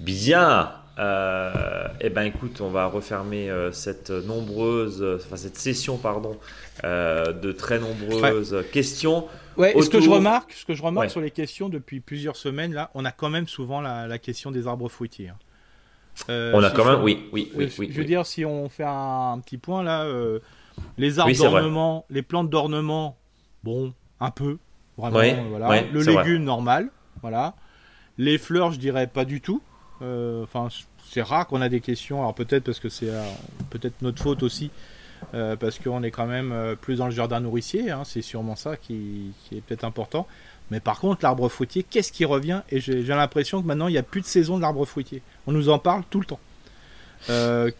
Bien. 0.00 0.72
Euh, 0.98 1.88
eh 2.00 2.08
ben 2.08 2.22
écoute, 2.22 2.60
on 2.62 2.70
va 2.70 2.86
refermer 2.86 3.50
euh, 3.50 3.70
cette 3.70 4.10
nombreuse, 4.10 5.04
enfin 5.16 5.36
cette 5.36 5.56
session 5.56 5.98
pardon, 5.98 6.38
euh, 6.84 7.32
de 7.32 7.52
très 7.52 7.78
nombreuses 7.78 8.64
questions. 8.72 9.26
Ouais, 9.58 9.74
ce 9.80 9.90
que 9.90 10.00
je 10.00 10.08
remarque, 10.08 10.52
ce 10.52 10.64
que 10.64 10.74
je 10.74 10.82
remarque 10.82 11.10
sur 11.10 11.20
les 11.20 11.30
questions 11.30 11.68
depuis 11.68 12.00
plusieurs 12.00 12.36
semaines 12.36 12.72
là, 12.72 12.90
on 12.94 13.04
a 13.04 13.12
quand 13.12 13.28
même 13.28 13.46
souvent 13.46 13.80
la, 13.82 14.18
question 14.18 14.50
des 14.50 14.66
arbres 14.66 14.88
fruitiers. 14.88 15.28
Hein. 15.28 16.52
on 16.54 16.62
a 16.62 16.70
quand 16.70 16.86
même, 16.86 17.02
oui, 17.02 17.28
oui, 17.32 17.52
oui, 17.54 17.70
Je 17.90 17.98
veux 17.98 18.04
dire, 18.04 18.24
si 18.24 18.46
on 18.46 18.70
fait 18.70 18.86
un, 18.86 19.38
petit 19.44 19.58
point 19.58 19.82
là, 19.82 20.06
les 20.96 21.18
arbres 21.18 21.36
d'ornement, 21.36 22.06
les 22.08 22.22
plantes 22.22 22.48
d'ornement, 22.48 23.18
bon, 23.64 23.92
un 24.18 24.30
peu, 24.30 24.56
vraiment, 24.96 25.44
voilà. 25.50 25.82
le 25.82 26.00
légume 26.00 26.44
normal, 26.44 26.88
voilà. 27.20 27.54
Les 28.18 28.38
fleurs, 28.38 28.72
je 28.72 28.78
dirais 28.78 29.08
pas 29.08 29.26
du 29.26 29.42
tout. 29.42 29.60
Euh, 30.02 30.42
enfin, 30.42 30.68
c'est 31.08 31.22
rare 31.22 31.46
qu'on 31.46 31.60
a 31.60 31.68
des 31.68 31.80
questions. 31.80 32.20
Alors 32.20 32.34
peut-être 32.34 32.64
parce 32.64 32.80
que 32.80 32.88
c'est 32.88 33.10
euh, 33.10 33.22
peut-être 33.70 34.02
notre 34.02 34.22
faute 34.22 34.42
aussi, 34.42 34.70
euh, 35.34 35.56
parce 35.56 35.78
qu'on 35.78 36.02
est 36.02 36.10
quand 36.10 36.26
même 36.26 36.76
plus 36.80 36.96
dans 36.96 37.06
le 37.06 37.12
jardin 37.12 37.40
nourricier. 37.40 37.90
Hein, 37.90 38.02
c'est 38.04 38.22
sûrement 38.22 38.56
ça 38.56 38.76
qui, 38.76 39.32
est 39.52 39.60
peut-être 39.60 39.84
important. 39.84 40.26
Mais 40.70 40.80
par 40.80 40.98
contre, 40.98 41.20
l'arbre 41.22 41.48
fruitier, 41.48 41.84
qu'est-ce 41.88 42.10
qui 42.10 42.24
revient? 42.24 42.62
Et 42.70 42.80
j'ai 42.80 43.02
l'impression 43.02 43.62
que 43.62 43.66
maintenant, 43.66 43.88
il 43.88 43.92
n'y 43.92 43.98
a 43.98 44.02
plus 44.02 44.20
de 44.20 44.26
saison 44.26 44.56
de 44.56 44.62
l'arbre 44.62 44.84
fruitier. 44.84 45.22
On 45.46 45.52
nous 45.52 45.68
en 45.68 45.78
parle 45.78 46.02
tout 46.10 46.20
le 46.20 46.26
temps. 46.26 46.40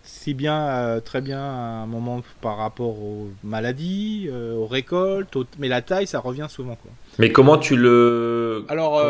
si 0.05 0.35
bien, 0.35 1.01
très 1.05 1.21
bien 1.21 1.41
à 1.41 1.83
un 1.83 1.87
moment 1.87 2.23
par 2.41 2.59
rapport 2.59 3.03
aux 3.03 3.29
maladies, 3.43 4.31
aux 4.31 4.67
récoltes, 4.67 5.37
mais 5.59 5.67
la 5.67 5.83
taille, 5.83 6.07
ça 6.07 6.21
revient 6.21 6.47
souvent. 6.49 6.77
Quoi. 6.77 6.93
Mais 7.19 7.33
comment 7.33 7.59
tu 7.59 7.77
le... 7.77 8.65
Alors, 8.69 9.03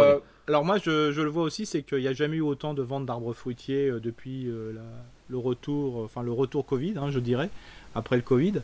alors 0.48 0.64
moi, 0.64 0.78
je, 0.78 1.20
le 1.20 1.28
vois 1.28 1.42
aussi, 1.42 1.66
c'est 1.66 1.82
qu'il 1.82 1.98
n'y 1.98 2.08
a 2.08 2.12
jamais 2.12 2.36
eu 2.36 2.42
autant 2.42 2.72
de 2.72 2.82
ventes 2.82 3.06
d'arbres 3.06 3.32
fruitiers 3.32 3.88
euh, 3.88 4.00
depuis 4.00 4.46
euh, 4.46 4.72
le 5.28 5.38
retour, 5.38 6.02
enfin 6.04 6.22
le 6.22 6.30
retour 6.32 6.64
Covid, 6.64 6.94
hein, 6.98 7.10
je 7.10 7.18
dirais, 7.18 7.50
après 7.94 8.16
le 8.16 8.22
Covid. 8.22 8.54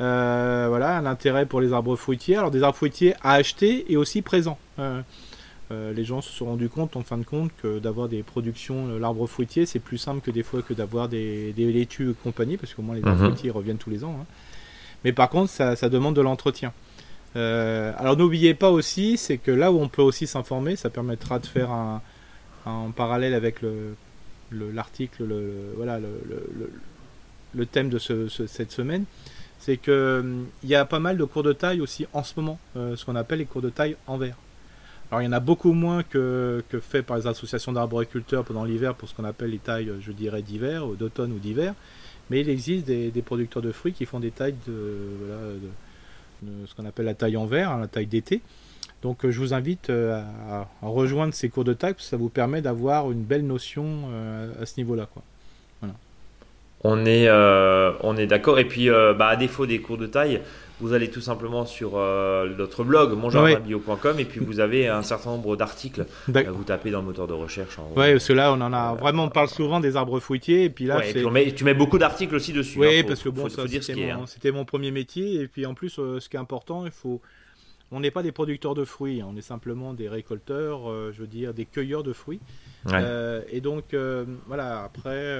Euh, 0.00 0.66
voilà, 0.68 0.96
un 0.96 1.06
intérêt 1.06 1.46
pour 1.46 1.60
les 1.60 1.72
arbres 1.72 1.94
fruitiers. 1.94 2.36
Alors 2.36 2.50
des 2.50 2.64
arbres 2.64 2.76
fruitiers 2.76 3.14
à 3.22 3.34
acheter 3.34 3.92
et 3.92 3.96
aussi 3.96 4.22
présents. 4.22 4.58
les 5.70 6.04
gens 6.04 6.20
se 6.20 6.30
sont 6.30 6.46
rendus 6.46 6.68
compte, 6.68 6.96
en 6.96 7.02
fin 7.02 7.18
de 7.18 7.24
compte, 7.24 7.52
que 7.62 7.78
d'avoir 7.78 8.08
des 8.08 8.24
productions, 8.24 8.98
l'arbre 8.98 9.26
fruitier, 9.28 9.66
c'est 9.66 9.78
plus 9.78 9.98
simple 9.98 10.20
que 10.20 10.32
des 10.32 10.42
fois 10.42 10.62
que 10.62 10.74
d'avoir 10.74 11.08
des, 11.08 11.52
des 11.52 11.72
laitues 11.72 12.10
et 12.10 12.14
compagnie, 12.14 12.56
parce 12.56 12.74
qu'au 12.74 12.82
moins 12.82 12.96
les 12.96 13.04
arbres 13.04 13.20
mhm. 13.20 13.26
fruitiers 13.28 13.50
reviennent 13.50 13.78
tous 13.78 13.90
les 13.90 14.02
ans. 14.02 14.16
Hein. 14.20 14.26
Mais 15.04 15.12
par 15.12 15.28
contre, 15.28 15.50
ça 15.50 15.88
demande 15.88 16.16
de 16.16 16.22
l'entretien. 16.22 16.72
Euh, 17.36 17.92
alors 17.98 18.16
n'oubliez 18.16 18.54
pas 18.54 18.70
aussi, 18.70 19.16
c'est 19.16 19.38
que 19.38 19.50
là 19.50 19.72
où 19.72 19.80
on 19.80 19.88
peut 19.88 20.02
aussi 20.02 20.26
s'informer, 20.26 20.76
ça 20.76 20.90
permettra 20.90 21.38
de 21.38 21.46
faire 21.46 21.70
un, 21.70 22.00
parallèle 22.96 23.34
avec 23.34 23.56
l'article, 24.52 25.24
le, 27.54 27.66
thème 27.66 27.88
de 27.88 27.98
cette 27.98 28.70
semaine, 28.72 29.04
c'est 29.58 29.76
qu'il 29.76 30.44
il 30.62 30.68
y 30.68 30.74
a 30.74 30.84
pas 30.84 31.00
mal 31.00 31.16
de 31.16 31.24
cours 31.24 31.42
de 31.42 31.52
taille 31.52 31.80
aussi 31.80 32.06
en 32.12 32.22
ce 32.22 32.34
moment, 32.36 32.58
euh, 32.76 32.96
ce 32.96 33.04
qu'on 33.04 33.16
appelle 33.16 33.40
les 33.40 33.46
cours 33.46 33.62
de 33.62 33.70
taille 33.70 33.96
en 34.06 34.16
verre. 34.16 34.36
Alors 35.10 35.22
il 35.22 35.26
y 35.26 35.28
en 35.28 35.32
a 35.32 35.40
beaucoup 35.40 35.72
moins 35.72 36.02
que, 36.02 36.64
que 36.70 36.80
fait 36.80 37.02
par 37.02 37.16
les 37.18 37.26
associations 37.26 37.72
d'arboriculteurs 37.72 38.44
pendant 38.44 38.64
l'hiver 38.64 38.94
pour 38.94 39.08
ce 39.08 39.14
qu'on 39.14 39.24
appelle 39.24 39.50
les 39.50 39.58
tailles, 39.58 39.92
je 40.00 40.12
dirais, 40.12 40.42
d'hiver, 40.42 40.86
d'automne 40.86 41.32
ou 41.32 41.38
d'hiver, 41.38 41.74
mais 42.30 42.40
il 42.40 42.48
existe 42.48 42.86
des, 42.86 43.22
producteurs 43.22 43.62
de 43.62 43.72
fruits 43.72 43.92
qui 43.92 44.06
font 44.06 44.20
des 44.20 44.30
tailles 44.30 44.54
de 44.66 45.58
ce 46.66 46.74
qu'on 46.74 46.86
appelle 46.86 47.06
la 47.06 47.14
taille 47.14 47.36
en 47.36 47.46
verre, 47.46 47.70
hein, 47.70 47.80
la 47.80 47.88
taille 47.88 48.06
d'été. 48.06 48.40
Donc 49.04 49.24
euh, 49.24 49.30
je 49.30 49.38
vous 49.38 49.52
invite 49.52 49.90
euh, 49.90 50.18
à, 50.50 50.66
rejoindre 50.80 51.34
ces 51.34 51.50
cours 51.50 51.64
de 51.64 51.74
taille 51.74 51.92
parce 51.92 52.04
que 52.04 52.10
ça 52.10 52.16
vous 52.16 52.30
permet 52.30 52.62
d'avoir 52.62 53.12
une 53.12 53.22
belle 53.22 53.46
notion 53.46 54.08
euh, 54.10 54.50
à 54.60 54.66
ce 54.66 54.78
niveau-là. 54.78 55.08
On 56.86 57.04
est, 57.06 58.26
d'accord. 58.26 58.58
Et 58.58 58.64
puis, 58.66 58.88
bah, 58.88 59.28
à 59.28 59.36
défaut 59.36 59.66
des 59.66 59.80
cours 59.80 59.96
de 59.96 60.06
taille, 60.06 60.40
vous 60.84 60.92
allez 60.92 61.08
tout 61.08 61.22
simplement 61.22 61.64
sur 61.64 61.92
euh, 61.94 62.54
notre 62.58 62.84
blog 62.84 63.16
monjardinbio.com 63.16 64.20
et 64.20 64.26
puis 64.26 64.38
vous 64.38 64.60
avez 64.60 64.86
un 64.86 65.02
certain 65.02 65.30
nombre 65.30 65.56
d'articles. 65.56 66.04
vous 66.28 66.64
tapez 66.64 66.90
dans 66.90 67.00
le 67.00 67.06
moteur 67.06 67.26
de 67.26 67.32
recherche. 67.32 67.78
Oui, 67.96 68.12
parce 68.12 68.28
que 68.28 68.34
là, 68.34 68.52
on 68.52 68.60
en 68.60 68.70
a 68.70 68.94
vraiment, 68.94 69.24
on 69.24 69.28
parle 69.30 69.48
souvent 69.48 69.80
des 69.80 69.96
arbres 69.96 70.20
fruitiers 70.20 70.64
et 70.64 70.70
puis 70.70 70.84
là, 70.84 71.00
tu 71.56 71.64
mets 71.64 71.72
beaucoup 71.72 71.96
d'articles 71.96 72.34
aussi 72.34 72.52
dessus. 72.52 72.78
Oui, 72.78 72.98
hein, 72.98 73.04
parce 73.08 73.22
que 73.22 73.30
bon, 73.30 73.46
hein. 73.46 74.24
c'était 74.26 74.52
mon, 74.52 74.66
premier 74.66 74.90
métier 74.90 75.40
et 75.40 75.48
puis 75.48 75.64
en 75.64 75.72
plus, 75.72 75.98
euh, 75.98 76.20
ce 76.20 76.28
qui 76.28 76.36
est 76.36 76.40
important, 76.40 76.84
il 76.84 76.92
faut. 76.92 77.22
On 77.90 78.00
n'est 78.00 78.10
pas 78.10 78.22
des 78.22 78.32
producteurs 78.32 78.74
de 78.74 78.84
fruits, 78.84 79.22
hein. 79.22 79.28
on 79.30 79.36
est 79.36 79.42
simplement 79.42 79.94
des 79.94 80.08
récolteurs, 80.08 80.90
euh, 80.90 81.12
je 81.14 81.20
veux 81.20 81.26
dire 81.26 81.54
des 81.54 81.64
cueilleurs 81.64 82.02
de 82.02 82.12
fruits. 82.12 82.40
et 83.50 83.60
donc, 83.62 83.96
voilà, 84.46 84.82
après, 84.82 85.38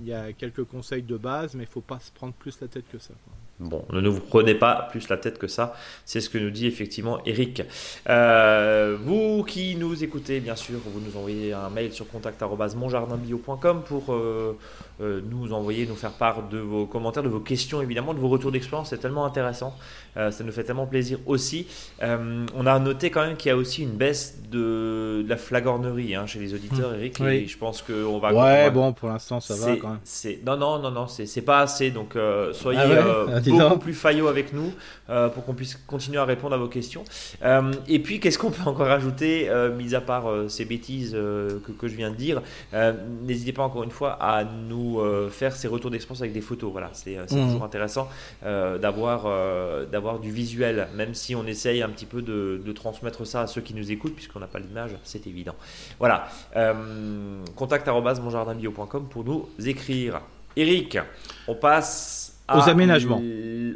il 0.00 0.08
y 0.08 0.14
a 0.14 0.32
quelques 0.32 0.64
conseils 0.64 1.02
de 1.02 1.16
base, 1.16 1.54
mais 1.54 1.64
il 1.64 1.66
ne 1.66 1.72
faut 1.72 1.80
pas 1.80 2.00
se 2.00 2.10
prendre 2.10 2.32
plus 2.32 2.60
la 2.60 2.68
tête 2.68 2.84
que 2.90 2.98
ça. 2.98 3.14
Bon, 3.60 3.84
ne 3.92 4.08
vous 4.08 4.20
prenez 4.20 4.54
pas 4.54 4.88
plus 4.90 5.08
la 5.08 5.16
tête 5.16 5.38
que 5.38 5.46
ça. 5.46 5.74
C'est 6.04 6.20
ce 6.20 6.28
que 6.28 6.38
nous 6.38 6.50
dit 6.50 6.66
effectivement 6.66 7.20
Eric. 7.26 7.62
Euh, 8.08 8.96
vous 9.00 9.44
qui 9.44 9.76
nous 9.76 10.02
écoutez, 10.02 10.40
bien 10.40 10.56
sûr, 10.56 10.78
vous 10.84 11.00
nous 11.00 11.16
envoyez 11.16 11.52
un 11.52 11.70
mail 11.70 11.92
sur 11.92 12.08
contact.monjardinbio.com 12.08 13.82
pour 13.84 14.12
euh, 14.12 14.58
nous 15.02 15.52
envoyer, 15.52 15.86
nous 15.86 15.94
faire 15.94 16.12
part 16.12 16.48
de 16.48 16.58
vos 16.58 16.86
commentaires, 16.86 17.22
de 17.22 17.28
vos 17.28 17.40
questions, 17.40 17.82
évidemment, 17.82 18.14
de 18.14 18.20
vos 18.20 18.28
retours 18.28 18.52
d'expérience. 18.52 18.90
C'est 18.90 18.98
tellement 18.98 19.24
intéressant. 19.24 19.76
ça 20.14 20.44
nous 20.44 20.52
fait 20.52 20.64
tellement 20.64 20.86
plaisir 20.86 21.18
aussi. 21.26 21.66
on 22.00 22.66
a 22.66 22.78
noté 22.78 23.10
quand 23.10 23.22
même 23.22 23.36
qu'il 23.36 23.48
y 23.48 23.52
a 23.52 23.56
aussi 23.56 23.82
une 23.82 23.96
baisse 23.96 24.38
de, 24.50 25.24
la 25.26 25.36
flagornerie 25.36 26.14
hein, 26.14 26.26
chez 26.26 26.38
les 26.38 26.54
auditeurs, 26.54 26.90
mmh. 26.90 26.94
Eric. 26.94 27.20
Et 27.20 27.46
je 27.46 27.58
pense 27.58 27.82
qu'on 27.82 28.18
va. 28.18 28.32
Ouais, 28.32 28.70
bon, 28.70 28.92
pour 28.92 29.08
l'instant, 29.08 29.40
ça 29.40 29.54
va 29.54 29.76
quand 29.76 29.88
même. 29.88 30.38
Non, 30.46 30.56
non, 30.56 30.78
non, 30.78 30.90
non, 30.90 31.06
c'est 31.06 31.42
pas 31.42 31.60
assez. 31.60 31.90
Donc, 31.90 32.16
soyez. 32.52 32.80
Ah 32.80 33.40
beaucoup 33.62 33.78
plus 33.78 33.94
faillot 33.94 34.28
avec 34.28 34.52
nous 34.52 34.72
euh, 35.10 35.28
pour 35.28 35.44
qu'on 35.44 35.54
puisse 35.54 35.76
continuer 35.86 36.18
à 36.18 36.24
répondre 36.24 36.54
à 36.54 36.58
vos 36.58 36.68
questions. 36.68 37.04
Euh, 37.42 37.72
et 37.88 37.98
puis, 37.98 38.20
qu'est-ce 38.20 38.38
qu'on 38.38 38.50
peut 38.50 38.68
encore 38.68 38.88
ajouter, 38.88 39.48
euh, 39.48 39.74
mis 39.74 39.94
à 39.94 40.00
part 40.00 40.24
ces 40.48 40.64
bêtises 40.64 41.12
que, 41.12 41.72
que, 41.72 41.88
je 41.88 41.94
viens 41.94 42.10
de 42.10 42.16
dire? 42.16 42.42
N'hésitez 43.22 43.52
pas 43.52 43.62
encore 43.62 43.84
une 43.84 43.90
fois 43.90 44.12
à 44.20 44.44
nous 44.44 44.91
faire 45.30 45.54
ces 45.54 45.68
retours 45.68 45.90
d'expérience 45.90 46.20
avec 46.20 46.32
des 46.32 46.40
photos. 46.40 46.72
Voilà, 46.72 46.90
c'est 46.92 47.16
mmh. 47.16 47.26
toujours 47.26 47.64
intéressant 47.64 48.08
d'avoir 48.42 49.24
d'avoir 49.86 50.18
du 50.18 50.30
visuel, 50.30 50.88
même 50.94 51.14
si 51.14 51.34
on 51.34 51.46
essaye 51.46 51.82
un 51.82 51.88
petit 51.88 52.06
peu 52.06 52.22
de, 52.22 52.60
de 52.64 52.72
transmettre 52.72 53.26
ça 53.26 53.42
à 53.42 53.46
ceux 53.46 53.60
qui 53.60 53.74
nous 53.74 53.90
écoutent, 53.90 54.14
puisqu'on 54.14 54.40
n'a 54.40 54.46
pas 54.46 54.58
l'image, 54.58 54.92
c'est 55.04 55.26
évident. 55.26 55.54
Voilà, 55.98 56.28
contact 57.56 57.88
monjardinbio.com 57.88 59.08
pour 59.08 59.24
nous 59.24 59.48
écrire. 59.64 60.20
Eric, 60.56 60.98
on 61.48 61.54
passe 61.54 62.40
aux 62.52 62.68
aménagements. 62.68 63.22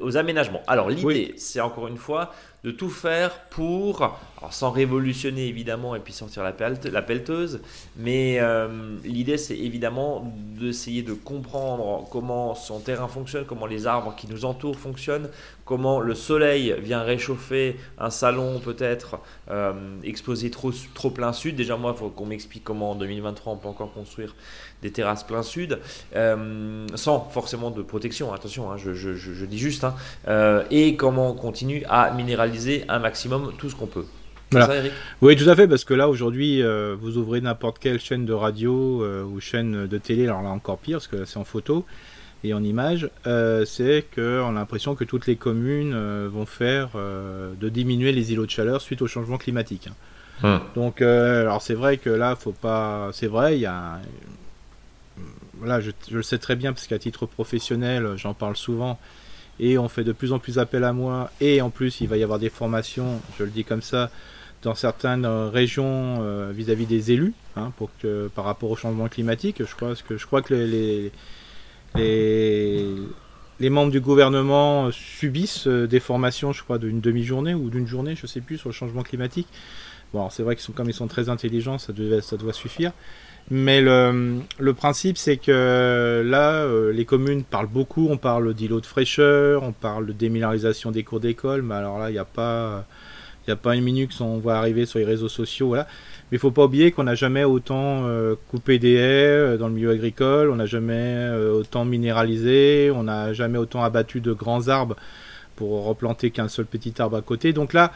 Aux 0.01 0.17
aménagements. 0.17 0.62
Alors 0.67 0.91
l'idée, 0.91 1.35
c'est 1.37 1.61
encore 1.61 1.89
une 1.89 1.97
fois 1.97 2.33
de 2.64 2.70
tout 2.70 2.90
faire 2.90 3.40
pour, 3.50 4.18
sans 4.50 4.70
révolutionner 4.70 5.46
évidemment 5.46 5.94
et 5.94 6.00
puis 6.00 6.12
sortir 6.12 6.42
la, 6.42 6.52
la 6.90 7.02
pelleteuse, 7.02 7.61
mais 7.96 8.38
euh, 8.40 8.96
l'idée 9.04 9.38
c'est 9.38 9.57
évidemment 9.57 10.32
d'essayer 10.59 11.02
de 11.02 11.12
comprendre 11.12 12.09
comment 12.11 12.54
son 12.54 12.80
terrain 12.80 13.09
fonctionne, 13.09 13.44
comment 13.44 13.66
les 13.66 13.86
arbres 13.86 14.14
qui 14.16 14.26
nous 14.28 14.44
entourent 14.44 14.78
fonctionnent, 14.78 15.28
comment 15.64 16.00
le 16.00 16.14
soleil 16.14 16.74
vient 16.78 17.02
réchauffer 17.02 17.76
un 17.98 18.11
salon 18.11 18.61
peut-être 18.61 19.18
euh, 19.50 19.72
exposé 20.04 20.50
trop, 20.50 20.72
trop 20.94 21.11
plein 21.11 21.32
sud. 21.32 21.57
Déjà 21.57 21.76
moi, 21.76 21.92
il 21.94 21.98
faut 21.98 22.09
qu'on 22.09 22.26
m'explique 22.26 22.64
comment 22.64 22.92
en 22.92 22.94
2023 22.94 23.52
on 23.52 23.57
peut 23.57 23.68
encore 23.68 23.92
construire 23.92 24.34
des 24.82 24.92
terrasses 24.92 25.24
plein 25.24 25.42
sud, 25.42 25.80
euh, 26.14 26.86
sans 26.94 27.28
forcément 27.30 27.70
de 27.70 27.82
protection, 27.82 28.32
attention, 28.32 28.70
hein, 28.70 28.76
je, 28.76 29.44
dis 29.46 29.59
juste, 29.59 29.84
hein, 29.84 29.94
euh, 30.28 30.64
et 30.70 30.96
comment 30.96 31.30
on 31.30 31.34
continue 31.34 31.82
à 31.88 32.11
minéraliser 32.11 32.45
un 32.88 32.99
maximum 32.99 33.53
tout 33.59 33.70
ce 33.70 33.74
qu'on 33.74 33.86
peut. 33.86 34.05
Ça, 34.53 34.76
Eric? 34.76 34.92
Oui, 35.22 35.36
tout 35.36 35.49
à 35.49 35.57
fait, 35.57 35.66
parce 35.66 35.84
que 35.84 35.94
là 35.94 36.09
aujourd'hui, 36.09 36.62
euh, 36.62 36.97
vous 36.99 37.18
ouvrez 37.18 37.40
n'importe 37.40 37.78
quelle 37.78 38.01
chaîne 38.01 38.24
de 38.24 38.32
radio 38.32 39.05
ou 39.24 39.40
chaîne 39.40 39.86
de 39.86 39.99
télé, 39.99 40.24
alors 40.24 40.42
là 40.42 40.51
encore 40.51 40.78
pire, 40.78 40.99
parce 40.99 41.09
que 41.09 41.24
c'est 41.24 41.38
en 41.38 41.44
photo 41.44 41.84
et 42.44 42.55
en 42.55 42.62
image, 42.62 43.11
c'est 43.64 44.05
qu'on 44.14 44.51
a 44.51 44.53
l'impression 44.53 44.94
que 44.94 45.05
toutes 45.05 45.26
les 45.26 45.36
communes 45.36 46.26
vont 46.28 46.47
faire 46.47 46.90
de 46.94 47.68
diminuer 47.68 48.12
les 48.12 48.32
îlots 48.32 48.47
de 48.47 48.51
chaleur 48.51 48.80
suite 48.80 49.03
au 49.03 49.09
changement 49.09 49.38
climatique. 49.38 49.88
Hein. 49.88 49.94
Hum. 50.44 50.61
Donc, 50.76 51.03
alors 51.03 51.61
c'est 51.62 51.74
vrai 51.74 51.97
que 51.97 52.11
là, 52.11 52.36
faut 52.36 52.53
pas. 52.53 53.11
C'est 53.12 53.26
vrai, 53.26 53.57
il 53.57 53.61
y 53.62 53.66
a 53.66 53.99
voilà, 55.59 55.80
je, 55.80 55.90
le 56.11 56.22
sais 56.22 56.38
très 56.38 56.57
bien 56.57 56.72
parce 56.72 56.86
qu'à 56.86 56.99
titre 56.99 57.26
professionnel, 57.26 58.12
j'en 58.16 58.34
parle 58.34 58.57
souvent. 58.57 58.99
Et 59.61 59.78
on 59.78 59.88
fait 59.88 60.04
de 60.04 60.12
plus 60.12 60.32
en 60.32 60.38
plus 60.38 60.59
appel 60.59 60.84
à 60.84 60.92
moi, 60.92 61.30
et 61.40 61.61
en 61.61 61.70
plus 61.70 62.00
il 62.00 62.09
va 62.09 62.16
y 62.16 62.22
avoir 62.22 62.38
des 62.38 62.50
formations, 62.50 63.20
je 63.38 63.44
le 63.44 63.50
dis 63.50 63.64
comme 63.64 63.82
ça, 63.82 64.11
dans 64.62 64.74
certaines 64.74 65.26
régions 65.26 66.50
vis-à-vis 66.50 66.86
des 66.86 67.12
élus, 67.12 67.34
hein, 67.57 67.72
par 68.34 68.44
rapport 68.44 68.70
au 68.70 68.76
changement 68.76 69.09
climatique. 69.09 69.62
Je 69.64 69.74
crois 69.74 69.94
que, 69.94 70.16
je 70.16 70.26
crois 70.26 70.42
que 70.42 70.54
les, 70.54 71.12
membres 73.70 73.92
du 73.92 74.00
gouvernement 74.00 74.90
subissent 74.90 75.68
des 75.68 76.00
formations, 76.00 76.52
je 76.52 76.64
crois, 76.64 76.78
d'une 76.78 77.00
demi-journée 77.00 77.54
ou 77.54 77.70
d'une 77.70 77.86
journée, 77.86 78.16
je 78.16 78.22
ne 78.22 78.28
sais 78.28 78.40
plus, 78.40 78.59
sur 78.59 78.68
le 78.68 78.74
changement 78.74 79.02
climatique. 79.02 79.48
Bon, 80.12 80.30
c'est 80.30 80.42
vrai 80.42 80.57
qu'ils 80.57 80.64
sont 80.64 80.72
comme 80.72 80.88
ils 80.88 80.94
sont 80.94 81.09
très 81.09 81.28
intelligents, 81.28 81.78
ça, 81.78 81.92
ça 82.22 82.36
doit 82.36 82.52
suffire. 82.52 82.92
Mais 83.51 83.80
le, 83.80 84.72
principe, 84.72 85.18
c'est 85.18 85.36
que 85.36 86.22
là, 86.26 86.64
euh, 86.64 86.92
les 86.92 87.05
communes 87.05 87.44
parlent 87.44 87.68
beaucoup. 87.68 88.09
On 88.11 88.16
parle 88.16 88.53
d'îlots 88.55 88.80
de 88.80 88.86
fraîcheur, 88.86 89.62
on 89.62 89.72
parle 89.72 90.07
de 90.07 90.12
déminéralisation 90.12 90.90
des 90.90 91.05
cours 91.05 91.20
d'école. 91.20 91.62
Mais 91.62 91.76
alors 91.76 91.99
là, 91.99 92.11
il 92.11 92.14
n'y 92.14 92.18
a 92.18 92.24
pas, 92.24 92.84
une 93.74 93.84
minute 93.84 94.16
qu'on 94.18 94.38
voit 94.38 94.57
arriver 94.57 94.84
sur 94.84 94.99
les 94.99 95.05
réseaux 95.05 95.28
sociaux. 95.28 95.76
Mais 95.76 95.84
il 96.32 96.38
faut 96.40 96.51
pas 96.51 96.64
oublier 96.64 96.90
qu'on 96.90 97.05
n'a 97.05 97.14
jamais 97.14 97.44
autant 97.44 98.03
euh, 98.07 98.34
coupé 98.51 98.80
des 98.80 98.94
haies 98.94 99.53
euh, 99.53 99.57
dans 99.57 99.68
le 99.68 99.74
milieu 99.74 99.90
agricole, 99.90 100.51
on 100.51 100.57
n'a 100.57 100.66
jamais 100.66 101.30
autant 101.53 101.84
minéralisé, 101.84 102.90
on 102.92 103.05
n'a 103.05 103.32
jamais 103.32 103.59
autant 103.59 103.84
abattu 103.84 104.20
de 104.20 104.32
grands 104.32 104.66
arbres 104.66 104.97
pour 105.55 105.84
replanter 105.84 106.32
qu'un 106.32 106.49
seul 106.49 106.66
petit 106.66 106.94
arbre 107.01 107.16
à 107.16 107.22
côté. 107.22 107.53
Donc 107.53 107.72
là, 107.72 107.92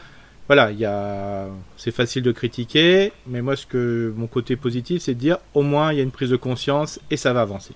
voilà, 0.53 1.47
c'est 1.77 1.91
facile 1.91 2.23
de 2.23 2.33
critiquer, 2.33 3.13
mais 3.25 3.41
moi, 3.41 3.55
ce 3.55 3.65
que 3.65 4.13
mon 4.17 4.27
côté 4.27 4.57
positif, 4.57 5.01
c'est 5.01 5.13
de 5.13 5.19
dire 5.19 5.37
au 5.53 5.61
moins 5.61 5.93
il 5.93 5.97
y 5.97 6.01
a 6.01 6.03
une 6.03 6.11
prise 6.11 6.29
de 6.29 6.35
conscience 6.35 6.99
et 7.09 7.15
ça 7.15 7.31
va 7.31 7.39
avancer. 7.39 7.73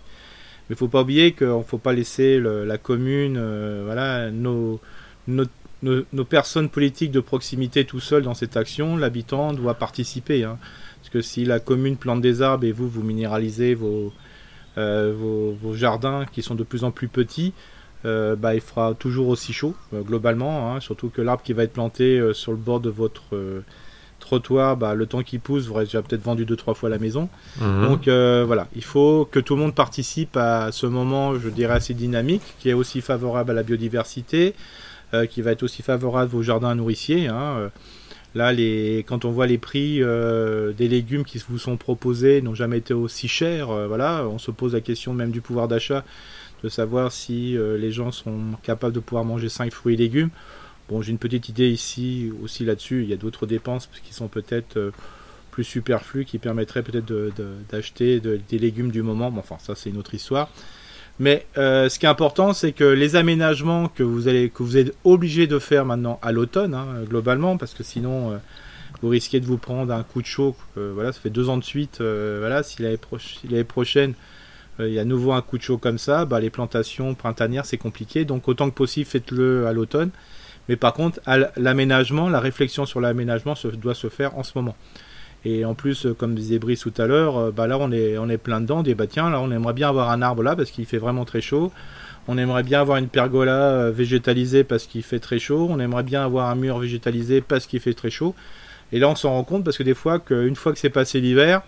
Mais 0.68 0.76
il 0.76 0.76
faut 0.76 0.90
pas 0.90 1.04
oublier 1.04 1.32
qu'il 1.32 1.48
ne 1.48 1.64
faut 1.64 1.78
pas 1.78 1.94
laisser 1.94 2.38
la 2.42 2.78
commune, 2.78 3.38
euh, 3.38 3.84
voilà, 3.86 4.30
nos, 4.30 4.82
personnes 6.26 6.68
politiques 6.68 7.12
de 7.12 7.22
proximité 7.22 7.86
tout 7.86 8.02
seuls 8.02 8.24
dans 8.24 8.34
cette 8.34 8.58
action. 8.58 8.98
L'habitant 8.98 9.54
doit 9.54 9.76
participer. 9.76 10.44
Hein. 10.44 10.58
parce 11.00 11.10
que 11.12 11.22
si 11.22 11.46
la 11.46 11.62
commune 11.62 11.96
plante 11.96 12.20
des 12.20 12.42
arbres 12.42 12.66
et 12.66 12.74
vous, 12.74 12.90
vous 12.90 13.04
minéralisez 13.04 13.74
vos, 13.74 14.12
euh, 14.78 15.14
vos 15.16 15.76
jardins 15.76 16.26
qui 16.30 16.42
sont 16.42 16.56
de 16.56 16.64
plus 16.66 16.84
en 16.84 16.92
plus 16.92 17.08
petits, 17.08 17.54
euh, 18.06 18.36
bah, 18.36 18.54
il 18.54 18.62
fera 18.62 18.94
toujours 18.94 19.30
aussi 19.30 19.52
chaud 19.52 19.74
euh, 19.94 20.02
globalement, 20.02 20.72
hein, 20.72 20.80
surtout 20.80 21.10
que 21.10 21.22
l'arbre 21.22 21.42
qui 21.44 21.54
va 21.54 21.64
être 21.64 21.74
planté 21.74 22.20
euh, 22.20 22.34
sur 22.34 22.52
le 22.52 22.58
bord 22.58 22.80
de 22.80 22.90
votre 22.90 23.24
trottoir, 24.20 24.78
bah, 24.78 24.94
le 24.94 25.06
temps 25.08 25.24
qu'il 25.24 25.40
pousse, 25.40 25.66
vous 25.66 25.72
aurez 25.72 25.86
déjà 25.86 26.02
peut-être 26.02 26.22
vendu 26.22 26.46
deux 26.46 26.56
trois 26.56 26.76
fois 26.76 26.90
la 26.90 27.00
maison. 27.00 27.30
Mhm. 27.60 27.88
Donc 27.88 28.08
voilà, 28.08 28.68
il 28.76 28.84
faut 28.84 29.28
que 29.30 29.40
tout 29.40 29.56
le 29.56 29.62
monde 29.62 29.76
participe 29.76 30.38
à 30.38 30.72
ce 30.72 30.86
moment, 30.86 31.38
je 31.38 31.50
dirais 31.50 31.76
assez 31.76 31.94
dynamique, 31.94 32.44
qui 32.60 32.70
est 32.70 32.74
aussi 32.74 33.02
favorable 33.02 33.52
à 33.52 33.54
la 33.54 33.64
biodiversité, 33.64 34.54
qui 35.30 35.42
va 35.42 35.52
être 35.52 35.64
aussi 35.64 35.82
favorable 35.82 36.36
aux 36.36 36.44
jardins 36.44 36.76
nourriciers. 36.76 37.28
Hein, 37.28 37.72
Là, 38.34 38.52
les, 38.52 39.06
quand 39.08 39.24
on 39.24 39.32
voit 39.32 39.48
les 39.48 39.58
prix 39.58 40.02
des 40.78 40.88
légumes 40.88 41.24
qui 41.24 41.42
vous 41.48 41.60
sont 41.60 41.78
proposés 41.78 42.42
n'ont 42.42 42.56
jamais 42.56 42.80
été 42.80 42.94
aussi 42.94 43.28
chers, 43.28 43.68
voilà, 43.88 44.26
on 44.28 44.40
se 44.40 44.52
pose 44.52 44.74
la 44.74 44.82
question 44.82 45.14
même 45.14 45.32
du 45.32 45.40
pouvoir 45.40 45.68
d'achat 45.68 46.04
de 46.66 46.70
savoir 46.70 47.12
si 47.12 47.56
euh, 47.56 47.78
les 47.78 47.92
gens 47.92 48.12
sont 48.12 48.40
capables 48.64 48.94
de 48.94 49.00
pouvoir 49.00 49.24
manger 49.24 49.50
5 49.50 49.72
fruits 49.72 49.94
et 49.94 49.98
légumes. 49.98 50.32
Bon, 50.90 51.04
j'ai 51.04 51.12
une 51.12 51.20
petite 51.20 51.48
idée 51.48 51.70
ici 51.70 52.32
aussi 52.44 52.66
là-dessus. 52.66 53.04
Il 53.04 53.10
y 53.10 53.14
a 53.14 53.18
d'autres 53.18 53.46
dépenses 53.46 53.88
qui 54.04 54.16
sont 54.16 54.28
peut-être 54.28 54.78
euh, 54.78 54.92
plus 55.52 55.64
superflues, 55.64 56.26
qui 56.26 56.40
permettraient 56.40 56.82
peut-être 56.82 57.06
d'acheter 57.72 58.20
des 58.20 58.58
légumes 58.58 58.90
du 58.90 59.04
moment. 59.04 59.30
Bon, 59.30 59.42
enfin, 59.42 59.58
ça 59.60 59.76
c'est 59.76 59.92
une 59.92 59.98
autre 59.98 60.16
histoire. 60.16 60.50
Mais 61.20 61.46
euh, 61.58 61.88
ce 61.88 62.00
qui 62.00 62.08
est 62.08 62.10
important, 62.10 62.52
c'est 62.54 62.72
que 62.72 62.84
les 62.84 63.16
aménagements 63.16 63.88
que 63.88 64.02
vous 64.02 64.28
allez 64.28 64.50
que 64.50 64.64
vous 64.64 64.76
êtes 64.76 64.94
obligé 65.04 65.46
de 65.46 65.60
faire 65.60 65.86
maintenant 65.86 66.20
à 66.24 66.32
l'automne, 66.32 66.74
hein, 66.74 67.04
globalement, 67.08 67.58
parce 67.58 67.76
que 67.76 67.84
sinon 67.84 68.38
vous 69.02 69.10
risquez 69.10 69.40
de 69.40 69.46
vous 69.46 69.58
prendre 69.58 69.94
un 69.94 70.04
coup 70.04 70.22
de 70.22 70.28
chaud. 70.28 70.56
voilà, 70.76 71.14
ça 71.14 71.22
fait 71.22 71.30
deux 71.30 71.48
ans 71.48 71.58
de 71.58 71.64
suite. 71.64 72.00
voilà, 72.02 72.64
si 72.64 72.82
l'année 72.82 73.64
prochaine 73.64 74.16
il 74.80 74.94
y 74.94 75.00
a 75.00 75.06
nouveau 75.06 75.32
un 75.32 75.42
coup 75.42 75.58
de 75.58 75.64
chaud 75.64 75.78
comme 75.78 75.98
ça, 75.98 76.26
bah, 76.26 76.40
les 76.40 76.50
plantations 76.50 77.16
printanières 77.16 77.66
c'est 77.66 77.78
compliqué, 77.78 78.26
donc 78.26 78.48
autant 78.48 78.70
que 78.70 78.76
possible 78.76 79.06
faites-le 79.06 79.68
à 79.68 79.74
l'automne. 79.74 80.10
Mais 80.68 80.76
par 80.76 80.94
contre, 80.94 81.20
l'aménagement, 81.58 82.28
la 82.30 82.40
réflexion 82.40 82.86
sur 82.86 83.00
l'aménagement 83.00 83.54
doit 83.74 83.94
se 83.94 84.10
faire 84.10 84.38
en 84.38 84.44
ce 84.44 84.54
moment. 84.56 84.76
Et 85.46 85.64
en 85.64 85.76
plus, 85.76 86.08
euh, 86.08 86.14
comme 86.16 86.34
disait 86.34 86.58
Brice 86.58 86.80
tout 86.80 86.94
à 86.98 87.06
l'heure, 87.06 87.38
euh, 87.38 87.52
bah 87.52 87.68
là 87.68 87.78
on 87.80 87.92
est, 87.92 88.18
on 88.18 88.28
est 88.30 88.40
plein 88.40 88.62
dedans, 88.62 88.82
des 88.82 88.96
bah 88.96 89.06
tiens, 89.06 89.30
là 89.30 89.40
on 89.40 89.52
aimerait 89.52 89.74
bien 89.74 89.90
avoir 89.90 90.10
un 90.10 90.24
arbre 90.24 90.42
là 90.42 90.56
parce 90.56 90.72
qu'il 90.72 90.88
fait 90.88 90.98
vraiment 90.98 91.24
très 91.24 91.42
chaud. 91.42 91.72
On 92.28 92.40
aimerait 92.40 92.64
bien 92.64 92.82
avoir 92.82 92.98
une 92.98 93.08
pergola 93.08 93.92
végétalisée 93.92 94.64
parce 94.64 94.88
qu'il 94.88 95.04
fait 95.04 95.20
très 95.20 95.38
chaud. 95.38 95.68
On 95.70 95.80
aimerait 95.80 96.02
bien 96.02 96.26
avoir 96.26 96.50
un 96.50 96.56
mur 96.56 96.80
végétalisé 96.80 97.42
parce 97.42 97.68
qu'il 97.68 97.80
fait 97.80 97.94
très 97.94 98.10
chaud. 98.10 98.34
Et 98.92 98.98
là 98.98 99.08
on 99.08 99.16
s'en 99.16 99.34
rend 99.34 99.44
compte 99.44 99.64
parce 99.64 99.78
que 99.78 99.84
des 99.84 99.94
fois, 99.94 100.18
qu'une 100.18 100.56
fois 100.56 100.74
que 100.74 100.80
c'est 100.80 100.90
passé 100.90 101.22
l'hiver, 101.22 101.62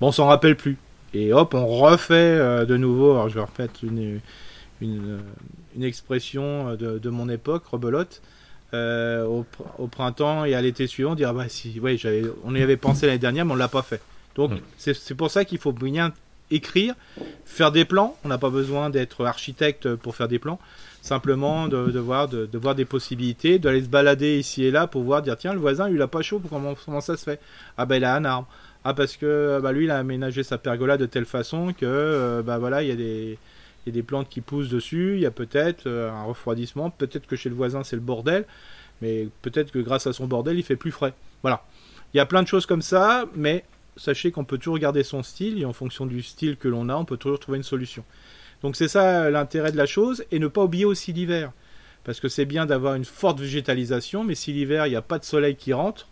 bon, 0.00 0.08
on 0.08 0.12
s'en 0.12 0.26
rappelle 0.26 0.56
plus. 0.56 0.76
Et 1.14 1.32
hop, 1.32 1.54
on 1.54 1.66
refait 1.66 2.14
euh, 2.14 2.64
de 2.64 2.76
nouveau. 2.76 3.12
Alors 3.12 3.28
je 3.28 3.34
vais 3.34 3.40
refaire 3.40 3.68
une, 3.82 4.20
une, 4.80 5.20
une 5.76 5.84
expression 5.84 6.70
euh, 6.70 6.76
de, 6.76 6.98
de, 6.98 7.10
mon 7.10 7.28
époque, 7.28 7.64
rebelote. 7.66 8.22
Euh, 8.74 9.26
au, 9.26 9.44
au, 9.76 9.86
printemps 9.86 10.46
et 10.46 10.54
à 10.54 10.62
l'été 10.62 10.86
suivant, 10.86 11.14
dire 11.14 11.28
ah 11.28 11.34
bah 11.34 11.44
si, 11.46 11.78
ouais, 11.78 11.98
on 12.42 12.54
y 12.54 12.62
avait 12.62 12.78
pensé 12.78 13.04
l'année 13.04 13.18
dernière, 13.18 13.44
mais 13.44 13.52
on 13.52 13.56
l'a 13.56 13.68
pas 13.68 13.82
fait. 13.82 14.00
Donc 14.34 14.52
mm. 14.52 14.60
c'est 14.78 15.14
pour 15.14 15.30
ça 15.30 15.44
qu'il 15.44 15.58
faut 15.58 15.72
bien 15.72 16.14
écrire, 16.50 16.94
faire 17.44 17.70
des 17.70 17.84
plans. 17.84 18.16
On 18.24 18.28
n'a 18.28 18.38
pas 18.38 18.48
besoin 18.48 18.88
d'être 18.88 19.26
architecte 19.26 19.94
pour 19.96 20.16
faire 20.16 20.28
des 20.28 20.38
plans. 20.38 20.58
Simplement 21.02 21.68
de, 21.68 21.90
de 21.90 21.98
voir, 21.98 22.28
de, 22.28 22.46
de, 22.46 22.58
voir 22.58 22.74
des 22.74 22.86
possibilités, 22.86 23.58
d'aller 23.58 23.82
se 23.82 23.88
balader 23.88 24.38
ici 24.38 24.64
et 24.64 24.70
là 24.70 24.86
pour 24.86 25.02
voir, 25.02 25.20
dire 25.20 25.36
tiens, 25.36 25.52
le 25.52 25.58
voisin, 25.58 25.90
il 25.90 26.00
a 26.00 26.06
pas 26.06 26.22
chaud, 26.22 26.40
comment, 26.48 26.74
comment 26.86 27.02
ça 27.02 27.18
se 27.18 27.24
fait? 27.24 27.40
Ah 27.76 27.84
ben 27.84 27.96
il 27.96 28.04
a 28.04 28.14
un 28.14 28.24
arbre. 28.24 28.48
Ah 28.84 28.94
parce 28.94 29.16
que 29.16 29.60
bah, 29.62 29.72
lui 29.72 29.84
il 29.84 29.90
a 29.90 29.98
aménagé 29.98 30.42
sa 30.42 30.58
pergola 30.58 30.96
de 30.96 31.06
telle 31.06 31.24
façon 31.24 31.72
que 31.72 31.86
euh, 31.86 32.42
bah 32.42 32.82
y 32.82 32.90
a 32.90 32.96
des 32.96 33.38
il 33.84 33.88
y 33.88 33.90
a 33.90 33.94
des 33.94 34.02
plantes 34.02 34.28
qui 34.28 34.40
poussent 34.40 34.68
dessus, 34.68 35.14
il 35.14 35.20
y 35.20 35.26
a 35.26 35.30
peut-être 35.30 35.86
euh, 35.86 36.10
un 36.10 36.22
refroidissement, 36.24 36.90
peut-être 36.90 37.26
que 37.26 37.36
chez 37.36 37.48
le 37.48 37.54
voisin 37.54 37.82
c'est 37.84 37.96
le 37.96 38.02
bordel, 38.02 38.44
mais 39.00 39.28
peut-être 39.42 39.72
que 39.72 39.78
grâce 39.78 40.06
à 40.06 40.12
son 40.12 40.26
bordel 40.26 40.58
il 40.58 40.62
fait 40.62 40.76
plus 40.76 40.92
frais. 40.92 41.14
Voilà. 41.42 41.64
Il 42.14 42.18
y 42.18 42.20
a 42.20 42.26
plein 42.26 42.42
de 42.42 42.48
choses 42.48 42.66
comme 42.66 42.82
ça, 42.82 43.24
mais 43.34 43.64
sachez 43.96 44.30
qu'on 44.30 44.44
peut 44.44 44.58
toujours 44.58 44.78
garder 44.78 45.02
son 45.02 45.22
style 45.22 45.60
et 45.60 45.64
en 45.64 45.72
fonction 45.72 46.06
du 46.06 46.22
style 46.22 46.56
que 46.56 46.68
l'on 46.68 46.88
a, 46.88 46.94
on 46.94 47.04
peut 47.04 47.16
toujours 47.16 47.40
trouver 47.40 47.58
une 47.58 47.64
solution. 47.64 48.04
Donc 48.62 48.76
c'est 48.76 48.88
ça 48.88 49.30
l'intérêt 49.30 49.72
de 49.72 49.76
la 49.76 49.86
chose 49.86 50.24
et 50.30 50.38
ne 50.38 50.48
pas 50.48 50.62
oublier 50.62 50.84
aussi 50.84 51.12
l'hiver. 51.12 51.52
Parce 52.04 52.20
que 52.20 52.28
c'est 52.28 52.44
bien 52.44 52.66
d'avoir 52.66 52.94
une 52.94 53.04
forte 53.04 53.40
végétalisation, 53.40 54.24
mais 54.24 54.34
si 54.34 54.52
l'hiver 54.52 54.86
il 54.86 54.90
n'y 54.90 54.96
a 54.96 55.02
pas 55.02 55.18
de 55.18 55.24
soleil 55.24 55.56
qui 55.56 55.72
rentre, 55.72 56.08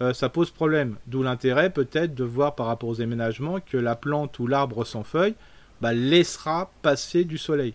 euh, 0.00 0.12
ça 0.12 0.28
pose 0.28 0.50
problème. 0.50 0.96
D'où 1.06 1.22
l'intérêt 1.22 1.70
peut-être 1.70 2.14
de 2.14 2.24
voir 2.24 2.54
par 2.54 2.66
rapport 2.66 2.88
aux 2.88 3.00
aménagements 3.00 3.58
que 3.60 3.76
la 3.76 3.96
plante 3.96 4.38
ou 4.38 4.46
l'arbre 4.46 4.84
sans 4.84 5.04
feuilles 5.04 5.34
bah, 5.80 5.92
laissera 5.92 6.70
passer 6.82 7.24
du 7.24 7.38
soleil. 7.38 7.74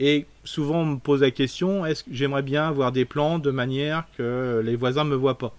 Et 0.00 0.26
souvent 0.44 0.82
on 0.82 0.86
me 0.86 0.98
pose 0.98 1.22
la 1.22 1.30
question, 1.30 1.84
est-ce 1.84 2.04
que 2.04 2.10
j'aimerais 2.12 2.42
bien 2.42 2.68
avoir 2.68 2.92
des 2.92 3.04
plantes 3.04 3.42
de 3.42 3.50
manière 3.50 4.04
que 4.16 4.62
les 4.64 4.76
voisins 4.76 5.04
ne 5.04 5.10
me 5.10 5.16
voient 5.16 5.38
pas? 5.38 5.54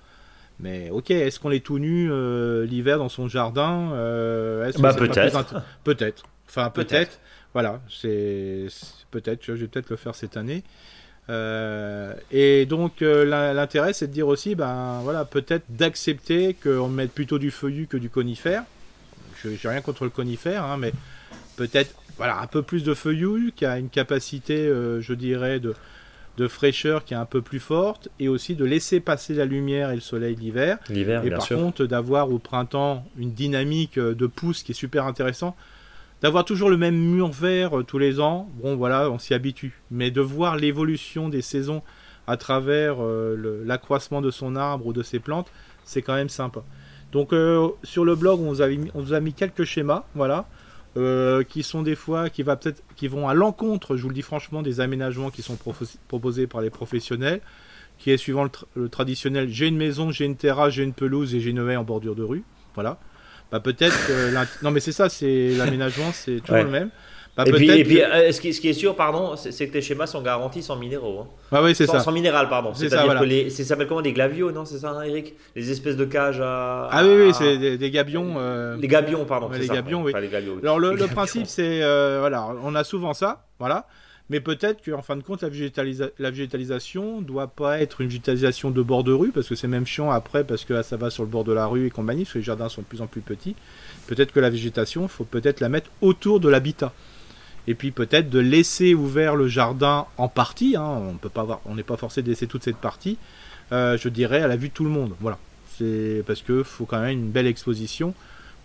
Mais 0.60 0.90
ok, 0.90 1.12
est-ce 1.12 1.40
qu'on 1.40 1.52
est 1.52 1.64
tout 1.64 1.80
nu 1.80 2.10
euh, 2.12 2.66
l'hiver 2.66 2.98
dans 2.98 3.10
son 3.10 3.28
jardin 3.28 3.92
euh, 3.94 4.72
bah, 4.80 4.94
peut-être. 4.94 5.62
Peut-être. 5.84 6.24
Enfin 6.48 6.70
peut-être. 6.70 7.20
Voilà, 7.54 7.82
c'est 7.90 8.68
peut-être. 9.10 9.44
Je 9.44 9.54
vais 9.54 9.68
peut-être 9.68 9.90
le 9.90 9.96
faire 9.96 10.16
cette 10.16 10.38
année. 10.38 10.64
Euh, 11.30 12.14
et 12.32 12.66
donc 12.66 13.04
euh, 13.04 13.24
l'intérêt 13.54 13.94
c'est 13.94 14.08
de 14.08 14.14
dire 14.14 14.28
aussi, 14.28 14.56
ben 14.56 15.00
voilà, 15.04 15.26
peut-être 15.26 15.66
d'accepter 15.70 16.56
qu'on 16.56 16.88
mette 16.88 17.12
plutôt 17.12 17.38
du 17.38 17.52
feuillu 17.52 17.88
que 17.88 17.98
du 17.98 18.10
conifère. 18.10 18.64
Je 19.44 19.50
n'ai 19.50 19.58
rien 19.64 19.82
contre 19.82 20.06
le 20.06 20.10
conifère, 20.10 20.64
hein, 20.66 20.78
mais 20.78 20.92
peut-être 21.56 21.94
voilà 22.18 22.40
un 22.42 22.48
peu 22.48 22.64
plus 22.64 22.84
de 22.84 22.94
feuillu 22.94 23.54
qui 23.56 23.66
a 23.66 23.78
une 23.78 23.90
capacité, 23.90 24.68
euh, 24.68 25.02
je 25.02 25.14
dirais, 25.14 25.60
de, 25.60 25.76
de, 26.38 26.48
fraîcheur 26.48 27.06
qui 27.06 27.14
est 27.14 27.18
un 27.18 27.26
peu 27.26 27.42
plus 27.42 27.60
forte, 27.60 28.10
et 28.20 28.28
aussi 28.28 28.56
de 28.56 28.66
laisser 28.66 29.00
passer 29.00 29.34
la 29.36 29.46
lumière 29.46 29.92
et 29.92 29.96
le 29.96 30.02
soleil 30.02 30.36
l'hiver. 30.36 30.80
L'hiver, 30.90 31.24
et 31.24 31.30
par 31.30 31.48
contre 31.48 31.86
d'avoir 31.86 32.32
au 32.32 32.40
printemps 32.40 33.06
une 33.18 33.34
dynamique 33.34 34.00
de 34.00 34.28
pousse 34.28 34.64
qui 34.64 34.72
est 34.72 34.76
super 34.76 35.06
intéressant 35.06 35.56
d'avoir 36.22 36.46
toujours 36.46 36.70
le 36.70 36.78
même 36.78 36.98
mur 36.98 37.30
vert 37.30 37.80
euh, 37.80 37.84
tous 37.84 37.98
les 37.98 38.20
ans, 38.20 38.50
bon 38.62 38.76
voilà, 38.76 39.10
on 39.10 39.20
s'y 39.20 39.34
habitue. 39.34 39.82
Mais 39.92 40.12
de 40.12 40.22
voir 40.22 40.58
l'évolution 40.58 41.30
des 41.30 41.42
saisons 41.42 41.82
à 42.28 42.38
travers 42.38 42.98
euh, 43.00 43.64
l'accroissement 43.66 44.22
de 44.22 44.32
son 44.32 44.56
arbre 44.56 44.88
ou 44.88 44.94
de 44.94 45.04
ses 45.04 45.20
plantes, 45.20 45.52
c'est 45.84 46.02
quand 46.02 46.16
même 46.16 46.30
sympa. 46.30 46.64
Donc 47.12 47.34
euh, 47.34 47.70
sur 47.84 48.06
le 48.06 48.16
blog, 48.16 48.40
on 48.42 48.52
vous, 48.52 49.14
a 49.14 49.20
mis, 49.20 49.34
quelques 49.34 49.64
schémas, 49.64 50.04
voilà, 50.14 50.46
qui 51.48 51.64
sont 51.64 51.82
des 51.82 51.96
fois, 51.96 52.30
qui 52.30 53.08
vont 53.08 53.30
à 53.30 53.34
l'encontre, 53.34 53.96
je 53.96 54.04
vous 54.04 54.10
le 54.10 54.14
dis 54.14 54.22
franchement, 54.22 54.62
des 54.62 54.82
aménagements 54.82 55.30
qui 55.30 55.42
sont 55.42 55.58
proposés 56.08 56.46
par 56.46 56.60
les 56.62 56.70
professionnels, 56.70 57.40
qui 57.98 58.12
est 58.12 58.18
suivant 58.18 58.44
le, 58.44 58.50
le 58.76 58.90
traditionnel, 58.90 59.50
j'ai 59.50 59.68
une 59.68 59.78
maison, 59.78 60.12
j'ai 60.12 60.26
une 60.26 60.36
terrasse, 60.36 60.74
j'ai 60.74 60.84
une 60.84 60.94
pelouse 60.94 61.34
et 61.36 61.40
j'ai 61.40 61.52
une 61.52 61.70
haie 61.70 61.78
en 61.78 61.86
bordure 61.86 62.16
de 62.16 62.24
rue, 62.24 62.44
voilà. 62.76 63.00
Bah 63.52 63.60
peut-être 63.60 63.96
que 64.08 64.34
non 64.64 64.72
mais 64.72 64.80
c'est 64.80 64.92
ça, 64.92 65.10
c'est 65.10 65.50
l'aménagement, 65.58 66.12
c'est 66.14 66.42
toujours 66.42 66.64
le 66.64 66.70
même. 66.70 66.90
Bah, 67.38 67.46
et, 67.48 67.52
puis, 67.54 67.70
et 67.70 67.84
puis, 67.86 68.02
euh, 68.02 68.34
ce, 68.34 68.42
qui, 68.42 68.54
ce, 68.54 68.60
qui, 68.60 68.68
est 68.68 68.74
sûr, 68.74 68.98
pardon, 68.98 69.38
c'est 69.38 69.66
que 69.66 69.72
tes 69.72 69.82
schémas 69.82 70.08
sont 70.08 70.22
garantis 70.22 70.62
sans 70.62 70.76
minéraux. 70.76 71.22
Hein. 71.22 71.28
Ah 71.54 71.64
oui, 71.64 71.74
c'est 71.74 71.86
ça. 71.86 72.02
Sans 72.02 72.12
minéral, 72.12 72.50
pardon. 72.50 72.74
C'est-à-dire 72.74 73.18
que 73.18 73.24
les, 73.24 73.50
ça 73.50 73.64
s'appelle 73.64 73.88
comment 73.88 74.02
des 74.02 74.12
glavios, 74.12 74.52
non 74.52 74.66
C'est 74.66 74.80
ça, 74.80 74.90
hein, 74.90 75.04
Eric? 75.04 75.36
Les 75.56 75.72
espèces 75.72 75.96
de 75.96 76.04
cages 76.04 76.42
à. 76.42 76.90
Ah 76.92 77.02
oui, 77.06 77.28
oui, 77.28 77.34
c'est 77.34 77.58
des, 77.58 77.78
des, 77.78 77.92
gabions. 77.92 78.34
Euh... 78.38 78.76
Les 78.78 78.90
gabions, 78.90 79.24
pardon. 79.24 79.50
les, 79.50 79.68
gabions, 79.68 80.04
oui. 80.04 80.12
Alors 80.64 80.80
le, 80.80 80.96
le 80.96 81.08
principe, 81.08 81.46
c'est 81.46 81.82
euh, 81.82 82.18
voilà, 82.20 82.46
on 82.62 82.76
a 82.76 82.84
souvent 82.84 83.14
ça, 83.14 83.46
voilà. 83.58 83.88
Mais 84.30 84.40
peut-être 84.40 84.84
qu'en 84.86 85.02
fin 85.02 85.16
de 85.16 85.24
compte, 85.24 85.42
la, 85.42 85.50
végétalisa 85.50 86.10
la 86.20 86.30
végétalisation 86.30 87.22
doit 87.22 87.48
pas 87.48 87.80
être 87.80 88.02
une 88.02 88.08
végétalisation 88.08 88.70
de 88.70 88.82
bord 88.82 89.04
de 89.04 89.12
rue, 89.12 89.32
parce 89.32 89.48
que 89.48 89.56
c'est 89.56 89.68
même 89.68 89.88
chiant 89.88 90.12
après, 90.12 90.44
parce 90.44 90.66
que 90.66 90.74
là, 90.74 90.84
ça 90.84 90.98
va 90.98 91.10
sur 91.10 91.24
le 91.24 91.30
bord 91.30 91.44
de 91.44 91.52
la 91.52 91.66
rue 91.66 91.88
et 91.88 91.90
compagnie, 91.90 92.24
parce 92.24 92.34
que 92.34 92.40
les 92.40 92.44
jardins 92.44 92.70
sont 92.70 92.82
de 92.82 92.88
plus 92.88 93.02
en 93.02 93.08
plus 93.08 93.22
petits. 93.22 93.56
Peut-être 94.08 94.32
que 94.32 94.40
la 94.40 94.52
végétation, 94.52 95.08
faut 95.08 95.24
peut-être 95.24 95.60
la 95.60 95.70
mettre 95.70 95.90
autour 96.02 96.40
de 96.40 96.48
l'habitat. 96.48 96.94
Et 97.68 97.76
puis 97.76 97.92
peut-être 97.92 98.30
de 98.30 98.40
laisser 98.40 98.94
ouvert 98.96 99.36
le 99.36 99.48
jardin 99.48 100.06
en 100.18 100.28
partie. 100.28 100.76
Hein, 100.76 101.02
on 101.08 101.18
peut 101.18 101.30
pas 101.30 101.42
avoir, 101.42 101.62
on 101.66 101.76
n'est 101.76 101.84
pas 101.84 101.98
forcé 101.98 102.22
de 102.22 102.30
laisser 102.30 102.48
toute 102.48 102.64
cette 102.64 102.78
partie. 102.78 103.18
Euh, 103.72 103.98
je 103.98 104.10
dirais 104.10 104.42
à 104.42 104.48
la 104.48 104.56
vue 104.56 104.70
de 104.70 104.74
tout 104.74 104.84
le 104.84 104.90
monde. 104.90 105.14
Voilà. 105.20 105.38
C'est 105.78 106.24
parce 106.26 106.42
que 106.42 106.64
faut 106.64 106.86
quand 106.86 107.00
même 107.00 107.12
une 107.12 107.30
belle 107.30 107.48
exposition 107.48 108.14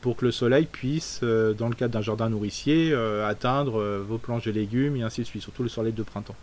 pour 0.05 0.17
que 0.17 0.27
le 0.27 0.33
soleil 0.33 0.67
puisse, 0.67 1.21
euh, 1.23 1.55
dans 1.55 1.67
le 1.69 1.75
cadre 1.75 1.95
d'un 1.95 2.03
jardin 2.03 2.29
nourricier, 2.29 2.91
euh, 2.93 3.27
atteindre 3.27 3.81
euh, 3.81 4.05
vos 4.07 4.19
planches 4.19 4.45
de 4.45 4.51
légumes 4.51 4.97
et 4.97 5.03
ainsi 5.03 5.23
de 5.23 5.27
suite, 5.27 5.41
surtout 5.41 5.63
le 5.63 5.71
soleil 5.71 5.95
de 5.95 6.03
printemps. 6.03 6.37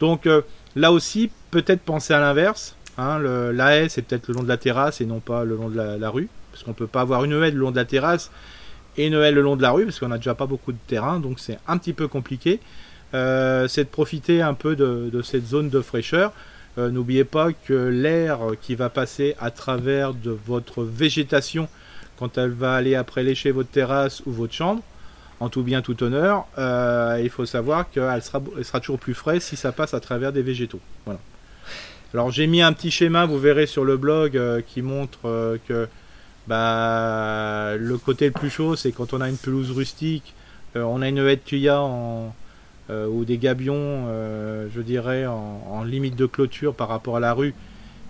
Donc 0.00 0.28
là 0.74 0.90
aussi, 0.90 1.30
peut-être 1.52 1.82
penser 1.82 2.12
à 2.12 2.18
l'inverse. 2.20 2.74
Hein, 2.98 3.20
la 3.20 3.76
haie, 3.76 3.88
c'est 3.88 4.02
peut-être 4.02 4.26
le 4.26 4.34
long 4.34 4.42
de 4.42 4.48
la 4.48 4.56
terrasse 4.56 5.00
et 5.00 5.06
non 5.06 5.20
pas 5.20 5.44
le 5.44 5.54
long 5.54 5.68
de 5.68 5.76
la, 5.76 6.10
rue, 6.10 6.28
parce 6.50 6.64
qu'on 6.64 6.72
ne 6.72 6.76
peut 6.76 6.88
pas 6.88 7.00
avoir 7.00 7.22
une 7.22 7.32
haie 7.32 7.52
le 7.52 7.58
long 7.58 7.70
de 7.70 7.76
la 7.76 7.84
terrasse 7.84 8.32
et 8.96 9.06
une 9.06 9.14
haie 9.14 9.30
le 9.30 9.42
long 9.42 9.54
de 9.54 9.62
la 9.62 9.70
rue, 9.70 9.84
parce 9.84 10.00
qu'on 10.00 10.08
n'a 10.08 10.18
déjà 10.18 10.34
pas 10.34 10.46
beaucoup 10.46 10.72
de 10.72 10.78
terrain, 10.88 11.20
donc 11.20 11.38
c'est 11.38 11.58
un 11.68 11.78
petit 11.78 11.92
peu 11.92 12.08
compliqué. 12.08 12.58
c'est 13.12 13.84
de 13.84 13.90
profiter 13.90 14.42
un 14.42 14.54
peu 14.54 14.74
de, 14.74 15.08
de 15.12 15.22
cette 15.22 15.46
zone 15.46 15.68
de 15.68 15.80
fraîcheur. 15.80 16.32
N'oubliez 16.76 17.24
pas 17.24 17.52
que 17.52 17.74
l'air 17.74 18.38
qui 18.60 18.74
va 18.74 18.88
passer 18.88 19.36
à 19.40 19.52
travers 19.52 20.14
de 20.14 20.36
votre 20.46 20.82
végétation 20.82 21.68
quand 22.18 22.36
elle 22.38 22.50
va 22.50 22.74
aller 22.74 22.94
après 22.94 23.22
lécher 23.22 23.50
votre 23.52 23.70
terrasse 23.70 24.22
ou 24.26 24.32
votre 24.32 24.52
chambre, 24.52 24.82
en 25.40 25.48
tout 25.48 25.62
bien 25.62 25.82
tout 25.82 26.02
honneur, 26.02 26.46
euh, 26.58 27.20
il 27.22 27.30
faut 27.30 27.46
savoir 27.46 27.88
qu'elle 27.90 28.22
sera, 28.22 28.80
toujours 28.80 28.98
plus 28.98 29.14
fraîche 29.14 29.42
si 29.42 29.56
ça 29.56 29.72
passe 29.72 29.94
à 29.94 30.00
travers 30.00 30.32
des 30.32 30.42
végétaux. 30.42 30.80
Alors 32.14 32.30
j'ai 32.30 32.46
mis 32.46 32.62
un 32.62 32.72
petit 32.72 32.90
schéma, 32.90 33.26
vous 33.26 33.38
verrez 33.38 33.66
sur 33.66 33.84
le 33.84 33.96
blog, 33.96 34.36
euh, 34.36 34.62
qui 34.66 34.82
montre 34.82 35.20
euh, 35.26 35.58
que 35.68 35.86
bah, 36.46 37.76
le 37.76 37.98
côté 37.98 38.26
le 38.26 38.32
plus 38.32 38.50
chaud, 38.50 38.74
c'est 38.74 38.92
quand 38.92 39.12
on 39.12 39.20
a 39.20 39.28
une 39.28 39.36
pelouse 39.36 39.70
rustique, 39.70 40.34
on 40.74 41.02
a 41.02 41.08
une 41.08 41.18
haie 41.18 41.36
de 41.36 41.40
tuya 41.40 41.82
ou 41.82 43.24
des 43.24 43.36
gabions, 43.36 44.06
je 44.72 44.80
dirais, 44.80 45.26
en, 45.26 45.62
en, 45.70 45.82
limite 45.82 46.14
de 46.16 46.26
clôture 46.26 46.74
par 46.74 46.88
rapport 46.88 47.16
à 47.16 47.20
la 47.20 47.32
rue. 47.32 47.54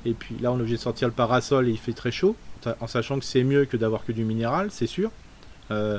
Et 0.04 0.12
puis 0.12 0.36
là, 0.40 0.52
on 0.52 0.59
est 0.59 0.61
obligé 0.61 0.76
de 0.76 0.80
sortir 0.80 1.09
le 1.09 1.14
parasol 1.14 1.66
et 1.68 1.70
il 1.70 1.78
fait 1.78 1.94
très 1.94 2.11
chaud 2.12 2.36
en 2.80 2.86
sachant 2.86 3.18
que 3.18 3.24
c'est 3.24 3.44
mieux 3.44 3.64
que 3.64 3.76
d'avoir 3.76 4.04
que 4.04 4.12
du 4.12 4.24
minéral, 4.24 4.68
c'est 4.70 4.86
sûr. 4.86 5.11
Euh, 5.70 5.98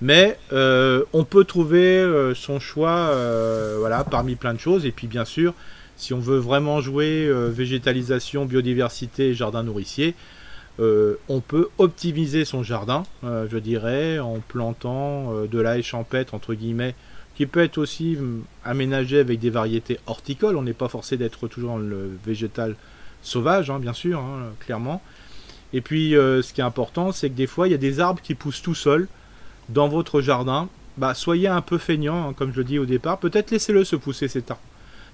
mais 0.00 0.38
euh, 0.52 1.04
on 1.12 1.24
peut 1.24 1.44
trouver 1.44 1.98
euh, 1.98 2.34
son 2.34 2.58
choix 2.58 3.10
voilà, 3.78 4.04
parmi 4.04 4.34
plein 4.34 4.54
de 4.54 4.60
choses. 4.60 4.86
Et 4.86 4.92
puis 4.92 5.06
bien 5.06 5.24
sûr, 5.24 5.54
si 5.96 6.12
on 6.12 6.20
veut 6.20 6.38
vraiment 6.38 6.80
jouer 6.80 7.30
végétalisation, 7.50 8.44
biodiversité 8.44 9.34
jardin 9.34 9.62
nourricier, 9.62 10.14
on 10.78 11.40
peut 11.40 11.68
optimiser 11.78 12.44
son 12.44 12.62
jardin, 12.62 13.04
je 13.22 13.58
dirais, 13.58 14.18
en 14.18 14.40
plantant 14.40 15.32
de 15.50 15.60
la 15.60 15.78
haie 15.78 15.82
champêtre, 15.82 16.34
entre 16.34 16.54
guillemets, 16.54 16.94
qui 17.36 17.46
peut 17.46 17.62
être 17.62 17.78
aussi 17.78 18.16
hum, 18.16 18.44
aménagé 18.64 19.18
avec 19.18 19.38
des 19.40 19.50
variétés 19.50 19.98
horticoles. 20.06 20.56
On 20.56 20.62
n'est 20.62 20.72
pas 20.72 20.88
forcé 20.88 21.16
d'être 21.16 21.48
toujours 21.48 21.70
dans 21.70 21.78
le 21.78 22.10
végétal 22.24 22.76
sauvage, 23.22 23.70
hein, 23.70 23.78
bien 23.78 23.92
sûr, 23.92 24.20
hein, 24.20 24.52
clairement. 24.60 25.02
Et 25.74 25.80
puis, 25.80 26.16
euh, 26.16 26.40
ce 26.40 26.54
qui 26.54 26.60
est 26.60 26.64
important, 26.64 27.10
c'est 27.10 27.28
que 27.28 27.34
des 27.34 27.48
fois, 27.48 27.66
il 27.66 27.72
y 27.72 27.74
a 27.74 27.78
des 27.78 27.98
arbres 27.98 28.22
qui 28.22 28.34
poussent 28.34 28.62
tout 28.62 28.76
seuls 28.76 29.08
dans 29.68 29.88
votre 29.88 30.20
jardin. 30.20 30.68
Bah, 30.96 31.14
soyez 31.14 31.48
un 31.48 31.60
peu 31.62 31.78
feignant, 31.78 32.28
hein, 32.28 32.32
comme 32.32 32.52
je 32.52 32.58
le 32.58 32.64
dis 32.64 32.78
au 32.78 32.86
départ. 32.86 33.18
Peut-être 33.18 33.50
laissez-le 33.50 33.84
se 33.84 33.96
pousser 33.96 34.28
cet 34.28 34.52
arbre. 34.52 34.62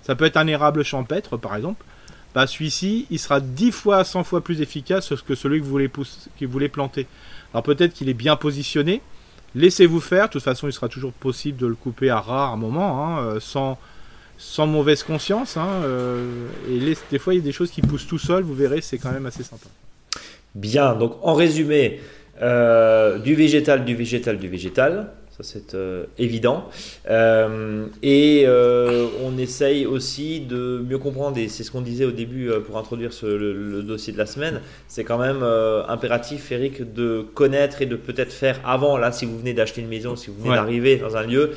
Ça 0.02 0.14
peut 0.14 0.26
être 0.26 0.36
un 0.36 0.46
érable 0.46 0.84
champêtre, 0.84 1.38
par 1.38 1.56
exemple. 1.56 1.82
Bah, 2.34 2.46
celui-ci, 2.46 3.06
il 3.10 3.18
sera 3.18 3.40
10 3.40 3.72
fois, 3.72 4.04
100 4.04 4.22
fois 4.22 4.44
plus 4.44 4.60
efficace 4.60 5.14
que 5.26 5.34
celui 5.34 5.60
que 5.60 5.64
vous 5.64 5.70
voulez, 5.70 5.90
voulez 6.42 6.68
planter. 6.68 7.06
Alors 7.54 7.62
peut-être 7.62 7.94
qu'il 7.94 8.10
est 8.10 8.14
bien 8.14 8.36
positionné. 8.36 9.00
Laissez-vous 9.54 10.00
faire. 10.00 10.26
De 10.26 10.32
toute 10.32 10.42
façon, 10.42 10.68
il 10.68 10.72
sera 10.74 10.88
toujours 10.88 11.12
possible 11.12 11.58
de 11.58 11.66
le 11.66 11.74
couper 11.74 12.10
à 12.10 12.20
rare 12.20 12.58
moment, 12.58 13.04
hein, 13.04 13.20
euh, 13.22 13.40
sans, 13.40 13.78
sans 14.36 14.66
mauvaise 14.66 15.02
conscience. 15.02 15.56
Hein, 15.56 15.66
euh, 15.84 16.46
et 16.68 16.96
des 17.10 17.18
fois, 17.18 17.32
il 17.32 17.38
y 17.38 17.40
a 17.40 17.44
des 17.44 17.50
choses 17.50 17.70
qui 17.70 17.80
poussent 17.80 18.06
tout 18.06 18.18
seul. 18.18 18.44
Vous 18.44 18.54
verrez, 18.54 18.82
c'est 18.82 18.98
quand 18.98 19.10
même 19.10 19.26
assez 19.26 19.42
sympa. 19.42 19.66
Bien, 20.54 20.94
donc 20.94 21.16
en 21.22 21.34
résumé, 21.34 22.00
euh, 22.42 23.18
du 23.18 23.34
végétal, 23.34 23.84
du 23.84 23.94
végétal, 23.94 24.38
du 24.38 24.48
végétal, 24.48 25.12
ça 25.30 25.42
c'est 25.42 25.74
euh, 25.74 26.04
évident. 26.18 26.68
Euh, 27.10 27.86
et 28.02 28.46
on 29.22 29.36
essaye 29.38 29.84
aussi 29.84 30.40
de 30.40 30.82
mieux 30.88 30.98
comprendre, 30.98 31.36
et 31.38 31.48
c'est 31.48 31.64
ce 31.64 31.70
qu'on 31.70 31.82
disait 31.82 32.06
au 32.06 32.12
début 32.12 32.50
pour 32.66 32.78
introduire 32.78 33.10
le, 33.22 33.82
dossier 33.82 34.12
de 34.12 34.18
la 34.18 34.26
semaine, 34.26 34.60
c'est 34.88 35.04
quand 35.04 35.18
même 35.18 35.42
impératif, 35.88 36.50
Eric, 36.50 36.94
de 36.94 37.24
connaître 37.34 37.82
et 37.82 37.86
de 37.86 37.96
peut-être 37.96 38.32
faire 38.32 38.60
avant, 38.64 38.96
là 38.96 39.12
si 39.12 39.26
vous 39.26 39.38
venez 39.38 39.52
d'acheter 39.52 39.82
une 39.82 39.88
maison, 39.88 40.16
si 40.16 40.30
vous 40.30 40.42
venez 40.42 40.54
d'arriver 40.54 40.96
dans 40.96 41.16
un 41.16 41.22
lieu, 41.22 41.50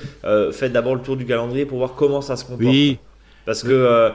faites 0.52 0.74
d'abord 0.74 0.96
le 0.96 1.02
tour 1.02 1.16
du 1.16 1.26
calendrier 1.26 1.66
pour 1.66 1.78
voir 1.78 1.96
comment 1.96 2.22
ça 2.22 2.36
se 2.36 2.44
comporte. 2.44 2.64
Oui. 2.64 3.00
Parce 3.46 3.64
que 3.64 4.12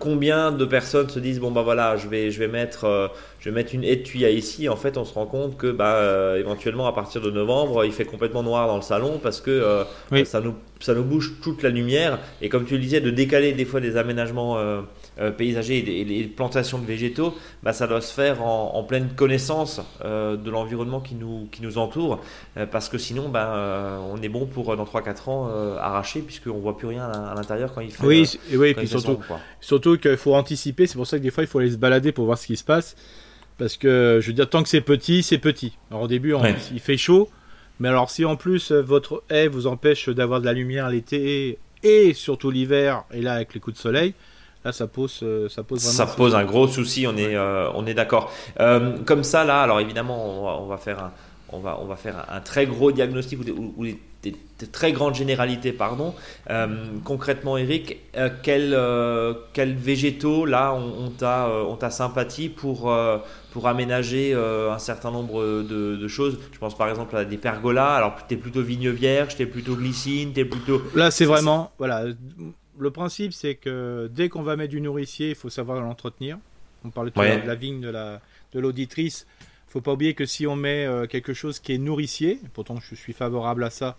combien 0.00 0.50
de 0.50 0.64
personnes 0.64 1.08
se 1.08 1.18
disent 1.18 1.40
bon 1.40 1.50
bah 1.50 1.62
voilà 1.62 1.96
je 1.96 2.08
vais 2.08 2.30
je 2.32 2.38
vais 2.40 2.48
mettre 2.48 3.10
je 3.44 3.50
vais 3.50 3.54
mettre 3.54 3.74
une 3.74 3.82
de 3.82 3.94
tuya 3.96 4.30
ici 4.30 4.70
en 4.70 4.76
fait 4.76 4.96
on 4.96 5.04
se 5.04 5.12
rend 5.12 5.26
compte 5.26 5.58
que 5.58 5.70
bah 5.70 6.34
éventuellement 6.38 6.86
à 6.86 6.94
partir 6.94 7.20
de 7.20 7.30
novembre 7.30 7.84
il 7.84 7.92
fait 7.92 8.06
complètement 8.06 8.42
noir 8.42 8.66
dans 8.68 8.76
le 8.76 8.82
salon 8.82 9.20
parce 9.22 9.42
que 9.42 9.84
ça 10.24 10.40
nous 10.40 10.54
ça 10.84 10.94
nous 10.94 11.04
bouge 11.04 11.34
toute 11.42 11.62
la 11.62 11.70
lumière. 11.70 12.18
Et 12.42 12.48
comme 12.48 12.66
tu 12.66 12.74
le 12.74 12.80
disais 12.80 13.00
de 13.00 13.10
décaler 13.10 13.52
des 13.52 13.64
fois 13.64 13.80
des 13.80 13.96
aménagements 13.96 14.58
euh, 14.58 14.82
paysagers 15.30 16.00
et 16.00 16.04
les 16.04 16.24
plantations 16.24 16.78
de 16.78 16.84
végétaux, 16.84 17.34
bah, 17.62 17.72
ça 17.72 17.86
doit 17.86 18.02
se 18.02 18.12
faire 18.12 18.42
en, 18.42 18.82
pleine 18.84 19.08
connaissance 19.16 19.80
euh, 20.04 20.36
de 20.36 20.50
l'environnement 20.50 21.00
qui 21.00 21.14
nous, 21.14 21.48
qui 21.50 21.62
nous 21.62 21.78
entoure, 21.78 22.20
euh, 22.58 22.66
parce 22.66 22.90
que 22.90 22.98
sinon, 22.98 23.30
bah, 23.30 23.98
on 24.10 24.20
est 24.20 24.28
bon 24.28 24.44
pour 24.44 24.76
dans 24.76 24.84
3-4 24.84 25.30
ans 25.30 25.48
arracher, 25.78 26.20
puisqu'on 26.20 26.56
ne 26.56 26.60
voit 26.60 26.76
plus 26.76 26.88
rien 26.88 27.04
à, 27.04 27.34
l'intérieur 27.34 27.72
quand 27.72 27.80
il 27.80 27.90
fait. 27.90 28.04
Oui, 28.04 28.38
oui 28.52 28.68
et 28.68 28.74
puis 28.74 28.86
surtout, 28.86 29.18
surtout 29.60 29.96
qu'il 29.96 30.18
faut 30.18 30.34
anticiper, 30.34 30.86
c'est 30.86 30.96
pour 30.96 31.06
ça 31.06 31.18
que 31.18 31.22
des 31.22 31.30
fois 31.30 31.44
il 31.44 31.46
faut 31.46 31.60
aller 31.60 31.70
se 31.70 31.76
balader 31.78 32.12
pour 32.12 32.26
voir 32.26 32.36
ce 32.36 32.46
qui 32.46 32.56
se 32.56 32.64
passe, 32.64 32.94
parce 33.58 33.76
que 33.76 34.18
je 34.20 34.26
veux 34.26 34.32
dire, 34.32 34.48
tant 34.48 34.62
que 34.62 34.68
c'est 34.68 34.80
petit, 34.80 35.22
c'est 35.22 35.38
petit. 35.38 35.76
Alors 35.90 36.02
au 36.02 36.08
début, 36.08 36.34
il 36.72 36.80
fait 36.80 36.96
chaud. 36.96 37.30
Mais 37.80 37.88
alors 37.88 38.10
si 38.10 38.24
en 38.24 38.36
plus 38.36 38.70
votre 38.70 39.24
haie 39.30 39.48
vous 39.48 39.66
empêche 39.66 40.08
d'avoir 40.08 40.40
de 40.40 40.46
la 40.46 40.52
lumière 40.52 40.88
l'été 40.90 41.58
et 41.82 42.14
surtout 42.14 42.50
l'hiver, 42.50 43.04
et 43.12 43.20
là 43.20 43.34
avec 43.34 43.52
les 43.54 43.60
coups 43.60 43.76
de 43.76 43.82
soleil, 43.82 44.14
Là, 44.64 44.72
ça 44.72 44.86
pose, 44.86 45.20
euh, 45.22 45.48
ça 45.50 45.62
pose 45.62 45.80
Ça 45.80 46.06
pose 46.06 46.34
un 46.34 46.44
gros 46.44 46.66
souci, 46.66 47.06
on 47.06 47.16
est, 47.18 47.36
euh, 47.36 47.68
on 47.74 47.86
est 47.86 47.92
d'accord. 47.92 48.32
Euh, 48.60 48.96
comme 49.04 49.22
ça, 49.22 49.44
là, 49.44 49.60
alors 49.60 49.78
évidemment, 49.78 50.62
on 50.62 50.66
va, 50.66 50.78
faire 50.78 51.00
un, 51.00 51.12
on 51.54 51.60
va, 51.60 51.78
on 51.80 51.86
va 51.86 51.96
faire 51.96 52.26
un, 52.30 52.40
très 52.40 52.66
gros 52.66 52.92
diagnostic 52.92 53.38
ou, 53.40 53.84
des, 54.22 54.36
très 54.72 54.92
grandes 54.92 55.14
généralités, 55.14 55.72
pardon. 55.72 56.14
concrètement, 57.04 57.58
Eric, 57.58 57.98
quels 58.42 58.78
quel 59.52 59.74
végétaux 59.74 60.46
là 60.46 60.72
ont, 60.72 61.10
ta, 61.10 61.50
ont 61.50 61.76
ta 61.76 61.90
sympathie 61.90 62.48
pour, 62.48 62.90
pour 63.52 63.68
aménager 63.68 64.32
un 64.32 64.78
certain 64.78 65.10
nombre 65.10 65.42
de, 65.42 65.96
de, 65.96 66.08
choses? 66.08 66.38
Je 66.52 66.58
pense 66.58 66.74
par 66.74 66.88
exemple 66.88 67.14
à 67.16 67.26
des 67.26 67.36
pergolas. 67.36 67.96
Alors, 67.96 68.16
tu 68.26 68.32
es 68.32 68.36
plutôt 68.38 68.62
vigne 68.62 68.88
vierge, 68.88 69.36
tu 69.36 69.42
es 69.42 69.46
plutôt 69.46 69.76
glycine, 69.76 70.32
tu 70.32 70.40
es 70.40 70.44
plutôt. 70.46 70.80
Là, 70.94 71.10
c'est 71.10 71.26
vraiment. 71.26 71.70
Voilà 71.76 72.06
le 72.78 72.90
principe, 72.90 73.32
c'est 73.32 73.54
que 73.54 74.10
dès 74.12 74.28
qu'on 74.28 74.42
va 74.42 74.56
mettre 74.56 74.70
du 74.70 74.80
nourricier, 74.80 75.30
il 75.30 75.34
faut 75.34 75.50
savoir 75.50 75.80
l'entretenir. 75.80 76.38
On 76.84 76.90
parlait 76.90 77.10
tout 77.10 77.20
de 77.20 77.46
la 77.46 77.54
vigne 77.54 77.80
de 77.80 77.88
la 77.88 78.20
de 78.52 78.60
l'auditrice. 78.60 79.26
Faut 79.74 79.80
pas 79.80 79.92
oublier 79.92 80.14
que 80.14 80.24
si 80.24 80.46
on 80.46 80.54
met 80.54 80.86
euh, 80.86 81.06
quelque 81.06 81.34
chose 81.34 81.58
qui 81.58 81.74
est 81.74 81.78
nourricier, 81.78 82.38
pourtant 82.52 82.76
je 82.80 82.94
suis 82.94 83.12
favorable 83.12 83.64
à 83.64 83.70
ça, 83.70 83.96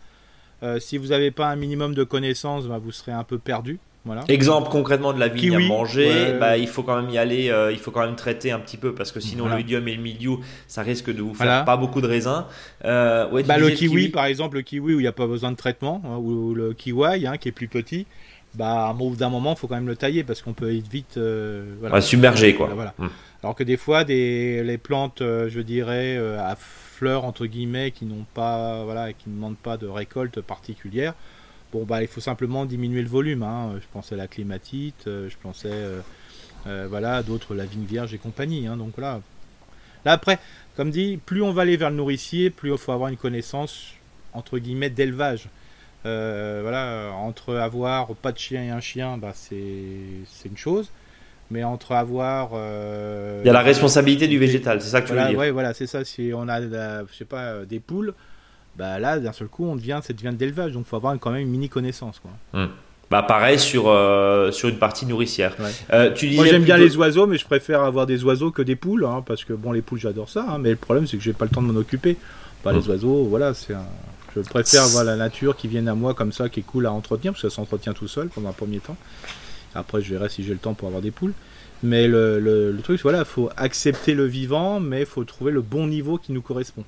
euh, 0.64 0.80
si 0.80 0.98
vous 0.98 1.08
n'avez 1.08 1.32
pas 1.32 1.48
un 1.48 1.58
minimum 1.58 1.94
de 1.94 2.06
connaissances, 2.06 2.66
bah, 2.66 2.80
vous 2.82 2.94
serez 2.94 3.12
un 3.12 3.26
peu 3.26 3.38
perdu. 3.38 3.78
Voilà. 4.06 4.24
Exemple 4.30 4.70
concrètement 4.70 5.12
de 5.12 5.20
la 5.20 5.28
vigne 5.28 5.56
à 5.56 5.60
manger, 5.60 6.38
bah, 6.40 6.58
il 6.58 6.68
faut 6.68 6.84
quand 6.84 7.02
même 7.02 7.10
y 7.10 7.18
aller, 7.18 7.50
euh, 7.50 7.74
il 7.74 7.80
faut 7.80 7.92
quand 7.92 8.06
même 8.06 8.16
traiter 8.16 8.52
un 8.52 8.60
petit 8.60 8.78
peu 8.78 8.94
parce 8.94 9.12
que 9.12 9.20
sinon 9.20 9.50
le 9.50 9.58
l'idiome 9.58 9.88
et 9.90 9.96
le 9.96 10.02
milieu, 10.02 10.38
ça 10.68 10.82
risque 10.82 11.14
de 11.14 11.22
vous 11.22 11.34
faire 11.34 11.66
pas 11.66 11.76
beaucoup 11.76 12.00
de 12.00 12.08
raisins. 12.08 12.46
bah, 12.82 13.58
le, 13.58 13.70
kiwi, 13.72 14.10
par 14.10 14.26
exemple, 14.26 14.56
le 14.56 14.62
kiwi 14.62 14.94
où 14.94 15.00
il 15.00 15.04
n'y 15.04 15.08
a 15.08 15.12
pas 15.12 15.28
besoin 15.28 15.52
de 15.52 15.58
traitement, 15.58 16.02
hein, 16.06 16.18
ou 16.18 16.54
le 16.54 16.74
kiwi 16.74 17.28
hein, 17.28 17.38
qui 17.38 17.50
est 17.50 17.52
plus 17.52 17.68
petit, 17.68 18.06
bah, 18.56 18.96
au 18.98 19.10
bout 19.10 19.16
d'un 19.16 19.30
moment, 19.30 19.54
il 19.54 19.58
faut 19.58 19.68
quand 19.68 19.76
même 19.76 19.88
le 19.88 19.96
tailler 19.96 20.24
parce 20.24 20.42
qu'on 20.42 20.54
peut 20.54 20.70
vite 20.70 21.18
euh, 21.18 21.76
voilà, 21.80 22.00
submerger. 22.02 22.56
Quoi. 22.56 22.70
Voilà. 22.74 22.94
Hmm. 22.98 23.08
Alors 23.46 23.54
que 23.54 23.64
des 23.64 23.78
fois, 23.78 24.04
les 24.04 24.80
plantes, 24.82 25.22
euh, 25.22 25.50
je 25.50 25.60
dirais, 25.62 26.18
euh, 26.18 26.40
à 26.40 26.56
fleurs, 26.56 27.26
entre 27.26 27.46
guillemets, 27.46 27.92
qui 27.92 28.06
n'ont 28.06 28.26
pas, 28.34 28.84
voilà, 28.86 29.14
qui 29.14 29.30
ne 29.30 29.36
demandent 29.36 29.56
pas 29.56 29.78
de 29.78 29.86
récolte 29.86 30.42
particulière, 30.42 31.14
Bon, 31.72 31.84
bah, 31.84 32.02
il 32.02 32.08
faut 32.08 32.22
simplement 32.22 32.66
diminuer 32.66 33.04
le 33.04 33.08
volume. 33.08 33.44
Hein. 33.44 33.76
Je 33.80 33.86
pensais 33.94 34.16
à 34.16 34.18
la 34.18 34.28
clématite, 34.28 35.04
je 35.06 35.36
pensais 35.44 35.70
voilà, 36.66 37.22
d'autres, 37.22 37.54
la 37.54 37.66
vigne 37.66 37.86
vierge 37.86 38.16
et 38.16 38.18
compagnie. 38.18 38.66
Hein. 38.66 38.78
Donc 38.78 38.98
là, 38.98 39.22
là, 40.06 40.14
après, 40.14 40.40
comme 40.76 40.90
dit, 40.90 41.18
plus 41.24 41.44
on 41.44 41.52
va 41.52 41.62
aller 41.62 41.78
vers 41.78 41.92
le 41.92 41.98
nourricier, 41.98 42.50
plus 42.50 42.72
il 42.72 42.78
faut 42.80 42.94
avoir 42.94 43.10
une 43.10 43.18
connaissance, 43.18 43.94
entre 44.34 44.58
guillemets, 44.58 44.90
d'élevage. 44.90 45.50
voilà, 46.04 47.12
entre 47.14 47.58
avoir 47.58 48.08
pas 48.16 48.32
de 48.32 48.40
chien 48.40 48.64
et 48.64 48.70
un 48.72 48.82
chien, 48.82 49.20
bah, 49.20 49.34
c'est 49.36 49.68
une 50.46 50.58
chose 50.58 50.90
mais 51.52 51.64
entre 51.64 51.92
avoir. 51.94 52.52
Euh, 52.54 53.42
il 53.44 53.48
y 53.48 53.50
a 53.50 53.54
la 53.54 53.62
responsabilité 53.62 54.28
du 54.28 54.38
végétal, 54.38 54.82
c'est 54.82 54.90
ça 54.90 55.02
que 55.02 55.08
tu 55.08 55.14
veux 55.14 55.28
dire. 55.28 55.38
Ouais, 55.38 55.52
voilà, 55.52 55.74
c'est 55.74 55.88
ça. 55.88 56.04
Si 56.06 56.32
on 56.34 56.48
a, 56.48 56.62
je 56.62 57.16
sais 57.18 57.26
pas, 57.26 57.42
euh, 57.42 57.66
des 57.66 57.80
poules, 57.80 58.14
bah 58.78 59.00
là, 59.00 59.20
d'un 59.20 59.32
seul 59.32 59.48
coup, 59.48 59.66
on 59.66 59.76
devient, 59.76 60.00
ça 60.04 60.14
devient 60.14 60.36
de 60.36 60.40
l'élevage, 60.40 60.74
donc 60.74 60.86
il 60.86 60.90
faut 60.90 60.96
avoir 60.96 61.18
quand 61.20 61.32
même 61.32 61.42
une 61.42 61.50
mini 61.50 61.70
connaissance, 61.70 62.20
quoi. 62.20 62.32
Hum. 62.54 62.70
Bah 63.12 63.22
pareil 63.22 63.60
sur 63.60 63.88
euh, 63.88 64.52
sur 64.52 64.68
une 64.68 64.80
partie 64.80 65.06
nourricière. 65.06 65.56
tu 66.16 66.32
Moi 66.32 66.48
j'aime 66.48 66.64
bien 66.64 66.76
les 66.76 66.98
oiseaux, 66.98 67.28
mais 67.28 67.38
je 67.38 67.46
préfère 67.46 67.82
avoir 67.84 68.08
des 68.08 68.24
oiseaux 68.24 68.50
que 68.50 68.64
des 68.64 68.76
poules, 68.76 69.06
hein, 69.06 69.24
parce 69.24 69.44
que 69.44 69.54
bon 69.54 69.72
les 69.72 69.84
poules 69.84 70.00
j'adore 70.00 70.28
ça, 70.28 70.44
hein, 70.50 70.58
mais 70.58 70.72
le 70.72 70.76
problème 70.76 71.06
c'est 71.06 71.16
que 71.16 71.22
j'ai 71.22 71.34
pas 71.34 71.46
le 71.46 71.52
temps 71.52 71.62
de 71.62 71.68
m'en 71.68 71.80
occuper. 71.80 72.18
Bah, 72.64 72.74
Les 72.74 72.80
hum. 72.80 72.90
oiseaux, 72.90 73.26
voilà, 73.26 73.54
c'est 73.54 73.76
je 74.36 74.42
préfère 74.42 74.86
voir 74.88 75.04
la 75.04 75.16
nature 75.16 75.56
qui 75.56 75.68
vienne 75.68 75.88
à 75.88 75.96
moi 75.96 76.14
comme 76.14 76.32
ça, 76.32 76.50
qui 76.50 76.60
est 76.60 76.64
cool 76.64 76.88
à 76.88 76.92
entretenir, 76.92 77.34
parce 77.34 77.44
que 77.44 77.50
ça 77.50 77.56
s'entretient 77.56 77.94
tout 77.94 78.08
seul 78.08 78.28
pendant 78.28 78.50
un 78.50 78.54
premier 78.54 78.80
temps. 78.80 78.98
Après, 79.76 80.02
je 80.02 80.10
verrai 80.10 80.30
si 80.30 80.44
j'ai 80.44 80.54
le 80.54 80.60
temps 80.60 80.74
pour 80.74 80.88
avoir 80.88 81.02
des 81.02 81.12
poules. 81.12 81.34
Mais 81.84 82.08
le, 82.08 82.40
le, 82.40 82.78
truc, 82.82 83.02
voilà, 83.02 83.20
il 83.20 83.26
faut 83.26 83.50
accepter 83.58 84.14
le 84.14 84.26
vivant, 84.26 84.80
mais 84.80 85.02
il 85.02 85.06
faut 85.06 85.24
trouver 85.24 85.52
le 85.52 85.62
bon 85.62 85.88
niveau 85.88 86.18
qui 86.18 86.32
nous 86.32 86.42
correspond. 86.42 86.84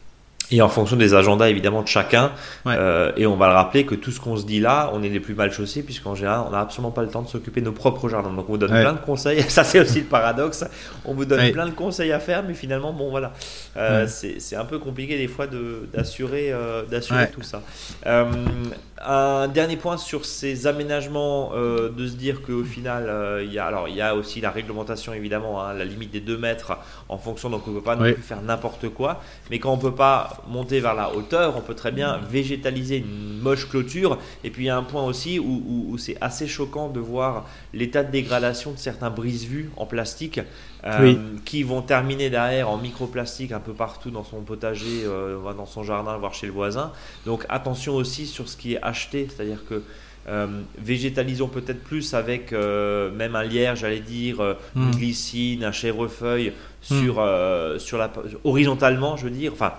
Et 0.49 0.61
en 0.61 0.69
fonction 0.69 0.95
des 0.95 1.13
agendas 1.13 1.49
évidemment 1.49 1.81
de 1.81 1.89
chacun, 1.89 2.31
euh, 2.67 3.11
et 3.17 3.25
on 3.27 3.35
va 3.35 3.47
le 3.47 3.53
rappeler 3.53 3.85
que 3.85 3.95
tout 3.95 4.11
ce 4.11 4.21
qu'on 4.21 4.37
se 4.37 4.45
dit 4.45 4.61
là, 4.61 4.89
on 4.93 5.03
est 5.03 5.09
les 5.09 5.19
plus 5.19 5.33
mal 5.33 5.51
chaussés 5.51 5.83
puisqu'en 5.83 6.15
général 6.15 6.45
on 6.47 6.51
n'a 6.51 6.61
absolument 6.61 6.91
pas 6.91 7.01
le 7.01 7.09
temps 7.09 7.21
de 7.21 7.27
s'occuper 7.27 7.59
de 7.59 7.65
nos 7.65 7.73
propres 7.73 8.07
jardins. 8.07 8.31
Donc 8.31 8.45
on 8.47 8.53
vous 8.53 8.57
donne 8.57 8.69
plein 8.69 8.93
de 8.93 8.99
conseils, 8.99 9.41
ça 9.49 9.65
c'est 9.65 9.81
aussi 9.81 9.99
le 9.99 10.05
paradoxe, 10.05 10.63
on 11.03 11.13
vous 11.13 11.25
donne 11.25 11.51
plein 11.51 11.65
de 11.65 11.71
conseils 11.71 12.13
à 12.13 12.19
faire, 12.19 12.43
mais 12.43 12.53
finalement 12.53 12.93
bon 12.93 13.09
voilà, 13.09 13.33
euh, 13.75 14.07
c'est 14.07 14.55
un 14.55 14.63
peu 14.63 14.79
compliqué 14.79 15.17
des 15.17 15.27
fois 15.27 15.47
d'assurer 15.47 16.53
euh, 16.53 16.83
d'assurer 16.83 17.29
tout 17.29 17.43
ça. 17.43 17.61
un 18.05 19.47
dernier 19.49 19.75
point 19.75 19.97
sur 19.97 20.23
ces 20.25 20.65
aménagements, 20.65 21.51
de 21.51 22.07
se 22.07 22.15
dire 22.15 22.41
qu'au 22.41 22.63
final 22.63 23.43
il 23.43 23.51
y, 23.51 23.59
a, 23.59 23.65
alors, 23.65 23.89
il 23.89 23.95
y 23.95 24.01
a 24.01 24.15
aussi 24.15 24.39
la 24.39 24.51
réglementation 24.51 25.13
évidemment, 25.13 25.61
hein, 25.61 25.73
la 25.73 25.83
limite 25.83 26.11
des 26.11 26.21
2 26.21 26.37
mètres 26.37 26.77
en 27.09 27.17
fonction, 27.17 27.49
donc 27.49 27.67
on 27.67 27.71
ne 27.71 27.75
peut 27.75 27.83
pas 27.83 27.97
non 27.97 28.13
plus 28.13 28.21
faire 28.21 28.41
n'importe 28.41 28.87
quoi, 28.89 29.21
mais 29.51 29.59
quand 29.59 29.73
on 29.73 29.77
peut 29.77 29.93
pas 29.93 30.36
monter 30.47 30.79
vers 30.79 30.93
la 30.93 31.13
hauteur, 31.13 31.55
on 31.57 31.61
peut 31.61 31.75
très 31.75 31.91
bien 31.91 32.17
végétaliser 32.29 32.97
une 32.97 33.39
moche 33.39 33.69
clôture. 33.69 34.17
Et 34.43 34.49
puis 34.49 34.63
il 34.63 34.67
y 34.67 34.69
a 34.69 34.77
un 34.77 34.83
point 34.83 35.03
aussi 35.03 35.39
où, 35.39 35.97
c'est 35.97 36.17
assez 36.21 36.47
choquant 36.47 36.89
de 36.89 36.99
voir 36.99 37.45
l'état 37.73 38.03
de 38.03 38.11
dégradation 38.11 38.71
de 38.71 38.77
certains 38.77 39.09
brise-vues 39.09 39.71
en 39.77 39.85
plastique 39.85 40.39
euh, 40.85 41.15
qui 41.45 41.63
vont 41.63 41.81
terminer 41.81 42.29
derrière 42.29 42.69
en 42.69 42.77
microplastique 42.77 43.51
un 43.51 43.59
peu 43.59 43.73
partout 43.73 44.11
dans 44.11 44.23
son 44.23 44.41
potager, 44.41 45.03
euh, 45.05 45.53
dans 45.53 45.65
son 45.65 45.83
jardin, 45.83 46.17
voire 46.17 46.33
chez 46.33 46.47
le 46.47 46.53
voisin. 46.53 46.91
Donc 47.25 47.45
attention 47.49 47.95
aussi 47.95 48.25
sur 48.25 48.47
ce 48.47 48.57
qui 48.57 48.73
est 48.73 48.81
acheté, 48.81 49.27
c'est-à-dire 49.29 49.63
que 49.67 49.81
euh, 50.29 50.61
végétalisons 50.77 51.47
peut-être 51.47 51.83
plus 51.83 52.13
avec 52.13 52.51
même 52.51 53.35
un 53.35 53.43
lierre, 53.43 53.75
j'allais 53.75 54.01
dire, 54.01 54.41
une 54.75 54.89
hmm. 54.89 54.91
glycine, 54.91 55.63
un 55.63 55.71
chèvrefeuille 55.71 56.49
hmm. 56.49 56.95
sur, 56.95 57.79
sur 57.79 57.97
la, 57.97 58.11
horizontalement, 58.43 59.17
je 59.17 59.25
veux 59.25 59.31
dire, 59.31 59.53
enfin 59.53 59.73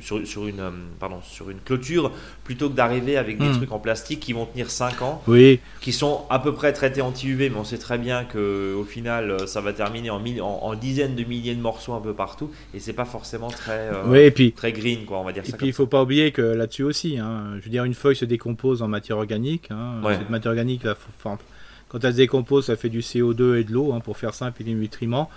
sur, 0.00 0.26
sur, 0.26 0.46
une, 0.46 0.60
euh, 0.60 0.70
pardon, 0.98 1.20
sur 1.22 1.50
une 1.50 1.58
clôture 1.58 2.10
plutôt 2.44 2.68
que 2.68 2.74
d'arriver 2.74 3.16
avec 3.16 3.38
des 3.38 3.48
hmm. 3.48 3.56
trucs 3.56 3.72
en 3.72 3.78
plastique 3.78 4.20
qui 4.20 4.32
vont 4.32 4.46
tenir 4.46 4.70
5 4.70 5.02
ans, 5.02 5.22
oui. 5.26 5.60
qui 5.80 5.92
sont 5.92 6.22
à 6.30 6.38
peu 6.38 6.52
près 6.52 6.72
traités 6.72 7.02
anti-UV, 7.02 7.50
mais 7.50 7.56
on 7.56 7.64
sait 7.64 7.78
très 7.78 7.98
bien 7.98 8.24
qu'au 8.24 8.84
final 8.84 9.30
euh, 9.30 9.46
ça 9.46 9.60
va 9.60 9.72
terminer 9.72 10.10
en, 10.10 10.22
en, 10.42 10.74
dizaines 10.74 11.14
de 11.14 11.24
milliers 11.24 11.54
de 11.54 11.60
morceaux 11.60 11.94
un 11.94 12.00
peu 12.00 12.12
partout 12.12 12.50
et 12.74 12.80
c'est 12.80 12.92
pas 12.92 13.04
forcément 13.04 13.48
très, 13.48 13.90
euh, 13.92 14.30
puis, 14.30 14.52
très 14.52 14.72
green, 14.72 15.04
quoi, 15.04 15.18
on 15.18 15.24
va 15.24 15.32
dire 15.32 15.42
et 15.46 15.52
puis 15.52 15.66
il 15.66 15.72
faut 15.72 15.86
pas 15.86 16.02
oublier 16.02 16.32
que 16.32 16.42
là-dessus 16.42 16.84
aussi, 16.84 17.18
hein, 17.18 17.54
je 17.58 17.64
veux 17.64 17.70
dire, 17.70 17.84
une 17.84 17.94
feuille 17.94 18.16
se 18.16 18.24
décompose 18.24 18.82
en 18.82 18.88
matière 18.88 19.18
organique. 19.18 19.70
Hein, 19.70 20.00
Cette 20.08 20.30
matière 20.30 20.52
organique, 20.52 20.82
quand 21.22 22.02
elle 22.02 22.12
se 22.12 22.16
décompose, 22.16 22.66
ça 22.66 22.76
fait 22.76 22.88
du 22.88 23.00
CO2 23.00 23.56
et 23.56 23.64
de 23.64 23.72
l'eau, 23.72 23.92
hein, 23.92 24.00
pour 24.00 24.16
faire 24.16 24.34
simple, 24.34 24.62
et 24.62 24.64
des 24.64 24.74
nutriments. 24.74 25.30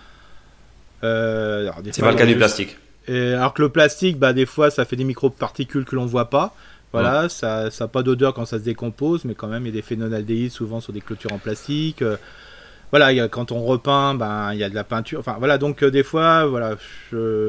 c'est 1.02 2.02
pas 2.02 2.12
le 2.12 2.18
cas 2.18 2.26
du 2.26 2.36
plastique 2.36 2.78
alors 3.08 3.54
que 3.54 3.62
le 3.62 3.70
plastique, 3.70 4.18
bah, 4.18 4.34
des 4.34 4.46
fois, 4.46 4.70
ça 4.70 4.86
fait 4.86 4.96
des 4.96 5.04
microparticules 5.04 5.86
que 5.86 5.96
l'on 5.96 6.06
voit 6.06 6.30
pas. 6.30 6.54
Voilà, 6.94 7.30
ça 7.30 7.70
n'a 7.80 7.88
pas 7.88 8.02
d'odeur 8.02 8.34
quand 8.34 8.46
ça 8.46 8.58
se 8.60 8.64
décompose, 8.64 9.26
mais 9.26 9.36
quand 9.36 9.48
même, 9.48 9.64
il 9.64 9.68
y 9.68 9.70
a 9.70 9.74
des 9.74 9.82
phénolaldéhydes 9.82 10.52
souvent 10.52 10.80
sur 10.80 10.94
des 10.94 11.02
clôtures 11.02 11.34
en 11.34 11.38
plastique. 11.38 12.02
Euh, 12.02 12.18
voilà, 12.92 13.12
y 13.12 13.20
a, 13.20 13.28
quand 13.28 13.52
on 13.52 13.64
repeint, 13.64 14.16
ben, 14.16 14.54
il 14.54 14.60
y 14.60 14.64
a 14.64 14.70
de 14.70 14.76
la 14.76 14.86
peinture. 14.86 15.20
Enfin, 15.20 15.36
voilà, 15.38 15.58
donc 15.58 15.84
euh, 15.84 15.92
des 15.92 16.04
fois, 16.04 16.46
voilà, 16.46 16.78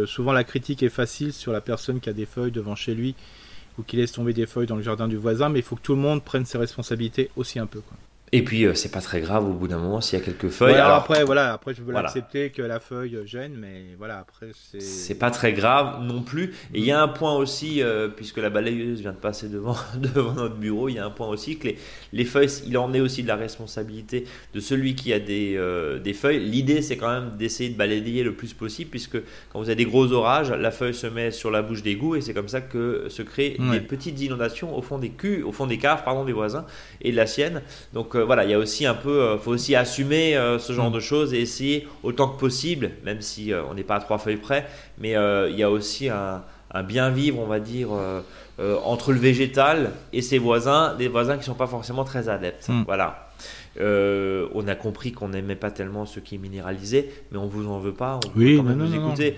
souvent 0.06 0.32
la 0.32 0.44
critique 0.44 0.82
est 0.82 0.88
facile 0.88 1.32
sur 1.32 1.52
la 1.52 1.60
personne 1.60 2.00
qui 2.00 2.10
a 2.10 2.12
des 2.12 2.26
feuilles 2.26 2.50
devant 2.50 2.74
chez 2.74 2.94
lui 2.94 3.14
ou 3.78 3.82
qui 3.82 3.96
laisse 3.96 4.12
tomber 4.12 4.32
des 4.32 4.46
feuilles 4.46 4.66
dans 4.66 4.76
le 4.76 4.82
jardin 4.82 5.06
du 5.06 5.16
voisin, 5.16 5.48
mais 5.48 5.60
il 5.60 5.64
faut 5.64 5.76
que 5.76 5.82
tout 5.82 5.94
le 5.94 6.00
monde 6.00 6.24
prenne 6.24 6.44
ses 6.44 6.58
responsabilités 6.58 7.30
aussi 7.36 7.60
un 7.60 7.66
peu. 7.66 7.80
Quoi. 7.80 7.96
Et 8.32 8.42
puis 8.42 8.64
euh, 8.64 8.74
c'est 8.74 8.90
pas 8.90 9.00
très 9.00 9.20
grave 9.20 9.48
au 9.48 9.52
bout 9.52 9.68
d'un 9.68 9.78
moment 9.78 10.00
s'il 10.00 10.18
y 10.18 10.22
a 10.22 10.24
quelques 10.24 10.48
feuilles. 10.48 10.74
alors, 10.74 10.96
après 10.96 11.24
voilà, 11.24 11.52
après 11.52 11.74
je 11.74 11.82
veux 11.82 11.92
l'accepter 11.92 12.50
que 12.50 12.62
la 12.62 12.80
feuille 12.80 13.18
gêne, 13.24 13.54
mais 13.58 13.84
voilà 13.98 14.18
après 14.18 14.48
c'est. 14.52 14.80
C'est 14.80 15.14
pas 15.14 15.30
très 15.30 15.52
grave 15.52 16.02
non 16.02 16.22
plus. 16.22 16.54
Et 16.74 16.78
il 16.78 16.84
y 16.84 16.92
a 16.92 17.00
un 17.00 17.08
point 17.08 17.34
aussi, 17.34 17.82
euh, 17.82 18.08
puisque 18.08 18.38
la 18.38 18.50
balayeuse 18.50 19.00
vient 19.00 19.12
de 19.12 19.18
passer 19.18 19.48
devant 19.48 19.76
devant 19.96 20.32
notre 20.34 20.56
bureau, 20.56 20.88
il 20.88 20.94
y 20.96 20.98
a 20.98 21.06
un 21.06 21.10
point 21.10 21.28
aussi 21.28 21.58
que 21.58 21.68
les, 21.68 21.78
les 22.12 22.24
feuilles, 22.24 22.50
il 22.66 22.76
en 22.76 22.92
est 22.92 23.00
aussi 23.00 23.22
de 23.22 23.28
la 23.28 23.36
responsabilité 23.36 24.24
de 24.54 24.60
celui 24.60 24.94
qui 24.94 25.12
a 25.12 25.18
des 25.18 25.54
euh, 25.56 25.98
des 25.98 26.12
feuilles. 26.12 26.40
L'idée 26.40 26.82
c'est 26.82 26.96
quand 26.96 27.10
même 27.10 27.36
d'essayer 27.36 27.70
de 27.70 27.76
balayer 27.76 28.22
le 28.22 28.34
plus 28.34 28.52
possible, 28.52 28.90
puisque 28.90 29.18
quand 29.52 29.58
vous 29.58 29.66
avez 29.66 29.76
des 29.76 29.84
gros 29.84 30.12
orages, 30.12 30.50
la 30.50 30.70
feuille 30.70 30.94
se 30.94 31.06
met 31.06 31.30
sur 31.30 31.50
la 31.50 31.62
bouche 31.62 31.82
d'égout 31.82 32.16
et 32.16 32.20
c'est 32.20 32.34
comme 32.34 32.48
ça 32.48 32.60
que 32.60 33.06
se 33.08 33.22
créent 33.22 33.56
des 33.70 33.80
petites 33.80 34.20
inondations 34.20 34.76
au 34.76 34.82
fond 34.82 34.98
des 34.98 35.10
culs, 35.10 35.44
au 35.44 35.52
fond 35.52 35.66
des 35.66 35.78
caves, 35.78 36.04
pardon, 36.04 36.24
des 36.24 36.32
voisins 36.32 36.66
et 37.00 37.10
de 37.10 37.16
la 37.16 37.26
sienne. 37.26 37.62
Donc 37.92 38.14
voilà, 38.24 38.44
il 38.44 38.50
y 38.50 38.54
a 38.54 38.58
aussi 38.58 38.86
un 38.86 38.94
peu, 38.94 39.20
euh, 39.20 39.38
faut 39.38 39.52
aussi 39.52 39.74
assumer 39.74 40.36
euh, 40.36 40.58
ce 40.58 40.72
genre 40.72 40.90
mm. 40.90 40.94
de 40.94 41.00
choses 41.00 41.34
et 41.34 41.40
essayer 41.40 41.88
autant 42.02 42.28
que 42.28 42.38
possible, 42.38 42.90
même 43.04 43.20
si 43.20 43.52
euh, 43.52 43.62
on 43.70 43.74
n'est 43.74 43.82
pas 43.82 43.96
à 43.96 44.00
trois 44.00 44.18
feuilles 44.18 44.36
près, 44.36 44.66
mais 44.98 45.10
il 45.10 45.56
y 45.56 45.62
a 45.62 45.70
aussi 45.70 46.08
un, 46.08 46.42
bien 46.84 47.10
vivre, 47.10 47.38
on 47.38 47.46
va 47.46 47.60
dire, 47.60 47.88
entre 48.84 49.12
le 49.12 49.18
végétal 49.18 49.92
et 50.12 50.22
ses 50.22 50.38
voisins, 50.38 50.94
des 50.94 51.08
voisins 51.08 51.34
qui 51.34 51.40
ne 51.40 51.44
sont 51.44 51.54
pas 51.54 51.66
forcément 51.66 52.04
très 52.04 52.28
adeptes. 52.28 52.68
Mm. 52.68 52.82
Voilà. 52.84 53.28
on 53.80 54.68
a 54.68 54.74
compris 54.74 55.12
qu'on 55.12 55.28
n'aimait 55.28 55.56
pas 55.56 55.70
tellement 55.70 56.06
ce 56.06 56.20
qui 56.20 56.34
est 56.34 56.38
minéralisé, 56.38 57.10
mais 57.30 57.38
on 57.38 57.46
vous 57.46 57.68
en 57.68 57.78
veut 57.78 57.94
pas, 57.94 58.20
on 58.24 58.38
oui, 58.38 58.56
quand 58.56 58.64
même 58.64 58.82
vous 58.82 58.94
écouter. 58.94 59.36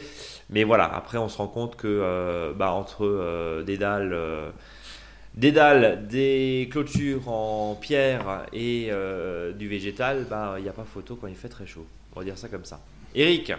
Mais 0.50 0.64
voilà, 0.64 0.92
après 0.92 1.18
on 1.18 1.28
se 1.28 1.38
rend 1.38 1.46
compte 1.46 1.76
que 1.76 2.52
bah, 2.56 2.72
entre 2.72 3.62
des 3.64 3.76
dalles 3.76 4.16
des 5.34 5.52
dalles, 5.52 6.06
des 6.08 6.68
clôtures 6.70 7.28
en 7.28 7.74
pierre 7.74 8.46
et 8.52 8.88
euh, 8.90 9.52
du 9.52 9.68
végétal, 9.68 10.26
bah, 10.28 10.56
il 10.58 10.62
n'y 10.62 10.68
a 10.68 10.72
pas 10.72 10.84
photo 10.84 11.16
quand 11.16 11.28
il 11.28 11.36
fait 11.36 11.48
très 11.48 11.66
chaud. 11.66 11.86
On 12.14 12.20
va 12.20 12.24
dire 12.24 12.36
ça 12.36 12.48
comme 12.48 12.64
ça. 12.64 12.80
Eric, 13.14 13.52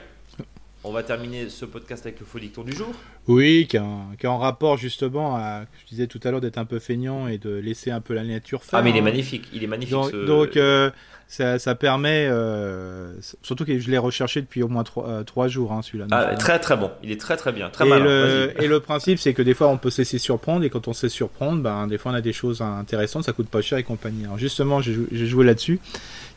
on 0.83 0.91
va 0.91 1.03
terminer 1.03 1.49
ce 1.49 1.65
podcast 1.65 2.05
avec 2.05 2.19
le 2.19 2.25
faux 2.25 2.39
dicton 2.39 2.63
du 2.63 2.73
jour. 2.73 2.91
Oui, 3.27 3.67
qui 3.69 3.77
est 3.77 4.27
en, 4.27 4.37
rapport 4.39 4.77
justement 4.77 5.35
à, 5.35 5.63
je 5.83 5.89
disais 5.89 6.07
tout 6.07 6.19
à 6.23 6.31
l'heure, 6.31 6.41
d'être 6.41 6.57
un 6.57 6.65
peu 6.65 6.79
feignant 6.79 7.27
et 7.27 7.37
de 7.37 7.51
laisser 7.51 7.91
un 7.91 8.01
peu 8.01 8.13
la 8.13 8.23
nature 8.23 8.63
faire. 8.63 8.79
Ah, 8.79 8.81
mais 8.81 8.89
il 8.89 8.97
est 8.97 9.01
magnifique, 9.01 9.47
il 9.53 9.63
est 9.63 9.67
magnifique. 9.67 9.95
Donc, 10.25 10.57
euh, 10.57 10.89
ça, 11.27 11.75
permet, 11.75 12.27
euh, 12.29 13.13
surtout 13.43 13.63
que 13.63 13.77
je 13.77 13.91
l'ai 13.91 13.99
recherché 13.99 14.41
depuis 14.41 14.63
au 14.63 14.67
moins 14.67 14.83
trois, 14.83 15.23
trois 15.23 15.47
jours, 15.47 15.71
hein, 15.71 15.81
celui-là. 15.83 16.07
Ah, 16.09 16.35
très 16.35 16.57
très 16.57 16.75
bon, 16.75 16.89
il 17.03 17.11
est 17.11 17.19
très 17.19 17.37
très 17.37 17.51
bien, 17.51 17.69
très 17.69 17.85
et 17.85 17.89
malin. 17.89 18.03
Le, 18.03 18.53
et 18.59 18.67
le 18.67 18.79
principe, 18.79 19.19
c'est 19.19 19.33
que 19.35 19.43
des 19.43 19.53
fois, 19.53 19.67
on 19.67 19.77
peut 19.77 19.91
se 19.91 20.01
laisser 20.01 20.17
surprendre, 20.17 20.65
et 20.65 20.71
quand 20.71 20.87
on 20.87 20.93
se 20.93 21.05
laisse 21.05 21.13
surprendre, 21.13 21.61
ben, 21.61 21.85
des 21.85 21.99
fois, 21.99 22.11
on 22.11 22.15
a 22.15 22.21
des 22.21 22.33
choses 22.33 22.61
intéressantes, 22.61 23.25
ça 23.25 23.33
coûte 23.33 23.49
pas 23.49 23.61
cher 23.61 23.77
et 23.77 23.83
compagnie. 23.83 24.25
Alors 24.25 24.39
justement, 24.39 24.81
j'ai 24.81 25.27
joué 25.27 25.45
là-dessus. 25.45 25.79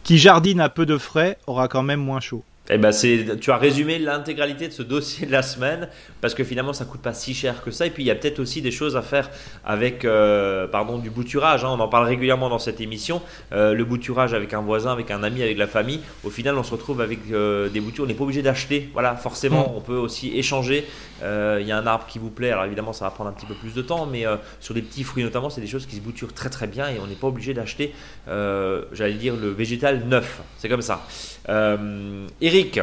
Qui 0.02 0.18
jardine 0.18 0.60
à 0.60 0.68
peu 0.68 0.84
de 0.84 0.98
frais 0.98 1.38
aura 1.46 1.66
quand 1.66 1.82
même 1.82 2.00
moins 2.00 2.20
chaud. 2.20 2.44
Eh 2.70 2.78
ben 2.78 2.92
c'est, 2.92 3.38
tu 3.40 3.50
as 3.50 3.58
résumé 3.58 3.98
l'intégralité 3.98 4.68
de 4.68 4.72
ce 4.72 4.82
dossier 4.82 5.26
de 5.26 5.32
la 5.32 5.42
semaine 5.42 5.86
parce 6.22 6.32
que 6.32 6.44
finalement 6.44 6.72
ça 6.72 6.86
coûte 6.86 7.02
pas 7.02 7.12
si 7.12 7.34
cher 7.34 7.62
que 7.62 7.70
ça 7.70 7.84
et 7.84 7.90
puis 7.90 8.04
il 8.04 8.06
y 8.06 8.10
a 8.10 8.14
peut-être 8.14 8.38
aussi 8.38 8.62
des 8.62 8.70
choses 8.70 8.96
à 8.96 9.02
faire 9.02 9.28
avec 9.66 10.06
euh, 10.06 10.66
pardon 10.66 10.96
du 10.96 11.10
bouturage. 11.10 11.62
Hein. 11.62 11.68
on 11.72 11.80
en 11.80 11.88
parle 11.88 12.06
régulièrement 12.06 12.48
dans 12.48 12.58
cette 12.58 12.80
émission. 12.80 13.20
Euh, 13.52 13.74
le 13.74 13.84
bouturage 13.84 14.32
avec 14.32 14.54
un 14.54 14.62
voisin, 14.62 14.92
avec 14.92 15.10
un 15.10 15.22
ami, 15.22 15.42
avec 15.42 15.58
la 15.58 15.66
famille. 15.66 16.00
Au 16.24 16.30
final, 16.30 16.56
on 16.56 16.62
se 16.62 16.70
retrouve 16.70 17.02
avec 17.02 17.18
euh, 17.30 17.68
des 17.68 17.80
boutures. 17.80 18.04
On 18.04 18.06
n'est 18.06 18.14
pas 18.14 18.24
obligé 18.24 18.40
d'acheter. 18.40 18.88
Voilà, 18.94 19.14
forcément, 19.14 19.68
mm. 19.68 19.76
on 19.76 19.80
peut 19.82 19.96
aussi 19.96 20.32
échanger. 20.34 20.86
Il 21.22 21.66
y 21.66 21.72
a 21.72 21.78
un 21.78 21.86
arbre 21.86 22.06
qui 22.06 22.18
vous 22.18 22.30
plaît. 22.30 22.50
Alors 22.50 22.64
évidemment, 22.64 22.92
ça 22.92 23.04
va 23.04 23.10
prendre 23.10 23.28
un 23.30 23.32
petit 23.34 23.46
peu 23.46 23.54
plus 23.54 23.74
de 23.74 23.82
temps, 23.82 24.06
mais 24.06 24.24
sur 24.60 24.74
des 24.74 24.82
petits 24.82 25.04
fruits 25.04 25.24
notamment, 25.24 25.48
c'est 25.48 25.62
des 25.62 25.66
choses 25.66 25.86
qui 25.86 25.96
se 25.96 26.02
bouturent 26.02 26.34
très 26.34 26.50
très 26.50 26.66
bien 26.66 26.88
et 26.88 26.98
on 27.02 27.06
n'est 27.06 27.14
pas 27.14 27.28
obligé 27.28 27.54
d'acheter. 27.54 27.94
J'allais 28.26 29.14
dire 29.14 29.34
le 29.34 29.48
végétal 29.48 30.04
neuf. 30.06 30.42
C'est 30.58 30.68
comme 30.68 30.82
ça. 30.82 31.06
Eric, 31.48 32.80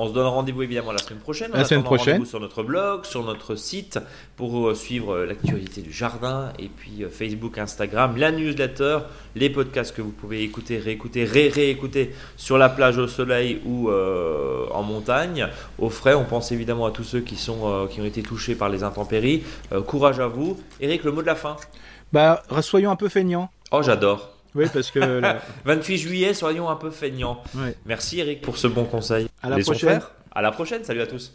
On 0.00 0.06
se 0.06 0.12
donne 0.12 0.26
rendez-vous 0.26 0.62
évidemment 0.62 0.92
la 0.92 0.98
semaine 0.98 1.18
prochaine. 1.18 1.50
La 1.52 1.64
semaine 1.64 1.82
prochaine. 1.82 2.24
Sur 2.24 2.38
notre 2.38 2.62
blog, 2.62 3.04
sur 3.04 3.24
notre 3.24 3.56
site 3.56 3.98
pour 4.36 4.68
euh, 4.68 4.74
suivre 4.74 5.12
euh, 5.12 5.26
l'actualité 5.26 5.80
du 5.80 5.92
jardin 5.92 6.52
et 6.60 6.68
puis 6.68 7.02
euh, 7.02 7.08
Facebook, 7.08 7.58
Instagram, 7.58 8.16
la 8.16 8.30
newsletter, 8.30 8.98
les 9.34 9.50
podcasts 9.50 9.96
que 9.96 10.00
vous 10.00 10.12
pouvez 10.12 10.44
écouter, 10.44 10.78
réécouter, 10.78 11.24
ré-réécouter 11.24 12.14
sur 12.36 12.58
la 12.58 12.68
plage 12.68 12.96
au 12.98 13.08
soleil 13.08 13.60
ou 13.66 13.90
en 13.90 14.82
montagne. 14.84 15.48
Au 15.78 15.90
frais, 15.90 16.14
on 16.14 16.24
pense 16.24 16.52
évidemment 16.52 16.86
à 16.86 16.92
tous 16.92 17.04
ceux 17.04 17.20
qui, 17.20 17.34
sont, 17.34 17.88
qui 17.90 18.00
ont 18.00 18.04
été 18.04 18.22
touchés 18.22 18.54
par 18.54 18.68
les 18.68 18.84
intempéries. 18.84 19.42
courage 19.86 20.20
à 20.20 20.28
vous. 20.28 20.56
Eric, 20.80 21.02
le 21.02 21.12
mot 21.12 21.22
de 21.22 21.26
la 21.26 21.34
fin 21.34 21.56
Bah, 22.12 22.42
soyons 22.60 22.90
un 22.90 22.96
peu 22.96 23.08
feignants. 23.08 23.50
Oh, 23.72 23.82
j'adore. 23.82 24.37
Oui, 24.54 24.66
parce 24.72 24.90
que. 24.90 24.98
La... 24.98 25.40
28 25.64 25.98
juillet, 25.98 26.34
soyons 26.34 26.68
un 26.68 26.76
peu 26.76 26.90
feignants. 26.90 27.42
Merci 27.86 28.20
Eric 28.20 28.42
pour 28.42 28.56
ce 28.56 28.66
bon 28.66 28.84
conseil. 28.84 29.28
À 29.42 29.48
la 29.48 29.58
prochaine. 29.58 30.00
À 30.32 30.42
la 30.42 30.52
prochaine, 30.52 30.84
salut 30.84 31.00
à 31.00 31.06
tous. 31.06 31.34